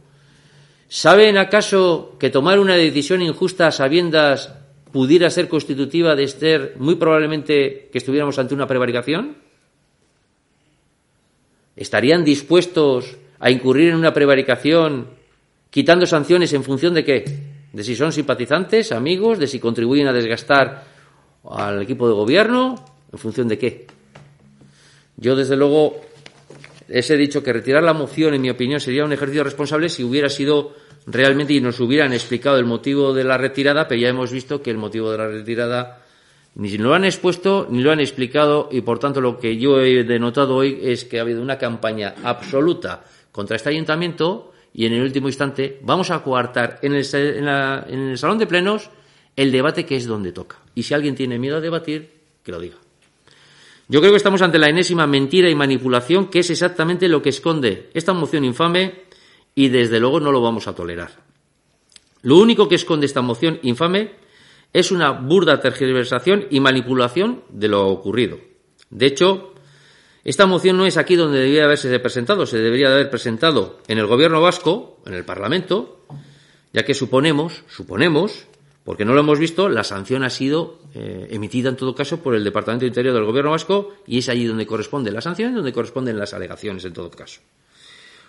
¿Saben 0.92 1.38
acaso 1.38 2.18
que 2.20 2.30
tomar 2.30 2.60
una 2.60 2.76
decisión 2.76 3.22
injusta 3.22 3.66
a 3.66 3.72
sabiendas 3.72 4.52
pudiera 4.92 5.30
ser 5.30 5.48
constitutiva 5.48 6.18
de 6.18 6.28
ser 6.28 6.76
muy 6.80 6.96
probablemente 6.96 7.88
que 7.90 7.98
estuviéramos 7.98 8.38
ante 8.38 8.54
una 8.54 8.68
prevaricación? 8.68 9.38
¿Estarían 11.78 12.26
dispuestos 12.26 13.16
a 13.40 13.50
incurrir 13.50 13.88
en 13.88 13.96
una 13.96 14.14
prevaricación 14.14 15.08
quitando 15.70 16.06
sanciones 16.06 16.52
en 16.52 16.66
función 16.66 16.94
de 16.94 17.06
qué? 17.06 17.24
De 17.72 17.86
si 17.86 17.96
son 17.96 18.12
simpatizantes, 18.12 18.92
amigos, 18.92 19.40
de 19.40 19.48
si 19.48 19.62
contribuyen 19.62 20.08
a 20.08 20.14
desgastar 20.14 20.84
al 21.50 21.82
equipo 21.82 22.06
de 22.10 22.16
gobierno, 22.16 22.76
en 23.14 23.18
función 23.18 23.48
de 23.48 23.58
qué. 23.58 23.88
Yo, 25.16 25.38
desde 25.38 25.56
luego, 25.56 26.02
les 26.92 27.10
he 27.10 27.18
dicho 27.18 27.42
que 27.42 27.54
retirar 27.54 27.84
la 27.84 27.94
moción, 27.94 28.34
en 28.34 28.42
mi 28.42 28.50
opinión, 28.50 28.80
sería 28.80 29.06
un 29.06 29.14
ejercicio 29.14 29.44
responsable 29.44 29.90
si 29.90 30.04
hubiera 30.04 30.30
sido 30.30 30.76
realmente 31.08 31.54
y 31.54 31.62
nos 31.62 31.80
hubieran 31.80 32.14
explicado 32.14 32.58
el 32.58 32.66
motivo 32.66 33.14
de 33.14 33.24
la 33.24 33.38
retirada, 33.38 33.88
pero 33.88 34.02
ya 34.02 34.10
hemos 34.10 34.32
visto 34.32 34.62
que 34.62 34.72
el 34.72 34.78
motivo 34.78 35.12
de 35.12 35.18
la 35.18 35.28
retirada 35.28 36.04
ni 36.56 36.78
lo 36.78 36.94
han 36.94 37.06
expuesto 37.06 37.66
ni 37.70 37.82
lo 37.82 37.92
han 37.92 38.02
explicado 38.02 38.68
y 38.72 38.82
por 38.82 39.00
tanto 39.00 39.22
lo 39.22 39.40
que 39.40 39.58
yo 39.58 39.80
he 39.80 40.04
denotado 40.04 40.58
hoy 40.58 40.80
es 40.84 41.06
que 41.06 41.18
ha 41.18 41.22
habido 41.22 41.42
una 41.42 41.58
campaña 41.58 42.16
absoluta 42.24 43.06
contra 43.32 43.56
este 43.56 43.70
ayuntamiento 43.70 44.52
y 44.74 44.86
en 44.86 44.94
el 44.94 45.02
último 45.02 45.30
instante 45.30 45.80
vamos 45.82 46.12
a 46.12 46.22
coartar 46.22 46.80
en 46.82 46.94
el, 46.94 47.06
en, 47.14 48.10
el 48.10 48.18
salón 48.18 48.38
de 48.38 48.48
plenos 48.48 48.90
el 49.38 49.52
debate 49.52 49.86
que 49.86 49.96
es 49.96 50.06
donde 50.06 50.34
toca. 50.34 50.58
Y 50.76 50.84
si 50.84 50.94
alguien 50.94 51.16
tiene 51.16 51.40
miedo 51.40 51.58
a 51.58 51.62
debatir, 51.62 52.12
que 52.44 52.52
lo 52.52 52.60
diga. 52.60 52.76
Yo 53.92 54.00
creo 54.00 54.14
que 54.14 54.18
estamos 54.18 54.42
ante 54.42 54.58
la 54.58 54.70
enésima 54.70 55.06
mentira 55.06 55.50
y 55.50 55.54
manipulación 55.54 56.28
que 56.28 56.40
es 56.40 56.50
exactamente 56.50 57.10
lo 57.10 57.22
que 57.22 57.28
esconde 57.28 57.90
esta 57.94 58.14
moción 58.14 58.46
infame 58.46 59.02
y 59.54 59.68
desde 59.68 60.00
luego 60.00 60.22
no 60.22 60.32
lo 60.32 60.42
vamos 60.42 60.70
a 60.70 60.74
tolerar. 60.74 61.12
Lo 62.22 62.38
único 62.38 62.70
que 62.70 62.76
esconde 62.76 63.06
esta 63.06 63.22
moción 63.22 63.60
infame 63.64 64.12
es 64.72 64.94
una 64.94 65.12
burda 65.12 65.60
tergiversación 65.60 66.48
y 66.50 66.62
manipulación 66.62 67.44
de 67.50 67.68
lo 67.68 67.86
ocurrido. 67.90 68.40
De 68.90 69.08
hecho, 69.08 69.56
esta 70.24 70.46
moción 70.46 70.78
no 70.78 70.86
es 70.86 70.96
aquí 70.96 71.18
donde 71.18 71.40
debería 71.40 71.66
haberse 71.66 72.00
presentado, 72.00 72.46
se 72.46 72.60
debería 72.60 72.88
de 72.88 72.94
haber 72.94 73.10
presentado 73.10 73.82
en 73.90 73.98
el 73.98 74.08
gobierno 74.08 74.40
vasco, 74.40 75.02
en 75.06 75.16
el 75.16 75.26
Parlamento, 75.26 76.06
ya 76.72 76.86
que 76.86 76.94
suponemos, 76.94 77.66
suponemos, 77.68 78.48
porque 78.84 79.06
no 79.06 79.14
lo 79.14 79.20
hemos 79.20 79.38
visto, 79.38 79.70
la 79.70 79.84
sanción 79.84 80.24
ha 80.24 80.30
sido 80.30 80.80
eh, 80.96 81.28
emitida 81.30 81.70
en 81.70 81.76
todo 81.76 81.94
caso 81.94 82.22
por 82.22 82.34
el 82.34 82.44
Departamento 82.44 82.84
de 82.84 82.88
Interior 82.88 83.14
del 83.14 83.26
Gobierno 83.26 83.52
Vasco 83.52 83.94
y 84.08 84.20
es 84.20 84.30
allí 84.30 84.46
donde 84.46 84.66
corresponde 84.66 85.12
la 85.12 85.22
sanción 85.22 85.52
y 85.52 85.56
donde 85.56 85.72
corresponden 85.72 86.18
las 86.18 86.34
alegaciones 86.34 86.84
en 86.86 86.94
todo 86.94 87.12
caso. 87.12 87.42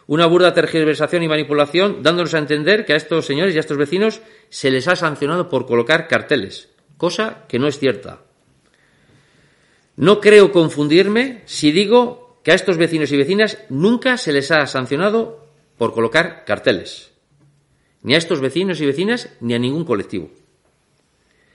Una 0.07 0.27
burda 0.27 0.53
tergiversación 0.53 1.23
y 1.23 1.29
manipulación 1.29 2.03
dándonos 2.03 2.35
a 2.35 2.39
entender 2.39 2.85
que 2.85 2.93
a 2.93 2.97
estos 2.97 3.25
señores 3.25 3.55
y 3.55 3.57
a 3.57 3.61
estos 3.61 3.79
vecinos 3.79 4.21
se 4.51 4.71
les 4.71 4.89
ha 4.89 4.97
sancionado 4.97 5.49
por 5.49 5.65
colocar 5.65 6.07
carteles, 6.07 6.69
cosa 6.99 7.47
que 7.49 7.59
no 7.59 7.67
es 7.67 7.79
cierta. 7.79 8.21
No 9.97 10.21
creo 10.21 10.53
confundirme 10.53 11.43
si 11.47 11.73
digo 11.73 12.41
que 12.43 12.53
a 12.53 12.55
estos 12.55 12.77
vecinos 12.77 13.13
y 13.13 13.17
vecinas 13.17 13.59
nunca 13.71 14.19
se 14.19 14.33
les 14.33 14.51
ha 14.51 14.67
sancionado 14.67 15.47
por 15.79 15.95
colocar 15.95 16.45
carteles, 16.45 17.13
ni 18.03 18.15
a 18.15 18.19
estos 18.19 18.41
vecinos 18.41 18.81
y 18.81 18.87
vecinas 18.87 19.31
ni 19.41 19.55
a 19.55 19.59
ningún 19.59 19.85
colectivo. 19.85 20.42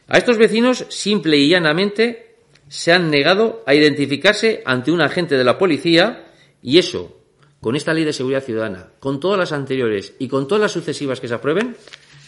A 0.07 0.17
estos 0.17 0.37
vecinos 0.37 0.85
simple 0.89 1.37
y 1.37 1.49
llanamente 1.49 2.37
se 2.69 2.93
han 2.93 3.09
negado 3.09 3.63
a 3.65 3.73
identificarse 3.73 4.61
ante 4.65 4.91
un 4.91 5.01
agente 5.01 5.37
de 5.37 5.43
la 5.43 5.57
policía 5.57 6.31
y 6.61 6.77
eso, 6.77 7.17
con 7.59 7.75
esta 7.75 7.93
ley 7.93 8.05
de 8.05 8.13
seguridad 8.13 8.43
ciudadana, 8.43 8.87
con 8.99 9.19
todas 9.19 9.37
las 9.37 9.51
anteriores 9.51 10.13
y 10.19 10.27
con 10.27 10.47
todas 10.47 10.61
las 10.61 10.71
sucesivas 10.71 11.19
que 11.19 11.27
se 11.27 11.33
aprueben, 11.33 11.75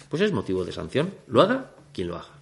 pues 0.09 0.21
es 0.21 0.31
motivo 0.33 0.65
de 0.65 0.71
sanción. 0.71 1.13
Lo 1.27 1.41
haga 1.41 1.71
quien 1.93 2.09
lo 2.09 2.15
haga. 2.15 2.39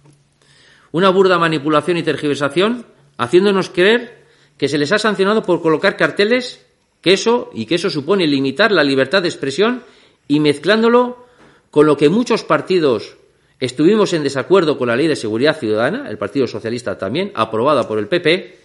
Una 0.90 1.10
burda 1.10 1.38
manipulación 1.38 1.98
y 1.98 2.02
tergiversación 2.02 2.86
haciéndonos 3.16 3.70
creer 3.70 4.24
que 4.56 4.68
se 4.68 4.78
les 4.78 4.90
ha 4.92 4.98
sancionado 4.98 5.42
por 5.42 5.62
colocar 5.62 5.96
carteles 5.96 6.66
que 7.00 7.12
eso 7.12 7.50
y 7.54 7.66
que 7.66 7.76
eso 7.76 7.90
supone 7.90 8.26
limitar 8.26 8.72
la 8.72 8.82
libertad 8.82 9.22
de 9.22 9.28
expresión 9.28 9.84
y 10.26 10.40
mezclándolo 10.40 11.26
con 11.70 11.86
lo 11.86 11.96
que 11.96 12.08
muchos 12.08 12.42
partidos 12.42 13.17
estuvimos 13.60 14.12
en 14.12 14.22
desacuerdo 14.22 14.78
con 14.78 14.88
la 14.88 14.96
ley 14.96 15.06
de 15.06 15.16
seguridad 15.16 15.58
ciudadana, 15.58 16.08
el 16.08 16.18
Partido 16.18 16.46
Socialista 16.46 16.98
también, 16.98 17.32
aprobada 17.34 17.86
por 17.86 17.98
el 17.98 18.08
PP, 18.08 18.58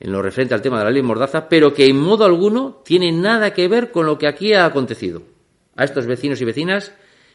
en 0.00 0.12
lo 0.12 0.22
referente 0.22 0.54
al 0.54 0.62
tema 0.62 0.78
de 0.78 0.84
la 0.84 0.90
ley 0.90 1.02
Mordaza, 1.02 1.48
pero 1.48 1.72
que 1.72 1.86
en 1.86 1.96
modo 1.96 2.24
alguno 2.24 2.82
tiene 2.84 3.12
nada 3.12 3.52
que 3.52 3.68
ver 3.68 3.90
con 3.90 4.06
lo 4.06 4.18
que 4.18 4.26
aquí 4.26 4.52
ha 4.52 4.66
acontecido. 4.66 5.22
A 5.76 5.84
estos 5.84 6.06
vecinos 6.06 6.40
y 6.40 6.44
vecinas 6.44 6.92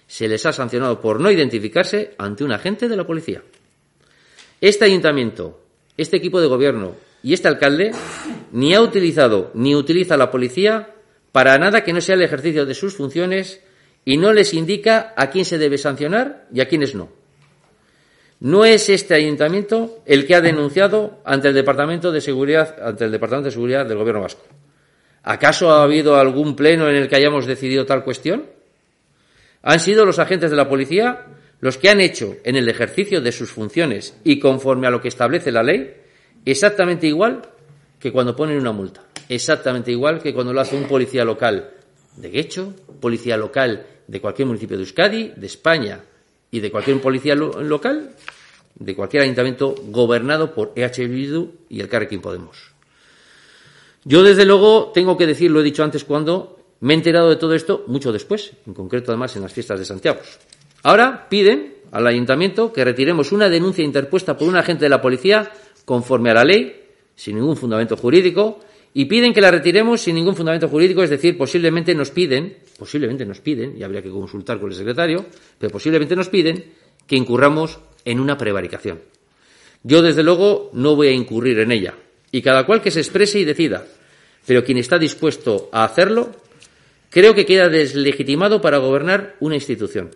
se 0.08 0.28
les 0.28 0.46
ha 0.46 0.54
sancionado 0.54 1.00
por 1.02 1.20
no 1.20 1.32
identificarse 1.32 2.16
ante 2.18 2.44
un 2.44 2.52
agente 2.52 2.88
de 2.88 2.98
la 2.98 3.06
policía. 3.06 3.44
Este 4.62 4.86
ayuntamiento 4.86 5.60
este 6.00 6.16
equipo 6.16 6.40
de 6.40 6.48
gobierno 6.48 6.96
y 7.22 7.34
este 7.34 7.50
alcalde 7.50 7.92
ni 8.54 8.74
ha 8.74 8.82
utilizado 8.82 9.52
ni 9.54 9.76
utiliza 9.76 10.16
la 10.16 10.32
policía 10.32 10.96
para 11.34 11.58
nada 11.58 11.84
que 11.84 11.92
no 11.92 12.00
sea 12.00 12.16
el 12.16 12.22
ejercicio 12.22 12.66
de 12.66 12.74
sus 12.74 12.96
funciones 12.96 13.62
y 14.06 14.18
no 14.18 14.34
les 14.34 14.54
indica 14.54 15.14
a 15.16 15.30
quién 15.30 15.46
se 15.46 15.58
debe 15.58 15.78
sancionar 15.78 16.48
y 16.54 16.62
a 16.62 16.68
quiénes 16.68 16.96
no. 16.96 17.10
No 18.40 18.64
es 18.64 18.90
este 18.90 19.14
ayuntamiento 19.14 20.02
el 20.06 20.26
que 20.26 20.36
ha 20.36 20.42
denunciado 20.42 21.20
ante 21.26 21.50
el 21.50 21.54
Departamento 21.54 22.12
de 22.12 22.22
Seguridad, 22.22 22.76
ante 22.82 23.06
el 23.06 23.12
Departamento 23.12 23.48
de 23.48 23.52
Seguridad 23.52 23.86
del 23.86 23.98
Gobierno 23.98 24.22
Vasco. 24.22 24.44
¿Acaso 25.24 25.72
ha 25.72 25.84
habido 25.84 26.16
algún 26.16 26.56
pleno 26.56 26.90
en 26.90 26.96
el 26.96 27.10
que 27.10 27.18
hayamos 27.18 27.46
decidido 27.46 27.86
tal 27.86 28.06
cuestión? 28.06 28.46
Han 29.62 29.80
sido 29.82 30.06
los 30.06 30.20
agentes 30.20 30.52
de 30.52 30.56
la 30.56 30.70
policía 30.70 31.26
los 31.60 31.78
que 31.78 31.90
han 31.90 32.00
hecho 32.00 32.38
en 32.46 32.56
el 32.56 32.70
ejercicio 32.70 33.20
de 33.20 33.34
sus 33.34 33.52
funciones 33.52 34.18
y 34.24 34.40
conforme 34.40 34.88
a 34.88 34.92
lo 34.92 35.02
que 35.02 35.10
establece 35.10 35.52
la 35.52 35.64
ley, 35.64 35.94
exactamente 36.46 37.08
igual 37.08 37.42
que 38.00 38.14
cuando 38.14 38.36
ponen 38.36 38.58
una 38.58 38.72
multa, 38.72 39.04
exactamente 39.28 39.92
igual 39.92 40.22
que 40.22 40.34
cuando 40.34 40.54
lo 40.54 40.62
hace 40.62 40.78
un 40.78 40.88
policía 40.88 41.26
local 41.26 41.74
de 42.20 42.30
Guecho, 42.30 42.74
policía 43.00 43.38
local 43.38 43.88
de 44.08 44.22
cualquier 44.22 44.48
municipio 44.48 44.78
de 44.78 44.84
Euskadi, 44.84 45.34
de 45.36 45.48
España 45.48 46.02
y 46.52 46.60
de 46.60 46.72
cualquier 46.72 47.00
policía 47.02 47.36
local 47.36 48.16
de 48.76 48.96
cualquier 48.96 49.24
ayuntamiento 49.24 49.76
gobernado 49.88 50.54
por 50.54 50.72
EH 50.76 51.08
Bildu 51.08 51.52
y 51.70 51.82
el 51.82 51.90
Carrequín 51.90 52.22
Podemos. 52.22 52.72
Yo, 54.06 54.24
desde 54.24 54.46
luego, 54.46 54.92
tengo 54.94 55.18
que 55.18 55.28
decir, 55.28 55.52
lo 55.52 55.60
he 55.60 55.64
dicho 55.64 55.84
antes 55.84 56.06
cuando 56.06 56.58
me 56.80 56.94
he 56.94 56.98
enterado 56.98 57.30
de 57.30 57.36
todo 57.36 57.54
esto 57.54 57.84
mucho 57.88 58.12
después, 58.14 58.54
en 58.66 58.74
concreto 58.74 59.12
además 59.12 59.36
en 59.36 59.42
las 59.42 59.54
fiestas 59.54 59.80
de 59.80 59.86
Santiago. 59.86 60.20
Ahora 60.84 61.28
piden 61.30 61.76
al 61.92 62.08
ayuntamiento 62.08 62.72
que 62.72 62.86
retiremos 62.86 63.34
una 63.34 63.50
denuncia 63.50 63.84
interpuesta 63.84 64.38
por 64.38 64.48
un 64.48 64.56
agente 64.56 64.86
de 64.86 64.90
la 64.90 65.02
policía 65.02 65.52
conforme 65.84 66.32
a 66.32 66.36
la 66.36 66.46
ley, 66.46 66.86
sin 67.16 67.36
ningún 67.36 67.58
fundamento 67.58 67.98
jurídico, 67.98 68.60
y 68.94 69.06
piden 69.06 69.34
que 69.34 69.42
la 69.42 69.52
retiremos 69.52 70.02
sin 70.02 70.16
ningún 70.16 70.36
fundamento 70.36 70.68
jurídico, 70.68 71.04
es 71.04 71.10
decir, 71.10 71.38
posiblemente 71.38 71.94
nos 71.94 72.10
piden, 72.10 72.58
posiblemente 72.78 73.26
nos 73.26 73.40
piden, 73.40 73.78
y 73.78 73.84
habría 73.84 74.02
que 74.02 74.10
consultar 74.10 74.60
con 74.60 74.72
el 74.72 74.76
secretario, 74.76 75.26
pero 75.58 75.72
posiblemente 75.72 76.16
nos 76.16 76.30
piden 76.30 76.66
que 77.06 77.16
incurramos 77.16 77.80
en 78.06 78.20
una 78.20 78.38
prevaricación. 78.38 79.02
Yo, 79.84 80.02
desde 80.02 80.24
luego, 80.24 80.72
no 80.74 80.96
voy 80.96 81.08
a 81.08 81.14
incurrir 81.14 81.60
en 81.60 81.72
ella, 81.72 81.96
y 82.32 82.42
cada 82.42 82.66
cual 82.66 82.82
que 82.82 82.92
se 82.92 83.00
exprese 83.00 83.40
y 83.40 83.46
decida, 83.46 83.86
pero 84.46 84.64
quien 84.64 84.78
está 84.78 84.98
dispuesto 84.98 85.70
a 85.72 85.84
hacerlo, 85.84 86.32
creo 87.10 87.36
que 87.36 87.46
queda 87.46 87.70
deslegitimado 87.70 88.62
para 88.62 88.80
gobernar 88.80 89.36
una 89.40 89.56
institución. 89.56 90.10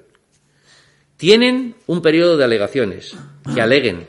Tienen 1.18 1.76
un 1.86 2.02
periodo 2.02 2.38
de 2.38 2.44
alegaciones, 2.44 3.16
que 3.54 3.62
aleguen. 3.62 4.08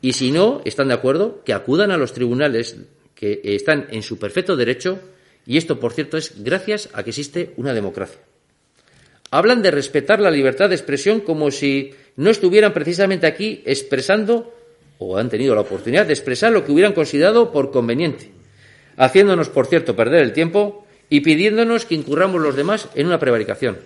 Y 0.00 0.12
si 0.12 0.30
no 0.30 0.60
están 0.64 0.88
de 0.88 0.94
acuerdo, 0.94 1.42
que 1.44 1.52
acudan 1.52 1.90
a 1.90 1.96
los 1.96 2.12
tribunales 2.12 2.76
que 3.22 3.40
están 3.54 3.86
en 3.92 4.02
su 4.02 4.18
perfecto 4.18 4.56
derecho. 4.56 4.98
Y 5.46 5.56
esto, 5.56 5.78
por 5.78 5.92
cierto, 5.92 6.16
es 6.16 6.42
gracias 6.42 6.88
a 6.92 7.04
que 7.04 7.10
existe 7.10 7.52
una 7.56 7.72
democracia. 7.72 8.20
Hablan 9.30 9.62
de 9.62 9.70
respetar 9.70 10.18
la 10.18 10.32
libertad 10.32 10.68
de 10.68 10.74
expresión 10.74 11.20
como 11.20 11.52
si 11.52 11.94
no 12.16 12.30
estuvieran 12.30 12.72
precisamente 12.72 13.28
aquí 13.28 13.62
expresando 13.64 14.52
o 14.98 15.18
han 15.18 15.28
tenido 15.28 15.54
la 15.54 15.60
oportunidad 15.60 16.04
de 16.04 16.14
expresar 16.14 16.50
lo 16.52 16.64
que 16.64 16.72
hubieran 16.72 16.94
considerado 16.94 17.52
por 17.52 17.70
conveniente, 17.70 18.32
haciéndonos, 18.96 19.50
por 19.50 19.66
cierto, 19.66 19.94
perder 19.94 20.22
el 20.22 20.32
tiempo 20.32 20.84
y 21.08 21.20
pidiéndonos 21.20 21.86
que 21.86 21.94
incurramos 21.94 22.42
los 22.42 22.56
demás 22.56 22.88
en 22.96 23.06
una 23.06 23.20
prevaricación. 23.20 23.78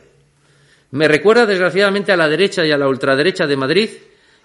Me 0.92 1.08
recuerda, 1.08 1.44
desgraciadamente, 1.44 2.10
a 2.10 2.16
la 2.16 2.30
derecha 2.30 2.64
y 2.64 2.72
a 2.72 2.78
la 2.78 2.88
ultraderecha 2.88 3.46
de 3.46 3.56
Madrid, 3.56 3.90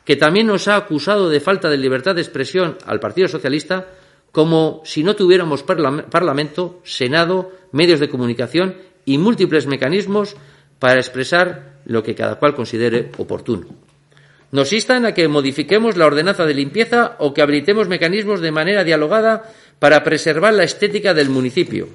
que 0.03 0.17
también 0.17 0.47
nos 0.47 0.67
ha 0.67 0.75
acusado 0.75 1.29
de 1.29 1.39
falta 1.39 1.69
de 1.69 1.77
libertad 1.77 2.13
de 2.13 2.21
expresión 2.21 2.77
al 2.85 2.99
Partido 2.99 3.29
Socialista, 3.29 3.87
como 4.31 4.81
si 4.85 5.03
no 5.03 5.15
tuviéramos 5.15 5.63
Parlamento, 5.63 6.79
Senado, 6.83 7.51
medios 7.71 7.99
de 7.99 8.09
comunicación 8.09 8.77
y 9.05 9.17
múltiples 9.17 9.67
mecanismos 9.67 10.35
para 10.79 10.99
expresar 10.99 11.81
lo 11.85 12.03
que 12.03 12.15
cada 12.15 12.35
cual 12.35 12.55
considere 12.55 13.11
oportuno. 13.17 13.67
Nos 14.51 14.73
instan 14.73 15.05
a 15.05 15.13
que 15.13 15.27
modifiquemos 15.27 15.95
la 15.95 16.05
ordenanza 16.05 16.45
de 16.45 16.53
limpieza 16.53 17.15
o 17.19 17.33
que 17.33 17.41
habilitemos 17.41 17.87
mecanismos 17.87 18.41
de 18.41 18.51
manera 18.51 18.83
dialogada 18.83 19.49
para 19.79 20.03
preservar 20.03 20.53
la 20.53 20.63
estética 20.63 21.13
del 21.13 21.29
municipio, 21.29 21.87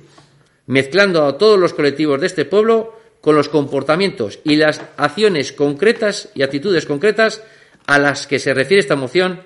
mezclando 0.66 1.26
a 1.26 1.36
todos 1.36 1.58
los 1.58 1.74
colectivos 1.74 2.20
de 2.20 2.26
este 2.26 2.44
pueblo 2.44 2.98
con 3.20 3.36
los 3.36 3.48
comportamientos 3.48 4.40
y 4.44 4.56
las 4.56 4.80
acciones 4.96 5.52
concretas 5.52 6.30
y 6.34 6.42
actitudes 6.42 6.86
concretas 6.86 7.42
a 7.86 7.98
las 7.98 8.26
que 8.26 8.38
se 8.38 8.54
refiere 8.54 8.80
esta 8.80 8.96
moción 8.96 9.42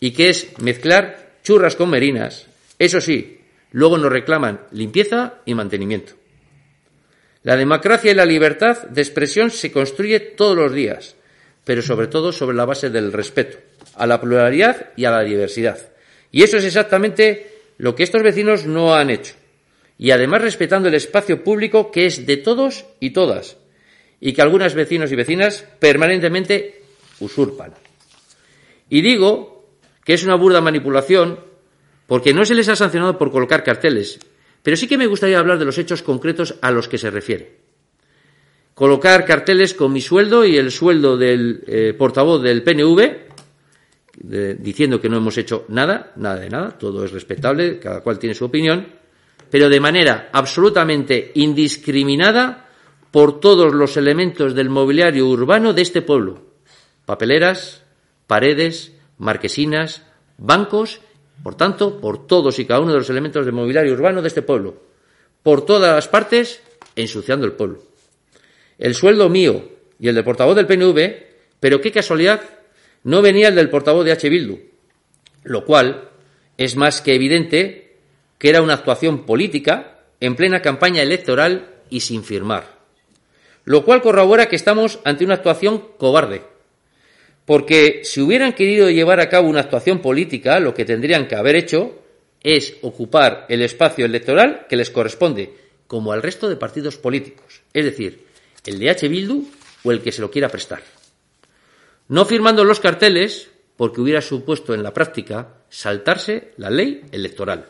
y 0.00 0.12
que 0.12 0.30
es 0.30 0.58
mezclar 0.58 1.23
churras 1.44 1.76
con 1.76 1.90
merinas. 1.90 2.46
Eso 2.78 3.00
sí, 3.00 3.38
luego 3.70 3.98
nos 3.98 4.10
reclaman 4.10 4.62
limpieza 4.72 5.34
y 5.44 5.54
mantenimiento. 5.54 6.14
La 7.42 7.56
democracia 7.56 8.10
y 8.10 8.14
la 8.14 8.24
libertad 8.24 8.84
de 8.88 9.02
expresión 9.02 9.50
se 9.50 9.70
construye 9.70 10.18
todos 10.18 10.56
los 10.56 10.72
días, 10.72 11.14
pero 11.64 11.82
sobre 11.82 12.06
todo 12.08 12.32
sobre 12.32 12.56
la 12.56 12.64
base 12.64 12.88
del 12.88 13.12
respeto 13.12 13.58
a 13.94 14.06
la 14.06 14.20
pluralidad 14.20 14.90
y 14.96 15.04
a 15.04 15.10
la 15.10 15.22
diversidad. 15.22 15.78
Y 16.32 16.42
eso 16.42 16.56
es 16.56 16.64
exactamente 16.64 17.52
lo 17.76 17.94
que 17.94 18.02
estos 18.02 18.22
vecinos 18.22 18.64
no 18.64 18.94
han 18.94 19.10
hecho 19.10 19.34
y 19.98 20.10
además 20.10 20.42
respetando 20.42 20.88
el 20.88 20.94
espacio 20.94 21.44
público 21.44 21.90
que 21.90 22.06
es 22.06 22.26
de 22.26 22.38
todos 22.38 22.86
y 22.98 23.10
todas 23.10 23.56
y 24.20 24.32
que 24.32 24.42
algunos 24.42 24.74
vecinos 24.74 25.12
y 25.12 25.16
vecinas 25.16 25.64
permanentemente 25.78 26.82
usurpan. 27.20 27.74
Y 28.88 29.02
digo 29.02 29.53
que 30.04 30.14
es 30.14 30.24
una 30.24 30.34
burda 30.34 30.60
manipulación 30.60 31.40
porque 32.06 32.34
no 32.34 32.44
se 32.44 32.54
les 32.54 32.68
ha 32.68 32.76
sancionado 32.76 33.18
por 33.18 33.32
colocar 33.32 33.64
carteles, 33.64 34.18
pero 34.62 34.76
sí 34.76 34.86
que 34.86 34.98
me 34.98 35.06
gustaría 35.06 35.38
hablar 35.38 35.58
de 35.58 35.64
los 35.64 35.78
hechos 35.78 36.02
concretos 36.02 36.56
a 36.60 36.70
los 36.70 36.88
que 36.88 36.98
se 36.98 37.10
refiere. 37.10 37.64
colocar 38.74 39.24
carteles 39.24 39.72
con 39.72 39.92
mi 39.92 40.00
sueldo 40.00 40.44
y 40.44 40.56
el 40.56 40.72
sueldo 40.72 41.16
del 41.16 41.62
eh, 41.66 41.94
portavoz 41.96 42.42
del 42.42 42.62
PNV, 42.64 43.24
diciendo 44.58 45.00
que 45.00 45.08
no 45.08 45.16
hemos 45.16 45.38
hecho 45.38 45.64
nada, 45.68 46.12
nada 46.16 46.40
de 46.40 46.50
nada, 46.50 46.70
todo 46.78 47.04
es 47.04 47.12
respetable, 47.12 47.78
cada 47.78 48.00
cual 48.00 48.18
tiene 48.18 48.34
su 48.34 48.44
opinión, 48.44 48.86
pero 49.50 49.68
de 49.68 49.80
manera 49.80 50.30
absolutamente 50.32 51.30
indiscriminada 51.34 52.68
por 53.10 53.38
todos 53.38 53.72
los 53.72 53.96
elementos 53.96 54.54
del 54.54 54.70
mobiliario 54.70 55.28
urbano 55.28 55.72
de 55.72 55.82
este 55.82 56.02
pueblo. 56.02 56.42
Papeleras, 57.04 57.84
paredes, 58.26 58.93
marquesinas, 59.18 60.02
bancos, 60.38 61.00
por 61.42 61.56
tanto, 61.56 62.00
por 62.00 62.26
todos 62.26 62.58
y 62.58 62.64
cada 62.64 62.80
uno 62.80 62.92
de 62.92 62.98
los 62.98 63.10
elementos 63.10 63.44
del 63.44 63.54
mobiliario 63.54 63.92
urbano 63.92 64.22
de 64.22 64.28
este 64.28 64.42
pueblo. 64.42 64.82
Por 65.42 65.64
todas 65.64 65.94
las 65.94 66.08
partes, 66.08 66.62
ensuciando 66.96 67.46
el 67.46 67.52
pueblo. 67.52 67.82
El 68.78 68.94
sueldo 68.94 69.28
mío 69.28 69.68
y 69.98 70.08
el 70.08 70.14
del 70.14 70.24
portavoz 70.24 70.56
del 70.56 70.66
PNV, 70.66 71.24
pero 71.60 71.80
qué 71.80 71.92
casualidad, 71.92 72.40
no 73.02 73.22
venía 73.22 73.48
el 73.48 73.54
del 73.54 73.70
portavoz 73.70 74.04
de 74.04 74.12
H. 74.12 74.28
Bildu, 74.28 74.58
lo 75.44 75.64
cual 75.64 76.08
es 76.56 76.76
más 76.76 77.00
que 77.00 77.14
evidente 77.14 77.98
que 78.38 78.48
era 78.48 78.62
una 78.62 78.74
actuación 78.74 79.26
política 79.26 80.00
en 80.20 80.36
plena 80.36 80.62
campaña 80.62 81.02
electoral 81.02 81.74
y 81.90 82.00
sin 82.00 82.24
firmar. 82.24 82.78
Lo 83.64 83.84
cual 83.84 84.02
corrobora 84.02 84.46
que 84.46 84.56
estamos 84.56 84.98
ante 85.04 85.24
una 85.24 85.34
actuación 85.34 85.82
cobarde. 85.98 86.42
Porque 87.44 88.00
si 88.04 88.20
hubieran 88.20 88.54
querido 88.54 88.88
llevar 88.90 89.20
a 89.20 89.28
cabo 89.28 89.48
una 89.48 89.60
actuación 89.60 90.00
política, 90.00 90.60
lo 90.60 90.74
que 90.74 90.84
tendrían 90.84 91.28
que 91.28 91.36
haber 91.36 91.56
hecho 91.56 92.00
es 92.42 92.76
ocupar 92.82 93.46
el 93.48 93.62
espacio 93.62 94.04
electoral 94.04 94.66
que 94.68 94.76
les 94.76 94.90
corresponde, 94.90 95.54
como 95.86 96.12
al 96.12 96.22
resto 96.22 96.48
de 96.48 96.56
partidos 96.56 96.96
políticos, 96.96 97.62
es 97.72 97.84
decir, 97.84 98.24
el 98.64 98.78
de 98.78 98.90
H. 98.90 99.08
Bildu 99.08 99.44
o 99.82 99.92
el 99.92 100.00
que 100.00 100.12
se 100.12 100.22
lo 100.22 100.30
quiera 100.30 100.48
prestar. 100.48 100.82
No 102.08 102.24
firmando 102.24 102.64
los 102.64 102.80
carteles, 102.80 103.50
porque 103.76 104.00
hubiera 104.00 104.20
supuesto 104.20 104.74
en 104.74 104.82
la 104.82 104.94
práctica 104.94 105.54
saltarse 105.68 106.52
la 106.56 106.70
ley 106.70 107.02
electoral. 107.12 107.66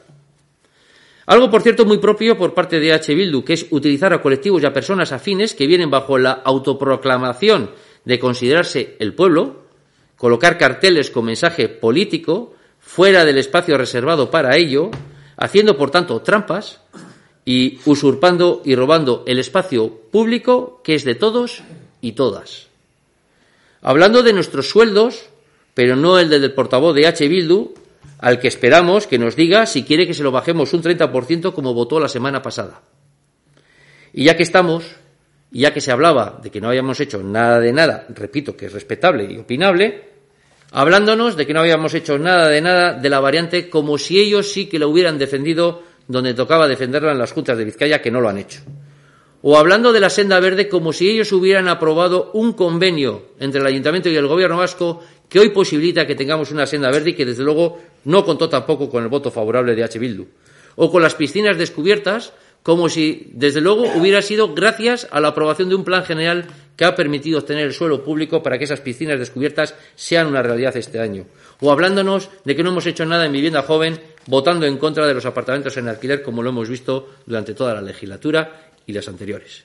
Algo, 1.27 1.51
por 1.51 1.63
cierto, 1.63 1.87
muy 1.87 1.99
propio 1.99 2.37
por 2.37 2.53
parte 2.53 2.79
de 2.81 2.93
H. 2.93 3.15
Bildu, 3.15 3.45
que 3.45 3.55
es 3.55 3.67
utilizar 3.71 4.13
a 4.13 4.21
colectivos 4.21 4.63
y 4.63 4.67
a 4.67 4.73
personas 4.73 5.11
afines 5.13 5.55
que 5.55 5.67
vienen 5.67 5.91
bajo 5.91 6.19
la 6.19 6.33
autoproclamación 6.33 7.71
de 8.05 8.19
considerarse 8.19 8.97
el 8.99 9.15
pueblo, 9.15 9.64
colocar 10.17 10.59
carteles 10.59 11.11
con 11.11 11.25
mensaje 11.25 11.69
político 11.69 12.55
fuera 12.81 13.25
del 13.25 13.39
espacio 13.39 13.79
reservado 13.79 14.31
para 14.31 14.57
ello, 14.57 14.91
haciendo, 15.37 15.77
por 15.77 15.91
tanto, 15.91 16.21
trampas 16.23 16.81
y 17.45 17.79
usurpando 17.85 18.63
y 18.65 18.75
robando 18.75 19.25
el 19.27 19.39
espacio 19.39 19.91
público 20.11 20.81
que 20.83 20.95
es 20.95 21.05
de 21.05 21.15
todos 21.15 21.63
y 22.01 22.13
todas. 22.13 22.69
Hablando 23.83 24.23
de 24.23 24.33
nuestros 24.33 24.69
sueldos, 24.69 25.27
pero 25.75 25.97
no 25.97 26.19
el 26.19 26.31
del 26.31 26.53
portavoz 26.55 26.95
de 26.95 27.07
H. 27.07 27.29
Bildu, 27.29 27.75
al 28.19 28.39
que 28.39 28.49
esperamos 28.49 29.07
que 29.07 29.19
nos 29.19 29.37
diga 29.37 29.67
si 29.67 29.83
quiere 29.83 30.07
que 30.07 30.15
se 30.15 30.23
lo 30.23 30.31
bajemos 30.31 30.73
un 30.73 30.83
30% 30.83 31.53
como 31.53 31.75
votó 31.75 32.01
la 32.01 32.09
semana 32.09 32.41
pasada. 32.41 32.81
Y 34.13 34.25
ya 34.25 34.37
que 34.37 34.45
estamos, 34.45 34.85
y 35.55 35.61
ya 35.61 35.73
que 35.73 35.81
se 35.81 35.93
hablaba 35.93 36.41
de 36.43 36.51
que 36.51 36.61
no 36.61 36.69
habíamos 36.69 36.99
hecho 36.99 37.23
nada 37.23 37.61
de 37.61 37.73
nada, 37.73 38.07
repito 38.09 38.57
que 38.57 38.67
es 38.67 38.73
respetable 38.73 39.25
y 39.33 39.39
opinable, 39.39 40.03
hablándonos 40.73 41.37
de 41.37 41.47
que 41.47 41.55
no 41.55 41.61
habíamos 41.61 41.95
hecho 41.95 42.19
nada 42.19 42.49
de 42.49 42.61
nada 42.61 42.95
de 42.95 43.09
la 43.09 43.21
variante 43.21 43.71
como 43.71 43.97
si 43.97 44.19
ellos 44.19 44.51
sí 44.51 44.67
que 44.67 44.81
la 44.81 44.89
hubieran 44.89 45.17
defendido 45.17 45.83
donde 46.09 46.35
tocaba 46.35 46.67
defenderla 46.67 47.13
en 47.13 47.19
las 47.19 47.31
juntas 47.31 47.57
de 47.57 47.65
Vizcaya, 47.65 48.03
que 48.03 48.11
no 48.11 48.21
lo 48.21 48.29
han 48.29 48.39
hecho. 48.39 48.63
O 49.43 49.57
hablando 49.57 49.93
de 49.93 50.01
la 50.01 50.11
senda 50.11 50.41
verde 50.41 50.69
como 50.69 50.93
si 50.93 51.09
ellos 51.09 51.31
hubieran 51.31 51.69
aprobado 51.69 52.33
un 52.35 52.55
convenio 52.55 53.27
entre 53.39 53.61
el 53.61 53.67
Ayuntamiento 53.69 54.09
y 54.09 54.17
el 54.17 54.27
Gobierno 54.27 54.57
vasco 54.57 55.03
que 55.29 55.39
hoy 55.39 55.51
posibilita 55.51 56.05
que 56.05 56.17
tengamos 56.17 56.51
una 56.51 56.67
senda 56.67 56.91
verde 56.91 57.11
y 57.11 57.15
que 57.15 57.27
desde 57.27 57.45
luego 57.45 57.79
no 58.07 58.25
contó 58.25 58.49
tampoco 58.49 58.91
con 58.91 59.05
el 59.05 59.09
voto 59.09 59.31
favorable 59.31 59.77
de 59.77 59.85
H. 59.85 60.01
Bildu. 60.01 60.27
O 60.75 60.91
con 60.91 61.01
las 61.01 61.15
piscinas 61.15 61.57
descubiertas 61.57 62.33
como 62.65 62.89
si 62.89 63.29
desde 63.35 63.61
luego 63.61 63.85
hubiera 63.95 64.23
sido 64.23 64.55
gracias 64.55 65.07
a 65.11 65.21
la 65.21 65.29
aprobación 65.29 65.69
de 65.69 65.75
un 65.75 65.85
plan 65.85 66.03
general 66.03 66.47
que 66.77 66.87
ha 66.87 66.97
permitido 66.97 67.39
obtener 67.39 67.67
el 67.67 67.75
suelo 67.75 68.03
público 68.03 68.43
para 68.43 68.57
que 68.57 68.65
esas 68.65 68.81
piscinas 68.81 69.19
descubiertas 69.19 69.75
sean 69.95 70.29
una 70.29 70.43
realidad 70.43 70.75
este 70.75 70.99
año. 70.99 71.27
O 71.61 71.71
hablándonos 71.71 72.31
de 72.43 72.57
que 72.57 72.63
no 72.63 72.71
hemos 72.71 72.87
hecho 72.87 73.05
nada 73.05 73.27
en 73.27 73.33
vivienda 73.33 73.63
joven, 73.63 74.01
votando 74.27 74.65
en 74.65 74.79
contra 74.79 75.07
de 75.07 75.13
los 75.13 75.27
apartamentos 75.27 75.77
en 75.77 75.89
alquiler, 75.89 76.23
como 76.23 76.43
lo 76.43 76.49
hemos 76.49 76.71
visto 76.71 77.11
durante 77.27 77.53
toda 77.53 77.75
la 77.75 77.83
legislatura 77.83 78.71
y 78.87 78.95
las 78.95 79.09
anteriores. 79.09 79.65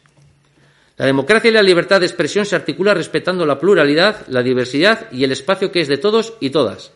La 0.98 1.06
democracia 1.06 1.50
y 1.50 1.54
la 1.54 1.64
libertad 1.64 2.02
de 2.02 2.06
expresión 2.06 2.46
se 2.46 2.58
articula 2.58 2.94
respetando 2.94 3.46
la 3.46 3.58
pluralidad, 3.58 4.28
la 4.28 4.44
diversidad 4.44 5.10
y 5.14 5.24
el 5.24 5.32
espacio 5.32 5.72
que 5.72 5.80
es 5.80 5.88
de 5.88 6.00
todos 6.00 6.34
y 6.42 6.50
todas. 6.50 6.92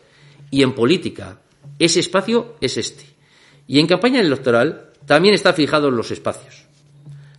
Y 0.50 0.62
en 0.62 0.74
política, 0.74 1.38
ese 1.78 2.00
espacio 2.00 2.56
es 2.60 2.76
este. 2.76 3.13
Y 3.66 3.80
en 3.80 3.86
campaña 3.86 4.20
electoral 4.20 4.90
también 5.06 5.34
está 5.34 5.52
fijado 5.52 5.88
en 5.88 5.96
los 5.96 6.10
espacios. 6.10 6.66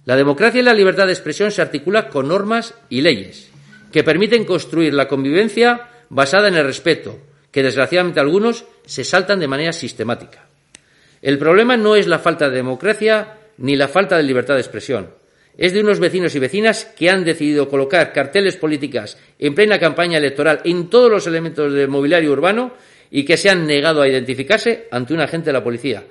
La 0.05 0.15
democracia 0.15 0.61
y 0.61 0.63
la 0.63 0.73
libertad 0.73 1.07
de 1.07 1.13
expresión 1.13 1.51
se 1.51 1.61
articula 1.61 2.09
con 2.09 2.27
normas 2.27 2.75
y 2.89 3.01
leyes 3.01 3.49
que 3.91 4.03
permiten 4.03 4.43
construir 4.43 4.93
la 4.93 5.07
convivencia 5.07 5.89
basada 6.09 6.49
en 6.49 6.55
el 6.55 6.65
respeto, 6.65 7.17
que 7.49 7.63
desgraciadamente 7.63 8.19
algunos 8.19 8.65
se 8.85 9.05
saltan 9.05 9.39
de 9.39 9.47
manera 9.47 9.71
sistemática. 9.71 10.47
El 11.21 11.37
problema 11.37 11.77
no 11.77 11.95
es 11.95 12.05
la 12.05 12.19
falta 12.19 12.49
de 12.49 12.57
democracia 12.57 13.37
ni 13.57 13.75
la 13.75 13.87
falta 13.87 14.17
de 14.17 14.23
libertad 14.23 14.55
de 14.55 14.59
expresión. 14.59 15.11
Es 15.57 15.71
de 15.71 15.79
unos 15.79 15.99
vecinos 15.99 16.35
y 16.35 16.39
vecinas 16.39 16.83
que 16.97 17.09
han 17.09 17.23
decidido 17.23 17.69
colocar 17.69 18.11
carteles 18.11 18.57
políticas 18.57 19.17
en 19.39 19.55
plena 19.55 19.79
campaña 19.79 20.17
electoral 20.17 20.59
en 20.65 20.89
todos 20.89 21.09
los 21.09 21.25
elementos 21.25 21.71
del 21.71 21.87
mobiliario 21.87 22.33
urbano 22.33 22.73
y 23.15 23.23
que 23.23 23.37
se 23.37 23.49
han 23.49 23.65
negado 23.65 24.01
a 24.01 24.09
identificarse 24.09 24.89
ante 24.91 25.13
un 25.13 25.21
agente 25.21 25.45
de 25.45 25.53
la 25.53 25.63
policía, 25.63 26.03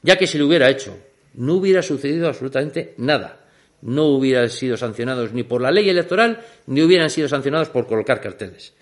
ya 0.00 0.16
que 0.16 0.26
si 0.26 0.38
lo 0.38 0.46
hubiera 0.46 0.70
hecho 0.70 0.96
no 1.34 1.52
hubiera 1.52 1.82
sucedido 1.82 2.28
absolutamente 2.28 2.94
nada. 2.96 3.44
No 3.82 4.06
hubieran 4.06 4.48
sido 4.48 4.78
sancionados 4.78 5.34
ni 5.34 5.42
por 5.42 5.60
la 5.60 5.70
ley 5.70 5.86
electoral 5.90 6.40
ni 6.66 6.80
hubieran 6.80 7.10
sido 7.10 7.28
sancionados 7.28 7.68
por 7.68 7.86
colocar 7.86 8.22
carteles. 8.22 8.72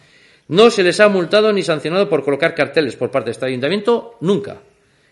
No 0.47 0.71
se 0.71 0.85
les 0.85 1.01
ha 1.01 1.09
multado 1.09 1.53
ni 1.53 1.65
sancionado 1.65 2.09
por 2.09 2.23
colocar 2.23 2.55
carteles 2.55 2.95
por 2.95 3.11
parte 3.11 3.27
de 3.27 3.33
este 3.33 3.47
ayuntamiento 3.47 4.19
nunca. 4.21 4.61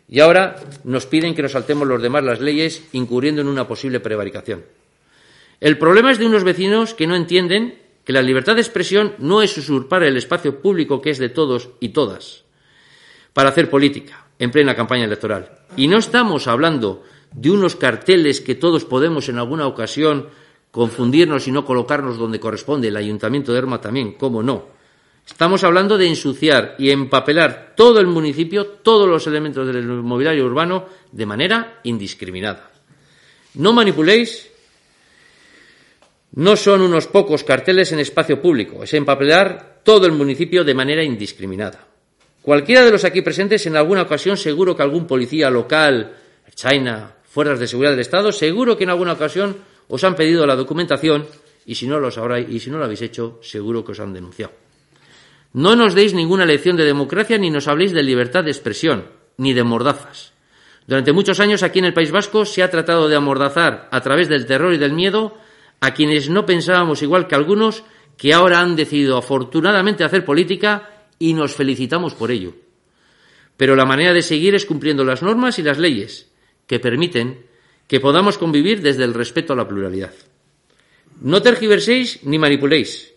Y 0.09 0.21
ahora 0.21 0.55
nos 0.85 1.07
piden 1.07 1.35
que 1.35 1.43
nos 1.43 1.51
saltemos 1.51 1.89
los 1.89 2.01
demás 2.01 2.23
las 2.23 2.41
leyes, 2.41 2.85
incurriendo 2.93 3.43
en 3.43 3.49
una 3.49 3.67
posible 3.67 3.99
prevaricación. 3.99 4.65
El 5.59 5.79
problema 5.79 6.13
es 6.13 6.19
de 6.21 6.27
unos 6.27 6.45
vecinos 6.45 6.95
que 6.95 7.09
no 7.09 7.17
entienden 7.17 7.77
que 8.05 8.13
la 8.13 8.23
libertad 8.23 8.55
de 8.55 8.61
expresión 8.61 9.15
no 9.19 9.43
es 9.43 9.59
usurpar 9.59 10.05
el 10.05 10.17
espacio 10.17 10.63
público 10.63 11.03
que 11.03 11.11
es 11.11 11.19
de 11.19 11.29
todos 11.29 11.71
y 11.81 11.89
todas 11.89 12.42
para 13.33 13.51
hacer 13.51 13.71
política 13.71 14.27
en 14.39 14.51
plena 14.51 14.75
campaña 14.75 15.05
electoral. 15.05 15.51
Y 15.77 15.89
no 15.89 15.99
estamos 15.99 16.47
hablando 16.49 17.03
de 17.35 17.51
unos 17.51 17.77
carteles 17.77 18.41
que 18.41 18.55
todos 18.55 18.85
podemos 18.85 19.29
en 19.29 19.39
alguna 19.39 19.67
ocasión 19.67 20.29
confundirnos 20.71 21.47
y 21.49 21.53
no 21.53 21.65
colocarnos 21.65 22.19
donde 22.19 22.41
corresponde, 22.41 22.89
el 22.89 22.97
Ayuntamiento 22.97 23.53
de 23.53 23.59
Erma 23.59 23.81
también, 23.81 24.13
cómo 24.15 24.43
no. 24.43 24.67
Estamos 25.27 25.63
hablando 25.63 25.97
de 25.97 26.09
ensuciar 26.09 26.75
y 26.79 26.91
empapelar 26.91 27.75
todo 27.77 28.01
el 28.01 28.07
municipio, 28.07 28.67
todos 28.67 29.09
los 29.09 29.27
elementos 29.27 29.67
del 29.67 29.87
mobiliario 29.87 30.45
urbano, 30.45 30.87
de 31.13 31.27
manera 31.27 31.81
indiscriminada. 31.85 32.71
No 33.55 33.73
manipuléis, 33.73 34.51
no 36.33 36.57
son 36.57 36.81
unos 36.81 37.07
pocos 37.07 37.45
carteles 37.45 37.93
en 37.93 38.01
espacio 38.01 38.41
público, 38.41 38.83
es 38.83 38.93
empapelar 38.95 39.81
todo 39.85 40.07
el 40.07 40.13
municipio 40.13 40.65
de 40.65 40.75
manera 40.75 41.05
indiscriminada. 41.05 41.92
Cualquiera 42.43 42.85
de 42.85 42.91
los 42.91 43.05
aquí 43.05 43.23
presentes, 43.23 43.65
en 43.67 43.77
alguna 43.77 44.03
ocasión, 44.03 44.37
seguro 44.37 44.77
que 44.77 44.83
algún 44.83 45.07
policía 45.07 45.49
local, 45.49 46.17
China, 46.55 47.15
fuerzas 47.25 47.61
de 47.61 47.69
seguridad 47.69 47.93
del 47.93 48.01
Estado, 48.01 48.33
seguro 48.33 48.77
que 48.77 48.85
en 48.85 48.91
alguna 48.91 49.13
ocasión 49.13 49.57
os 49.89 50.03
han 50.05 50.17
pedido 50.17 50.45
la 50.45 50.57
documentación 50.57 51.27
y 51.65 51.77
si 51.77 51.87
no 51.87 52.01
lo 52.01 52.11
sabráis, 52.11 52.49
y 52.51 52.59
si 52.59 52.71
no 52.71 52.79
lo 52.79 52.85
habéis 52.85 53.03
hecho, 53.03 53.39
seguro 53.43 53.85
que 53.85 53.93
os 53.93 54.01
han 54.01 54.13
denunciado. 54.13 54.53
No 55.53 55.77
nos 55.77 55.95
deis 55.95 56.15
ninguna 56.15 56.45
lección 56.45 56.77
de 56.77 56.85
democracia 56.85 57.39
ni 57.39 57.51
nos 57.51 57.69
habléis 57.69 57.93
de 57.93 58.03
libertad 58.03 58.43
de 58.43 58.51
expresión, 58.51 59.05
ni 59.37 59.53
de 59.53 59.63
mordazas. 59.63 60.33
Durante 60.87 61.13
muchos 61.13 61.39
años 61.39 61.63
aquí 61.63 61.79
en 61.79 61.85
el 61.85 61.95
País 61.95 62.11
Vasco 62.11 62.45
se 62.45 62.63
ha 62.63 62.71
tratado 62.71 63.09
de 63.09 63.17
amordazar 63.17 63.89
a 63.93 64.01
través 64.01 64.29
del 64.29 64.47
terror 64.47 64.75
y 64.75 64.79
del 64.79 64.93
miedo 64.93 65.39
a 65.81 65.95
quienes 65.95 66.29
no 66.29 66.45
pensábamos 66.45 67.03
igual 67.03 67.29
que 67.29 67.37
algunos 67.37 67.85
que 68.17 68.35
ahora 68.35 68.61
han 68.61 68.77
decidido 68.77 69.17
afortunadamente 69.17 70.05
hacer 70.05 70.25
política 70.25 70.92
y 71.23 71.35
nos 71.35 71.55
felicitamos 71.55 72.15
por 72.15 72.33
ello. 72.33 72.53
Pero 73.57 73.77
la 73.77 73.85
manera 73.85 74.13
de 74.13 74.23
seguir 74.23 74.57
es 74.57 74.67
cumpliendo 74.67 75.05
las 75.05 75.23
normas 75.23 75.57
y 75.61 75.63
las 75.63 75.79
leyes 75.79 76.33
que 76.67 76.81
permiten 76.81 77.47
que 77.87 78.01
podamos 78.01 78.39
convivir 78.39 78.83
desde 78.83 79.05
el 79.05 79.15
respeto 79.15 79.53
a 79.53 79.57
la 79.57 79.69
pluralidad. 79.69 80.13
No 81.21 81.41
tergiverséis 81.41 82.25
ni 82.25 82.41
manipuléis. 82.41 83.15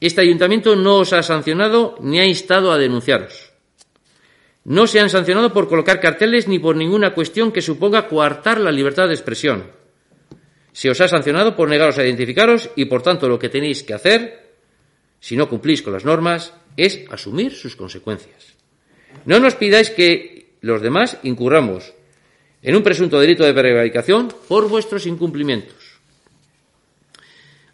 Este 0.00 0.22
ayuntamiento 0.22 0.76
no 0.76 0.96
os 0.96 1.12
ha 1.12 1.22
sancionado 1.22 1.96
ni 2.00 2.20
ha 2.20 2.24
instado 2.24 2.72
a 2.72 2.78
denunciaros. 2.78 3.52
No 4.64 4.86
se 4.86 5.00
han 5.00 5.10
sancionado 5.10 5.52
por 5.52 5.68
colocar 5.68 6.00
carteles 6.00 6.48
ni 6.48 6.58
por 6.58 6.74
ninguna 6.74 7.12
cuestión 7.12 7.52
que 7.52 7.60
suponga 7.60 8.08
coartar 8.08 8.60
la 8.60 8.72
libertad 8.72 9.08
de 9.08 9.14
expresión. 9.14 9.72
Se 10.72 10.88
os 10.88 11.02
ha 11.02 11.08
sancionado 11.08 11.54
por 11.54 11.68
negaros 11.68 11.98
a 11.98 12.04
identificaros 12.04 12.70
y, 12.76 12.86
por 12.86 13.02
tanto, 13.02 13.28
lo 13.28 13.38
que 13.38 13.50
tenéis 13.50 13.82
que 13.82 13.92
hacer, 13.92 14.54
si 15.20 15.36
no 15.36 15.50
cumplís 15.50 15.82
con 15.82 15.92
las 15.92 16.06
normas, 16.06 16.54
es 16.76 17.04
asumir 17.10 17.52
sus 17.52 17.76
consecuencias. 17.76 18.54
No 19.24 19.40
nos 19.40 19.54
pidáis 19.54 19.90
que 19.90 20.56
los 20.60 20.80
demás 20.82 21.18
incurramos 21.22 21.92
en 22.62 22.76
un 22.76 22.82
presunto 22.82 23.20
delito 23.20 23.44
de 23.44 23.54
prevaricación 23.54 24.32
por 24.48 24.68
vuestros 24.68 25.06
incumplimientos. 25.06 25.76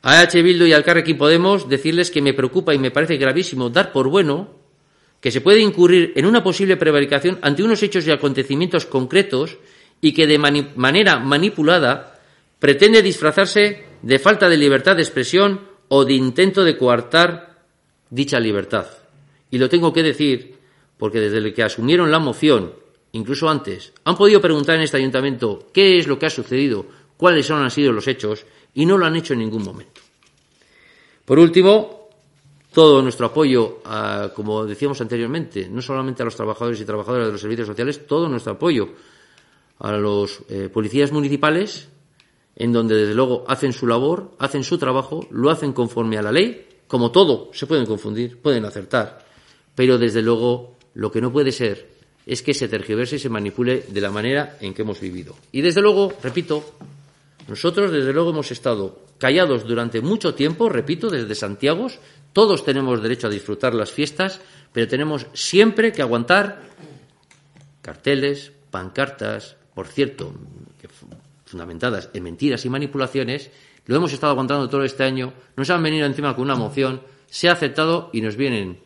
A 0.02 0.20
H. 0.20 0.42
Bildu 0.42 0.64
y 0.66 0.72
al 0.72 0.84
Carrequín 0.84 1.18
Podemos 1.18 1.68
decirles 1.68 2.10
que 2.10 2.22
me 2.22 2.32
preocupa 2.32 2.74
y 2.74 2.78
me 2.78 2.90
parece 2.90 3.16
gravísimo 3.16 3.68
dar 3.68 3.92
por 3.92 4.08
bueno 4.08 4.56
que 5.20 5.30
se 5.30 5.40
puede 5.40 5.60
incurrir 5.60 6.12
en 6.16 6.26
una 6.26 6.42
posible 6.42 6.76
prevaricación 6.76 7.38
ante 7.42 7.62
unos 7.62 7.82
hechos 7.82 8.06
y 8.06 8.10
acontecimientos 8.10 8.86
concretos 8.86 9.58
y 10.00 10.12
que 10.12 10.26
de 10.26 10.38
manera 10.38 11.18
manipulada 11.18 12.20
pretende 12.58 13.02
disfrazarse 13.02 13.84
de 14.02 14.18
falta 14.18 14.48
de 14.48 14.56
libertad 14.56 14.96
de 14.96 15.02
expresión 15.02 15.66
o 15.88 16.04
de 16.04 16.14
intento 16.14 16.62
de 16.62 16.76
coartar 16.76 17.47
dicha 18.10 18.40
libertad. 18.40 18.86
Y 19.50 19.58
lo 19.58 19.68
tengo 19.68 19.92
que 19.92 20.02
decir 20.02 20.58
porque 20.98 21.20
desde 21.20 21.54
que 21.54 21.62
asumieron 21.62 22.10
la 22.10 22.18
moción, 22.18 22.72
incluso 23.12 23.48
antes, 23.48 23.92
han 24.04 24.16
podido 24.16 24.40
preguntar 24.40 24.76
en 24.76 24.82
este 24.82 24.96
ayuntamiento 24.96 25.68
qué 25.72 25.98
es 25.98 26.06
lo 26.06 26.18
que 26.18 26.26
ha 26.26 26.30
sucedido, 26.30 26.86
cuáles 27.16 27.50
han 27.50 27.70
sido 27.70 27.92
los 27.92 28.08
hechos, 28.08 28.44
y 28.74 28.84
no 28.84 28.98
lo 28.98 29.06
han 29.06 29.16
hecho 29.16 29.32
en 29.32 29.40
ningún 29.40 29.64
momento. 29.64 30.00
Por 31.24 31.38
último, 31.38 32.08
todo 32.72 33.02
nuestro 33.02 33.26
apoyo, 33.26 33.80
a, 33.84 34.30
como 34.34 34.64
decíamos 34.66 35.00
anteriormente, 35.00 35.68
no 35.68 35.82
solamente 35.82 36.22
a 36.22 36.24
los 36.24 36.36
trabajadores 36.36 36.80
y 36.80 36.84
trabajadoras 36.84 37.26
de 37.26 37.32
los 37.32 37.40
servicios 37.40 37.68
sociales, 37.68 38.06
todo 38.06 38.28
nuestro 38.28 38.52
apoyo 38.52 38.90
a 39.78 39.92
los 39.92 40.42
eh, 40.48 40.68
policías 40.72 41.12
municipales, 41.12 41.88
en 42.56 42.72
donde 42.72 42.96
desde 42.96 43.14
luego 43.14 43.44
hacen 43.46 43.72
su 43.72 43.86
labor, 43.86 44.32
hacen 44.38 44.64
su 44.64 44.78
trabajo, 44.78 45.26
lo 45.30 45.50
hacen 45.50 45.72
conforme 45.72 46.18
a 46.18 46.22
la 46.22 46.32
ley, 46.32 46.67
como 46.88 47.12
todo, 47.12 47.50
se 47.52 47.66
pueden 47.66 47.86
confundir, 47.86 48.38
pueden 48.38 48.64
acertar, 48.64 49.24
pero 49.74 49.98
desde 49.98 50.22
luego 50.22 50.76
lo 50.94 51.12
que 51.12 51.20
no 51.20 51.30
puede 51.30 51.52
ser 51.52 51.86
es 52.26 52.42
que 52.42 52.54
se 52.54 52.68
tergiverse 52.68 53.16
y 53.16 53.18
se 53.20 53.28
manipule 53.28 53.84
de 53.88 54.00
la 54.00 54.10
manera 54.10 54.58
en 54.60 54.74
que 54.74 54.82
hemos 54.82 55.00
vivido. 55.00 55.36
Y 55.52 55.60
desde 55.60 55.80
luego, 55.80 56.12
repito, 56.22 56.74
nosotros 57.46 57.92
desde 57.92 58.12
luego 58.12 58.30
hemos 58.30 58.50
estado 58.50 59.06
callados 59.18 59.66
durante 59.66 60.00
mucho 60.00 60.34
tiempo, 60.34 60.68
repito, 60.68 61.08
desde 61.08 61.34
Santiago, 61.34 61.88
todos 62.32 62.64
tenemos 62.64 63.02
derecho 63.02 63.28
a 63.28 63.30
disfrutar 63.30 63.74
las 63.74 63.90
fiestas, 63.90 64.40
pero 64.72 64.88
tenemos 64.88 65.26
siempre 65.32 65.92
que 65.92 66.02
aguantar 66.02 66.62
carteles, 67.82 68.52
pancartas, 68.70 69.56
por 69.74 69.86
cierto, 69.86 70.34
fundamentadas 71.46 72.10
en 72.12 72.22
mentiras 72.22 72.64
y 72.64 72.68
manipulaciones, 72.68 73.50
lo 73.88 73.96
hemos 73.96 74.12
estado 74.12 74.32
aguantando 74.32 74.68
todo 74.68 74.84
este 74.84 75.02
año, 75.02 75.32
nos 75.56 75.68
han 75.70 75.82
venido 75.82 76.06
encima 76.06 76.36
con 76.36 76.44
una 76.44 76.54
moción, 76.54 77.00
se 77.26 77.48
ha 77.48 77.52
aceptado 77.52 78.10
y 78.12 78.20
nos 78.20 78.36
vienen 78.36 78.80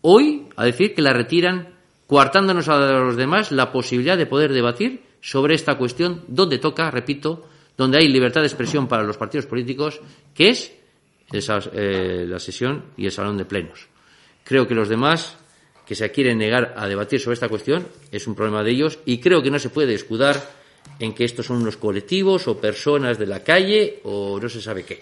hoy 0.00 0.48
a 0.56 0.64
decir 0.64 0.94
que 0.94 1.02
la 1.02 1.12
retiran, 1.12 1.74
coartándonos 2.06 2.66
a 2.68 2.78
los 2.78 3.16
demás 3.16 3.52
la 3.52 3.70
posibilidad 3.70 4.16
de 4.16 4.24
poder 4.24 4.54
debatir 4.54 5.02
sobre 5.20 5.54
esta 5.54 5.76
cuestión 5.76 6.24
donde 6.28 6.58
toca, 6.58 6.90
repito, 6.90 7.46
donde 7.76 7.98
hay 7.98 8.08
libertad 8.08 8.40
de 8.40 8.46
expresión 8.46 8.88
para 8.88 9.02
los 9.02 9.18
partidos 9.18 9.44
políticos, 9.44 10.00
que 10.34 10.48
es 10.48 10.72
eh, 11.30 12.24
la 12.26 12.38
sesión 12.38 12.86
y 12.96 13.04
el 13.04 13.12
salón 13.12 13.36
de 13.36 13.44
plenos. 13.44 13.86
Creo 14.44 14.66
que 14.66 14.74
los 14.74 14.88
demás 14.88 15.36
que 15.86 15.94
se 15.94 16.10
quieren 16.10 16.38
negar 16.38 16.72
a 16.74 16.88
debatir 16.88 17.20
sobre 17.20 17.34
esta 17.34 17.50
cuestión 17.50 17.86
es 18.10 18.26
un 18.26 18.34
problema 18.34 18.64
de 18.64 18.70
ellos 18.70 18.98
y 19.04 19.18
creo 19.18 19.42
que 19.42 19.50
no 19.50 19.58
se 19.58 19.68
puede 19.68 19.92
escudar 19.92 20.36
en 20.98 21.14
que 21.14 21.24
estos 21.24 21.46
son 21.46 21.58
unos 21.58 21.76
colectivos 21.76 22.48
o 22.48 22.60
personas 22.60 23.18
de 23.18 23.26
la 23.26 23.42
calle 23.42 24.00
o 24.04 24.38
no 24.40 24.48
se 24.48 24.60
sabe 24.60 24.84
qué. 24.84 25.00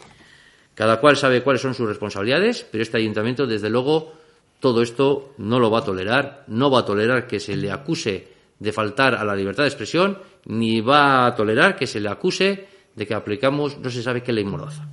Cada 0.74 1.00
cual 1.00 1.16
sabe 1.16 1.42
cuáles 1.42 1.62
son 1.62 1.74
sus 1.74 1.88
responsabilidades, 1.88 2.66
pero 2.70 2.82
este 2.82 2.98
ayuntamiento, 2.98 3.46
desde 3.46 3.70
luego, 3.70 4.12
todo 4.60 4.82
esto 4.82 5.34
no 5.38 5.58
lo 5.58 5.70
va 5.70 5.80
a 5.80 5.84
tolerar, 5.84 6.44
no 6.48 6.70
va 6.70 6.80
a 6.80 6.84
tolerar 6.84 7.26
que 7.26 7.40
se 7.40 7.56
le 7.56 7.70
acuse 7.70 8.28
de 8.58 8.72
faltar 8.72 9.14
a 9.14 9.24
la 9.24 9.34
libertad 9.34 9.64
de 9.64 9.68
expresión, 9.68 10.18
ni 10.46 10.80
va 10.80 11.26
a 11.26 11.34
tolerar 11.34 11.76
que 11.76 11.86
se 11.86 12.00
le 12.00 12.08
acuse 12.08 12.66
de 12.94 13.06
que 13.06 13.14
aplicamos 13.14 13.78
no 13.78 13.90
se 13.90 14.02
sabe 14.02 14.22
qué 14.22 14.32
ley 14.32 14.44
morosa. 14.44 14.88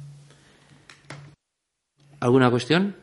¿Alguna 2.19 2.49
cuestión? 2.49 2.95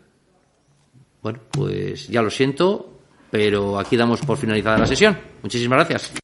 Bueno, 1.23 1.41
pues 1.51 2.09
ya 2.09 2.23
lo 2.23 2.31
siento, 2.31 3.01
pero 3.31 3.79
aquí 3.79 3.97
damos 3.97 4.21
por 4.21 4.39
finalizada 4.39 4.79
la 4.79 4.87
sesión. 4.87 5.19
Muchísimas 5.43 5.87
gracias. 5.87 6.21